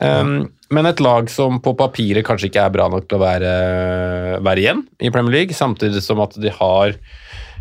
Um, 0.00 0.52
Men 0.70 0.86
et 0.86 1.00
lag 1.02 1.26
som 1.28 1.58
på 1.58 1.74
papiret 1.74 2.22
kanskje 2.24 2.46
ikke 2.52 2.62
er 2.62 2.70
bra 2.70 2.86
nok 2.92 3.08
til 3.10 3.18
å 3.18 3.24
være, 3.24 3.54
være 4.44 4.62
igjen 4.62 4.84
i 5.02 5.10
Premier 5.10 5.34
League, 5.40 5.56
samtidig 5.56 5.98
som 6.04 6.20
at 6.22 6.36
de 6.38 6.52
har 6.60 6.94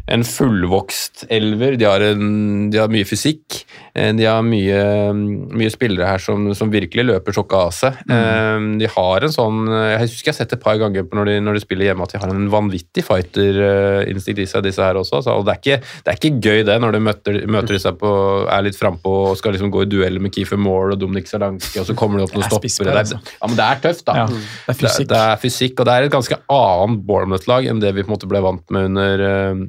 en 0.09 0.23
fullvokst 0.25 1.27
elver. 1.29 1.75
De 1.79 1.85
har, 1.85 2.01
en, 2.01 2.69
de 2.73 2.79
har 2.81 2.89
mye 2.91 3.05
fysikk. 3.07 3.61
Eh, 3.93 4.11
De 4.17 4.25
har 4.25 4.41
mye, 4.45 4.79
mye 5.13 5.69
spillere 5.73 6.07
her 6.09 6.21
som, 6.23 6.47
som 6.57 6.71
virkelig 6.73 7.05
løper 7.05 7.35
sjokka 7.35 7.61
av 7.67 7.73
seg. 7.75 7.99
Mm. 8.09 8.67
De 8.81 8.89
har 8.89 9.25
en 9.25 9.33
sånn 9.33 9.59
Jeg 9.69 10.01
husker 10.05 10.29
jeg 10.29 10.33
har 10.33 10.37
sett 10.39 10.55
et 10.57 10.63
par 10.63 10.79
ganger 10.81 11.05
på 11.05 11.17
når 11.17 11.29
de, 11.29 11.35
når 11.45 11.57
de 11.59 11.63
spiller 11.63 11.89
hjemme 11.89 12.05
at 12.05 12.13
de 12.15 12.21
har 12.21 12.33
en 12.33 12.49
vanvittig 12.51 13.03
fighterinstinkt 13.05 14.43
i 14.43 14.47
seg, 14.49 14.65
disse 14.65 14.83
her 14.83 14.99
også. 14.99 15.19
Altså, 15.19 15.35
og 15.39 15.45
det 15.47 15.55
er, 15.55 15.61
ikke, 15.61 15.79
det 16.05 16.13
er 16.13 16.19
ikke 16.19 16.33
gøy 16.49 16.65
det 16.69 16.77
når 16.83 16.95
de 16.95 17.03
møter, 17.09 17.39
møter 17.51 17.81
seg 17.81 17.99
på, 18.01 18.13
er 18.49 18.65
litt 18.65 18.79
frampå 18.79 19.15
og 19.31 19.37
skal 19.39 19.55
liksom 19.55 19.73
gå 19.73 19.85
i 19.85 19.89
duell 19.91 20.19
med 20.23 20.33
Keefer 20.35 20.59
Moore 20.61 20.95
og 20.95 21.01
Dominic 21.01 21.29
Salanki, 21.31 21.73
og 21.81 21.87
så 21.89 21.95
kommer 21.97 22.21
det 22.21 22.29
opp 22.29 22.37
noen 22.37 22.47
er 22.47 22.53
stoppere. 22.53 22.89
Det 22.89 23.03
altså. 23.03 23.19
er, 23.19 23.35
ja, 23.35 23.51
men 23.51 23.59
det 23.59 23.67
er 23.67 23.83
tøft, 23.85 24.05
da. 24.07 24.17
Ja, 24.23 24.29
det 24.29 24.75
er. 24.75 24.79
Det, 24.79 25.09
det 25.09 25.19
er 25.25 25.43
fysikk, 25.43 25.79
og 25.79 25.89
det 25.89 25.95
er 25.95 26.07
et 26.07 26.15
ganske 26.15 26.39
annet 26.59 27.03
Bournemouth-lag 27.09 27.69
enn 27.69 27.83
det 27.83 27.93
vi 27.97 28.05
på 28.05 28.11
en 28.11 28.15
måte 28.17 28.29
ble 28.31 28.41
vant 28.45 28.65
med 28.75 28.89
under 28.91 29.25
eh, 29.29 29.63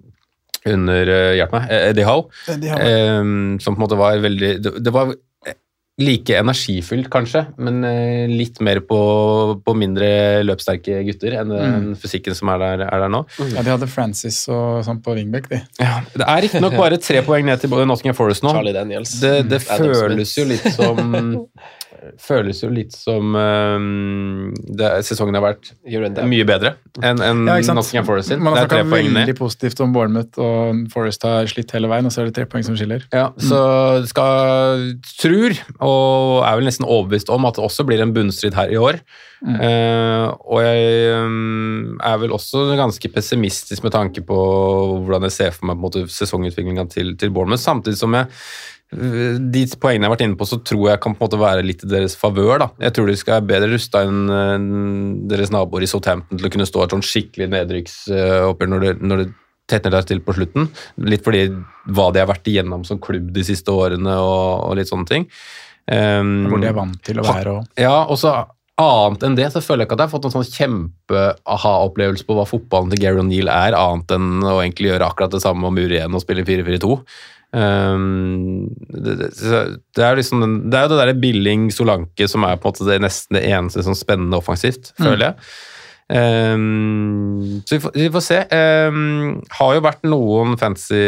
under 0.68 1.08
eh, 1.14 1.32
hjelp 1.38 1.56
meg, 1.56 1.72
eh, 1.72 1.88
Eddie 1.90 2.06
Howe, 2.08 2.28
Eddie 2.52 2.74
Howe. 2.74 2.86
eh, 2.86 3.58
som 3.64 3.74
på 3.74 3.80
en 3.80 3.84
måte 3.86 4.00
var 4.00 4.20
veldig 4.20 4.54
Det, 4.60 4.78
det 4.84 4.94
var 4.94 5.14
like 6.00 6.36
energifylt, 6.38 7.10
kanskje, 7.12 7.42
men 7.60 7.82
eh, 7.84 8.30
litt 8.30 8.60
mer 8.64 8.80
på, 8.88 9.00
på 9.64 9.74
mindre 9.76 10.08
løpssterke 10.46 11.02
gutter 11.04 11.36
enn 11.42 11.52
den 11.52 11.90
fysikken 12.00 12.36
som 12.36 12.52
er 12.54 12.62
der, 12.62 12.84
er 12.86 13.04
der 13.04 13.12
nå. 13.12 13.22
Ja, 13.52 13.64
de 13.66 13.74
hadde 13.74 13.90
Francis 13.90 14.38
og 14.48 14.80
sånn 14.86 15.02
på 15.04 15.16
wingback, 15.18 15.50
de. 15.50 15.60
Ja, 15.82 16.00
det 16.14 16.24
er 16.24 16.42
riktignok 16.46 16.78
bare 16.80 17.00
tre 17.02 17.20
poeng 17.26 17.44
ned 17.48 17.60
til 17.60 17.74
Nottingham 17.74 18.16
Forest 18.16 18.46
nå. 18.46 18.54
Charlie 18.56 18.76
Daniels. 18.76 19.18
Det, 19.20 19.34
det 19.50 19.60
mm. 19.60 19.84
føles 19.84 20.34
jo 20.38 20.48
litt 20.48 20.70
som 20.76 21.04
Føles 22.20 22.62
jo 22.62 22.70
litt 22.72 22.94
som 22.96 23.34
um, 23.36 24.50
det, 24.56 24.88
Sesongen 25.04 25.36
har 25.36 25.44
vært 25.44 25.72
mye 25.84 26.46
bedre 26.48 26.74
enn 27.04 27.20
en 27.24 27.42
Ja? 27.48 27.58
Nottingham 27.76 28.06
Forest 28.08 28.32
sin. 28.32 28.42
Man 28.42 28.56
har 28.56 28.66
snakka 28.66 28.88
veldig 28.90 29.34
positivt 29.38 29.82
om 29.84 29.92
Bournemouth, 29.94 30.40
og 30.40 30.86
Forest 30.92 31.26
har 31.28 31.48
slitt 31.50 31.72
hele 31.76 31.90
veien, 31.90 32.08
og 32.08 32.14
så 32.14 32.22
er 32.22 32.30
det 32.30 32.36
tre 32.38 32.46
poeng 32.50 32.64
som 32.66 32.76
skiller. 32.78 33.04
Ja, 33.14 33.30
så 33.40 33.60
skal 34.10 34.86
tror, 35.20 35.56
og 35.78 36.40
er 36.48 36.60
vel 36.60 36.70
nesten 36.70 36.88
overbevist 36.88 37.32
om, 37.32 37.48
at 37.48 37.58
det 37.58 37.66
også 37.66 37.86
blir 37.88 38.02
en 38.02 38.14
bunnstrid 38.16 38.56
her 38.58 38.72
i 38.72 38.80
år. 38.80 39.00
Eh, 39.40 40.26
og 40.52 40.60
jeg 40.60 41.14
um, 41.24 41.96
er 42.04 42.18
vel 42.20 42.34
også 42.36 42.66
ganske 42.76 43.08
pessimistisk 43.12 43.86
med 43.86 43.94
tanke 43.94 44.24
på 44.26 44.40
hvordan 45.06 45.24
jeg 45.28 45.36
ser 45.36 45.54
for 45.56 45.70
meg 45.70 45.78
på 45.78 45.86
måte, 45.86 46.04
sesongutviklinga 46.12 46.84
til, 46.92 47.14
til 47.20 47.32
Bournemouth, 47.32 47.62
samtidig 47.62 48.00
som 48.00 48.16
jeg 48.18 48.28
de 48.90 49.60
poengene 49.78 50.02
jeg 50.02 50.08
har 50.08 50.14
vært 50.16 50.24
inne 50.24 50.38
på, 50.38 50.48
så 50.50 50.58
tror 50.66 50.88
jeg 50.90 51.00
kan 51.02 51.14
på 51.14 51.22
en 51.22 51.28
måte 51.28 51.38
være 51.38 51.66
litt 51.66 51.84
i 51.86 51.90
deres 51.92 52.16
favør. 52.18 52.56
da. 52.58 52.68
Jeg 52.82 52.96
tror 52.96 53.06
de 53.06 53.18
skal 53.20 53.36
være 53.38 53.48
bedre 53.52 53.68
rusta 53.74 54.02
enn 54.02 55.28
deres 55.30 55.52
naboer 55.54 55.86
i 55.86 55.90
Southampton 55.90 56.40
til 56.40 56.48
å 56.48 56.52
kunne 56.52 56.66
stå 56.66 56.82
et 56.84 56.96
sånn 56.96 57.06
skikkelig 57.06 57.50
nedrykksoppgjør 57.52 58.72
når 58.72 58.86
det, 58.86 58.94
når 59.06 59.22
det 59.22 59.28
tetner 59.70 59.94
seg 59.98 60.10
til 60.10 60.22
på 60.26 60.34
slutten. 60.34 60.70
Litt 61.06 61.26
fordi 61.26 61.46
hva 61.94 62.10
de 62.10 62.22
har 62.22 62.30
vært 62.30 62.50
igjennom 62.50 62.82
som 62.88 62.98
klubb 63.02 63.30
de 63.34 63.46
siste 63.46 63.70
årene 63.70 64.16
og, 64.18 64.66
og 64.66 64.78
litt 64.80 64.90
sånne 64.90 65.10
ting. 65.10 65.28
Um, 65.90 66.48
Hvor 66.50 66.62
de 66.62 66.70
er 66.70 66.76
vant 66.76 66.98
til 67.06 67.18
å 67.18 67.26
være 67.26 67.52
og 67.56 67.80
ja, 67.80 67.94
og 68.04 68.18
så 68.20 68.34
annet 68.80 69.24
enn 69.26 69.36
det, 69.36 69.48
så 69.52 69.62
føler 69.64 69.84
jeg 69.84 69.88
ikke 69.88 69.96
at 69.96 70.02
jeg 70.02 70.08
har 70.08 70.14
fått 70.14 70.26
en 70.28 70.34
sånn 70.34 70.52
kjempe-aha-opplevelse 70.54 72.26
på 72.26 72.36
hva 72.36 72.46
fotballen 72.48 72.92
til 72.92 73.02
Gary 73.02 73.20
O'Neill 73.20 73.50
er, 73.52 73.76
annet 73.76 74.14
enn 74.16 74.40
å 74.46 74.60
egentlig 74.60 74.92
gjøre 74.92 75.10
akkurat 75.10 75.34
det 75.34 75.42
samme 75.44 75.68
og 75.68 75.74
mure 75.76 75.98
igjen 75.98 76.16
og 76.16 76.22
spille 76.24 76.46
4-4-2. 76.48 76.96
Um, 77.50 78.68
det, 78.94 79.16
det, 79.18 79.62
det 79.98 80.04
er 80.06 80.20
liksom 80.20 80.44
det 80.70 80.76
er 80.78 80.84
jo 80.84 80.92
det 80.92 81.00
derre 81.00 81.16
Billing 81.18 81.64
Solanke 81.74 82.28
som 82.30 82.46
er 82.46 82.60
på 82.60 82.68
en 82.68 82.76
måte 82.76 82.86
det 82.86 83.00
nesten 83.02 83.40
det 83.40 83.42
eneste 83.50 83.82
sånn 83.82 83.98
spennende 83.98 84.38
offensivt, 84.38 84.92
føler 85.00 85.30
jeg. 85.30 85.50
Um, 86.10 87.60
så 87.62 87.76
vi 87.76 87.80
får, 87.84 87.92
vi 87.94 88.08
får 88.10 88.24
se. 88.26 88.38
Um, 88.50 89.36
har 89.54 89.76
jo 89.76 89.82
vært 89.84 90.08
noen 90.10 90.56
fancy 90.58 90.98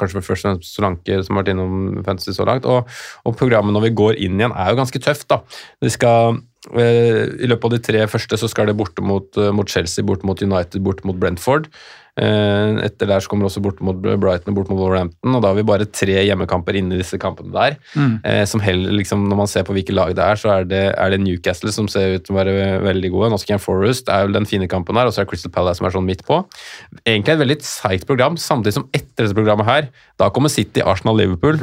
Kanskje 0.00 0.18
først 0.18 0.26
og 0.26 0.26
fremst 0.26 0.72
Solanke 0.74 1.20
som 1.22 1.36
har 1.36 1.44
vært 1.44 1.52
innom 1.54 2.00
fancy 2.06 2.34
så 2.34 2.46
langt. 2.48 2.66
Og, 2.66 2.90
og 3.26 3.38
programmet 3.38 3.74
når 3.76 3.86
vi 3.86 3.94
går 4.02 4.18
inn 4.26 4.40
igjen, 4.40 4.54
er 4.54 4.72
jo 4.72 4.80
ganske 4.80 5.02
tøft. 5.02 5.28
da. 5.30 5.42
Vi 5.84 5.92
skal 5.94 6.40
eh, 6.74 7.22
I 7.38 7.50
løpet 7.52 7.68
av 7.68 7.76
de 7.76 7.84
tre 7.90 8.02
første 8.10 8.40
så 8.40 8.50
skal 8.50 8.70
det 8.70 8.78
borte 8.78 9.04
mot, 9.04 9.30
eh, 9.38 9.54
mot 9.54 9.70
Chelsea, 9.70 10.06
bort 10.06 10.26
mot 10.26 10.42
United, 10.42 10.82
bort 10.82 11.06
mot 11.06 11.18
Brentford. 11.22 11.70
Eh, 12.16 12.78
Etter 12.86 13.10
der 13.10 13.20
så 13.20 13.28
kommer 13.28 13.48
også 13.48 13.60
bort 13.64 13.80
mot 13.84 13.98
Brighton 14.00 14.52
og 14.52 14.58
bort 14.58 14.70
mot 14.72 14.80
Wolverhampton, 14.80 15.34
og 15.36 15.42
da 15.44 15.50
har 15.50 15.58
vi 15.58 15.66
bare 15.68 15.88
tre 15.88 16.18
hjemmekamper 16.24 16.78
inni 16.80 17.00
disse 17.00 17.18
kampene 17.20 17.52
der. 17.52 17.76
Mm. 17.96 18.14
som 18.48 18.60
heller, 18.60 18.92
liksom, 18.96 19.26
Når 19.28 19.36
man 19.36 19.50
ser 19.50 19.64
på 19.66 19.74
hvilke 19.76 19.94
lag 19.94 20.14
det 20.16 20.24
er, 20.24 20.38
så 20.40 20.50
er 20.54 20.64
det, 20.68 20.82
er 20.96 21.10
det 21.12 21.20
Newcastle 21.20 21.72
som 21.72 21.88
ser 21.88 22.16
ut 22.16 22.24
til 22.26 22.34
å 22.34 22.38
være 22.38 22.54
veldig 22.84 23.10
gode. 23.12 23.30
Nottingham 23.30 23.62
Forest 23.62 24.08
er 24.08 24.26
vel 24.26 24.36
den 24.36 24.46
fine 24.48 24.68
kampen 24.68 24.96
her, 24.96 25.06
og 25.08 25.14
så 25.14 25.22
er 25.22 25.28
Crystal 25.30 25.52
Palace 25.52 25.80
som 25.80 25.86
er 25.88 25.94
sånn 25.94 26.06
midt 26.08 26.24
på. 26.26 26.40
Egentlig 27.04 27.34
et 27.36 27.42
veldig 27.42 27.58
seigt 27.66 28.06
program, 28.08 28.38
samtidig 28.40 28.78
som 28.78 28.88
etter 28.96 29.26
dette 29.26 29.36
programmet 29.36 29.68
her, 29.68 29.90
da 30.20 30.30
kommer 30.32 30.52
City, 30.52 30.80
Arsenal, 30.84 31.18
Liverpool. 31.20 31.60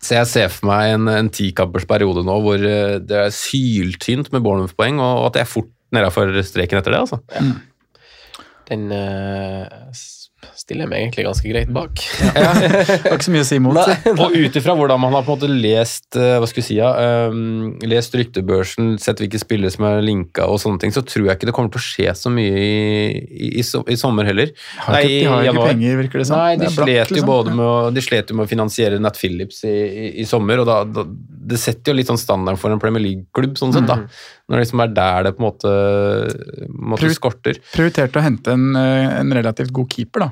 Så 0.00 0.16
jeg 0.16 0.28
ser 0.30 0.48
for 0.48 0.70
meg 0.70 0.94
en, 0.94 1.08
en 1.12 1.28
tikampers 1.28 1.84
periode 1.88 2.22
nå 2.24 2.38
hvor 2.40 2.62
eh, 2.64 2.96
det 3.04 3.18
er 3.26 3.34
syltynt 3.36 4.30
med 4.32 4.42
Bournemouth-poeng, 4.46 4.96
og 5.04 5.26
at 5.28 5.40
jeg 5.40 5.46
er 5.46 5.50
fort 5.50 5.68
nedafor 5.92 6.30
streken 6.46 6.78
etter 6.80 6.94
det. 6.94 7.02
altså. 7.04 7.20
Den 8.70 8.90
eh, 8.94 9.92
stiller 10.56 10.84
jeg 10.84 10.90
meg 10.90 11.02
egentlig 11.04 11.24
ganske 11.26 11.50
greit 11.50 11.70
bak. 11.74 12.00
Ja. 12.36 12.50
ikke 13.12 13.26
så 13.26 13.32
mye 13.34 13.44
å 13.44 13.48
si 13.48 13.58
imot. 13.58 13.78
Nei. 13.80 14.12
Og 14.14 14.36
ut 14.36 14.58
ifra 14.60 14.74
hvordan 14.78 15.00
man 15.02 15.14
har 15.16 15.24
på 15.26 15.34
en 15.34 15.40
måte 15.40 15.50
lest 15.50 16.18
eh, 16.18 16.36
hva 16.40 16.48
skal 16.48 16.62
jeg 16.62 16.68
si, 16.68 16.76
ja, 16.78 16.90
um, 17.30 17.74
lest 17.88 18.14
ryktebørsen, 18.16 18.94
sett 19.02 19.22
hvilke 19.22 19.40
spillere 19.40 19.72
som 19.74 19.86
er 19.88 20.02
linka 20.04 20.46
og 20.50 20.60
sånne 20.62 20.82
ting, 20.82 20.94
så 20.94 21.04
tror 21.06 21.28
jeg 21.28 21.38
ikke 21.38 21.50
det 21.50 21.56
kommer 21.56 21.74
til 21.74 21.82
å 21.82 21.86
skje 21.86 22.14
så 22.18 22.32
mye 22.32 22.64
i, 22.64 22.70
i, 23.20 23.50
i, 23.62 23.64
i 23.64 23.98
sommer 24.00 24.28
heller. 24.30 24.52
Har 24.86 25.00
ikke, 25.00 25.10
de 25.10 25.32
har 25.32 25.44
i 25.44 25.52
ikke 25.52 25.66
penger, 25.72 25.98
virker 26.04 26.22
det 26.22 26.28
som. 26.30 26.40
Nei, 26.40 26.60
de 26.60 26.72
slet 26.74 27.14
jo 27.14 27.18
liksom. 27.18 27.30
både 27.30 27.56
med 27.56 27.66
å, 27.66 27.76
de 27.94 28.04
slet 28.04 28.32
jo 28.32 28.38
med 28.38 28.48
å 28.48 28.52
finansiere 28.52 29.00
Nat 29.02 29.20
Phillips 29.20 29.64
i, 29.68 29.74
i, 29.74 30.10
i 30.22 30.28
sommer, 30.28 30.62
og 30.62 30.70
da, 30.70 30.82
da, 30.88 31.06
det 31.50 31.58
setter 31.60 31.92
jo 31.92 31.96
litt 31.98 32.08
sånn 32.10 32.20
standarden 32.20 32.58
for 32.60 32.72
en 32.74 32.80
Premier 32.82 33.02
League-klubb, 33.04 33.56
sånn 33.60 33.74
sett, 33.76 33.86
da. 33.90 33.96
Når 34.48 34.56
det 34.56 34.64
liksom 34.64 34.84
er 34.86 34.94
der 34.96 35.22
det 35.28 35.34
på 35.36 35.42
en 35.42 35.48
måte, 35.50 35.72
måte 36.70 37.02
Prior- 37.04 37.16
skorter. 37.18 37.58
Prioriterte 37.74 38.20
å 38.20 38.22
hente 38.24 38.52
en, 38.56 38.70
eh, 38.76 39.18
en 39.20 39.32
relativt 39.32 39.72
god 39.72 39.90
keeper, 39.92 40.20
da. 40.28 40.30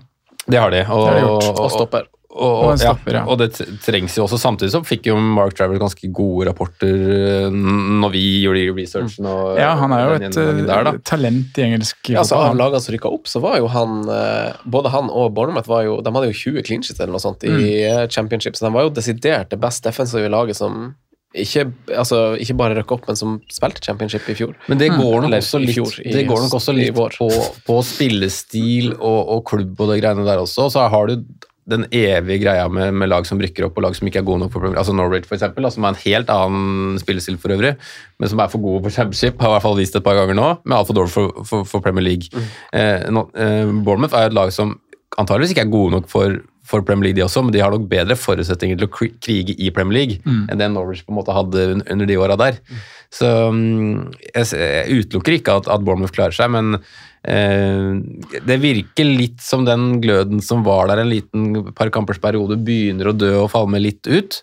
Det 0.49 0.59
har 0.63 0.71
de. 0.71 0.85
Og, 0.89 1.07
Det 1.07 1.13
har 1.13 1.21
de 1.21 1.27
gjort. 1.27 1.59
og- 1.59 1.71
stopper. 1.75 2.07
Og, 2.39 2.69
og, 2.69 2.79
stopper, 2.79 3.15
ja. 3.17 3.23
og 3.27 3.39
det 3.41 3.49
trengs 3.83 4.15
jo 4.15 4.23
også. 4.27 4.37
Samtidig 4.39 4.71
så 4.71 4.83
fikk 4.87 5.07
jo 5.09 5.17
Mark 5.17 5.55
Travers 5.57 5.81
ganske 5.81 6.13
gode 6.13 6.47
rapporter 6.47 6.93
eh, 7.47 7.51
når 7.51 8.13
vi 8.13 8.43
gjorde 8.45 8.77
researchen. 8.77 9.27
Og, 9.27 9.57
Ja, 9.59 9.75
han 9.75 9.91
er 9.93 10.05
jo 10.05 10.15
et 10.27 10.35
der, 10.37 10.87
eh, 10.93 10.99
talent 11.03 11.57
i 11.59 11.63
engelsk 11.65 11.97
Ja, 12.13 12.21
altså, 12.21 12.37
av 12.37 12.55
lagene 12.55 12.81
som 12.85 12.95
rykka 12.95 13.11
opp, 13.13 13.25
så 13.27 13.41
var 13.41 13.57
jo 13.59 13.67
han 13.67 14.05
Både 14.69 14.91
han 14.93 15.09
og 15.11 15.35
Bournemouth 15.35 15.67
var 15.67 15.83
jo 15.85 16.01
De 16.01 16.11
hadde 16.13 16.31
jo 16.31 16.53
20 16.53 16.63
clean 16.65 16.83
sheets 16.83 17.01
eller 17.01 17.13
noe 17.17 17.19
sånt 17.25 17.43
i 17.43 17.49
Mm. 17.49 18.09
championship, 18.11 18.55
så 18.55 18.69
de 18.69 18.73
var 18.73 18.83
jo 18.85 18.91
desidert 18.91 19.49
det 19.49 19.59
best 19.59 19.83
defensive 19.83 20.29
laget 20.31 20.55
som 20.55 20.95
ikke, 21.37 21.67
altså, 21.93 22.23
ikke 22.41 22.57
bare 22.57 22.79
røkke 22.79 22.97
opp, 22.97 23.09
men 23.11 23.19
som 23.21 23.35
spilte 23.53 23.85
championship 23.85 24.29
i 24.33 24.37
fjor. 24.39 24.55
Men 24.71 24.81
det 24.81 24.89
går 24.95 25.27
nok 25.27 25.37
også 25.37 25.61
litt, 25.61 25.77
fjor, 25.77 25.99
i 26.01 26.15
det 26.15 26.25
går 26.29 26.47
nok 26.47 26.57
også 26.57 26.75
litt 26.77 26.97
på, 26.97 27.29
på 27.67 27.77
spillestil 27.85 28.95
og, 28.95 29.21
og 29.37 29.45
klubb 29.51 29.85
og 29.85 29.93
det 29.93 30.01
greiene 30.01 30.25
der 30.25 30.41
også. 30.41 30.71
Så 30.73 30.89
har 30.89 31.11
du 31.11 31.21
den 31.69 31.85
evige 31.93 32.41
greia 32.47 32.65
med, 32.73 32.95
med 32.97 33.11
lag 33.13 33.27
som 33.29 33.41
rykker 33.41 33.67
opp 33.67 33.77
og 33.77 33.85
lag 33.85 33.97
som 33.97 34.09
ikke 34.09 34.23
er 34.23 34.27
gode 34.27 34.41
nok 34.41 34.55
for 34.55 34.65
Premier 34.65 34.81
Altså 34.81 34.95
Norwich, 34.97 35.29
for 35.29 35.37
da, 35.37 35.71
som 35.75 35.85
er 35.85 35.93
en 35.93 36.01
helt 36.01 36.31
annen 36.33 37.01
spillestil 37.03 37.37
for 37.41 37.53
øvrig, 37.53 37.75
men 38.17 38.33
som 38.33 38.41
er 38.41 38.49
for 38.53 38.65
gode 38.65 38.87
på 38.87 38.95
championship, 38.95 39.37
har 39.43 39.53
i 39.53 39.57
hvert 39.57 39.67
fall 39.67 39.77
vist 39.77 39.99
et 39.99 40.07
par 40.07 40.17
ganger 40.17 40.39
nå, 40.39 40.49
men 40.65 40.79
altfor 40.79 40.97
dårlig 40.97 41.13
for, 41.13 41.43
for, 41.49 41.69
for 41.69 41.85
Premier 41.85 42.07
League. 42.07 42.33
Eh, 42.73 43.11
no, 43.13 43.27
eh, 43.37 43.69
Bournemouth 43.85 44.17
er 44.17 44.31
et 44.31 44.39
lag 44.39 44.53
som 44.55 44.79
antageligvis 45.21 45.53
ikke 45.53 45.67
er 45.67 45.75
gode 45.75 45.99
nok 45.99 46.09
for, 46.09 46.41
for 46.69 46.85
Premier 46.85 47.09
League, 47.09 47.19
de 47.19 47.25
også, 47.25 47.43
men 47.45 47.55
de 47.55 47.63
har 47.65 47.73
nok 47.73 47.89
bedre 47.91 48.17
forutsetninger 48.19 48.79
til 48.79 48.89
å 48.89 48.93
krige 49.25 49.57
i 49.57 49.73
Premier 49.75 49.99
League 49.99 50.21
enn 50.53 50.61
det 50.61 50.71
Norwich 50.73 51.05
på 51.07 51.15
en 51.15 51.19
måte 51.21 51.37
hadde 51.37 51.67
under 51.81 52.09
de 52.09 52.19
åra 52.21 52.37
der. 52.41 52.59
Så 53.15 53.29
mm, 53.55 54.11
jeg, 54.35 54.49
jeg 54.53 55.03
utelukker 55.03 55.39
ikke 55.39 55.59
at, 55.61 55.71
at 55.73 55.85
Bournemouth 55.85 56.13
klarer 56.13 56.37
seg, 56.37 56.53
men 56.53 56.77
eh, 57.25 58.37
det 58.45 58.59
virker 58.61 59.09
litt 59.09 59.41
som 59.45 59.65
den 59.69 60.03
gløden 60.05 60.45
som 60.45 60.65
var 60.67 60.91
der 60.91 61.03
en 61.03 61.13
liten 61.13 61.73
par 61.79 61.93
kampers 61.95 62.21
periode, 62.21 62.61
begynner 62.61 63.11
å 63.11 63.17
dø 63.17 63.33
og 63.45 63.53
falle 63.55 63.73
med 63.73 63.87
litt 63.87 64.11
ut. 64.11 64.43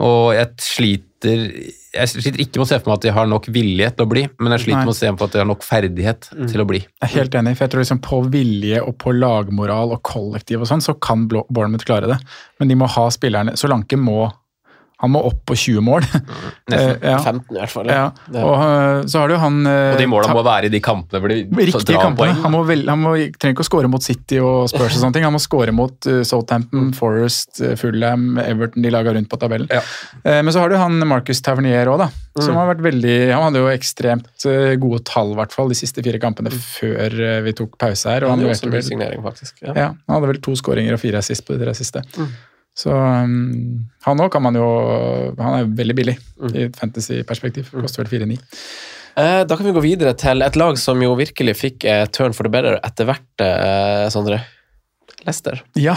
Og 0.00 0.32
jeg 0.34 0.64
sliter 0.64 1.46
jeg 1.90 2.10
sliter 2.12 2.42
ikke 2.44 2.60
med 2.60 2.66
å 2.66 2.70
se 2.70 2.78
for 2.78 2.92
meg 2.92 2.98
at 3.00 3.04
de 3.06 3.12
har 3.14 3.28
nok 3.30 3.46
vilje 3.50 3.88
til 3.96 4.06
å 4.06 4.10
bli, 4.10 4.22
men 4.38 4.54
jeg 4.54 4.64
sliter 4.64 4.78
Nei. 4.78 4.86
med 4.86 4.92
å 4.92 4.98
se 4.98 5.10
for 5.10 5.26
at 5.26 5.34
de 5.34 5.40
har 5.42 5.48
nok 5.50 5.64
ferdighet 5.66 6.28
til 6.52 6.62
å 6.62 6.66
bli. 6.68 6.82
Jeg 6.84 7.06
er 7.08 7.14
helt 7.16 7.38
enig, 7.40 7.54
for 7.56 7.66
jeg 7.66 7.72
tror 7.74 7.82
liksom 7.84 8.02
på 8.06 8.20
vilje 8.30 8.82
og 8.84 8.94
på 9.02 9.14
lagmoral 9.16 9.96
og 9.96 10.02
kollektiv 10.06 10.62
og 10.62 10.70
sånn, 10.70 10.84
så 10.84 10.94
kan 11.02 11.26
Bournemouth 11.30 11.86
klare 11.88 12.12
det. 12.12 12.20
Men 12.62 12.70
de 12.70 12.78
må 12.78 12.90
ha 12.90 13.08
spillerne 13.10 13.56
Solanke 13.58 13.98
må 13.98 14.28
han 15.00 15.10
må 15.14 15.20
opp 15.24 15.38
på 15.48 15.54
20 15.56 15.80
mål. 15.80 16.04
Nesten. 16.70 16.96
Eh, 17.00 17.10
ja. 17.10 17.18
15 17.24 17.54
i 17.54 17.58
hvert 17.58 17.72
fall. 17.72 17.88
Ja. 17.88 18.02
Og 18.42 18.54
øh, 18.60 19.06
så 19.08 19.22
har 19.22 19.30
du 19.32 19.36
han 19.40 19.60
øh, 19.66 19.94
Og 19.94 19.98
de 20.02 20.06
måla 20.12 20.28
ta- 20.28 20.34
må 20.36 20.42
være 20.44 20.68
i 20.68 20.72
de 20.74 20.80
kampene 20.84 21.20
hvor 21.22 21.32
de 21.32 21.38
Riktige 21.48 21.94
drar 21.94 22.02
kampene. 22.04 22.18
poeng. 22.34 22.42
Han, 22.44 22.52
må 22.52 22.60
vel, 22.68 22.82
han 22.90 23.00
må, 23.00 23.14
trenger 23.40 23.56
ikke 23.56 23.64
å 23.64 23.68
score 23.70 23.88
mot 23.92 24.04
City 24.04 24.40
og 24.44 24.68
Spurs 24.72 24.94
og 24.98 25.00
sånne 25.00 25.16
ting. 25.16 25.24
Han 25.24 25.32
må 25.36 25.40
score 25.40 25.72
mot 25.72 26.10
uh, 26.10 26.20
Southampton, 26.28 26.90
Forest, 26.96 27.62
uh, 27.64 27.72
Fulham, 27.80 28.36
Everton, 28.44 28.84
de 28.84 28.92
laga 28.92 29.14
rundt 29.16 29.30
på 29.32 29.38
tabellen. 29.40 29.70
Eh, 29.72 30.42
men 30.44 30.52
så 30.52 30.60
har 30.60 30.68
du 30.72 30.76
han 30.80 31.00
Marcus 31.08 31.40
Tavernier 31.46 31.88
òg, 31.94 32.04
da. 32.04 32.10
Som 32.40 32.54
Mm. 32.54 32.58
har 32.60 32.68
vært 32.70 32.82
veldig 32.84 33.14
Han 33.34 33.42
hadde 33.42 33.58
jo 33.64 33.70
ekstremt 33.72 34.44
uh, 34.46 34.76
gode 34.78 35.00
tall, 35.08 35.32
i 35.32 35.38
hvert 35.40 35.52
fall, 35.52 35.68
de 35.72 35.74
siste 35.74 36.04
fire 36.04 36.20
kampene 36.22 36.52
før 36.54 37.16
uh, 37.18 37.40
vi 37.42 37.52
tok 37.58 37.74
pause 37.80 38.06
her. 38.12 38.22
Og 38.28 38.30
Han 38.36 38.44
han, 38.44 38.46
ny 38.70 39.00
vel, 39.00 39.16
faktisk. 39.24 39.56
Ja. 39.64 39.72
ja, 39.74 39.88
han 39.96 40.14
hadde 40.14 40.30
vel 40.30 40.38
to 40.44 40.54
skåringer 40.60 40.94
og 40.94 41.00
fire 41.02 41.18
assist 41.24 41.42
på 41.48 41.56
de 41.56 41.64
tre 41.64 41.74
siste. 41.74 42.04
Mm. 42.16 42.30
Så 42.78 42.92
um, 42.94 43.82
han 44.06 44.20
òg 44.22 44.30
kan 44.32 44.42
man 44.44 44.54
jo 44.56 44.66
Han 45.36 45.56
er 45.58 45.70
veldig 45.76 45.96
billig 45.98 46.16
Mm. 46.40 46.54
i 46.56 46.68
fantasy-perspektiv. 46.72 47.66
Koster 47.82 48.00
vel 48.04 48.08
4-9. 48.22 48.38
Eh, 49.20 49.42
Da 49.44 49.56
kan 49.56 49.66
vi 49.66 49.72
gå 49.76 49.82
videre 49.84 50.14
til 50.16 50.40
et 50.42 50.56
lag 50.56 50.78
som 50.80 51.02
jo 51.02 51.10
virkelig 51.18 51.52
fikk 51.58 51.84
eh, 51.84 52.06
turn 52.06 52.32
for 52.32 52.44
the 52.48 52.52
better 52.54 52.78
etter 52.82 53.04
hvert, 53.10 53.26
eh, 53.44 54.06
Sondre. 54.08 54.38
Lester. 55.26 55.60
Ja, 55.76 55.96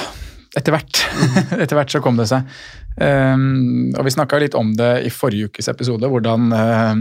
etter 0.57 0.75
hvert. 0.75 0.99
etter 1.63 1.77
hvert 1.79 1.93
så 1.93 2.01
kom 2.03 2.17
det 2.19 2.27
seg. 2.27 2.43
Um, 2.99 3.93
og 3.95 4.03
vi 4.05 4.11
snakka 4.13 4.41
litt 4.43 4.53
om 4.59 4.73
det 4.75 5.05
i 5.07 5.09
forrige 5.13 5.47
ukes 5.47 5.69
episode, 5.71 6.03
hvordan, 6.11 6.51
uh, 6.51 6.99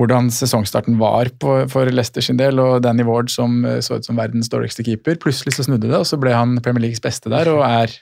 hvordan 0.00 0.30
sesongstarten 0.32 0.96
var 0.98 1.28
på, 1.38 1.58
for 1.70 1.84
Leicester 1.92 2.24
sin 2.24 2.40
del. 2.40 2.58
Og 2.64 2.80
Danny 2.82 3.04
Ward 3.04 3.28
som 3.30 3.60
uh, 3.66 3.76
så 3.84 4.00
ut 4.00 4.08
som 4.08 4.16
verdens 4.16 4.48
dårligste 4.48 4.82
keeper. 4.88 5.20
Plutselig 5.20 5.54
så 5.58 5.68
snudde 5.68 5.90
det, 5.90 6.00
og 6.00 6.08
så 6.08 6.16
ble 6.18 6.32
han 6.32 6.56
Premier 6.64 6.86
Leagues 6.88 7.04
beste 7.04 7.28
der, 7.28 7.52
og 7.52 7.60
er 7.68 7.92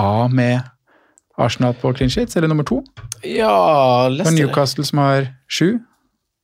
A 0.00 0.28
med 0.32 0.60
Arsenal 1.40 1.74
på 1.80 1.94
clean 1.96 2.10
sheets, 2.12 2.36
eller 2.36 2.48
nummer 2.52 2.64
to. 2.68 2.82
Ja, 3.24 4.08
Det 4.08 4.18
Leicester. 4.18 4.32
var 4.32 4.38
Newcastle 4.38 4.84
som 4.84 4.98
har 5.02 5.26
sju. 5.48 5.78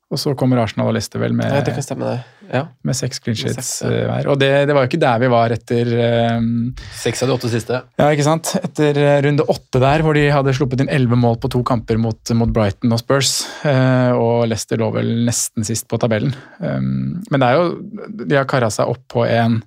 Og 0.08 0.16
så 0.16 0.32
kommer 0.40 0.56
Arsenal 0.62 0.88
og 0.88 0.94
Leicester 0.96 1.20
vel 1.20 1.34
med, 1.36 1.50
Ja, 1.52 1.60
det 1.60 1.74
kan 1.76 1.84
stemme, 1.84 2.06
det. 2.08 2.20
Ja. 2.48 2.62
med 2.82 2.96
seks 2.96 3.18
clean 3.20 3.36
sheets 3.36 3.82
hver. 3.84 4.22
ja. 4.24 4.30
Og 4.32 4.38
det, 4.40 4.48
det 4.66 4.72
var 4.72 4.86
jo 4.86 4.88
ikke 4.88 5.00
der 5.02 5.18
vi 5.20 5.28
var 5.28 5.52
etter 5.52 5.90
um, 6.38 6.70
Seks 6.96 7.20
av 7.22 7.28
de 7.28 7.34
åtte 7.34 7.50
siste. 7.52 7.82
Ja, 8.00 8.06
ikke 8.08 8.24
sant? 8.24 8.54
Etter 8.64 8.96
eh, 8.96 9.18
runde 9.26 9.44
åtte 9.52 9.82
der, 9.82 10.00
hvor 10.00 10.16
de 10.16 10.22
hadde 10.32 10.54
sluppet 10.56 10.80
inn 10.80 10.88
elleve 10.88 11.18
mål 11.20 11.36
på 11.42 11.50
to 11.52 11.60
kamper 11.62 12.00
mot, 12.00 12.32
mot 12.40 12.48
Brighton 12.56 12.96
og 12.96 13.02
Spurs, 13.04 13.34
Uh, 13.68 14.14
og 14.16 14.46
Leicester 14.48 14.80
lå 14.80 14.88
vel 14.94 15.10
nesten 15.28 15.66
sist 15.68 15.84
på 15.92 15.98
tabellen. 16.00 16.32
Um, 16.62 17.20
men 17.28 17.40
det 17.42 17.48
er 17.50 17.58
jo 17.58 18.24
De 18.24 18.36
har 18.38 18.48
kara 18.48 18.70
seg 18.72 18.88
opp 18.88 19.04
på 19.12 19.26
en 19.28 19.60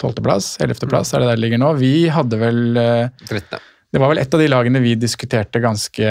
tolvteplass, 0.00 0.54
ellevteplass, 0.64 1.12
er 1.14 1.22
det 1.22 1.30
der 1.30 1.38
det 1.38 1.44
ligger 1.44 1.60
nå. 1.62 1.74
Vi 1.80 1.94
hadde 2.12 2.38
vel 2.40 2.80
eh, 2.80 3.28
13. 3.28 3.66
Det 3.90 3.98
var 3.98 4.12
vel 4.12 4.20
et 4.22 4.34
av 4.36 4.38
de 4.38 4.46
lagene 4.46 4.80
vi 4.84 4.92
diskuterte 4.94 5.58
ganske 5.62 6.10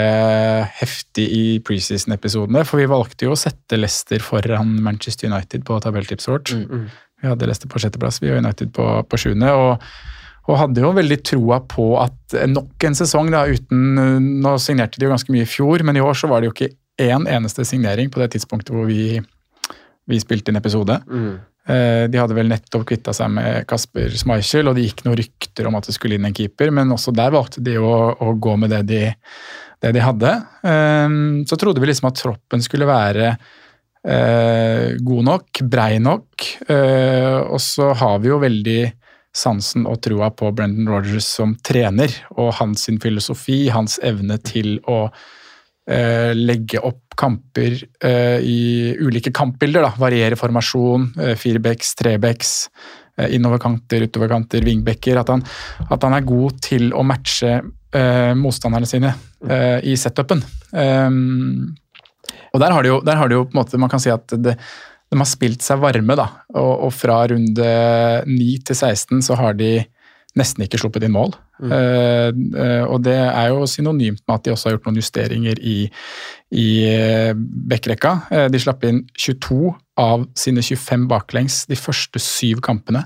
heftig 0.82 1.24
i 1.32 1.44
preseason-episodene, 1.64 2.60
for 2.68 2.82
vi 2.82 2.88
valgte 2.90 3.24
jo 3.24 3.32
å 3.32 3.40
sette 3.40 3.78
Leicester 3.78 4.20
foran 4.20 4.74
Manchester 4.84 5.30
United 5.32 5.64
på 5.64 5.78
tabelltipset 5.80 6.28
vårt. 6.28 6.52
Vi 7.20 7.28
hadde 7.28 7.48
Leicester 7.48 7.72
på 7.72 7.80
sjetteplass, 7.80 8.20
vi 8.20 8.34
og 8.34 8.42
United 8.44 8.74
på, 8.76 8.84
på 9.08 9.20
sjuende. 9.22 9.54
Og, 9.56 9.88
og 10.44 10.60
hadde 10.60 10.84
jo 10.84 10.92
veldig 10.96 11.18
troa 11.24 11.62
på 11.72 11.86
at 12.02 12.36
nok 12.52 12.84
en 12.84 13.00
sesong 13.00 13.32
da, 13.32 13.46
uten 13.48 14.20
Nå 14.44 14.54
signerte 14.60 15.00
de 15.00 15.08
jo 15.08 15.14
ganske 15.14 15.32
mye 15.32 15.48
i 15.48 15.48
fjor, 15.48 15.84
men 15.86 15.96
i 15.96 16.04
år 16.04 16.20
så 16.20 16.28
var 16.28 16.42
det 16.42 16.50
jo 16.50 16.56
ikke 16.58 16.72
én 17.00 17.24
eneste 17.32 17.64
signering 17.64 18.12
på 18.12 18.20
det 18.20 18.34
tidspunktet 18.34 18.74
hvor 18.76 18.84
vi, 18.88 19.20
vi 20.04 20.20
spilte 20.20 20.52
inn 20.52 20.60
episode. 20.60 21.00
Eh, 21.08 21.38
De 22.10 22.18
hadde 22.18 22.34
vel 22.34 22.50
nettopp 22.50 22.86
kvitta 22.88 23.12
seg 23.14 23.30
med 23.34 23.66
Kasper 23.70 24.10
Schmeichel, 24.16 24.68
og 24.70 24.76
det 24.76 24.88
gikk 24.88 25.04
noen 25.06 25.18
rykter 25.20 25.68
om 25.68 25.76
at 25.78 25.86
det 25.86 25.94
skulle 25.96 26.16
inn 26.18 26.26
en 26.26 26.36
keeper, 26.36 26.72
men 26.74 26.90
også 26.94 27.14
der 27.14 27.32
valgte 27.34 27.62
de 27.64 27.76
å, 27.78 27.94
å 28.16 28.32
gå 28.34 28.56
med 28.58 28.72
det 28.74 28.82
de, 28.88 29.00
det 29.84 29.92
de 29.96 30.02
hadde. 30.04 30.34
Eh, 30.66 31.16
Så 31.46 31.58
trodde 31.60 31.82
vi 31.82 31.90
liksom 31.90 32.10
at 32.10 32.18
troppen 32.20 32.64
skulle 32.64 32.88
være 32.90 33.32
eh, 33.32 34.96
god 34.98 35.26
nok, 35.30 35.62
brei 35.70 36.00
nok, 36.02 36.48
eh, 36.68 37.38
og 37.44 37.60
så 37.62 37.92
har 38.00 38.18
vi 38.24 38.32
jo 38.32 38.40
veldig 38.42 38.80
sansen 39.36 39.84
og 39.86 40.00
troa 40.02 40.32
på 40.34 40.50
Brendan 40.56 40.88
Rogers 40.90 41.28
som 41.38 41.54
trener, 41.62 42.10
og 42.34 42.56
hans 42.58 42.88
filosofi, 43.02 43.68
hans 43.70 44.00
evne 44.02 44.40
til 44.42 44.80
å 44.90 45.04
eh, 45.06 45.28
legge 45.90 46.78
opp 46.86 47.10
kamper 47.20 47.76
eh, 48.04 48.38
i 48.40 48.60
ulike 49.00 49.32
kampbilder. 49.34 49.84
Da. 49.84 49.92
Variere 50.00 50.38
formasjon, 50.40 51.10
eh, 51.20 51.34
firebacks, 51.38 51.94
trebacks, 51.98 52.54
eh, 53.18 53.34
innoverkanter, 53.36 54.06
utoverkanter, 54.08 54.64
wingbacker. 54.64 55.20
At 55.20 55.32
han, 55.34 55.44
at 55.88 56.06
han 56.06 56.16
er 56.16 56.26
god 56.28 56.60
til 56.64 56.90
å 56.96 57.04
matche 57.06 57.58
eh, 57.58 58.32
motstanderne 58.38 58.88
sine 58.88 59.12
eh, 59.48 59.78
i 59.90 59.96
setupen. 60.00 60.42
Um, 60.70 61.74
og 62.54 62.62
der 62.62 62.72
har, 62.74 62.82
de 62.82 62.92
jo, 62.92 63.00
der 63.06 63.18
har 63.18 63.30
de 63.30 63.36
jo 63.36 63.44
på 63.46 63.54
en 63.54 63.60
måte, 63.60 63.78
man 63.80 63.90
kan 63.92 64.02
si 64.02 64.10
at 64.12 64.32
det, 64.42 64.56
de 65.10 65.18
har 65.18 65.28
spilt 65.28 65.62
seg 65.66 65.82
varme, 65.82 66.16
da. 66.18 66.28
Og, 66.54 66.86
og 66.86 66.92
fra 66.94 67.22
runde 67.30 67.70
9 68.26 68.50
til 68.66 68.78
16 68.78 69.26
så 69.26 69.38
har 69.38 69.58
de 69.58 69.76
nesten 70.38 70.64
ikke 70.64 70.78
sluppet 70.80 71.06
inn 71.06 71.14
mål. 71.14 71.34
Eh, 71.68 72.84
og 72.86 73.02
det 73.04 73.16
er 73.18 73.50
jo 73.52 73.68
synonymt 73.68 74.22
med 74.24 74.34
at 74.36 74.46
de 74.46 74.54
også 74.54 74.68
har 74.68 74.76
gjort 74.76 74.88
noen 74.88 75.00
justeringer 75.00 75.60
i, 75.60 75.76
i 76.56 76.68
eh, 76.88 77.32
backrekka. 77.70 78.14
De 78.52 78.62
slapp 78.62 78.86
inn 78.88 79.02
22 79.18 79.74
av 80.00 80.24
sine 80.38 80.64
25 80.64 81.06
baklengs 81.10 81.64
de 81.70 81.78
første 81.78 82.22
syv 82.22 82.62
kampene. 82.64 83.04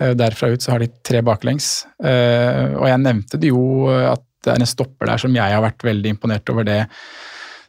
Derfra 0.00 0.48
ut 0.48 0.64
så 0.64 0.74
har 0.74 0.80
de 0.80 0.88
tre 1.04 1.20
baklengs. 1.24 1.82
Og 2.00 2.86
jeg 2.88 3.00
nevnte 3.02 3.40
det 3.40 3.50
jo 3.50 3.84
at 3.88 4.22
det 4.40 4.54
er 4.54 4.62
en 4.62 4.68
stopper 4.68 5.10
der 5.10 5.20
som 5.20 5.34
jeg 5.36 5.52
har 5.52 5.60
vært 5.60 5.84
veldig 5.84 6.14
imponert 6.14 6.48
over 6.48 6.64
det, 6.64 6.78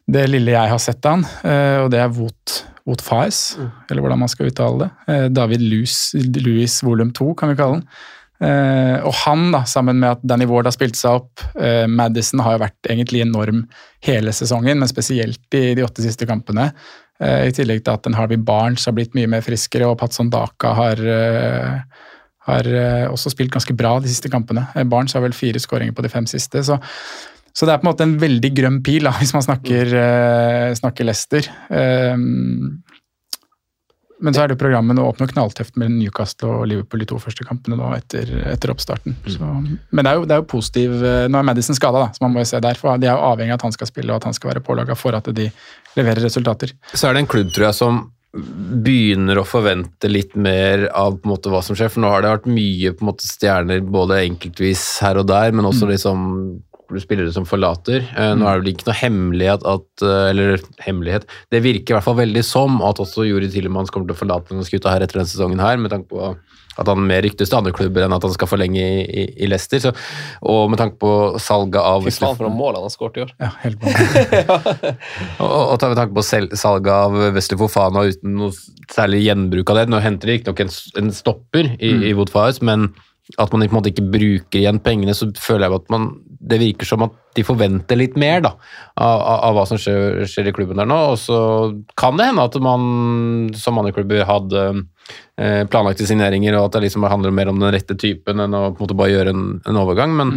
det 0.08 0.22
lille 0.30 0.54
jeg 0.54 0.70
har 0.72 0.80
sett 0.80 1.04
av 1.04 1.18
han, 1.18 1.26
og 1.84 1.90
det 1.92 2.00
er 2.00 2.14
Wout, 2.16 2.54
Wout 2.88 3.04
Faes, 3.04 3.42
eller 3.60 4.00
hvordan 4.00 4.22
man 4.24 4.32
skal 4.32 4.48
uttale 4.48 4.86
det. 4.86 5.18
David 5.36 5.66
Lewis, 5.66 5.98
Lewis 6.16 6.78
volum 6.80 7.12
2, 7.12 7.28
kan 7.36 7.52
vi 7.52 7.58
kalle 7.60 7.82
den. 7.82 7.84
Eh, 8.42 8.96
og 9.06 9.14
han, 9.22 9.50
da, 9.54 9.62
sammen 9.70 10.00
med 10.02 10.16
at 10.16 10.22
Danny 10.26 10.48
Ward 10.50 10.66
har 10.66 10.74
spilt 10.74 10.98
seg 10.98 11.20
opp 11.20 11.44
eh, 11.54 11.84
Madison 11.86 12.42
har 12.42 12.56
jo 12.56 12.62
vært 12.64 12.90
egentlig 12.90 13.22
enorm 13.22 13.64
hele 14.02 14.34
sesongen, 14.34 14.80
men 14.82 14.90
spesielt 14.90 15.58
i 15.58 15.76
de 15.78 15.84
åtte 15.86 16.02
siste 16.02 16.26
kampene. 16.26 16.70
Eh, 17.22 17.48
I 17.50 17.54
tillegg 17.54 17.84
til 17.84 17.94
at 17.94 18.08
en 18.08 18.18
Harvey 18.18 18.40
Barnes 18.40 18.88
har 18.88 18.96
blitt 18.96 19.14
mye 19.18 19.30
mer 19.30 19.44
friskere, 19.46 19.86
og 19.86 20.00
Patson 20.00 20.32
Daka 20.32 20.72
har, 20.78 21.04
har 22.48 22.72
også 23.12 23.30
spilt 23.30 23.54
ganske 23.54 23.76
bra 23.78 23.98
de 24.02 24.10
siste 24.10 24.32
kampene. 24.32 24.66
Barnes 24.90 25.14
har 25.14 25.22
vel 25.22 25.36
fire 25.36 25.62
skåringer 25.62 25.94
på 25.94 26.02
de 26.02 26.10
fem 26.12 26.26
siste. 26.30 26.64
så 26.66 26.80
så 27.52 27.66
det 27.68 27.74
er 27.74 27.80
på 27.82 27.84
en 27.84 27.90
måte 27.90 28.04
en 28.06 28.14
veldig 28.20 28.50
grønn 28.56 28.78
pil, 28.84 29.04
da, 29.04 29.12
hvis 29.18 29.34
man 29.36 29.44
snakker, 29.44 29.90
eh, 29.92 30.70
snakker 30.78 31.04
Leicester. 31.04 31.48
Men 34.22 34.34
så 34.34 34.44
er 34.44 34.52
det 34.52 34.58
programmet 34.60 34.96
nå 34.96 35.04
åpner 35.10 35.30
knalltøft 35.32 35.76
med 35.80 35.90
Newcastle 35.96 36.60
og 36.60 36.68
Liverpool 36.70 37.02
de 37.02 37.08
to 37.10 37.18
første 37.22 37.46
kampene 37.46 37.78
nå 37.78 37.90
etter, 37.96 38.30
etter 38.52 38.70
oppstarten. 38.70 39.16
Så, 39.26 39.42
men 39.42 40.06
det 40.06 40.12
er 40.12 40.20
jo, 40.20 40.26
det 40.30 40.36
er 40.36 40.42
jo 40.44 40.48
positiv 40.52 40.94
eh, 41.02 41.26
Nå 41.32 41.40
er 41.40 41.48
Madison 41.48 41.78
skada, 41.78 42.06
så 42.14 42.22
man 42.24 42.36
må 42.36 42.44
jo 42.44 42.50
se 42.52 42.62
der. 42.62 42.78
For 42.78 43.02
de 43.02 43.10
er 43.10 43.16
jo 43.16 43.28
avhengig 43.32 43.56
av 43.56 43.60
at 43.60 43.66
han 43.66 43.74
skal 43.74 43.90
spille 43.90 44.14
og 44.14 44.22
at 44.22 44.30
han 44.30 44.38
skal 44.38 44.52
være 44.52 44.64
pålaga 44.64 44.96
for 44.98 45.18
at 45.18 45.30
de 45.34 45.48
leverer 45.98 46.22
resultater. 46.22 46.74
Så 46.94 47.08
er 47.08 47.16
det 47.16 47.24
en 47.24 47.32
klubb, 47.34 47.50
tror 47.54 47.68
jeg, 47.68 47.78
som 47.82 48.02
begynner 48.32 49.42
å 49.42 49.44
forvente 49.44 50.08
litt 50.08 50.36
mer 50.40 50.86
av 50.96 51.18
på 51.18 51.26
en 51.26 51.34
måte 51.34 51.50
hva 51.52 51.60
som 51.64 51.76
skjer. 51.76 51.90
For 51.92 52.04
nå 52.04 52.12
har 52.14 52.22
det 52.24 52.36
vært 52.36 52.52
mye 52.52 52.94
på 52.94 53.04
en 53.04 53.10
måte 53.10 53.28
stjerner 53.28 53.82
både 53.84 54.22
enkeltvis 54.22 54.84
her 55.04 55.20
og 55.20 55.26
der, 55.28 55.52
men 55.52 55.68
også 55.68 55.90
liksom 55.90 56.22
spillere 57.02 57.32
som 57.32 57.44
forlater. 57.48 58.02
Eh, 58.16 58.32
Nå 58.36 58.44
er 58.48 58.58
det 58.58 58.64
vel 58.64 58.72
ikke 58.74 58.88
noe 58.90 58.98
hemmelighet 59.00 59.62
at 59.64 60.02
eh, 60.04 60.30
Eller 60.32 60.60
hemmelighet 60.84 61.24
Det 61.52 61.62
virker 61.64 61.94
i 61.94 61.96
hvert 61.96 62.04
fall 62.08 62.18
veldig 62.18 62.42
som 62.44 62.80
at 62.84 63.00
også 63.00 63.24
Juri 63.28 63.48
Tillemanns 63.52 63.90
kommer 63.94 64.10
til 64.10 64.16
å 64.16 64.20
forlate 64.22 64.52
denne 64.52 64.66
skuta 64.68 64.92
her 64.92 65.04
etter 65.06 65.20
denne 65.22 65.30
sesongen 65.30 65.62
her, 65.62 65.78
med 65.80 65.90
tanke 65.94 66.08
på 66.12 66.32
at 66.80 66.88
han 66.88 67.02
mer 67.04 67.20
ryktes 67.20 67.50
til 67.50 67.58
andre 67.58 67.72
klubber 67.76 68.00
enn 68.06 68.14
at 68.16 68.24
han 68.24 68.32
skal 68.32 68.48
forlenge 68.48 68.80
i, 68.80 69.02
i, 69.04 69.24
i 69.44 69.48
Leicester. 69.50 69.82
Så, 69.84 69.90
og 70.48 70.70
med 70.72 70.80
tanke 70.80 70.96
på 71.02 71.10
salget 71.36 71.76
av 71.84 72.06
Fy 72.06 72.14
faen 72.16 72.38
for 72.38 72.46
noen 72.48 72.56
mål 72.56 72.78
han 72.78 72.86
har 72.86 72.94
skåret 72.94 73.18
i 73.20 73.24
år. 73.26 73.34
Ja, 73.44 73.50
helt 73.60 73.76
bra. 73.82 74.56
Og, 75.44 75.52
og 75.74 75.84
med 75.84 75.98
tanke 76.00 76.16
på 76.16 76.24
sel- 76.24 76.48
salget 76.56 76.92
av 76.94 77.16
Wesley 77.36 77.60
Fofana 77.60 78.06
uten 78.08 78.38
noe 78.40 78.52
særlig 78.92 79.20
gjenbruk 79.26 79.68
av 79.74 79.82
det. 79.82 79.86
Nå 79.92 80.00
henter 80.00 80.30
de 80.32 80.38
riktignok 80.38 80.62
en, 80.64 80.72
en 81.02 81.12
stopper 81.16 81.68
i, 81.76 81.92
Mm. 81.92 82.04
i 82.08 82.14
Wout 82.16 82.32
Faes, 82.32 82.62
men 82.64 82.88
at 83.36 83.52
man 83.52 83.62
på 83.62 83.68
en 83.68 83.76
måte 83.76 83.92
ikke 83.92 84.08
bruker 84.12 84.62
igjen 84.62 84.80
pengene, 84.82 85.12
så 85.16 85.28
føler 85.38 85.68
jeg 85.68 85.76
at 85.82 85.92
man, 85.92 86.08
det 86.42 86.58
virker 86.58 86.88
som 86.88 87.04
at 87.06 87.14
de 87.36 87.44
forventer 87.46 87.98
litt 87.98 88.16
mer 88.20 88.42
da, 88.44 88.52
av, 89.00 89.22
av, 89.22 89.56
hva 89.56 89.64
som 89.68 89.78
skjer, 89.80 90.24
skjer 90.28 90.50
i 90.50 90.54
klubben 90.54 90.80
der 90.80 90.88
nå. 90.88 90.98
Og 91.12 91.20
så 91.20 91.38
kan 91.98 92.18
det 92.18 92.28
hende 92.28 92.46
at 92.48 92.58
man 92.62 93.52
som 93.58 93.78
andre 93.80 93.94
klubber 93.96 94.26
hadde 94.28 94.64
eh, 94.72 95.62
planlagte 95.70 96.08
signeringer, 96.08 96.58
og 96.58 96.68
at 96.68 96.76
det 96.76 96.88
liksom 96.88 97.06
handler 97.08 97.34
mer 97.34 97.52
om 97.52 97.62
den 97.62 97.72
rette 97.74 97.96
typen 97.98 98.42
enn 98.42 98.58
å 98.58 98.66
på 98.72 98.82
en 98.82 98.86
måte 98.86 98.98
bare 98.98 99.14
gjøre 99.14 99.36
en, 99.36 99.46
en 99.68 99.80
overgang. 99.84 100.16
Men, 100.18 100.34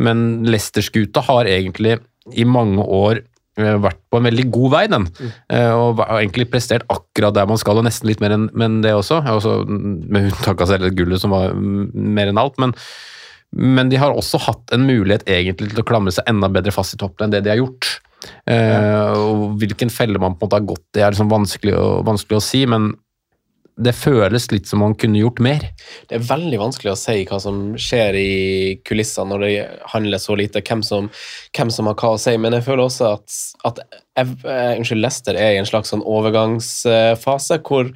men 0.00 0.24
Leicester-skuta 0.48 1.26
har 1.28 1.50
egentlig 1.50 1.98
i 2.38 2.46
mange 2.46 2.84
år 2.84 3.20
eh, 3.58 3.76
vært 3.82 4.00
på 4.08 4.20
en 4.20 4.30
veldig 4.30 4.48
god 4.54 4.74
vei, 4.78 4.86
den. 4.94 5.10
Mm. 5.10 5.30
Og 5.82 6.04
og 6.06 6.16
egentlig 6.20 6.50
prestert 6.52 6.86
akkurat 6.92 7.36
der 7.36 7.50
man 7.50 7.60
skal, 7.60 7.82
og 7.82 7.88
nesten 7.88 8.08
litt 8.08 8.22
mer 8.22 8.38
enn 8.38 8.48
men 8.54 8.80
det 8.86 8.94
også. 8.96 9.24
også 9.34 9.62
med 9.66 10.30
unntak 10.30 10.62
av 10.62 10.70
selve 10.70 10.94
gullet, 10.94 11.20
som 11.20 11.34
var 11.34 11.56
mm, 11.56 11.88
mer 12.16 12.30
enn 12.30 12.40
alt. 12.40 12.60
Men, 12.62 12.78
Men 13.56 13.90
de 13.90 13.98
har 13.98 14.14
også 14.14 14.38
hatt 14.46 14.74
en 14.74 14.86
mulighet 14.86 15.26
egentlig 15.28 15.72
til 15.72 15.82
å 15.82 15.88
klamre 15.88 16.14
seg 16.14 16.28
enda 16.30 16.50
bedre 16.52 16.74
fast 16.74 16.94
i 16.94 17.00
toppen 17.00 17.26
enn 17.26 17.34
det 17.34 17.42
de 17.46 17.52
har 17.52 17.60
gjort. 17.60 17.88
Eh, 18.50 19.12
og 19.16 19.56
hvilken 19.60 19.90
felle 19.92 20.20
man 20.20 20.36
på 20.36 20.44
en 20.44 20.48
måte 20.48 20.58
har 20.60 20.68
gått 20.68 20.98
i, 20.98 21.02
er 21.02 21.14
liksom 21.14 21.32
vanskelig, 21.32 21.76
å, 21.76 21.88
vanskelig 22.06 22.38
å 22.38 22.44
si, 22.44 22.64
men 22.68 22.92
det 23.80 23.94
føles 23.96 24.50
litt 24.52 24.68
som 24.68 24.82
man 24.84 24.94
kunne 24.98 25.22
gjort 25.22 25.40
mer. 25.42 25.64
Det 26.08 26.18
er 26.18 26.26
veldig 26.28 26.58
vanskelig 26.60 26.92
å 26.92 26.98
si 27.00 27.22
hva 27.28 27.38
som 27.42 27.60
skjer 27.80 28.18
i 28.18 28.32
kulissene 28.86 29.32
når 29.32 29.44
det 29.46 29.52
handler 29.94 30.20
så 30.20 30.36
lite, 30.38 30.62
hvem 30.66 30.82
som, 30.84 31.08
hvem 31.56 31.72
som 31.72 31.88
har 31.88 31.96
hva 32.00 32.14
å 32.16 32.20
si, 32.20 32.36
men 32.40 32.56
jeg 32.56 32.66
føler 32.66 32.84
også 32.86 33.14
at, 33.14 33.38
at 33.70 33.80
eh, 34.20 34.34
unnskyld, 34.76 35.00
Leicester 35.00 35.38
er 35.38 35.56
i 35.56 35.62
en 35.62 35.68
slags 35.68 35.94
sånn 35.94 36.04
overgangsfase 36.04 37.62
hvor 37.66 37.88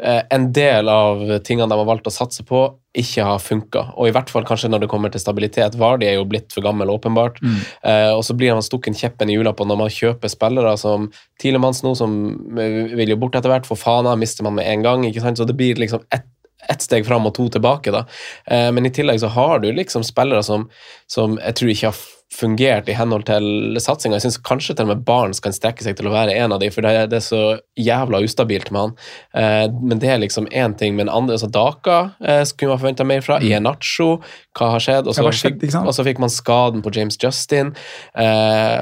en 0.00 0.46
del 0.56 0.88
av 0.88 1.22
tingene 1.44 1.68
de 1.68 1.76
har 1.76 1.88
valgt 1.88 2.08
å 2.08 2.12
satse 2.14 2.44
på, 2.48 2.62
ikke 2.96 3.22
har 3.22 3.38
funka. 3.38 3.82
Og 4.00 4.08
i 4.08 4.14
hvert 4.14 4.30
fall 4.32 4.46
kanskje 4.46 4.70
når 4.70 4.82
det 4.82 4.88
kommer 4.90 5.12
til 5.12 5.22
stabilitet. 5.22 5.76
Vardi 5.78 6.08
er 6.08 6.16
jo 6.18 6.26
blitt 6.28 6.50
for 6.54 6.64
gammel, 6.64 6.90
åpenbart. 6.90 7.38
Mm. 7.42 7.60
Eh, 7.86 8.10
og 8.16 8.24
så 8.26 8.34
blir 8.34 8.54
han 8.54 8.64
stukken 8.66 8.96
kjeppen 8.98 9.30
i 9.30 9.36
hjula 9.36 9.52
på 9.54 9.66
når 9.68 9.78
man 9.78 9.92
kjøper 9.94 10.32
spillere 10.32 10.74
som 10.80 11.06
Tilemanns 11.42 11.84
nå, 11.86 11.94
som 11.98 12.16
eh, 12.58 12.96
vil 12.98 13.14
jo 13.14 13.20
bort 13.22 13.38
etter 13.38 13.52
hvert. 13.52 13.68
For 13.68 13.78
Fana 13.78 14.16
mister 14.18 14.46
man 14.46 14.58
med 14.58 14.66
en 14.66 14.86
gang. 14.86 15.06
ikke 15.06 15.22
sant? 15.22 15.38
Så 15.38 15.46
det 15.46 15.58
blir 15.58 15.78
liksom 15.80 16.06
ett 16.10 16.26
ett 16.68 16.82
steg 16.84 17.06
fram 17.06 17.24
og 17.24 17.32
to 17.34 17.46
tilbake. 17.48 17.90
da. 17.90 18.04
Eh, 18.46 18.68
men 18.72 18.86
i 18.86 18.92
tillegg 18.92 19.22
så 19.22 19.30
har 19.32 19.62
du 19.62 19.70
liksom 19.72 20.04
spillere 20.04 20.42
som, 20.44 20.68
som 21.08 21.38
jeg 21.40 21.56
tror 21.56 21.70
ikke 21.72 21.88
har 21.88 22.02
fungert 22.30 22.88
i 22.88 22.94
henhold 22.94 23.26
til 23.26 23.78
satsinga. 23.82 24.18
Jeg 24.18 24.28
syns 24.28 24.38
kanskje 24.46 24.76
til 24.78 24.86
og 24.86 24.92
med 24.92 25.02
Barents 25.06 25.42
kan 25.42 25.54
strekke 25.54 25.82
seg 25.82 25.96
til 25.98 26.06
å 26.06 26.14
være 26.14 26.36
en 26.38 26.54
av 26.54 26.60
de, 26.62 26.68
for 26.70 26.86
det 26.86 26.92
er, 26.94 27.08
det 27.10 27.18
er 27.18 27.24
så 27.26 27.42
jævla 27.80 28.20
ustabilt 28.22 28.70
med 28.70 28.80
han. 28.84 28.94
Eh, 29.34 29.64
men 29.82 30.02
det 30.02 30.12
er 30.12 30.22
liksom 30.22 30.46
én 30.48 30.76
ting. 30.78 30.94
Men 30.98 31.10
andre, 31.10 31.34
altså 31.38 31.50
Daka 31.50 31.98
eh, 32.22 32.42
skulle 32.48 32.74
man 32.74 32.82
forventa 32.82 33.06
mer 33.08 33.24
fra. 33.26 33.40
Ienacho, 33.42 34.20
hva 34.58 34.70
har 34.76 34.84
skjedd? 34.84 35.10
Og 35.10 35.16
så, 35.16 35.26
skjedd, 35.34 35.64
og 35.80 35.92
så 35.96 36.06
fikk 36.06 36.22
man 36.22 36.30
skaden 36.32 36.84
på 36.84 36.92
James 36.94 37.18
Justin. 37.20 37.74
Eh, 38.14 38.78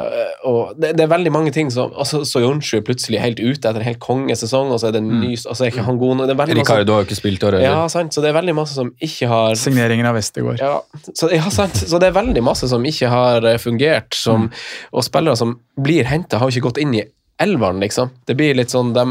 og 0.49 0.77
det, 0.77 0.93
det 0.99 1.07
er 1.07 1.13
veldig 1.15 1.33
mange 1.35 1.55
ting 1.57 1.73
som 1.73 1.95
altså, 1.97 2.23
Soyuncu 2.29 2.79
er 2.79 2.85
plutselig 2.85 3.23
helt 3.23 3.41
ute 3.41 3.65
etter 3.65 3.81
en 3.81 3.89
helt 3.89 4.03
kongesesong, 4.05 4.75
og 4.75 4.83
så 4.83 4.91
er 4.91 4.99
det 4.99 5.03
en 5.05 5.13
ny 5.23 5.33
og 5.39 5.55
så 5.57 5.65
er 5.65 5.73
ikke 5.73 5.85
han 5.87 5.99
god 6.01 6.21
nok. 6.21 6.31
Du 6.49 6.55
Ricardo 6.57 6.95
har 6.97 7.05
jo 7.05 7.09
ikke 7.09 7.19
spilt 7.19 7.45
året. 7.47 7.63
Ja, 7.65 7.81
sant, 7.93 8.13
så 8.15 8.23
det 8.25 8.31
er 8.33 8.37
veldig 8.39 8.55
masse 8.57 8.77
som 8.77 8.91
ikke 9.05 9.29
har 9.31 9.59
Signeringen 9.59 10.09
av 10.09 10.17
Westergård. 10.19 10.61
ja, 10.61 10.79
så, 11.13 11.31
ja, 11.33 11.49
sant. 11.53 11.77
Så 11.79 12.01
det 12.01 12.11
er 12.11 12.17
veldig 12.17 12.43
masse 12.45 12.69
som 12.71 12.85
ikke 12.89 13.11
har 13.13 13.38
eh, 13.47 13.59
fungert, 13.63 14.15
som, 14.17 14.49
og 14.93 15.07
spillere 15.07 15.39
som 15.39 15.57
blir 15.79 16.09
henta, 16.09 16.41
har 16.41 16.49
jo 16.49 16.59
ikke 16.59 16.71
gått 16.71 16.83
inn 16.83 16.95
i 16.99 17.05
elveren, 17.39 17.81
liksom. 17.83 18.11
Det 18.27 18.37
blir 18.39 18.57
litt 18.59 18.73
sånn 18.75 18.91
de 18.97 19.05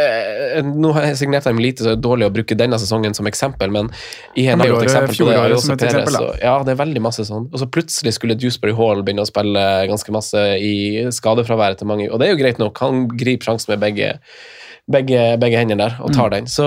eh, 0.00 0.58
Nå 0.66 0.90
har 0.96 1.08
jeg 1.08 1.20
signert 1.22 1.46
dem 1.48 1.60
lite, 1.62 1.82
så 1.82 1.92
det 1.92 1.96
er 1.98 2.02
dårlig 2.04 2.28
å 2.28 2.34
bruke 2.34 2.58
denne 2.58 2.78
sesongen 2.80 3.16
som 3.16 3.28
eksempel, 3.30 3.72
men 3.72 3.88
IHN 4.36 4.64
er 4.64 4.72
jo 4.72 4.80
et 4.80 4.90
eksempel 4.90 5.16
på 5.16 5.30
det. 5.30 5.38
også 5.56 5.76
et 5.76 5.86
eksempel, 5.88 6.18
så, 6.18 6.28
ja, 6.42 6.58
det 6.66 6.74
er 6.74 6.82
veldig 6.82 7.04
masse 7.06 7.24
sånn. 7.28 7.48
Og 7.52 7.62
så 7.62 7.70
plutselig 7.72 8.16
skulle 8.18 8.36
Dewsbury 8.38 8.76
Hall 8.76 9.02
begynne 9.06 9.24
å 9.24 9.30
spille 9.30 9.64
ganske 9.88 10.14
masse 10.14 10.44
i 10.60 10.76
skadefraværet 11.16 11.80
til 11.80 11.90
mange, 11.92 12.10
og 12.10 12.20
det 12.20 12.28
er 12.28 12.36
jo 12.36 12.42
greit 12.44 12.62
nok. 12.62 12.84
Han 12.84 13.06
griper 13.16 13.52
sjansen 13.52 13.74
med 13.74 13.84
begge 13.86 14.14
begge, 14.86 15.22
begge 15.42 15.58
hendene 15.58 15.82
der 15.82 15.98
og 16.02 16.14
tar 16.14 16.30
den. 16.34 16.46
Så, 16.50 16.66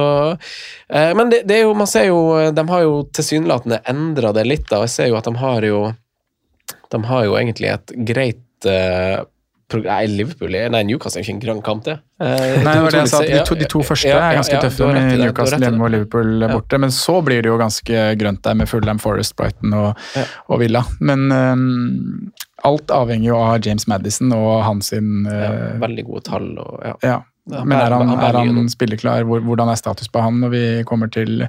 eh, 0.91 1.14
men 1.16 1.32
det, 1.32 1.44
det 1.48 1.60
er 1.60 1.68
jo, 1.68 1.74
man 1.78 1.88
ser 1.88 2.10
jo 2.10 2.20
De 2.56 2.66
har 2.68 2.84
jo 2.84 3.02
tilsynelatende 3.16 3.82
endra 3.90 4.34
det 4.36 4.45
litt, 4.48 4.68
da, 4.70 4.84
jeg 4.86 4.95
ser 4.95 5.11
jo 5.14 5.20
at 5.20 5.30
de 5.30 5.36
har 5.40 5.68
jo 5.68 5.84
De 6.91 7.03
har 7.06 7.26
jo 7.26 7.36
egentlig 7.38 7.70
et 7.74 7.94
greit 8.07 8.66
uh, 8.70 9.26
Nei, 9.70 10.07
Liverpool 10.10 10.56
er- 10.57 10.72
Nei, 10.74 10.80
Newcastle 10.82 11.20
er 11.22 11.28
ikke 11.28 11.36
en 11.36 11.41
grønn 11.44 11.60
kamp, 11.61 11.84
det. 11.86 11.99
Eh, 12.20 12.56
Nei, 12.66 12.72
det 12.74 12.82
var 12.82 12.90
det 12.95 13.02
jeg 13.03 13.11
sa, 13.11 13.20
at 13.22 13.30
de 13.30 13.44
to, 13.45 13.57
de 13.60 13.68
to 13.70 13.84
første 13.86 14.07
ja, 14.10 14.16
er 14.18 14.32
ja, 14.34 14.40
ganske 14.40 14.56
ja, 14.56 14.61
du 14.64 14.66
tøffe, 14.66 14.88
med 14.90 15.11
det, 15.11 15.20
Newcastle 15.22 15.60
hjemme 15.61 15.86
og. 15.86 15.91
Liverpool 15.94 16.32
Ja. 16.41 16.48
borte. 16.56 16.80
Men 16.82 16.90
så 16.90 17.20
blir 17.22 17.44
det 17.45 17.52
jo 17.52 17.57
ganske 17.61 18.02
grønt 18.18 18.41
der 18.41 18.57
med 18.57 18.68
Fulham 18.72 18.98
Forest, 18.98 19.36
Brighton 19.38 19.74
og, 19.78 19.94
Ja. 20.18 20.24
og 20.49 20.60
Villa. 20.64 20.82
Men 20.99 21.30
um, 21.32 22.32
alt 22.66 22.90
avhenger 22.90 23.30
jo 23.30 23.38
av 23.38 23.61
James 23.61 23.86
Madison 23.88 24.34
og 24.34 24.64
hans 24.66 24.90
sin 24.90 25.28
Ja, 25.30 25.52
øh, 25.53 25.80
veldig 25.86 26.06
gode 26.10 26.26
tall 26.26 26.49
og 26.57 26.82
ja. 26.84 26.95
ja. 27.06 27.20
Ja, 27.49 27.64
Men 27.66 27.80
er 27.80 27.90
han, 27.90 28.07
han 28.07 28.20
er 28.20 28.36
han 28.38 28.68
spilleklar? 28.70 29.24
Hvordan 29.26 29.70
er 29.72 29.78
status 29.80 30.07
på 30.14 30.22
han 30.22 30.36
når 30.41 30.49
vi 30.53 30.84
kommer 30.86 31.10
til, 31.10 31.48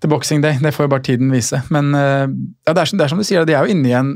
til 0.00 0.08
Boxing 0.08 0.40
Day? 0.40 0.54
Det 0.62 0.72
får 0.72 0.86
jo 0.86 0.88
bare 0.94 1.04
tiden 1.04 1.28
vise. 1.32 1.60
Men 1.68 1.90
ja, 1.92 2.72
det, 2.72 2.78
er 2.80 2.84
som, 2.88 2.96
det 2.96 3.04
er 3.04 3.08
som 3.12 3.18
du 3.20 3.24
sier, 3.24 3.44
de 3.44 3.52
er 3.52 3.66
jo 3.66 3.74
inne 3.74 3.90
i 3.90 3.92
en, 3.98 4.14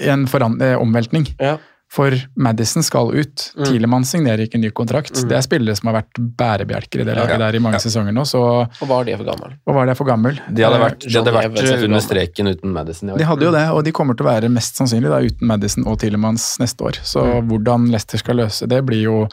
en 0.00 0.26
foran, 0.26 0.60
eh, 0.62 0.76
omveltning. 0.80 1.26
Ja. 1.40 1.56
For 1.88 2.10
Madison 2.34 2.82
skal 2.82 3.12
ut. 3.14 3.52
Mm. 3.56 3.64
Tilemann 3.64 4.04
signerer 4.04 4.42
ikke 4.42 4.58
ny 4.58 4.70
kontrakt. 4.74 5.12
Mm. 5.14 5.28
Det 5.30 5.36
er 5.38 5.44
spillere 5.46 5.76
som 5.78 5.86
har 5.92 6.02
vært 6.02 6.18
bærebjelker 6.36 7.00
i 7.00 7.04
det 7.06 7.14
laget 7.14 7.30
Ja. 7.30 7.38
der 7.38 7.54
i 7.54 7.60
mange 7.62 7.74
Ja. 7.78 7.78
sesonger 7.78 8.12
nå, 8.12 8.24
så 8.26 8.40
Og 8.82 8.88
var 8.88 9.04
de 9.04 9.16
for 9.16 9.24
gammel. 9.24 9.52
og 9.66 9.74
var 9.74 9.86
det 9.86 9.96
for 9.96 10.04
gammel? 10.04 10.34
De 10.52 10.62
hadde 10.64 10.80
vært, 10.82 10.98
de 11.06 11.14
hadde 11.14 11.32
vært 11.32 11.62
er 11.62 11.84
under 11.84 12.00
streken 12.00 12.48
uten 12.50 12.72
Madison. 12.72 13.16
De 13.16 13.24
hadde 13.24 13.40
jo 13.42 13.52
det, 13.52 13.68
og 13.70 13.84
de 13.84 13.92
kommer 13.92 14.16
til 14.16 14.26
å 14.26 14.30
være 14.34 14.50
mest 14.50 14.74
sannsynlig 14.76 15.08
da, 15.08 15.20
uten 15.22 15.46
Madison 15.46 15.86
og 15.86 15.98
Tilemanns 16.00 16.58
neste 16.58 16.82
år. 16.82 16.98
Så 17.04 17.22
Mm. 17.22 17.48
hvordan 17.48 17.88
Leicester 17.92 18.18
skal 18.18 18.36
løse 18.36 18.66
det, 18.68 18.84
blir 18.84 19.02
jo 19.04 19.28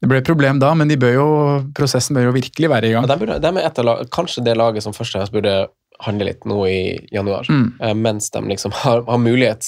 det 0.00 0.08
blir 0.10 0.18
et 0.18 0.24
problem 0.24 0.60
da, 0.60 0.74
men 0.74 0.86
de 0.88 0.96
bør 0.96 1.12
jo, 1.14 1.64
prosessen 1.74 2.14
bør 2.14 2.24
jo 2.30 2.32
virkelig 2.32 2.68
være 2.68 2.84
i 2.84 2.92
gang. 2.92 3.08
Ja, 3.08 3.14
de 3.16 3.26
burde, 3.26 3.40
de 3.40 3.48
er 3.48 3.66
et 3.66 3.78
av 3.78 4.06
kanskje 4.10 4.44
det 4.44 4.56
laget 4.56 4.82
som 4.82 4.92
først 4.92 5.16
og 5.16 5.22
fremst 5.26 5.32
burde 5.32 5.66
handle 6.04 6.28
litt 6.28 6.44
nå 6.46 6.60
i 6.68 7.08
januar, 7.12 7.46
Mm. 7.50 7.72
uh, 7.82 7.94
mens 7.94 8.30
de 8.30 8.42
liksom 8.48 8.72
har, 8.72 9.02
har 9.08 9.18
mulighet. 9.18 9.66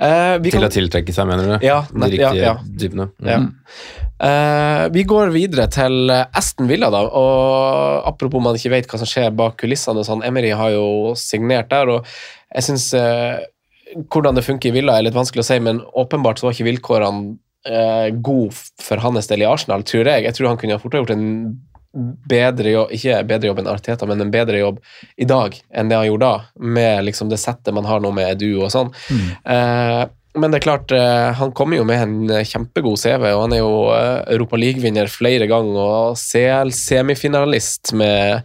Uh, 0.00 0.38
vi 0.38 0.50
Til 0.50 0.60
kan- 0.60 0.68
å 0.68 0.74
tiltrekke 0.74 1.12
seg, 1.14 1.26
mener 1.26 1.58
du? 1.58 1.66
Ja, 1.66 1.80
De 1.90 1.98
nett- 1.98 2.14
ja, 2.18 2.30
riktige 2.30 2.44
ja. 2.44 2.56
typene. 2.78 3.08
Mm. 3.20 3.28
Ja. 3.32 3.40
Uh, 4.16 4.88
vi 4.94 5.02
går 5.04 5.32
videre 5.34 5.66
til 5.68 6.10
Aston 6.10 6.68
Villa, 6.70 6.88
da. 6.90 7.02
og 7.06 8.06
Apropos 8.06 8.40
man 8.42 8.54
ikke 8.56 8.70
vet 8.70 8.86
hva 8.88 8.98
som 9.02 9.06
skjer 9.10 9.34
bak 9.36 9.56
kulissene. 9.60 10.04
Sånn, 10.06 10.22
Emery 10.24 10.50
har 10.56 10.70
jo 10.70 11.14
signert 11.18 11.68
der, 11.74 11.88
og 11.88 12.06
jeg 12.54 12.62
syns 12.70 12.92
hvordan 14.10 14.34
det 14.34 14.44
funker 14.44 14.70
i 14.70 14.74
Villa 14.80 14.96
er 14.98 15.02
litt 15.06 15.14
vanskelig 15.14 15.44
å 15.44 15.46
si, 15.46 15.58
men 15.62 15.80
åpenbart 15.94 16.38
så 16.40 16.48
var 16.48 16.54
ikke 16.56 16.66
vilkårene 16.70 17.36
uh, 17.70 18.08
gode 18.22 18.54
for 18.82 19.02
hans 19.02 19.26
del 19.30 19.42
i 19.42 19.48
Arsenal, 19.48 19.82
tror 19.86 20.04
jeg. 20.06 20.24
Jeg 20.26 20.34
tror 20.38 20.48
han 20.52 20.58
kunne 20.60 20.78
fort 20.82 20.94
ha 20.94 21.00
gjort 21.02 21.14
en 21.14 21.26
bedre 22.28 22.74
jobb, 22.74 22.92
ikke 22.96 23.22
bedre 23.28 23.50
jobb 23.50 23.62
enn 23.62 23.70
Arteta, 23.72 24.06
men 24.08 24.20
en 24.20 24.30
bedre 24.34 24.60
jobb 24.60 24.80
i 25.16 25.24
dag 25.28 25.56
enn 25.72 25.88
det 25.90 25.96
han 25.96 26.06
gjorde 26.10 26.28
da, 26.28 26.44
med 26.76 27.06
liksom 27.08 27.30
det 27.32 27.40
settet 27.40 27.74
man 27.76 27.88
har 27.88 28.02
nå 28.04 28.12
med 28.14 28.34
Edu 28.34 28.60
og 28.66 28.70
sånn. 28.74 28.92
Eh, 29.44 30.04
men 30.36 30.52
det 30.52 30.58
er 30.58 30.64
klart, 30.66 30.92
eh, 30.92 31.30
han 31.38 31.52
kommer 31.56 31.78
jo 31.78 31.84
med 31.88 32.02
en 32.02 32.30
eh, 32.36 32.44
kjempegod 32.44 32.98
CV, 33.00 33.24
og 33.32 33.46
han 33.46 33.54
er 33.56 33.62
jo 33.62 33.70
uh, 33.88 34.20
Europa 34.34 34.58
League-vinner 34.60 35.08
flere 35.08 35.46
ganger 35.48 35.78
og 35.80 36.18
CL-semifinalist 36.20 37.94
med 37.96 38.42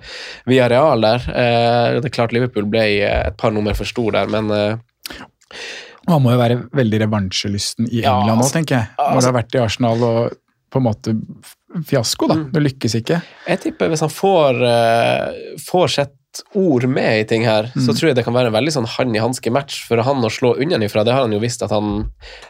Villarreal 0.48 1.04
der. 1.04 1.28
Eh, 1.28 2.00
det 2.00 2.08
er 2.08 2.16
klart 2.16 2.32
Liverpool 2.36 2.70
ble 2.72 2.86
eh, 3.02 3.28
et 3.28 3.38
par 3.38 3.52
nummer 3.52 3.76
for 3.76 3.90
stor 3.90 4.16
der, 4.16 4.32
men 4.32 4.48
eh, 4.56 5.60
han 6.08 6.24
må 6.24 6.32
jo 6.34 6.40
være 6.40 6.62
veldig 6.76 7.04
revansjelysten 7.04 7.90
i 7.92 8.02
Ja, 8.06 8.16
England 8.22 8.40
nå, 8.40 8.46
altså- 8.46 8.56
tenker 8.56 8.78
jeg. 8.80 8.88
Når 8.98 9.06
altså- 9.12 9.22
det 9.28 9.34
har 9.34 9.42
vært 9.42 9.56
i 9.56 9.64
Arsenal 9.66 10.04
og 10.08 10.38
på 10.72 10.80
en 10.80 10.88
måte 10.88 11.14
fiasko, 11.88 12.28
da. 12.32 12.36
Mm. 12.40 12.48
Det 12.56 12.62
lykkes 12.66 12.96
ikke. 13.02 13.22
jeg 13.48 13.60
tipper 13.64 13.90
hvis 13.94 14.02
han 14.04 14.12
får, 14.12 14.60
uh, 14.64 15.56
får 15.68 15.88
sett 15.98 16.18
ord 16.56 16.86
med 16.88 17.20
i 17.20 17.24
ting 17.28 17.44
her, 17.44 17.66
så 17.76 17.92
Mm. 17.92 17.96
tror 17.98 18.08
jeg 18.08 18.16
det 18.16 18.24
kan 18.24 18.34
være 18.34 18.48
en 18.48 18.54
veldig 18.56 18.72
sånn 18.72 18.86
hand 18.88 19.16
i 19.16 19.20
hanske-match 19.20 19.82
for 19.88 20.00
han 20.00 20.24
å 20.24 20.30
slå 20.32 20.54
unnafra. 20.64 21.04
Det 21.04 21.12
har 21.12 21.26
han 21.26 21.34
jo 21.36 21.42
visst 21.44 21.62
at 21.66 21.74
han 21.76 22.06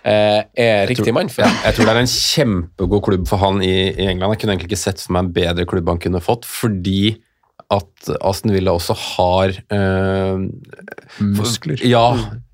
eh, 0.06 0.44
er 0.54 0.86
riktig 0.86 1.12
mann 1.14 1.30
for. 1.34 1.50
Jeg 1.66 1.74
tror 1.74 1.86
det 1.90 1.96
er 1.96 2.02
en 2.04 2.12
kjempegod 2.14 3.02
klubb 3.08 3.26
for 3.28 3.42
han 3.42 3.58
i, 3.66 3.90
i 3.90 4.06
England. 4.06 4.36
Jeg 4.36 4.42
kunne 4.44 4.54
egentlig 4.54 4.70
ikke 4.70 4.84
sett 4.84 5.02
for 5.02 5.14
meg 5.18 5.26
en 5.26 5.34
bedre 5.34 5.66
klubb 5.66 5.90
han 5.90 5.98
kunne 5.98 6.22
fått, 6.22 6.46
fordi 6.46 7.18
at 7.72 8.12
Aston 8.22 8.54
Villa 8.54 8.72
også 8.78 8.94
har 8.94 9.50
eh, 9.74 10.46
Muskler. 11.26 11.82
Ja, 11.88 12.06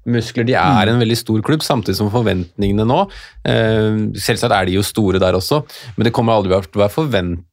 muskler. 0.08 0.48
De 0.48 0.56
er 0.58 0.92
en 0.94 1.00
veldig 1.04 1.18
stor 1.20 1.42
klubb, 1.46 1.62
samtidig 1.66 1.98
som 2.00 2.10
forventningene 2.14 2.86
nå 2.88 3.02
eh, 3.48 4.00
Selvsagt 4.18 4.54
er 4.56 4.66
de 4.70 4.78
jo 4.80 4.86
store 4.86 5.20
der 5.22 5.38
også, 5.38 5.64
men 5.98 6.08
det 6.08 6.14
kommer 6.16 6.34
aldri 6.38 6.56
til 6.66 6.80
å 6.80 6.86
være 6.86 6.96
forventning 6.96 7.44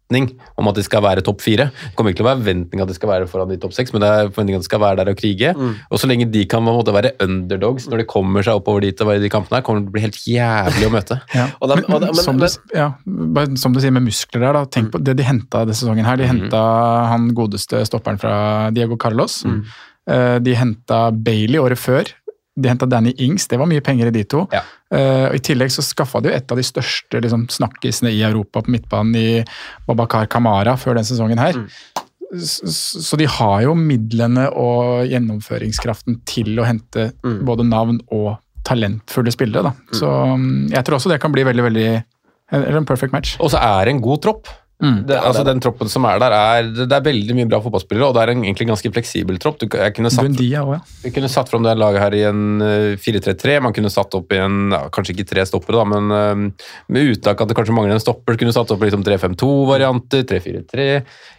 om 0.60 0.68
at 0.70 0.76
de 0.76 0.82
skal 0.86 1.00
være 1.02 1.22
topp 1.26 1.40
fire. 1.42 1.64
Det 1.72 1.94
kommer 1.98 2.12
ikke 2.12 2.20
til 2.20 2.26
å 2.26 2.28
være 2.28 2.42
forventning 2.44 2.82
at 2.84 2.90
de 2.90 2.94
skal 2.94 3.08
være 3.10 3.26
foran 3.30 3.48
de 3.50 3.56
topp 3.58 3.72
seks, 3.74 3.90
men 3.94 4.02
det 4.04 4.10
er 4.12 4.28
forventning 4.28 4.58
at 4.58 4.62
de 4.62 4.68
skal 4.68 4.82
være 4.82 4.98
der 5.00 5.10
og 5.10 5.16
krige. 5.18 5.52
Og 5.90 5.98
så 5.98 6.06
lenge 6.10 6.28
de 6.30 6.42
kan 6.46 6.62
på 6.62 6.70
en 6.70 6.76
måte 6.78 6.94
være 6.94 7.14
underdogs 7.24 7.88
når 7.90 8.02
de 8.02 8.06
kommer 8.12 8.44
seg 8.46 8.60
oppover 8.60 8.84
dit 8.84 9.00
og 9.02 9.08
være 9.10 9.22
i 9.22 9.24
de 9.24 9.30
kampene 9.32 9.58
her, 9.58 9.64
kommer 9.66 9.80
det 9.80 9.88
til 9.88 9.94
å 9.94 9.96
bli 9.96 10.04
helt 10.04 10.20
jævlig 10.28 10.90
å 10.90 10.92
møte. 10.94 11.18
Ja. 11.34 11.46
De- 11.64 11.80
de- 11.80 11.98
men- 12.04 12.20
som, 12.22 12.38
du, 12.38 12.46
ja, 12.76 12.90
som 13.58 13.74
du 13.74 13.80
sier 13.82 13.94
med 13.96 14.06
muskler 14.06 14.44
der, 14.44 14.60
da. 14.60 14.64
Tenk 14.76 14.92
på 14.94 15.00
det 15.02 15.16
de 15.18 15.26
henta 15.26 15.64
denne 15.64 15.74
sesongen 15.80 16.06
her. 16.06 16.20
De 16.20 16.28
henta 16.30 16.60
han 17.10 17.30
godeste 17.34 17.80
stopperen 17.88 18.20
fra 18.22 18.36
Diego 18.76 19.00
Carlos. 19.00 19.40
Mm. 19.48 19.64
De 20.44 20.52
henta 20.60 21.06
Bailey 21.16 21.58
året 21.58 21.80
før. 21.80 22.12
De 22.54 22.70
henta 22.70 22.86
Danny 22.86 23.14
Ings, 23.24 23.48
det 23.50 23.58
var 23.58 23.66
mye 23.70 23.82
penger 23.82 24.10
i 24.10 24.14
de 24.14 24.22
to. 24.30 24.44
Ja. 24.54 24.62
Uh, 24.94 25.26
og 25.32 25.38
I 25.38 25.42
tillegg 25.42 25.72
så 25.74 25.82
skaffa 25.82 26.20
de 26.22 26.30
jo 26.30 26.36
et 26.36 26.54
av 26.54 26.60
de 26.60 26.66
største 26.66 27.22
liksom, 27.24 27.48
snakkisene 27.50 28.12
i 28.14 28.22
Europa 28.26 28.62
på 28.62 28.74
midtbanen 28.74 29.18
i 29.18 29.28
Babakar 29.88 30.30
Kamara 30.30 30.76
før 30.78 31.00
den 31.00 31.08
sesongen 31.08 31.42
her. 31.42 31.58
Mm. 31.58 32.04
Så 32.34 33.18
de 33.18 33.26
har 33.30 33.60
jo 33.62 33.74
midlene 33.78 34.48
og 34.58 35.04
gjennomføringskraften 35.06 36.18
til 36.26 36.56
å 36.58 36.66
hente 36.66 37.12
både 37.22 37.66
navn 37.68 38.00
og 38.14 38.34
talentfulle 38.66 39.30
spillere. 39.34 39.68
Da. 39.68 39.98
Så 39.98 40.08
mm, 40.08 40.72
jeg 40.72 40.86
tror 40.86 40.98
også 40.98 41.12
det 41.12 41.20
kan 41.22 41.34
bli 41.34 41.44
veldig, 41.46 41.64
veldig 41.68 41.88
en 42.54 42.88
perfect 42.88 43.14
match. 43.14 43.36
Og 43.42 43.52
så 43.54 43.60
er 43.62 43.86
det 43.86 43.94
en 43.94 44.02
god 44.04 44.22
tropp. 44.24 44.50
Mm. 44.84 44.98
Det, 45.08 45.16
altså 45.16 45.44
Den 45.46 45.62
troppen 45.64 45.88
som 45.88 46.04
er 46.08 46.20
der, 46.20 46.34
er 46.36 46.66
det 46.76 46.92
er 46.92 47.04
veldig 47.06 47.36
mye 47.38 47.48
bra 47.48 47.60
fotballspillere, 47.64 48.10
og 48.10 48.16
det 48.16 48.24
er 48.24 48.32
en 48.34 48.42
egentlig 48.44 48.66
ganske 48.68 48.90
fleksibel 48.92 49.38
tropp. 49.40 49.62
Du, 49.62 49.66
jeg 49.70 49.94
kunne 49.96 50.12
satt, 50.12 50.26
Bundia, 50.28 50.64
også, 50.64 50.76
ja. 50.76 51.00
vi 51.06 51.12
kunne 51.14 51.30
satt 51.32 51.52
fram 51.52 51.64
det 51.64 51.74
laget 51.80 52.02
her 52.04 52.16
i 52.18 52.24
en 52.28 52.64
eh, 52.64 52.90
4-3-3. 53.00 53.56
Man 53.64 53.76
kunne 53.76 53.92
satt 53.92 54.16
opp 54.18 54.34
i 54.34 54.40
en 54.42 54.74
ja, 54.74 54.82
Kanskje 54.94 55.14
ikke 55.16 55.28
tre 55.32 55.46
stoppere, 55.48 55.80
da, 55.80 55.86
men 55.94 56.14
eh, 56.18 56.66
med 56.92 57.14
uttak 57.14 57.40
at 57.40 57.50
det 57.50 57.56
kanskje 57.58 57.76
mangler 57.76 57.96
en 57.96 58.04
stopper. 58.04 58.38
Kunne 58.40 58.54
satt 58.56 58.74
opp 58.74 58.84
liksom 58.84 59.04
3-5-2-varianter, 59.06 60.26
3-4-3. 60.34 60.88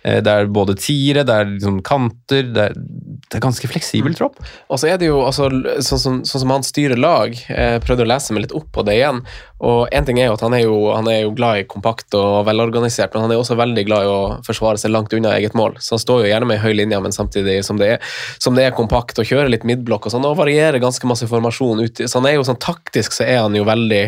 eh, 0.03 0.19
Det 0.25 0.35
er 0.35 0.51
både 0.59 0.77
tiere, 0.79 1.25
det 1.27 1.37
er 1.37 1.51
liksom 1.53 1.81
kanter. 1.85 2.49
Det 2.55 2.69
er, 2.69 2.75
det 2.75 3.39
er 3.39 3.45
ganske 3.45 3.69
fleksibel 3.69 4.17
tropp. 4.17 4.41
Og 4.69 4.81
så 4.81 4.89
er 4.89 5.01
det 5.01 5.11
jo 5.11 5.21
altså, 5.27 5.51
sånn, 5.85 6.01
som, 6.01 6.21
sånn 6.25 6.45
som 6.47 6.55
han 6.55 6.65
styrer 6.65 6.97
lag. 6.99 7.35
Jeg 7.35 7.83
prøvde 7.85 8.07
å 8.07 8.13
lese 8.15 8.33
meg 8.33 8.47
litt 8.47 8.57
opp 8.57 8.71
på 8.73 8.85
det 8.87 8.97
igjen. 8.99 9.21
Og 9.63 9.87
en 9.95 10.03
ting 10.03 10.17
er 10.19 10.27
jo 10.27 10.35
at 10.35 10.43
han 10.43 10.53
er 10.57 10.65
jo, 10.65 10.75
han 10.91 11.07
er 11.07 11.21
jo 11.21 11.31
glad 11.35 11.61
i 11.61 11.67
kompakt 11.69 12.15
og 12.17 12.43
velorganisert, 12.47 13.13
men 13.13 13.23
han 13.23 13.31
er 13.31 13.39
også 13.39 13.55
veldig 13.55 13.85
glad 13.87 14.03
i 14.03 14.11
å 14.11 14.19
forsvare 14.43 14.81
seg 14.81 14.91
langt 14.91 15.15
unna 15.15 15.31
eget 15.37 15.55
mål. 15.55 15.77
Så 15.79 15.95
han 15.95 16.03
står 16.03 16.25
jo 16.25 16.31
gjerne 16.31 16.49
med 16.49 16.59
høy 16.59 16.73
linje, 16.75 16.99
men 17.05 17.15
samtidig 17.15 17.61
som 17.67 17.79
det, 17.79 17.93
er, 17.95 18.15
som 18.43 18.57
det 18.57 18.65
er 18.67 18.75
kompakt, 18.75 19.21
og 19.21 19.29
kjører 19.29 19.53
litt 19.53 19.63
midtblokk 19.67 20.09
og 20.09 20.15
sånn, 20.15 20.27
og 20.27 20.35
varierer 20.41 20.83
ganske 20.83 21.07
masse 21.07 21.29
formasjon 21.31 21.85
ut. 21.85 22.03
Så 22.03 22.19
han 22.19 22.27
er 22.27 22.35
jo 22.35 22.47
sånn 22.47 22.59
taktisk 22.59 23.15
så 23.15 23.23
er 23.23 23.45
han 23.45 23.55
jo 23.55 23.63
veldig 23.67 24.03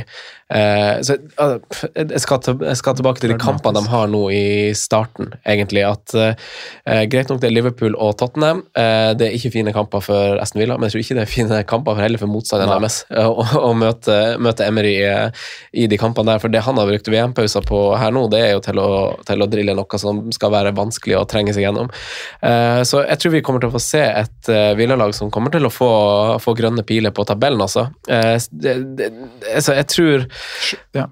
eh, 0.54 1.00
så, 1.04 1.18
uh, 1.42 1.58
jeg, 1.96 2.22
skal 2.24 2.40
til, 2.44 2.62
jeg 2.64 2.80
skal 2.80 2.96
tilbake 2.98 3.22
til 3.24 3.34
de 3.34 3.38
kampene 3.42 3.82
de 3.82 3.92
har 3.92 4.08
nå 4.12 4.22
i 4.34 4.74
starten, 4.78 5.34
egentlig. 5.48 5.84
At 5.88 6.16
uh, 6.16 6.32
Greit 7.12 7.32
nok 7.32 7.42
det 7.44 7.50
er 7.50 7.56
Liverpool 7.56 7.98
og 8.00 8.16
Tottenham. 8.20 8.64
Det 8.74 9.26
er 9.26 9.36
ikke 9.36 9.52
fine 9.54 9.74
kamper 9.76 10.02
for 10.04 10.40
Aston 10.42 10.62
Villa, 10.62 10.78
men 10.78 10.88
jeg 10.88 10.96
tror 10.96 11.04
ikke 11.04 11.18
det 11.18 11.24
er 11.24 11.32
fine 11.32 11.62
kamper 11.72 11.98
for 11.98 12.04
heller 12.04 12.22
for 12.22 12.32
motstanderen 12.32 12.74
deres 12.78 13.02
å, 13.12 13.72
møte, 13.78 14.16
møte 14.44 14.66
Emery 14.68 14.96
eh, 15.06 15.48
i 15.78 15.88
de 15.90 16.00
kampene 16.00 16.34
der. 16.34 16.42
For 16.44 16.54
det 16.54 16.64
han 16.66 16.80
har 16.80 16.90
brukt 16.90 17.12
VM-pauser 17.12 17.66
på 17.68 17.82
her 18.00 18.14
nå, 18.16 18.26
det 18.32 18.42
er 18.44 18.56
jo 18.56 18.64
til 18.66 18.82
å, 18.82 18.90
til 19.28 19.44
å 19.44 19.50
drille 19.52 19.76
noe 19.78 20.02
som 20.02 20.24
skal 20.36 20.54
være 20.54 20.76
vanskelig 20.78 21.20
å 21.20 21.26
trenge 21.30 21.56
seg 21.56 21.68
gjennom. 21.68 21.92
Så 22.88 23.02
jeg 23.04 23.20
tror 23.22 23.34
vi 23.34 23.42
kommer 23.46 23.64
til 23.64 23.72
å 23.72 23.76
få 23.76 23.82
se 23.82 24.02
et 24.06 24.52
uh, 24.52 24.74
Villa-lag 24.78 25.14
som 25.16 25.32
kommer 25.34 25.52
til 25.54 25.68
å 25.68 25.72
få, 25.74 25.90
få 26.44 26.54
grønne 26.58 26.86
piler 26.88 27.14
på 27.16 27.26
tabellen, 27.28 27.62
altså. 27.64 27.88
Det, 28.08 28.74
det, 28.98 29.10
altså 29.54 29.76
jeg 29.78 29.88
tror 29.92 30.26
ja. 30.96 31.08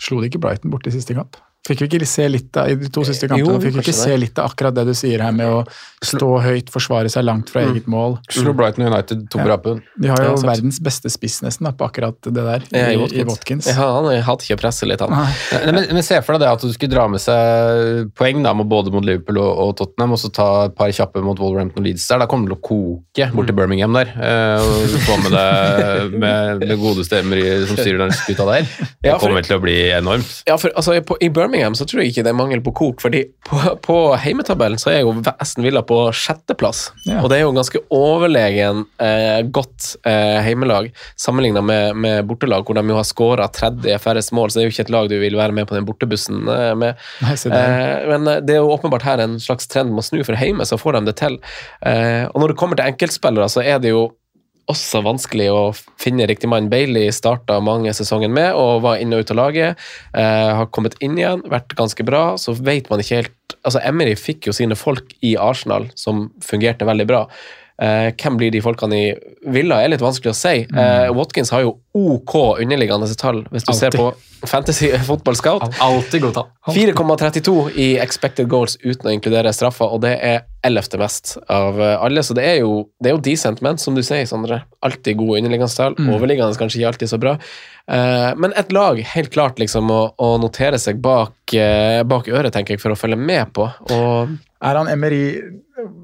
Slo 0.00 0.20
de 0.20 0.30
ikke 0.30 0.40
Brighton 0.42 0.72
bort 0.72 0.86
i 0.86 0.94
siste 0.94 1.16
kamp? 1.16 1.36
Fikk 1.64 1.80
vi 1.80 1.86
ikke 1.88 2.06
se 2.06 2.26
litt 2.28 2.56
av, 2.60 2.68
I 2.68 2.74
de 2.76 2.90
to 2.92 3.00
siste 3.08 3.24
kampene 3.30 3.54
Jo, 3.54 3.60
fikk 3.62 3.78
vi 3.78 3.80
ikke 3.86 3.94
se 3.96 4.16
litt 4.20 4.36
av 4.38 4.50
akkurat 4.50 4.74
det 4.76 4.82
du 4.84 4.92
sier 4.92 5.22
her 5.24 5.32
med 5.32 5.48
å 5.48 5.62
stå 6.04 6.26
høyt, 6.44 6.68
forsvare 6.68 7.08
seg 7.08 7.24
langt 7.24 7.48
fra 7.48 7.62
eget 7.64 7.86
mål. 7.88 8.18
Slo 8.28 8.52
Brighton 8.52 8.84
United 8.84 9.22
to 9.32 9.38
på 9.38 9.46
Ja. 9.46 9.54
rappen. 9.54 9.80
De 9.96 10.10
har 10.12 10.20
jo 10.20 10.34
Ja, 10.34 10.42
verdens 10.50 10.76
beste 10.84 11.08
spiss 11.08 11.38
nesten 11.40 11.64
da, 11.64 11.72
på 11.72 11.86
akkurat 11.88 12.18
det 12.20 12.34
der, 12.36 12.66
Ja, 12.70 12.90
i, 12.92 12.98
i 13.16 13.20
i 13.22 13.24
Watkins. 13.24 13.66
Ja, 13.72 13.86
han 13.96 14.10
hadde 14.26 14.44
ikke 14.44 14.58
presset 14.60 14.90
litt, 14.90 15.00
han. 15.00 15.08
Nei. 15.16 15.32
Nei, 15.54 15.72
Men, 15.72 15.86
men 15.96 16.02
se 16.04 16.20
for 16.20 16.36
deg 16.36 16.44
det 16.44 16.50
at 16.52 16.60
du 16.60 16.72
skulle 16.74 16.92
dra 16.92 17.06
med 17.08 17.20
seg 17.24 18.12
poeng 18.14 18.42
da, 18.44 18.52
både 18.52 18.92
mot 18.92 19.04
Liverpool 19.08 19.40
og, 19.40 19.56
og 19.64 19.72
Tottenham, 19.80 20.12
og 20.12 20.20
så 20.20 20.28
ta 20.36 20.48
et 20.66 20.76
par 20.76 20.92
kjappe 20.92 21.24
mot 21.24 21.40
Wolverhampton 21.40 21.80
og 21.80 21.88
Leeds 21.88 22.04
der. 22.12 22.20
Da 22.20 22.28
kommer 22.28 22.52
det 22.52 22.58
til 22.58 22.60
å 22.60 22.68
koke 22.68 23.30
bort 23.32 23.48
til 23.48 23.56
Birmingham 23.56 23.96
der. 23.96 24.12
Eh, 24.12 24.60
og 24.60 24.84
du 24.92 24.98
får 25.08 25.24
med 25.24 25.32
deg 25.38 26.18
med, 26.26 26.68
med 26.68 27.04
stemmer 27.08 27.40
Emery 27.40 27.66
som 27.72 27.80
styrer 27.80 28.04
den 28.04 28.12
skuta 28.20 28.44
der. 28.52 28.68
Det 29.00 29.08
Ja, 29.08 29.16
for- 29.16 29.28
kommer 29.30 29.48
til 29.48 29.56
å 29.56 29.62
bli 29.64 29.78
enormt. 29.96 30.42
Ja, 30.46 30.60
for 30.60 30.68
altså, 30.76 31.00
på, 31.00 31.16
I 31.24 31.28
Birmingham 31.32 31.53
så 31.78 31.86
tror 31.88 32.02
jeg 32.02 32.12
ikke 32.12 32.24
det 32.26 32.32
er 32.32 32.38
mangel 32.38 32.62
på 32.64 32.72
kok, 32.76 33.02
fordi 33.04 33.24
på, 33.46 33.58
på 33.84 33.96
heimetabellen 34.20 34.80
så 34.80 34.92
er 34.92 35.02
jo 35.02 35.14
Aston 35.32 35.64
Villa 35.66 35.82
på 35.86 35.98
sjetteplass. 36.16 36.86
Ja. 37.06 37.20
Og 37.22 37.30
det 37.30 37.38
er 37.38 37.44
jo 37.44 37.54
ganske 37.56 37.82
overlegen 37.94 38.84
eh, 39.02 39.40
godt 39.54 39.94
eh, 40.08 40.40
heimelag 40.46 40.90
sammenligna 41.20 41.62
med, 41.64 42.00
med 42.00 42.24
bortelag, 42.28 42.64
hvor 42.66 42.78
de 42.78 42.84
jo 42.90 42.98
har 42.98 43.08
skåra 43.08 43.48
30 43.48 44.00
færrest 44.02 44.34
mål, 44.36 44.50
så 44.50 44.60
det 44.60 44.64
er 44.64 44.68
jo 44.68 44.74
ikke 44.74 44.86
et 44.88 44.94
lag 44.94 45.10
du 45.12 45.16
vil 45.22 45.38
være 45.38 45.56
med 45.56 45.68
på 45.70 45.78
den 45.78 45.86
bortebussen 45.88 46.44
eh, 46.48 46.72
med. 46.80 47.00
Nei, 47.24 47.36
se. 47.40 47.52
Eh, 47.52 48.08
men 48.10 48.28
eh, 48.30 48.42
det 48.44 48.56
er 48.56 48.62
jo 48.62 48.74
åpenbart 48.74 49.06
her 49.06 49.24
en 49.24 49.38
slags 49.42 49.70
trend 49.70 49.94
med 49.94 50.04
å 50.04 50.08
snu, 50.08 50.20
for 50.26 50.38
heime 50.38 50.66
så 50.68 50.80
får 50.80 50.98
de 50.98 51.06
det 51.10 51.18
til. 51.20 51.38
Eh, 51.86 52.26
og 52.30 52.42
når 52.42 52.52
det 52.52 52.60
kommer 52.60 52.80
til 52.80 52.92
enkeltspillere, 52.92 53.50
så 53.52 53.64
er 53.64 53.80
det 53.82 53.94
jo 53.94 54.08
også 54.70 55.02
vanskelig 55.04 55.48
å 55.52 55.62
finne 56.00 56.26
riktig 56.28 56.48
mann. 56.50 56.70
Bailey 56.72 57.12
starta 57.14 57.60
mange 57.64 57.92
sesonger 57.96 58.32
med 58.32 58.56
og 58.58 58.84
var 58.86 59.00
inn 59.02 59.12
og 59.14 59.24
ut 59.24 59.32
av 59.34 59.40
laget. 59.40 59.82
Eh, 60.16 60.52
har 60.60 60.70
kommet 60.74 60.96
inn 61.04 61.18
igjen, 61.20 61.44
vært 61.50 61.76
ganske 61.78 62.06
bra. 62.06 62.34
Så 62.40 62.56
vet 62.56 62.90
man 62.92 63.02
ikke 63.04 63.22
helt 63.22 63.40
Altså, 63.64 63.80
Emery 63.80 64.12
fikk 64.12 64.50
jo 64.50 64.52
sine 64.52 64.76
folk 64.76 65.14
i 65.24 65.30
Arsenal 65.40 65.86
som 65.96 66.26
fungerte 66.44 66.84
veldig 66.84 67.06
bra. 67.08 67.22
Eh, 67.82 68.12
hvem 68.14 68.36
blir 68.38 68.52
de 68.54 68.60
folkene 68.62 68.94
i 68.94 69.06
Villa, 69.50 69.80
er 69.82 69.90
litt 69.90 70.02
vanskelig 70.02 70.30
å 70.30 70.36
si. 70.38 70.60
Eh, 70.62 71.08
Watkins 71.14 71.50
har 71.50 71.64
jo 71.64 71.72
OK 71.94 72.34
underliggende 72.62 73.08
tall, 73.18 73.42
hvis 73.50 73.66
du 73.66 73.72
ser 73.74 73.94
på 73.94 74.12
Fantasy 74.46 74.92
Football 75.08 75.38
Scout. 75.40 75.66
Alltid 75.82 76.22
god 76.22 76.36
tall. 76.38 76.48
4,32 76.70 77.56
i 77.74 77.88
expected 78.02 78.46
goals 78.50 78.78
uten 78.84 79.10
å 79.10 79.14
inkludere 79.16 79.52
straffer, 79.56 79.90
og 79.90 80.04
det 80.06 80.14
er 80.22 80.44
ellevte 80.64 81.02
mest 81.02 81.34
av 81.50 81.82
eh, 81.82 81.96
alle. 81.98 82.22
Så 82.22 82.38
det 82.38 82.46
er 82.52 82.60
jo, 82.62 82.84
det 83.02 83.10
er 83.10 83.18
jo 83.18 83.24
decent, 83.26 83.62
men 83.66 83.82
som 83.82 83.98
du 83.98 84.04
sier, 84.06 84.22
Sondre, 84.30 84.62
alltid 84.86 85.18
gode 85.18 85.42
underliggende 85.42 85.74
tall. 85.74 85.98
Overliggende 85.98 86.60
kanskje 86.60 86.80
ikke 86.84 86.92
alltid 86.94 87.14
så 87.16 87.22
bra. 87.26 87.36
Eh, 87.90 88.30
men 88.38 88.54
et 88.54 88.70
lag, 88.74 89.02
helt 89.16 89.34
klart, 89.34 89.58
liksom, 89.58 89.90
å, 89.90 90.02
å 90.14 90.34
notere 90.38 90.78
seg 90.78 91.02
bak, 91.02 91.34
bak 92.06 92.30
øret, 92.30 92.54
tenker 92.54 92.78
jeg, 92.78 92.86
for 92.86 92.94
å 92.94 93.02
følge 93.02 93.18
med 93.18 93.50
på. 93.58 93.66
Og 93.98 94.38
Er 94.64 94.80
han 94.80 94.88
Emery 94.88 95.24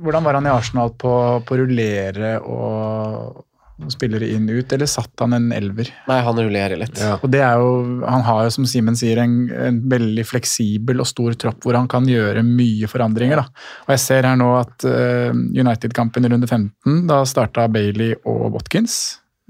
Hvordan 0.02 0.26
var 0.26 0.36
han 0.36 0.48
i 0.48 0.52
Arsenal 0.52 0.90
på, 0.98 1.12
på 1.46 1.56
rullere 1.60 2.34
og 2.42 3.46
spillere 3.88 4.26
inn 4.34 4.44
ut, 4.50 4.72
eller 4.74 4.88
satt 4.90 5.22
han 5.22 5.32
en 5.32 5.46
elver? 5.56 5.88
nei, 6.08 6.18
han 6.26 6.36
rullerer 6.36 6.76
litt. 6.82 6.98
Ja. 7.00 7.14
Og 7.22 7.30
det 7.32 7.40
er 7.40 7.62
jo, 7.62 8.02
Han 8.04 8.26
har 8.26 8.42
jo, 8.44 8.50
som 8.52 8.66
Simen 8.68 8.98
sier, 8.98 9.22
en, 9.22 9.46
en 9.48 9.78
veldig 9.88 10.24
fleksibel 10.28 11.00
og 11.00 11.08
stor 11.08 11.38
tropp 11.40 11.64
hvor 11.64 11.78
han 11.78 11.88
kan 11.88 12.04
gjøre 12.08 12.42
mye 12.44 12.90
forandringer. 12.90 13.40
da. 13.40 13.64
Og 13.86 13.94
Jeg 13.94 14.02
ser 14.04 14.28
her 14.28 14.36
nå 14.36 14.50
at 14.58 14.84
uh, 14.84 15.32
United-kampen 15.32 16.28
i 16.28 16.32
runde 16.34 16.50
15, 16.50 17.06
da 17.08 17.22
starta 17.24 17.68
Bailey 17.72 18.18
og 18.28 18.50
Watkins. 18.58 19.00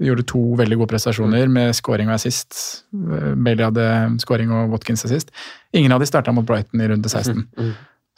De 0.01 0.07
gjorde 0.07 0.25
to 0.31 0.39
veldig 0.57 0.79
gode 0.79 0.95
prestasjoner 0.95 1.51
med 1.51 1.75
scoring 1.77 2.09
og 2.09 2.15
assist. 2.15 2.55
Eh, 2.95 3.33
Bailey 3.37 3.67
hadde 3.67 3.83
scoring 4.23 4.49
og 4.49 4.71
Watkins 4.73 5.05
assist. 5.05 5.29
Ingen 5.77 5.93
av 5.93 6.01
de 6.01 6.07
starta 6.09 6.33
mot 6.33 6.47
Brighton 6.47 6.81
i 6.81 6.87
runde 6.89 7.11
16. 7.11 7.43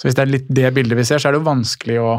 Så 0.03 0.09
hvis 0.09 0.15
det 0.19 0.23
er 0.25 0.31
litt 0.34 0.47
det 0.51 0.67
bildet 0.75 0.99
vi 0.99 1.03
ser, 1.07 1.21
så 1.23 1.30
er 1.30 1.31
det 1.31 1.39
jo 1.39 1.45
vanskelig 1.47 1.93
å 2.03 2.13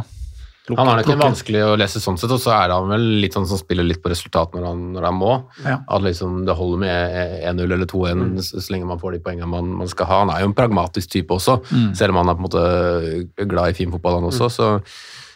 Han 0.73 0.89
er 0.89 1.03
nok 1.03 1.09
ikke 1.11 1.21
vanskelig 1.21 1.61
å 1.67 1.75
lese 1.77 2.01
sånn 2.01 2.17
sett, 2.17 2.33
og 2.33 2.41
så 2.41 2.55
er 2.57 2.73
han 2.73 2.89
vel 2.89 3.03
litt 3.21 3.35
sånn 3.37 3.45
som 3.45 3.61
spiller 3.61 3.85
litt 3.85 4.01
på 4.01 4.09
resultat 4.09 4.55
når 4.57 4.65
han, 4.65 4.79
når 4.95 5.07
han 5.11 5.19
må. 5.21 5.33
Ja. 5.61 5.75
At 5.93 6.07
liksom 6.07 6.47
det 6.49 6.55
holder 6.57 6.81
med 6.81 7.19
1-0 7.51 7.75
eller 7.77 7.91
2-1 7.91 8.41
så 8.41 8.63
så 8.65 8.73
lenge 8.73 8.89
man 8.89 9.03
får 9.03 9.19
de 9.19 9.21
poengene 9.27 9.51
man, 9.53 9.69
man 9.83 9.93
skal 9.93 10.09
ha. 10.09 10.23
Han 10.23 10.33
er 10.33 10.41
jo 10.41 10.49
en 10.49 10.57
pragmatisk 10.57 11.13
type 11.13 11.37
også, 11.37 11.59
selv 11.93 12.15
om 12.15 12.23
han 12.23 12.33
er 12.33 12.39
på 12.39 12.41
en 12.41 12.49
måte 12.49 13.45
glad 13.53 13.75
i 13.75 13.77
fin 13.77 13.93
fotball, 13.93 14.17
han 14.23 14.31
også. 14.33 14.49
så 14.57 14.71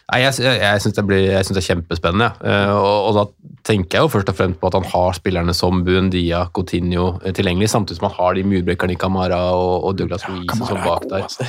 Nei, 0.09 0.19
jeg, 0.23 0.39
jeg, 0.41 0.57
jeg 0.63 0.81
syns 0.81 0.95
det, 0.97 1.03
det 1.07 1.59
er 1.61 1.65
kjempespennende. 1.67 2.29
ja. 2.41 2.51
Eh, 2.65 2.71
og, 2.73 3.09
og 3.09 3.17
da 3.19 3.23
tenker 3.69 3.99
jeg 3.99 4.05
jo 4.07 4.09
først 4.09 4.29
og 4.31 4.37
fremst 4.39 4.57
på 4.61 4.69
at 4.71 4.75
han 4.79 4.85
har 4.89 5.13
spillerne 5.13 5.53
som 5.53 5.83
Buendia, 5.85 6.39
Coutinho 6.55 7.19
eh, 7.21 7.33
tilgjengelig, 7.37 7.69
samtidig 7.69 7.99
som 7.99 8.07
han 8.09 8.15
har 8.17 8.37
de 8.39 8.45
murbrekkerne 8.49 8.95
i 8.95 8.99
Camara 8.99 9.37
og, 9.53 9.83
og 9.85 9.97
Douglas 9.99 10.25
Luiz 10.29 10.49
og 10.55 10.63
som 10.71 10.79
bak 10.81 11.03
god, 11.05 11.09
der. 11.11 11.27
altså. 11.27 11.45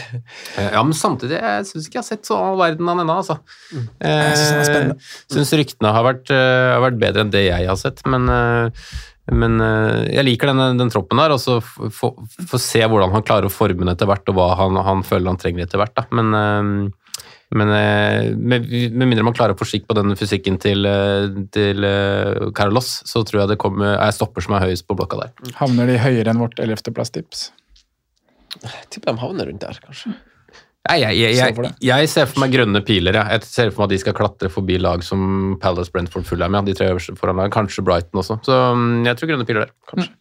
Eh, 0.60 0.70
Ja, 0.74 0.82
men 0.84 0.92
samtidig, 0.98 1.38
jeg 1.40 1.68
syns 1.70 1.86
ikke 1.88 2.00
jeg 2.00 2.04
har 2.04 2.08
sett 2.10 2.28
så 2.28 2.36
all 2.50 2.58
verden 2.60 2.90
han 2.92 3.00
ennå, 3.06 3.16
altså. 3.22 3.38
Mm. 3.72 3.86
Jeg 4.04 4.98
syns 5.32 5.54
ryktene 5.62 5.94
har 5.96 6.04
vært, 6.10 6.28
har 6.34 6.82
vært 6.84 7.00
bedre 7.00 7.24
enn 7.24 7.32
det 7.32 7.46
jeg 7.48 7.70
har 7.70 7.80
sett, 7.80 8.04
men 8.10 8.28
men 9.30 9.60
jeg 10.10 10.24
liker 10.26 10.50
den, 10.50 10.78
den 10.80 10.88
troppen 10.90 11.20
der, 11.20 11.30
og 11.30 11.38
så 11.38 11.60
få- 11.62 12.58
se 12.58 12.80
hvordan 12.82 13.12
han 13.14 13.22
klarer 13.22 13.46
å 13.46 13.52
forme 13.52 13.84
den 13.84 13.92
etter 13.92 14.08
hvert, 14.10 14.26
og 14.32 14.34
hva 14.34 14.46
han, 14.58 14.74
han 14.82 15.04
føler 15.06 15.30
han 15.30 15.38
trenger 15.38 15.68
etter 15.68 15.78
hvert. 15.78 15.92
Da. 15.94 16.02
Men, 16.18 16.32
men 17.50 17.70
eh, 17.74 18.30
med, 18.36 18.66
med 18.70 19.08
mindre 19.08 19.24
man 19.26 19.34
klarer 19.34 19.56
å 19.56 19.58
få 19.58 19.66
skikk 19.66 19.88
på 19.90 19.96
den 19.98 20.14
fysikken 20.18 20.58
til, 20.62 20.86
eh, 20.86 21.26
til 21.54 21.86
eh, 21.86 22.50
Carlos, 22.54 23.00
så 23.08 23.24
tror 23.26 23.42
jeg 23.42 23.52
det 23.52 23.60
kommer, 23.62 23.96
er 23.96 24.14
stopper 24.14 24.44
som 24.46 24.54
er 24.54 24.68
høyest 24.68 24.86
på 24.86 24.94
blokka 24.98 25.18
der. 25.24 25.54
Havner 25.58 25.90
de 25.90 25.98
høyere 25.98 26.30
enn 26.30 26.42
vårt 26.42 26.62
ellevteplass-tips? 26.62 27.48
Jeg 28.62 28.90
tipper 28.94 29.14
de 29.14 29.22
havner 29.22 29.50
rundt 29.50 29.64
der, 29.64 29.80
kanskje. 29.82 30.14
Jeg, 30.90 31.02
jeg, 31.12 31.34
jeg, 31.36 31.72
jeg 31.84 32.08
ser 32.08 32.28
for 32.30 32.40
meg 32.42 32.54
grønne 32.54 32.80
piler. 32.86 33.18
Jeg. 33.18 33.36
jeg 33.36 33.46
ser 33.46 33.68
for 33.70 33.82
meg 33.82 33.90
at 33.90 33.92
de 33.92 33.98
skal 34.00 34.16
klatre 34.16 34.48
forbi 34.50 34.78
lag 34.80 35.02
som 35.04 35.58
Palace, 35.60 35.92
Brentford, 35.92 36.24
Fulham. 36.26 36.56
Ja, 36.56 36.62
de 36.66 36.74
tre 36.78 36.88
øverste 36.94 37.14
foran 37.20 37.38
lag. 37.38 37.52
Kanskje 37.54 37.84
Brighton 37.86 38.22
også. 38.22 38.38
Så 38.46 38.56
mm, 38.78 39.04
jeg 39.06 39.18
tror 39.18 39.30
grønne 39.34 39.46
piler 39.46 39.66
der. 39.66 39.74
Kanskje. 39.90 40.14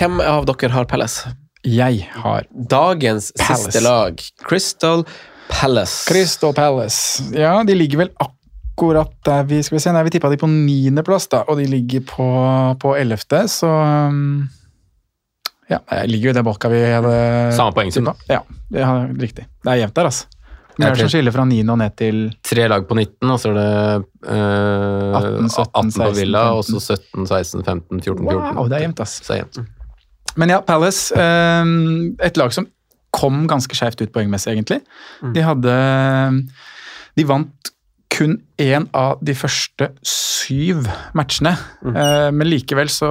Hvem 0.00 0.22
av 0.24 0.48
dere 0.48 0.72
har 0.72 0.88
Palace? 0.90 1.34
Jeg 1.66 2.06
har 2.14 2.48
Dagens 2.50 3.32
Palace. 3.36 3.66
siste 3.66 3.82
lag, 3.84 4.22
Crystal 4.46 5.04
Palace. 5.48 6.04
Crystal 6.08 6.54
Palace. 6.54 7.24
Ja, 7.36 7.58
de 7.64 7.74
ligger 7.74 8.04
vel 8.04 8.12
akkurat 8.22 9.12
der 9.24 9.46
vi 9.48 9.62
skal 9.64 9.78
vi 9.78 9.82
se. 9.84 9.94
Nei, 9.94 10.04
vi 10.06 10.14
tippa 10.16 10.30
de 10.32 10.38
på 10.40 10.50
niendeplass, 10.50 11.28
da, 11.32 11.42
og 11.48 11.60
de 11.60 11.66
ligger 11.70 12.04
på, 12.08 12.28
på 12.82 12.94
ellevte, 12.98 13.46
så 13.50 13.72
um, 14.12 14.46
Ja, 15.70 15.80
jeg 15.98 16.12
ligger 16.12 16.30
jo 16.30 16.34
i 16.34 16.38
det 16.38 16.46
bolka 16.46 16.70
vi 16.70 16.80
hadde 16.84 17.18
Samme 17.56 17.74
poengsum, 17.74 18.10
da. 18.10 18.16
Ja, 18.30 18.42
det 18.72 18.84
er 18.86 19.06
riktig. 19.18 19.46
Det 19.64 19.72
er 19.72 19.84
jevnt 19.84 19.96
der, 19.98 20.10
altså. 20.12 20.32
Det 20.76 20.84
er 20.84 20.98
som 21.00 21.08
skiller 21.08 21.32
fra 21.32 21.46
9 21.48 21.62
og 21.72 21.78
ned 21.80 21.94
til 21.96 22.18
Tre 22.44 22.66
lag 22.68 22.84
på 22.84 22.96
19, 22.98 23.30
og 23.32 23.38
så 23.40 23.48
er 23.48 23.56
det 23.56 23.70
eh, 24.28 25.16
18, 25.16 25.48
17, 25.48 25.62
18 25.64 25.94
på 25.94 26.08
16, 26.10 26.18
Villa, 26.18 26.42
og 26.52 26.66
så 26.68 26.80
17, 26.82 27.26
16, 27.30 27.64
15, 27.64 28.02
14, 28.02 28.26
14. 28.28 28.58
Wow, 28.58 28.68
det 28.68 28.76
er 28.76 28.84
jevnt, 28.84 29.00
ass. 29.00 29.16
Så 29.24 29.32
er 29.32 29.38
det 29.38 29.44
jevnt. 29.46 29.72
Men 30.36 30.52
ja, 30.52 30.60
Palace. 30.60 31.16
Um, 31.16 32.12
et 32.20 32.36
lag 32.36 32.52
som 32.52 32.68
kom 33.16 33.46
ganske 33.50 33.76
skjevt 33.78 34.04
ut 34.04 34.12
poengmessig, 34.14 34.52
egentlig. 34.54 34.82
Mm. 35.22 35.32
De 35.36 35.46
hadde 35.46 35.78
De 37.16 37.24
vant 37.24 37.72
kun 38.16 38.36
én 38.60 38.86
av 38.96 39.20
de 39.24 39.34
første 39.36 39.88
syv 40.06 40.86
matchene. 41.16 41.52
Mm. 41.84 41.96
Eh, 42.00 42.28
men 42.38 42.48
likevel 42.48 42.90
så 42.92 43.08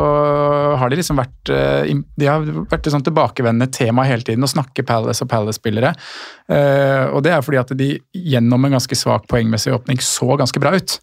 har 0.80 0.92
de 0.92 1.00
liksom 1.00 1.20
vært 1.20 1.52
eh, 1.54 1.92
De 2.18 2.30
har 2.30 2.46
vært 2.46 2.88
et 2.88 2.94
sånn 2.94 3.06
tilbakevendende 3.06 3.70
tema 3.76 4.06
hele 4.08 4.26
tiden, 4.26 4.46
å 4.46 4.52
snakke 4.52 4.86
Palace 4.88 5.26
og 5.26 5.32
Palace-spillere. 5.32 5.94
Eh, 6.50 7.06
og 7.12 7.26
det 7.26 7.36
er 7.36 7.46
fordi 7.46 7.62
at 7.62 7.74
de 7.78 7.92
gjennom 8.16 8.66
en 8.66 8.78
ganske 8.78 8.98
svak 8.98 9.28
poengmessig 9.32 9.76
åpning 9.76 10.02
så 10.04 10.38
ganske 10.40 10.62
bra 10.64 10.76
ut. 10.76 11.00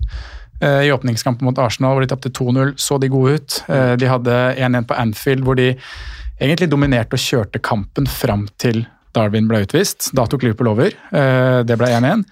I 0.63 0.93
åpningskampen 0.95 1.43
mot 1.43 1.59
Arsenal 1.59 1.97
hvor 1.97 2.05
de 2.05 2.07
tapte 2.13 2.31
2-0, 2.31 2.77
så 2.79 2.95
de 3.03 3.09
gode 3.11 3.33
ut. 3.35 3.55
De 3.99 4.07
hadde 4.07 4.37
1-1 4.63 4.85
på 4.87 4.95
Anfield 4.95 5.43
hvor 5.43 5.59
de 5.59 5.73
egentlig 6.43 6.71
dominerte 6.73 7.19
og 7.19 7.23
kjørte 7.23 7.63
kampen 7.63 8.09
fram 8.11 8.47
til 8.61 8.85
Darwin 9.17 9.49
ble 9.51 9.63
utvist. 9.67 10.11
Da 10.17 10.25
tok 10.27 10.43
Liverpool 10.47 10.73
over. 10.73 10.95
Eh, 11.13 11.61
Det 11.69 11.77
ble 11.79 11.91
1-1. 11.93 12.25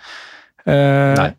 Eh, 0.67 1.15
Nei. 1.21 1.31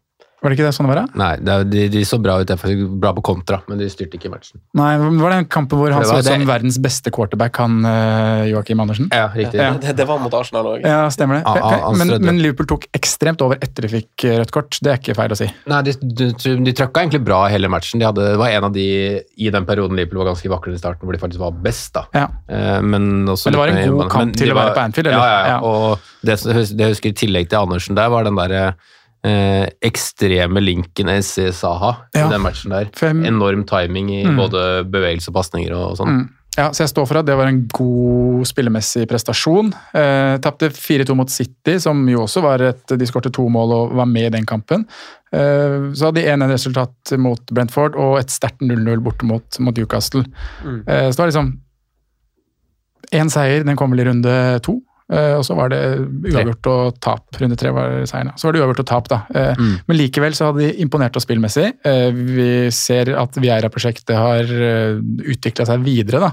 Var 0.42 0.50
det 0.50 0.56
ikke 0.58 0.66
det 0.66 0.74
sånn 0.74 0.88
det 0.90 0.94
var? 0.96 1.00
da? 1.06 1.20
Nei, 1.22 1.34
det 1.38 1.54
er, 1.54 1.66
de, 1.70 1.82
de 1.94 2.00
så 2.08 2.18
bra 2.18 2.40
ut, 2.42 2.52
bra 2.98 3.12
på 3.14 3.22
kontra, 3.28 3.60
men 3.70 3.78
de 3.78 3.86
styrte 3.94 4.18
ikke 4.18 4.32
matchen. 4.34 4.58
Nei, 4.78 4.96
det 4.98 5.22
var 5.22 5.36
den 5.36 5.46
kampen 5.54 5.78
hvor 5.78 5.94
han 5.94 6.02
så 6.08 6.16
ut 6.18 6.26
som 6.26 6.46
verdens 6.50 6.80
beste 6.82 7.14
quarterback, 7.14 7.60
han 7.62 7.86
eh, 7.86 8.48
Joakim 8.50 8.82
Andersen. 8.82 9.12
Ja, 9.14 9.28
riktig. 9.36 9.60
Ja. 9.62 9.76
Det, 9.78 9.94
det 10.00 10.08
var 10.10 10.18
mot 10.24 10.34
Arsenal 10.34 10.72
òg. 10.72 10.88
Ja, 10.88 11.04
stemmer 11.14 11.38
det. 11.38 11.44
A, 11.46 11.76
a, 11.78 11.92
Men, 11.94 12.16
men 12.26 12.42
Liverpool 12.42 12.72
tok 12.72 12.88
ekstremt 12.98 13.44
over 13.46 13.62
etter 13.62 13.86
de 13.86 13.92
fikk 13.94 14.26
eh, 14.26 14.40
rødt 14.42 14.54
kort. 14.56 14.80
Det 14.82 14.96
er 14.96 14.98
ikke 15.04 15.18
feil 15.20 15.36
å 15.36 15.38
si. 15.38 15.50
Nei, 15.70 15.82
de, 15.86 15.94
de, 16.02 16.32
de 16.66 16.74
trøkka 16.80 17.04
egentlig 17.06 17.22
bra 17.28 17.44
hele 17.54 17.70
matchen. 17.70 18.02
De 18.02 18.08
hadde, 18.10 18.32
det 18.34 18.40
var 18.42 18.56
en 18.56 18.66
av 18.72 18.74
de 18.74 18.88
i 19.22 19.52
den 19.54 19.68
perioden 19.70 20.00
Liverpool 20.00 20.24
var 20.24 20.32
ganske 20.32 20.50
vakre 20.56 20.74
i 20.74 20.82
starten, 20.82 21.06
hvor 21.06 21.14
de 21.14 21.22
faktisk 21.22 21.44
var 21.44 21.54
best. 21.68 21.92
da. 22.00 22.08
Ja. 22.18 22.26
Eh, 22.50 22.80
Men, 22.82 23.28
også 23.30 23.52
Men 23.52 23.60
det 23.60 23.62
var 23.62 23.76
en 23.76 23.94
god 24.00 24.10
kamp 24.18 24.42
til 24.42 24.56
å 24.56 24.58
være 24.58 24.74
på 24.74 24.88
Anfield, 24.88 25.12
eller? 25.12 25.22
Ja, 25.22 25.30
ja, 25.30 25.46
ja. 25.46 25.54
Ja. 25.54 25.62
Og 25.62 26.26
det, 26.26 26.40
det 26.74 26.88
jeg 26.88 26.96
husker 26.96 27.14
i 27.14 27.20
tillegg 27.22 27.54
til 27.54 27.62
Andersen 27.62 28.00
der, 28.00 28.10
var 28.10 28.26
den 28.26 28.42
der 28.42 28.74
eh, 29.24 29.68
ekstreme 29.82 30.62
linken 30.64 31.10
SC 31.22 31.52
Saha 31.54 31.96
Ja. 32.16 32.28
i 32.28 32.30
den 32.32 32.42
matchen 32.42 32.72
der. 32.72 32.90
Fem. 32.96 33.24
Enorm 33.26 33.64
timing 33.70 34.10
i 34.10 34.24
Mm. 34.26 34.38
både 34.38 34.84
bevegelse 34.90 35.30
og 35.30 35.36
pasninger 35.36 35.74
og 35.76 35.98
sånn. 35.98 36.08
Mm. 36.22 36.30
Ja, 36.58 36.66
så 36.76 36.84
jeg 36.84 36.90
står 36.90 37.06
for 37.08 37.18
at 37.22 37.26
det 37.26 37.36
var 37.38 37.48
en 37.48 37.62
god 37.72 38.44
spillemessig 38.46 39.06
prestasjon. 39.08 39.70
Eh, 39.96 40.38
Tapte 40.44 40.68
4-2 40.70 41.16
mot 41.16 41.30
City, 41.30 41.78
som 41.80 42.02
jo 42.10 42.26
også 42.26 42.42
var 42.44 42.60
et 42.62 42.86
De 42.88 43.06
skårte 43.08 43.32
to 43.32 43.48
mål 43.48 43.72
og 43.72 43.94
var 43.96 44.06
med 44.06 44.26
i 44.26 44.38
den 44.38 44.46
kampen. 44.46 44.86
Eh, 45.32 45.94
så 45.96 46.10
hadde 46.12 46.16
de 46.20 46.28
1-1-resultat 46.28 47.18
mot 47.18 47.40
Brentford 47.54 47.96
og 47.96 48.20
et 48.20 48.28
sterkt 48.28 48.60
0-0 48.60 49.00
borte 49.00 49.24
mot, 49.24 49.46
mot 49.62 49.74
Newcastle. 49.74 50.26
Mm. 50.66 50.84
Eh, 50.90 51.08
så 51.10 51.16
det 51.16 51.20
var 51.20 51.28
liksom 51.32 51.60
én 53.14 53.30
seier, 53.32 53.64
den 53.64 53.78
kom 53.80 53.92
vel 53.92 54.02
i 54.02 54.10
runde 54.10 54.62
to. 54.64 54.82
Eh, 55.12 55.34
og 55.36 55.44
så 55.44 55.56
var 55.58 55.70
det 55.74 55.80
uavgjort 56.32 56.68
og 56.72 57.00
tap. 57.04 57.26
Runde 57.42 57.58
tre 57.60 57.74
var 57.76 57.98
seieren. 58.08 58.32
Så 58.40 58.48
var 58.48 58.56
det 58.56 58.62
uavgjort 58.62 58.84
og 58.86 58.88
tap, 58.94 59.10
da. 59.12 59.22
Eh, 59.36 59.54
Mm. 59.60 59.74
Men 59.88 59.98
likevel 59.98 60.34
så 60.38 60.48
hadde 60.48 60.64
de 60.64 60.82
imponert 60.82 61.16
oss 61.20 61.26
spillmessig. 61.28 61.74
Eh, 61.84 62.12
vi 62.16 62.48
ser 62.72 63.12
at 63.20 63.36
Vieira-prosjektet 63.36 64.16
har 64.16 64.48
utvikla 64.48 65.66
seg 65.68 65.84
videre, 65.84 66.22
da. 66.24 66.32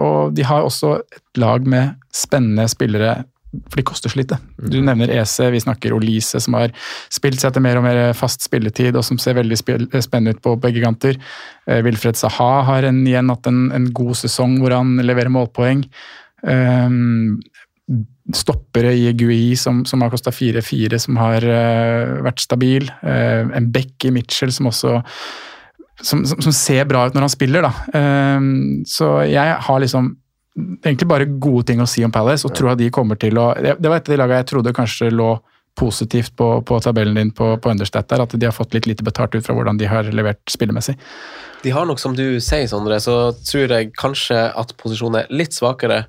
Og 0.00 0.34
de 0.34 0.42
har 0.48 0.64
også 0.66 0.96
et 1.02 1.40
lag 1.40 1.66
med 1.68 1.94
spennende 2.14 2.66
spillere, 2.70 3.24
for 3.70 3.78
de 3.78 3.84
koster 3.86 4.10
så 4.10 4.18
lite. 4.18 4.38
Du 4.58 4.80
nevner 4.82 5.12
EC, 5.14 5.36
vi 5.54 5.60
snakker 5.62 5.94
Olise, 5.94 6.40
som 6.42 6.56
har 6.58 6.72
spilt 7.12 7.38
seg 7.42 7.54
til 7.54 7.62
mer 7.62 7.78
og 7.78 7.84
mer 7.86 8.00
fast 8.18 8.42
spilletid, 8.42 8.96
og 8.98 9.04
som 9.06 9.20
ser 9.22 9.36
veldig 9.38 9.58
spennende 10.02 10.34
ut 10.34 10.42
på 10.42 10.56
begge 10.62 10.82
kanter. 10.82 11.20
Wilfred 11.86 12.18
Saha 12.18 12.64
har 12.66 12.88
en, 12.88 13.04
igjen 13.06 13.30
hatt 13.30 13.46
en, 13.50 13.68
en 13.76 13.86
god 13.94 14.16
sesong 14.24 14.58
hvor 14.62 14.74
han 14.74 14.96
leverer 15.06 15.30
målpoeng. 15.32 15.84
Um, 16.44 17.40
stoppere 18.34 18.94
i 18.96 19.10
Gui 19.12 19.56
som, 19.60 19.82
som 19.88 20.02
har 20.04 20.12
kosta 20.12 20.32
4-4, 20.32 20.98
som 21.02 21.18
har 21.20 21.44
uh, 21.44 22.20
vært 22.24 22.44
stabil. 22.44 22.88
Uh, 23.04 23.50
en 23.56 23.70
Beck 23.72 24.06
i 24.08 24.12
Mitchell 24.14 24.52
som 24.54 24.70
også 24.72 25.00
som, 26.02 26.24
som, 26.26 26.40
som 26.42 26.52
ser 26.52 26.84
bra 26.90 27.04
ut 27.06 27.14
når 27.14 27.28
han 27.28 27.32
spiller, 27.32 27.64
da. 27.64 27.72
Um, 28.36 28.84
så 28.88 29.16
jeg 29.28 29.56
har 29.66 29.82
liksom 29.82 30.14
egentlig 30.54 31.08
bare 31.10 31.26
gode 31.26 31.66
ting 31.70 31.82
å 31.82 31.88
si 31.90 32.04
om 32.06 32.12
Palace, 32.14 32.46
og 32.46 32.54
tror 32.54 32.74
at 32.74 32.80
de 32.80 32.92
kommer 32.94 33.18
til 33.18 33.38
å 33.42 33.52
Det 33.58 33.74
det 33.80 33.90
var 33.90 33.98
et 33.98 34.08
av 34.08 34.14
de 34.14 34.20
lagene 34.20 34.42
jeg 34.42 34.50
trodde 34.52 34.76
kanskje 34.76 35.10
lå 35.10 35.32
positivt 35.74 36.36
på, 36.38 36.48
på 36.62 36.78
tabellen 36.80 37.16
din 37.18 37.32
på, 37.34 37.56
på 37.58 37.70
Understat 37.70 38.06
der, 38.08 38.22
at 38.22 38.34
de 38.38 38.46
har 38.46 38.54
fått 38.54 38.76
litt 38.76 38.86
lite 38.86 39.02
betalt 39.06 39.34
ut 39.34 39.42
fra 39.42 39.56
hvordan 39.56 39.80
de 39.80 39.88
har 39.90 40.06
levert 40.14 40.42
spillemessig. 40.50 40.94
De 41.64 41.72
har 41.74 41.88
nok, 41.88 41.98
som 41.98 42.14
du 42.14 42.38
sier, 42.38 42.68
Sondre, 42.70 43.00
så 43.02 43.32
tror 43.42 43.74
jeg 43.74 43.90
kanskje 43.98 44.38
at 44.54 44.74
posisjonen 44.78 45.24
er 45.24 45.34
litt 45.34 45.56
svakere. 45.56 46.04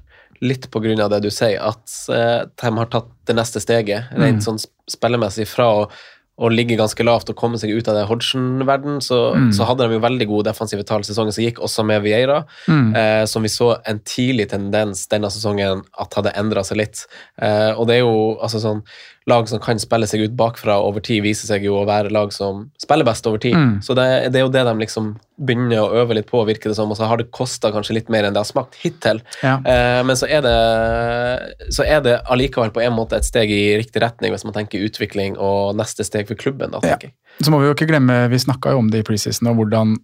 Litt 0.46 0.68
på 0.72 0.82
grunn 0.84 1.02
av 1.02 1.10
det 1.14 1.24
du 1.26 1.32
sier, 1.34 1.58
at 1.62 1.96
eh, 2.14 2.44
de 2.62 2.76
har 2.78 2.92
tatt 2.94 3.08
det 3.26 3.36
neste 3.38 3.62
steget, 3.64 4.12
rent 4.14 4.42
Mm. 4.42 4.46
sånn 4.46 4.60
sp- 4.62 4.74
spillemessig, 4.96 5.48
fra 5.50 5.66
å, 5.74 5.90
å 6.38 6.50
ligge 6.52 6.76
ganske 6.76 7.00
lavt 7.08 7.30
og 7.32 7.38
komme 7.40 7.56
seg 7.58 7.72
ut 7.72 7.88
av 7.88 7.96
det 7.96 8.06
Hodgson-verden, 8.10 8.98
så, 9.02 9.34
Mm. 9.36 9.52
så 9.56 9.64
hadde 9.66 9.88
de 9.88 9.96
jo 9.96 10.02
veldig 10.04 10.28
gode 10.28 10.46
defensive 10.52 10.84
tall 10.86 11.02
sesongen 11.08 11.32
som 11.34 11.44
gikk, 11.46 11.60
også 11.64 11.86
med 11.86 12.04
Vieira, 12.04 12.44
Mm. 12.68 12.94
eh, 12.96 13.26
som 13.26 13.42
vi 13.42 13.48
så 13.50 13.80
en 13.88 14.00
tidlig 14.00 14.50
tendens 14.52 15.08
denne 15.08 15.32
sesongen 15.32 15.84
at 15.98 16.14
hadde 16.14 16.34
endra 16.36 16.62
seg 16.64 16.78
litt. 16.78 17.06
Eh, 17.42 17.72
og 17.78 17.88
det 17.88 17.96
er 17.96 18.00
jo 18.04 18.38
altså 18.42 18.60
sånn 18.60 18.84
Lag 19.26 19.47
som 19.49 19.57
kan 19.61 19.80
spille 19.81 20.06
seg 20.06 20.22
ut 20.22 20.35
bakfra 20.38 20.76
over 20.85 21.02
tid, 21.02 21.23
viser 21.26 21.49
seg 21.49 21.64
jo 21.65 21.80
å 21.80 21.85
være 21.89 22.11
lag 22.14 22.30
som 22.34 22.68
spiller 22.77 23.07
best 23.07 23.26
over 23.26 23.41
tid. 23.41 23.56
Mm. 23.57 23.72
Så 23.81 23.95
det, 23.97 24.06
det 24.30 24.38
er 24.38 24.45
jo 24.45 24.52
det 24.53 24.61
de 24.68 24.76
liksom 24.84 25.15
begynner 25.41 25.81
å 25.81 26.03
øve 26.03 26.19
litt 26.19 26.30
på, 26.30 26.43
virker 26.45 26.69
det 26.69 26.77
som. 26.77 26.93
Og 26.93 26.99
så 26.99 27.10
har 27.10 27.18
det 27.18 27.31
kosta 27.34 27.72
kanskje 27.73 27.97
litt 27.97 28.11
mer 28.14 28.27
enn 28.27 28.38
det 28.38 28.43
har 28.43 28.49
smakt 28.49 28.77
hittil. 28.84 29.23
Ja. 29.41 29.57
Eh, 29.65 30.02
men 30.06 30.19
så 30.19 30.30
er, 30.30 30.45
det, 30.45 31.73
så 31.73 31.88
er 31.89 32.06
det 32.06 32.19
allikevel 32.30 32.73
på 32.76 32.85
en 32.85 32.93
måte 32.93 33.18
et 33.18 33.26
steg 33.26 33.49
i 33.49 33.64
riktig 33.81 34.06
retning, 34.06 34.35
hvis 34.35 34.45
man 34.45 34.53
tenker 34.57 34.85
utvikling 34.85 35.39
og 35.41 35.73
neste 35.80 36.06
steg 36.06 36.30
for 36.30 36.38
klubben. 36.38 36.76
da, 36.76 36.84
tenker 36.85 37.10
jeg. 37.10 37.18
Så 37.41 37.52
må 37.52 37.64
vi 37.64 37.72
jo 37.72 37.76
ikke 37.76 37.89
glemme, 37.89 38.27
vi 38.30 38.45
snakka 38.45 38.76
jo 38.76 38.85
om 38.85 38.93
det 38.93 39.02
i 39.02 39.07
preseason, 39.10 39.49
og 39.52 39.57
hvordan 39.64 39.97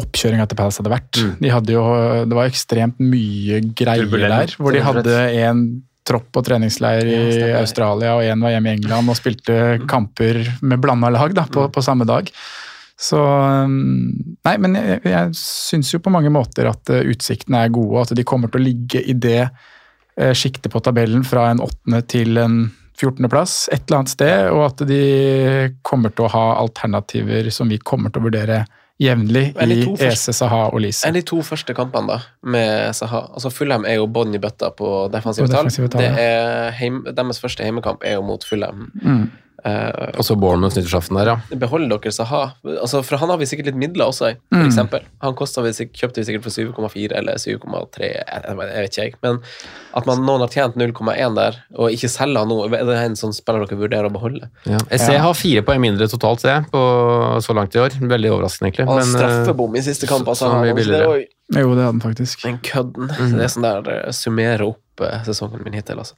oppkjøringa 0.00 0.46
til 0.48 0.58
Palace 0.58 0.80
hadde 0.80 0.92
vært. 0.92 1.18
Mm. 1.20 1.32
De 1.40 1.52
hadde 1.52 1.74
jo, 1.74 1.84
det 2.28 2.36
var 2.36 2.48
ekstremt 2.48 3.00
mye 3.02 3.60
greier 3.76 4.06
Turbulent, 4.06 4.36
der, 4.36 4.54
hvor 4.60 4.76
de 4.76 4.84
hadde 4.84 5.16
en 5.44 5.64
tropp 6.10 6.30
på 6.34 6.42
treningsleir 6.46 7.06
i 7.06 7.20
Ja. 7.38 7.60
Australia, 7.62 8.16
og 8.18 8.26
en 8.26 8.42
var 8.42 8.56
hjemme 8.56 8.72
i 8.72 8.78
England 8.78 9.12
og 9.12 9.18
spilte 9.18 9.78
kamper 9.90 10.42
med 10.60 10.82
blanda 10.82 11.12
lag 11.14 11.34
da, 11.36 11.46
på, 11.46 11.68
på 11.70 11.84
samme 11.86 12.08
dag. 12.08 12.30
Så 13.00 13.16
um, 13.16 14.10
Nei, 14.44 14.56
men 14.60 14.76
jeg, 14.76 15.00
jeg 15.08 15.36
syns 15.38 15.94
jo 15.94 16.02
på 16.04 16.12
mange 16.12 16.32
måter 16.32 16.68
at 16.68 16.90
eh, 16.92 17.06
utsiktene 17.08 17.64
er 17.64 17.72
gode, 17.72 17.94
og 17.94 18.02
at 18.02 18.16
de 18.18 18.26
kommer 18.28 18.52
til 18.52 18.60
å 18.60 18.66
ligge 18.66 19.00
i 19.00 19.16
det 19.16 19.46
uh, 19.46 20.34
sjiktet 20.36 20.68
på 20.72 20.82
tabellen 20.84 21.24
fra 21.24 21.48
en 21.52 21.62
åttende 21.64 22.02
til 22.10 22.40
en 22.40 22.60
14.-plass 23.00 23.70
et 23.72 23.86
eller 23.86 24.02
annet 24.02 24.12
sted, 24.12 24.50
og 24.52 24.66
at 24.66 24.84
de 24.88 25.00
kommer 25.86 26.12
til 26.12 26.26
å 26.26 26.32
ha 26.34 26.44
alternativer 26.60 27.48
som 27.54 27.70
vi 27.72 27.80
kommer 27.80 28.12
til 28.12 28.20
å 28.20 28.28
vurdere 28.28 28.58
jevnlig 29.00 29.44
i 29.56 29.78
ESE, 29.80 30.08
EC, 30.10 30.36
Saha 30.36 30.62
og 30.70 30.82
Lise. 30.84 31.06
Enn 31.08 31.16
de 31.16 31.22
to 31.26 31.40
første 31.46 31.74
kampene 31.76 32.12
da, 32.12 32.18
med 32.42 32.96
Saha. 32.96 33.26
Altså 33.34 33.52
Fulham 33.54 33.86
er 33.88 34.00
jo 34.00 34.08
bånn 34.12 34.36
i 34.36 34.40
bøtta 34.42 34.72
på 34.76 34.90
defensive 35.12 35.48
tall. 35.50 35.70
Det 35.96 36.10
er 36.10 36.74
heim, 36.76 37.02
deres 37.08 37.40
første 37.42 37.64
heimekamp 37.66 38.04
er 38.06 38.18
jo 38.18 38.26
mot 38.26 38.44
Fulham. 38.46 38.90
Mm. 39.00 39.24
Eh, 39.64 40.12
Og 40.16 40.24
så 40.24 40.36
Bournemouth 40.40 40.76
nyttårsaften 40.78 41.16
der, 41.18 41.26
ja. 41.26 41.56
Beholder 41.58 41.98
dere 42.00 42.12
Saha? 42.12 42.52
Altså, 42.64 43.02
for 43.04 43.16
han 43.20 43.28
har 43.28 43.36
vi 43.38 43.44
sikkert 43.44 43.66
litt 43.66 43.76
midler 43.76 44.06
også, 44.08 44.36
for 44.48 44.56
Mm. 44.60 44.66
eksempel. 44.70 45.00
Han 45.20 45.34
vi, 45.66 45.86
kjøpte 45.92 46.16
vi 46.16 46.24
sikkert 46.24 46.42
for 46.42 46.50
7,4 46.88 47.12
eller 47.18 47.34
7,3, 47.34 48.00
jeg, 48.00 48.56
vet 48.56 48.90
ikke 48.90 49.02
jeg. 49.04 49.14
Men 49.22 49.40
at 49.94 50.06
man, 50.06 50.22
noen 50.24 50.40
har 50.40 50.48
tjent 50.48 50.76
0,1 50.76 51.34
der, 51.34 51.56
og 51.76 51.90
ikke 51.90 52.08
selger 52.08 52.38
han 52.38 52.48
nå, 52.48 52.64
er 52.72 52.84
det 52.84 52.96
en 53.04 53.14
sånn 53.16 53.34
spiller 53.34 53.66
dere 53.66 53.78
vurderer 53.78 54.08
å 54.08 54.12
beholde? 54.12 54.48
ja. 54.66 54.78
SC 54.90 55.12
Ja. 55.12 55.18
har 55.22 55.34
fire 55.34 55.62
poeng 55.62 55.80
mindre 55.80 56.08
totalt, 56.08 56.40
ser 56.40 56.48
jeg, 56.60 56.70
på 56.70 56.80
så 57.42 57.54
langt 57.54 57.74
i 57.74 57.78
år. 57.80 57.90
Veldig 58.00 58.30
overraskende, 58.30 58.70
egentlig. 58.72 58.88
Og 58.88 58.96
Men, 58.96 59.04
eh, 59.04 59.44
straffebom 59.44 59.76
i 59.76 59.80
siste 59.82 60.06
kamp, 60.08 60.26
altså. 60.26 60.48
så 60.48 60.60
mye 60.60 60.70
er 60.70 60.74
billigere. 60.74 61.04
jo 61.20 61.24
Jo, 61.52 61.74
det 61.74 61.82
hadde 61.82 61.90
han 61.90 62.00
faktisk. 62.00 62.42
Den 62.42 62.58
kødden. 62.58 63.08
Mm. 63.10 63.32
Det 63.36 63.42
er 63.42 63.48
sånn 63.48 63.62
der 63.62 64.06
eh, 64.06 64.10
summerer 64.12 64.60
opp 64.68 64.76
eh, 64.76 64.89
sesongen 65.26 65.62
min 65.64 65.74
hittil, 65.76 65.98
altså. 66.02 66.14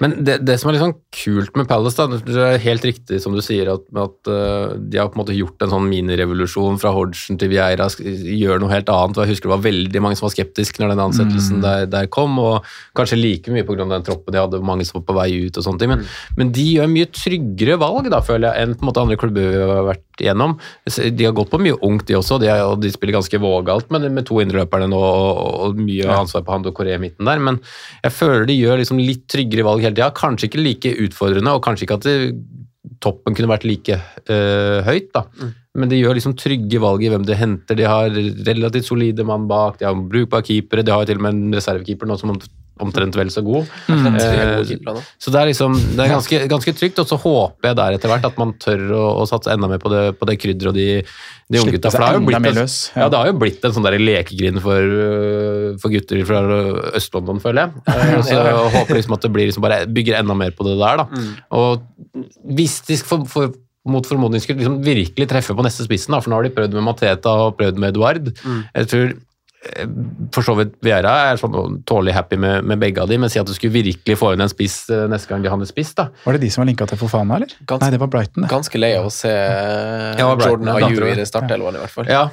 Men 0.00 0.14
det, 0.24 0.38
det 0.46 0.56
som 0.60 0.70
er 0.70 0.76
litt 0.76 0.82
sånn 0.84 0.96
kult 1.12 1.56
med 1.58 1.68
Palace, 1.68 1.96
da, 1.96 2.20
det 2.24 2.36
er 2.36 2.62
helt 2.64 2.84
riktig 2.86 3.20
som 3.22 3.34
du 3.36 3.40
sier, 3.44 3.68
at, 3.72 3.84
at 4.00 4.30
uh, 4.30 4.76
de 4.78 5.00
har 5.00 5.08
på 5.10 5.18
en 5.18 5.22
måte 5.24 5.36
gjort 5.36 5.60
en 5.64 5.72
sånn 5.74 5.88
minirevolusjon 5.90 6.78
fra 6.80 6.92
Hodgson 6.96 7.38
til 7.40 7.52
Vieira, 7.52 7.88
gjør 8.00 8.60
noe 8.62 8.72
helt 8.72 8.88
annet. 8.92 9.18
og 9.18 9.24
Jeg 9.26 9.34
husker 9.34 9.48
det 9.50 9.54
var 9.56 9.64
veldig 9.66 10.02
mange 10.04 10.18
som 10.20 10.26
var 10.28 10.34
skeptiske 10.36 10.82
når 10.82 10.94
den 10.94 11.04
ansettelsen 11.06 11.58
Mm. 11.60 11.62
der, 11.64 11.86
der 11.90 12.06
kom, 12.06 12.38
og 12.38 12.64
kanskje 12.96 13.18
like 13.20 13.50
mye 13.52 13.64
pga. 13.66 13.88
den 13.90 14.04
troppen 14.06 14.32
de 14.32 14.38
hadde, 14.40 14.60
mange 14.62 14.84
som 14.86 15.00
var 15.00 15.06
på 15.08 15.16
vei 15.18 15.46
ut 15.46 15.56
og 15.58 15.64
sånne 15.64 15.78
ting. 15.80 15.88
Men, 15.90 15.98
Mm. 16.00 16.36
men 16.36 16.52
de 16.52 16.66
gjør 16.76 16.88
mye 16.92 17.06
tryggere 17.10 17.78
valg, 17.80 18.10
da, 18.10 18.20
føler 18.20 18.52
jeg, 18.52 18.62
enn 18.62 18.74
på 18.74 18.84
en 18.84 18.88
måte 18.92 19.02
andre 19.02 19.16
klubber 19.16 19.50
vi 19.50 19.58
har 19.74 19.84
vært 19.88 20.04
gjennom. 20.20 20.58
De 21.16 21.24
har 21.24 21.32
gått 21.32 21.50
på 21.50 21.60
mye 21.60 21.76
ungt, 21.82 22.06
de 22.06 22.14
også, 22.14 22.38
de, 22.40 22.48
og 22.62 22.80
de 22.82 22.90
spiller 22.92 23.16
ganske 23.16 23.40
vågalt 23.40 23.90
med, 23.90 24.10
med 24.12 24.26
to 24.28 24.36
indreløpere 24.42 24.88
nå 24.88 24.98
og, 25.00 25.70
og 25.70 25.76
mye 25.80 26.04
ansvar 26.12 26.44
på 26.44 26.52
Hando 26.52 26.72
Kore 26.76 26.94
i 26.94 26.98
midten 27.00 27.24
der. 27.24 27.38
Men 27.40 27.60
jeg 28.04 28.09
føler 28.14 28.46
de 28.48 28.58
gjør 28.58 28.80
liksom 28.82 29.00
litt 29.02 29.26
tryggere 29.30 29.66
valg 29.66 29.84
hele 29.84 29.96
tida. 29.96 30.10
Kanskje 30.16 30.50
ikke 30.50 30.64
like 30.64 30.94
utfordrende, 31.06 31.54
og 31.56 31.64
kanskje 31.64 31.86
ikke 31.86 31.98
at 32.00 32.08
det, 32.08 32.16
toppen 33.00 33.36
kunne 33.36 33.50
vært 33.50 33.66
like 33.68 33.96
øh, 33.96 34.80
høyt, 34.86 35.10
da. 35.14 35.24
Men 35.78 35.90
de 35.92 36.00
gjør 36.00 36.16
liksom 36.18 36.34
trygge 36.38 36.80
valg 36.82 37.04
i 37.04 37.10
hvem 37.12 37.24
de 37.28 37.36
henter. 37.38 37.78
De 37.78 37.86
har 37.86 38.10
relativt 38.48 38.88
solide 38.88 39.24
mann 39.26 39.46
bak, 39.50 39.78
de 39.80 39.86
har 39.86 39.94
brukbare 39.94 40.46
keepere, 40.46 40.84
de 40.86 40.94
har 40.94 41.06
til 41.08 41.20
og 41.20 41.26
med 41.26 41.36
en 41.36 41.54
reservekeeper 41.58 42.10
nå 42.10 42.18
som 42.20 42.34
omtrent 42.84 43.16
vel 43.18 43.30
så 43.32 43.42
god. 43.44 43.68
Mm. 43.88 44.16
Eh, 44.20 44.94
så 45.20 45.32
det 45.32 45.40
er 45.40 45.50
liksom 45.50 45.76
det 45.76 46.04
er 46.04 46.12
ganske, 46.14 46.40
ganske 46.50 46.74
trygt, 46.76 46.98
og 47.02 47.08
så 47.10 47.18
håper 47.20 47.70
jeg 47.70 47.78
der 47.80 47.96
etter 47.98 48.12
hvert 48.12 48.26
at 48.28 48.40
man 48.40 48.54
tør 48.62 48.82
å, 48.96 49.04
å 49.22 49.28
satse 49.28 49.52
enda 49.52 49.70
mer 49.70 49.82
på 49.82 49.92
det, 49.92 50.02
på 50.20 50.28
det 50.30 50.36
krydderet 50.42 50.72
og 50.72 50.78
de, 50.78 50.88
de 51.52 51.62
unge 51.62 51.76
gutta. 51.76 51.92
For 51.92 52.02
det 52.02 52.10
har 52.10 52.18
jo 52.18 52.26
blitt 52.28 52.58
løs, 52.60 52.76
ja. 52.94 53.04
ja, 53.04 53.08
det 53.12 53.22
har 53.22 53.30
jo 53.30 53.38
blitt 53.44 53.64
en 53.68 53.76
sånn 53.76 53.88
der 53.88 53.98
lekegrind 54.00 54.62
for, 54.64 54.98
øh, 55.06 55.64
for 55.82 55.94
gutter 55.94 56.26
fra 56.28 56.42
Øst-London, 56.98 57.40
føler 57.44 57.66
jeg. 57.66 57.86
Eh, 57.94 58.18
Så 58.26 58.36
jeg 58.36 58.68
håper 58.76 59.00
liksom 59.00 59.16
at 59.16 59.26
det 59.26 59.32
blir 59.34 59.50
liksom 59.50 59.66
bare 59.66 59.82
bygger 59.88 60.20
enda 60.20 60.36
mer 60.38 60.54
på 60.56 60.66
det 60.68 60.76
der. 60.80 61.02
da. 61.04 61.24
Og 61.56 61.82
hvis 62.56 62.80
de 62.88 63.00
for, 63.04 63.24
for, 63.30 63.52
mot 63.90 64.04
formodning 64.04 64.42
skulle 64.42 64.60
liksom 64.60 64.82
virkelig 64.84 65.26
treffe 65.30 65.54
på 65.56 65.64
neste 65.64 65.86
spissen, 65.86 66.12
da, 66.12 66.20
for 66.20 66.32
nå 66.32 66.38
har 66.38 66.46
de 66.46 66.52
prøvd 66.56 66.76
med 66.76 66.84
Mateta 66.84 67.32
og 67.46 67.56
prøvd 67.58 67.80
med 67.80 67.94
Eduard. 67.94 68.30
Jeg 68.76 68.90
tror 68.92 69.12
for 70.32 70.40
så 70.46 70.54
vidt 70.56 70.72
Viera 70.84 71.10
er 71.30 71.36
sånn 71.40 71.82
tålelig 71.84 72.14
happy 72.16 72.38
med, 72.40 72.64
med 72.64 72.80
begge 72.80 73.02
av 73.02 73.10
de, 73.10 73.18
men 73.20 73.28
si 73.28 73.38
at 73.40 73.46
du 73.48 73.52
skulle 73.52 73.74
virkelig 73.74 74.16
få 74.16 74.30
inn 74.32 74.40
en 74.40 74.48
spiss 74.48 74.86
eh, 74.88 75.04
neste 75.12 75.28
gang 75.28 75.42
de 75.44 75.50
hadde 75.52 75.68
spiss, 75.68 75.90
da. 75.98 76.06
Var 76.24 76.38
det 76.38 76.40
de 76.46 76.50
som 76.54 76.62
var 76.64 76.70
linka 76.70 76.86
til 76.88 76.96
Fofana, 77.00 77.36
eller? 77.36 77.52
Ganske- 77.68 77.84
Nei, 77.84 77.90
det 77.92 78.00
var 78.00 78.08
Brighton. 78.14 78.46
det. 78.46 78.50
Ganske 78.54 78.80
lei 78.80 78.92
av 78.96 79.10
å 79.10 79.12
se 79.12 79.28
Ja, 79.34 80.30
Brighton, 80.34 80.64
Jordan 80.64 80.72
Ayew 80.76 80.96
tror 80.96 81.20
i 81.20 81.26
startelveren, 81.28 81.76
i 81.76 81.84
hvert 81.84 81.94
fall. 81.98 82.08
Ja, 82.08 82.30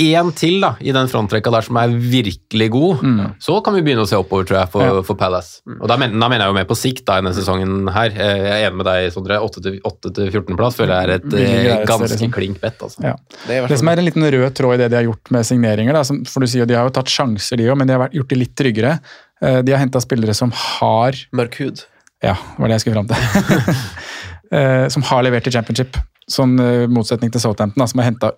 Én 0.00 0.30
til 0.38 0.60
da, 0.62 0.70
i 0.80 0.92
den 0.96 1.08
frontrekka 1.12 1.50
der 1.52 1.66
som 1.66 1.76
er 1.76 1.90
virkelig 1.92 2.68
god, 2.72 3.02
så 3.42 3.58
kan 3.64 3.74
vi 3.76 3.82
begynne 3.84 4.06
å 4.06 4.08
se 4.08 4.16
oppover, 4.16 4.46
tror 4.48 4.60
jeg, 4.62 4.70
for, 4.72 4.86
Ja. 4.86 5.02
for 5.04 5.18
Palace. 5.18 5.60
Og 5.80 5.88
da, 5.90 5.96
mener, 6.00 6.14
da 6.18 6.28
mener 6.30 6.46
jeg 6.46 6.54
jo 6.54 6.56
mer 6.56 6.68
på 6.70 6.76
sikt 6.78 7.04
da, 7.04 7.18
i 7.18 7.24
denne 7.24 7.34
sesongen 7.36 7.90
her. 7.92 8.14
Eh, 8.14 8.38
Jeg 8.40 8.62
er 8.64 8.70
enig 8.70 8.78
med 8.80 8.86
deg, 8.88 9.10
Sondre. 9.12 9.36
8-14-plass 9.44 10.78
føler 10.78 10.94
jeg 10.94 11.04
er 11.04 11.12
et 11.18 11.34
eh, 11.34 11.84
ganske 11.84 12.08
liksom. 12.14 12.32
klink 12.32 12.60
bett. 12.62 12.78
Altså. 12.80 13.02
Ja. 13.04 13.14
Det 13.46 13.58
er 13.58 13.66
Det 13.68 13.78
som 13.82 13.88
er 13.92 14.00
en 14.00 14.06
liten 14.08 14.24
rød 14.24 14.54
tråd 14.56 14.74
i 14.74 14.80
det 14.84 14.88
de 14.94 14.96
har 15.02 15.04
gjort 15.10 15.30
med 15.36 15.44
signeringer, 15.80 15.96
da, 15.98 16.04
som, 16.06 16.20
for 16.28 16.44
du 16.44 16.48
sier 16.50 16.62
jo 16.64 16.68
de 16.70 16.76
har 16.78 16.86
jo 16.88 16.94
tatt 17.00 17.10
sjanser, 17.10 17.56
de 17.60 17.68
òg, 17.70 17.78
men 17.80 17.88
de 17.88 17.96
har 17.96 18.12
gjort 18.14 18.30
det 18.30 18.38
litt 18.38 18.54
tryggere. 18.58 18.98
Eh, 19.42 19.60
De 19.64 19.72
har 19.72 19.80
henta 19.82 20.00
spillere 20.04 20.34
som 20.36 20.52
har 20.54 21.16
mørk 21.36 21.56
hud. 21.62 21.82
Ja, 22.22 22.34
var 22.58 22.68
det 22.68 22.76
jeg 22.78 22.86
skulle 22.86 23.00
fram 23.00 23.10
til. 23.10 23.74
Eh, 24.50 24.88
som 24.90 25.04
har 25.06 25.20
levert 25.22 25.46
i 25.46 25.50
championship. 25.54 25.94
Sånn 26.26 26.56
eh, 26.58 26.88
motsetning 26.90 27.30
til 27.30 27.38
Southampton, 27.38 27.78
da, 27.78 27.86
som 27.86 28.00
har 28.02 28.08
henta 28.08 28.32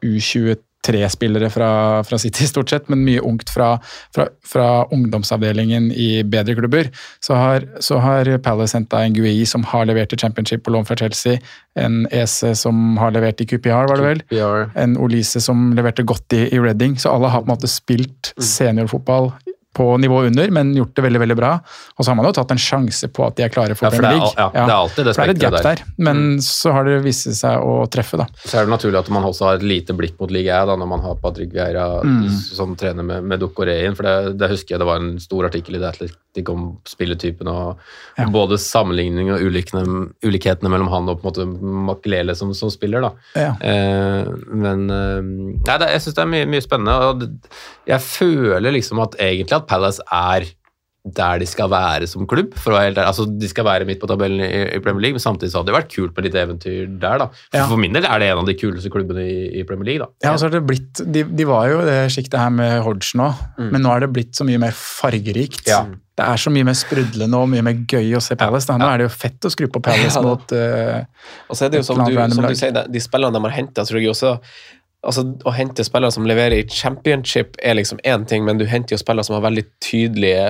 U23-spillere 0.82 1.50
fra, 1.50 2.04
fra 2.04 2.18
City, 2.18 2.46
stort 2.46 2.70
sett, 2.70 2.88
men 2.88 3.04
mye 3.06 3.20
ungt 3.20 3.50
fra, 3.50 3.76
fra, 4.14 4.26
fra 4.46 4.84
ungdomsavdelingen 4.92 5.92
i 5.92 6.22
bedre 6.24 6.54
klubber. 6.58 6.90
Så 7.20 7.34
har, 7.34 7.66
så 7.80 8.00
har 8.02 8.30
Palace 8.42 8.76
henta 8.76 9.02
en 9.04 9.14
Gui 9.14 9.46
som 9.46 9.64
har 9.64 9.86
levert 9.86 10.12
i 10.12 10.18
championship 10.18 10.64
på 10.64 10.74
lån 10.74 10.88
fra 10.88 10.96
Chelsea. 10.98 11.38
En 11.78 12.06
Ese 12.10 12.54
som 12.58 12.96
har 12.98 13.14
levert 13.14 13.40
i 13.40 13.46
QPR, 13.46 13.88
var 13.88 13.96
det 13.96 14.08
vel. 14.08 14.22
QPR. 14.26 14.70
En 14.78 14.98
Olise 14.98 15.40
som 15.40 15.70
leverte 15.76 16.02
godt 16.02 16.34
i, 16.36 16.48
i 16.50 16.60
Reading. 16.60 16.98
Så 16.98 17.14
alle 17.14 17.30
har 17.30 17.44
på 17.44 17.50
en 17.50 17.54
måte 17.54 17.70
spilt 17.70 18.34
seniorfotball 18.40 19.32
på 19.72 19.86
nivå 20.00 20.22
under, 20.28 20.50
men 20.52 20.74
gjort 20.76 20.94
det 20.98 21.02
veldig 21.06 21.20
veldig 21.22 21.36
bra. 21.38 21.52
Og 21.96 22.04
så 22.04 22.10
har 22.12 22.16
man 22.18 22.26
jo 22.28 22.32
tatt 22.36 22.50
en 22.52 22.60
sjanse 22.60 23.08
på 23.08 23.24
at 23.26 23.36
de 23.38 23.46
er 23.46 23.52
klare 23.54 23.74
for 23.78 23.86
Ja, 23.86 23.90
for 23.90 24.02
Premier 24.02 24.12
er 24.12 24.20
League. 24.20 24.34
ja, 24.36 24.48
det 24.52 24.72
er 24.72 24.76
alltid 24.76 25.04
det 25.06 25.12
er 25.12 25.18
spekteret 25.18 25.62
der. 25.68 25.82
Men 25.96 26.22
så 26.44 26.72
har 26.76 26.84
det 26.84 26.98
vist 27.06 27.30
seg 27.38 27.56
å 27.64 27.78
treffe, 27.92 28.20
da. 28.20 28.26
Så 28.44 28.58
er 28.60 28.66
det 28.68 28.74
naturlig 28.74 28.98
at 29.00 29.08
man 29.14 29.24
også 29.30 29.48
har 29.48 29.54
et 29.60 29.64
lite 29.66 29.96
blikk 29.96 30.18
mot 30.20 30.30
Ligue 30.30 30.52
da, 30.68 30.76
når 30.76 30.88
man 30.92 31.00
har 31.00 31.16
Patrick 31.22 31.52
Vieira 31.56 31.88
Mm. 32.02 32.28
som 32.30 32.76
trener 32.76 33.02
med, 33.02 33.24
med 33.24 33.40
Ducoré-en. 33.40 33.94
For 33.96 34.02
det, 34.04 34.36
det 34.38 34.48
husker 34.52 34.74
jeg 34.74 34.80
det 34.82 34.86
var 34.88 35.00
en 35.00 35.18
stor 35.20 35.46
artikkel 35.48 35.76
i 35.76 35.78
The 35.80 35.88
Athletic 35.88 36.16
om 36.48 36.78
spilletypen 36.88 37.48
og 37.48 37.78
Ja. 38.18 38.24
både 38.32 38.56
sammenligning 38.58 39.30
og 39.32 39.40
ulikene, 39.44 39.82
ulikhetene 40.24 40.70
mellom 40.72 40.88
han 40.88 41.08
og 41.08 41.20
på 41.20 41.28
en 41.28 41.52
måte 41.52 41.62
Makelele 41.90 42.34
som, 42.34 42.54
som 42.54 42.70
spiller. 42.70 43.00
da. 43.02 43.10
Ja. 43.36 43.52
Eh, 43.60 44.32
men 44.48 44.88
eh, 44.90 45.20
nei, 45.22 45.76
det, 45.78 45.90
jeg 45.92 46.00
syns 46.06 46.14
det 46.16 46.22
er 46.24 46.32
mye, 46.32 46.46
mye 46.48 46.64
spennende. 46.64 46.96
og 47.10 47.22
Jeg 47.86 48.00
føler 48.00 48.72
liksom 48.72 48.98
at 49.04 49.16
egentlig 49.20 49.56
at 49.60 49.66
Palace 49.68 50.00
er 50.10 50.48
der 51.02 51.40
de 51.42 51.46
skal 51.50 51.66
være 51.66 52.06
som 52.06 52.26
klubb. 52.30 52.52
for 52.54 52.70
å 52.70 52.76
være 52.76 52.90
helt 52.92 52.98
ærlig. 53.00 53.08
Altså, 53.10 53.24
De 53.26 53.48
skal 53.50 53.64
være 53.66 53.86
midt 53.88 53.98
på 53.98 54.06
tabellen 54.06 54.38
i, 54.46 54.76
i 54.76 54.78
Premier 54.78 55.02
League, 55.02 55.16
men 55.18 55.24
samtidig 55.24 55.50
så 55.50 55.58
hadde 55.58 55.72
det 55.72 55.74
vært 55.80 55.90
kult 55.90 56.14
med 56.14 56.28
litt 56.28 56.36
eventyr 56.38 56.92
der. 57.02 57.18
da. 57.18 57.26
For, 57.26 57.58
Ja. 57.58 57.66
for 57.66 57.76
min 57.82 57.92
del 57.92 58.04
er 58.06 58.18
det 58.22 58.28
en 58.30 58.38
av 58.38 58.46
de 58.46 58.54
kuleste 58.54 58.88
klubbene 58.92 59.24
i, 59.26 59.60
i 59.60 59.64
Premier 59.66 59.84
League. 59.90 60.06
da. 60.06 60.28
Ja, 60.28 60.32
og 60.34 60.38
så 60.38 60.46
har 60.46 60.54
det 60.54 60.62
blitt, 60.68 61.02
de, 61.10 61.24
de 61.24 61.44
var 61.48 61.66
jo 61.72 61.80
i 61.82 61.88
det 61.90 61.98
sjiktet 62.14 62.38
her 62.38 62.50
med 62.54 62.82
Hodge 62.86 63.16
nå, 63.18 63.26
men 63.58 63.82
nå 63.82 63.90
er 63.96 64.00
det 64.06 64.12
blitt 64.14 64.38
så 64.38 64.46
mye 64.46 64.62
mer 64.62 64.70
fargerikt. 64.78 65.66
Ja. 65.66 65.82
Det 66.12 66.22
er 66.28 66.36
så 66.36 66.52
mye 66.52 66.66
mer 66.68 66.76
sprudlende 66.76 67.38
og 67.40 67.48
mye 67.48 67.62
mer 67.66 67.74
gøy 67.88 68.14
å 68.14 68.20
se 68.22 68.36
Palace. 68.38 68.68
Da. 68.68 68.76
Nå 68.78 68.86
er 68.92 68.98
det 69.02 69.06
jo 69.10 69.12
fett 69.16 69.48
å 69.48 69.50
skru 69.50 69.66
på 69.72 69.80
Palace 69.82 70.20
Ja, 70.20 70.22
mot 70.22 70.52
uh, 70.52 71.00
Og 71.48 71.56
så 71.56 71.64
er 71.66 71.70
det 71.72 71.80
jo 71.80 71.86
som 71.88 72.02
du, 72.04 72.12
som 72.14 72.44
du 72.44 72.54
sier, 72.54 72.70
de 72.84 73.00
spillerne 73.02 73.32
de 73.32 73.40
har 73.48 73.54
henta, 73.56 73.82
tror 73.88 73.98
jeg 73.98 74.12
også 74.12 74.36
Altså, 75.02 75.24
Å 75.48 75.54
hente 75.56 75.82
spillere 75.82 76.12
som 76.14 76.28
leverer 76.28 76.60
i 76.60 76.66
championship, 76.70 77.56
er 77.58 77.74
liksom 77.74 77.98
én 78.06 78.22
ting, 78.28 78.44
men 78.46 78.60
du 78.60 78.66
henter 78.70 78.94
jo 78.94 79.00
spillere 79.00 79.24
som 79.26 79.34
har 79.34 79.42
veldig 79.48 79.64
tydelige 79.82 80.44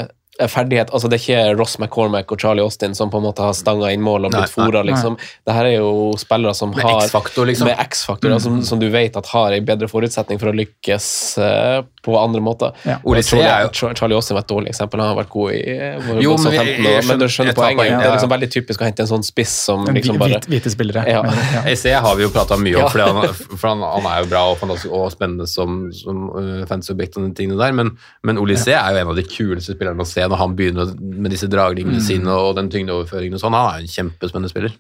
ferdighet. 0.49 0.91
Altså, 0.93 1.09
Det 1.09 1.19
er 1.21 1.23
ikke 1.23 1.59
Ross 1.59 1.79
McCormack 1.79 2.33
og 2.33 2.41
Charlie 2.41 2.63
Austin 2.63 2.95
som 2.95 3.11
på 3.11 3.19
en 3.19 3.25
måte 3.25 3.39
har 3.45 3.53
stanga 3.53 3.91
inn 3.93 4.01
mål 4.03 4.27
og 4.27 4.33
blitt 4.33 4.51
fora. 4.51 4.83
Liksom. 4.83 5.17
Det 5.47 5.55
her 5.55 5.65
er 5.65 5.77
jo 5.79 6.13
spillere 6.19 6.55
som 6.55 6.71
Med 6.71 6.83
har 6.85 7.03
X-faktor, 7.07 7.47
liksom. 7.47 7.67
Med 7.69 7.79
X-faktor, 7.79 8.33
altså, 8.33 8.55
som 8.65 8.79
du 8.79 8.89
vet 8.91 9.17
at 9.17 9.27
har 9.27 9.53
en 9.53 9.65
bedre 9.65 9.89
forutsetning 9.89 10.39
for 10.41 10.49
å 10.51 10.55
lykkes 10.57 11.39
uh, 11.39 11.83
på 12.03 12.17
andre 12.19 12.41
måter. 12.41 12.73
Ja. 12.87 12.99
Ole 13.05 13.23
Charlie, 13.23 13.69
jo- 13.69 13.93
Charlie 13.95 14.15
Austin 14.17 14.35
var 14.35 14.43
et 14.43 14.49
dårlig 14.49 14.69
eksempel. 14.73 15.01
Han 15.01 15.15
har 15.15 15.23
vært 15.25 15.31
god 15.31 15.53
i 15.53 15.61
eh, 15.77 15.95
Jo, 15.99 16.03
men 16.03 16.19
jeg- 16.21 16.39
Southampton, 16.39 16.67
jeg 16.67 16.79
og- 16.83 16.83
men 16.83 17.03
skjønner- 17.03 17.29
skjønner 17.37 17.53
jeg 17.53 17.57
poenget. 17.57 17.77
poenget, 17.79 17.99
Det 18.03 18.07
er 18.09 18.17
liksom 18.17 18.31
veldig 18.33 18.51
typisk 18.51 18.81
å 18.81 18.85
hente 18.89 19.01
en 19.01 19.07
sånn 19.13 19.25
spiss 19.25 19.55
som 19.69 19.85
liksom 19.87 20.19
bare 20.19 20.41
hvite 20.49 20.71
spillere. 20.71 21.05
Ja. 21.09 21.23
Men, 21.23 21.35
ja. 21.55 21.75
SE 21.75 21.93
har 21.93 22.17
vi 22.17 22.23
jo 22.25 22.31
prata 22.31 22.57
mye 22.57 22.77
om, 22.77 22.91
Ja. 22.99 23.07
han, 23.13 23.33
for 23.35 23.69
han, 23.69 23.81
han 23.83 24.07
er 24.07 24.23
jo 24.25 24.29
bra 24.31 24.43
og, 24.51 24.59
fantastisk, 24.59 24.93
og 24.93 25.13
spennende 25.13 25.47
som, 25.49 25.91
som 25.93 26.29
uh, 26.31 26.65
fansobjekt 26.67 27.17
og 27.17 27.29
de 27.29 27.35
tingene 27.43 27.59
der, 27.59 27.73
men, 27.73 27.97
men 28.25 28.37
C 28.57 28.73
er 28.73 28.93
jo 28.93 28.99
en 29.01 29.09
av 29.09 29.17
de 29.17 29.23
kuleste 29.23 29.75
spillerne 29.77 30.01
å 30.03 30.07
se 30.07 30.21
når 30.33 30.41
han 30.41 30.55
begynner 30.59 30.93
med 30.99 31.33
disse 31.35 31.49
dragningene 31.53 32.01
sine 32.03 32.33
og 32.33 32.57
den 32.59 32.71
tyngdeoverføringen 32.73 33.37
og 33.37 33.43
sånn. 33.43 33.57
Han 33.57 33.69
er 33.77 33.83
en 33.85 33.93
kjempespennende 33.93 34.51
spiller. 34.53 34.73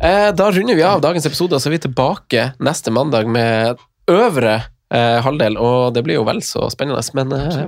Eh, 0.00 0.28
da 0.36 0.50
runder 0.52 0.76
vi 0.78 0.84
av 0.86 1.00
dagens 1.04 1.26
episode, 1.30 1.56
og 1.56 1.62
så 1.62 1.70
er 1.70 1.76
vi 1.78 1.82
tilbake 1.86 2.50
neste 2.60 2.92
mandag 2.94 3.28
med 3.30 3.80
øvre 4.10 4.54
eh, 4.92 5.18
halvdel. 5.24 5.58
Og 5.58 5.94
det 5.96 6.04
blir 6.06 6.20
jo 6.20 6.26
vel 6.28 6.42
så 6.44 6.68
spennende. 6.72 7.02
Men 7.18 7.34
eh, 7.36 7.66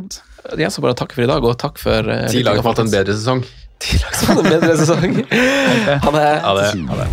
jeg 0.61 0.71
skal 0.75 0.89
bare 0.89 0.99
takke 1.03 1.17
for 1.19 1.27
i 1.27 1.31
dag, 1.33 1.45
og 1.45 1.59
takk 1.61 1.81
for 1.83 2.13
eh, 2.13 2.29
Ti 2.33 2.45
lag 2.47 2.61
har 2.61 2.67
fått 2.67 2.85
en 2.85 2.93
bedre 2.93 3.17
sesong. 3.19 3.45
Ti 3.83 3.99
lag 4.03 4.19
som 4.19 4.33
har 4.33 4.41
fått 4.41 4.47
en 4.47 4.57
bedre 4.59 4.77
sesong. 4.85 5.13
Ha 6.07 6.11
det. 6.15 6.29
Ha 6.47 6.57
det, 6.59 6.69
Ha 6.93 7.03
det. 7.03 7.09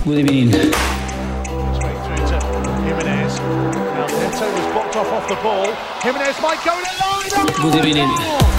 Jimenez. 6.03 6.41
Might 6.41 6.63
go 6.63 6.71
in 6.79 6.85
a 6.85 6.95
line. 6.99 7.61
God 7.61 7.75
evening. 7.75 8.58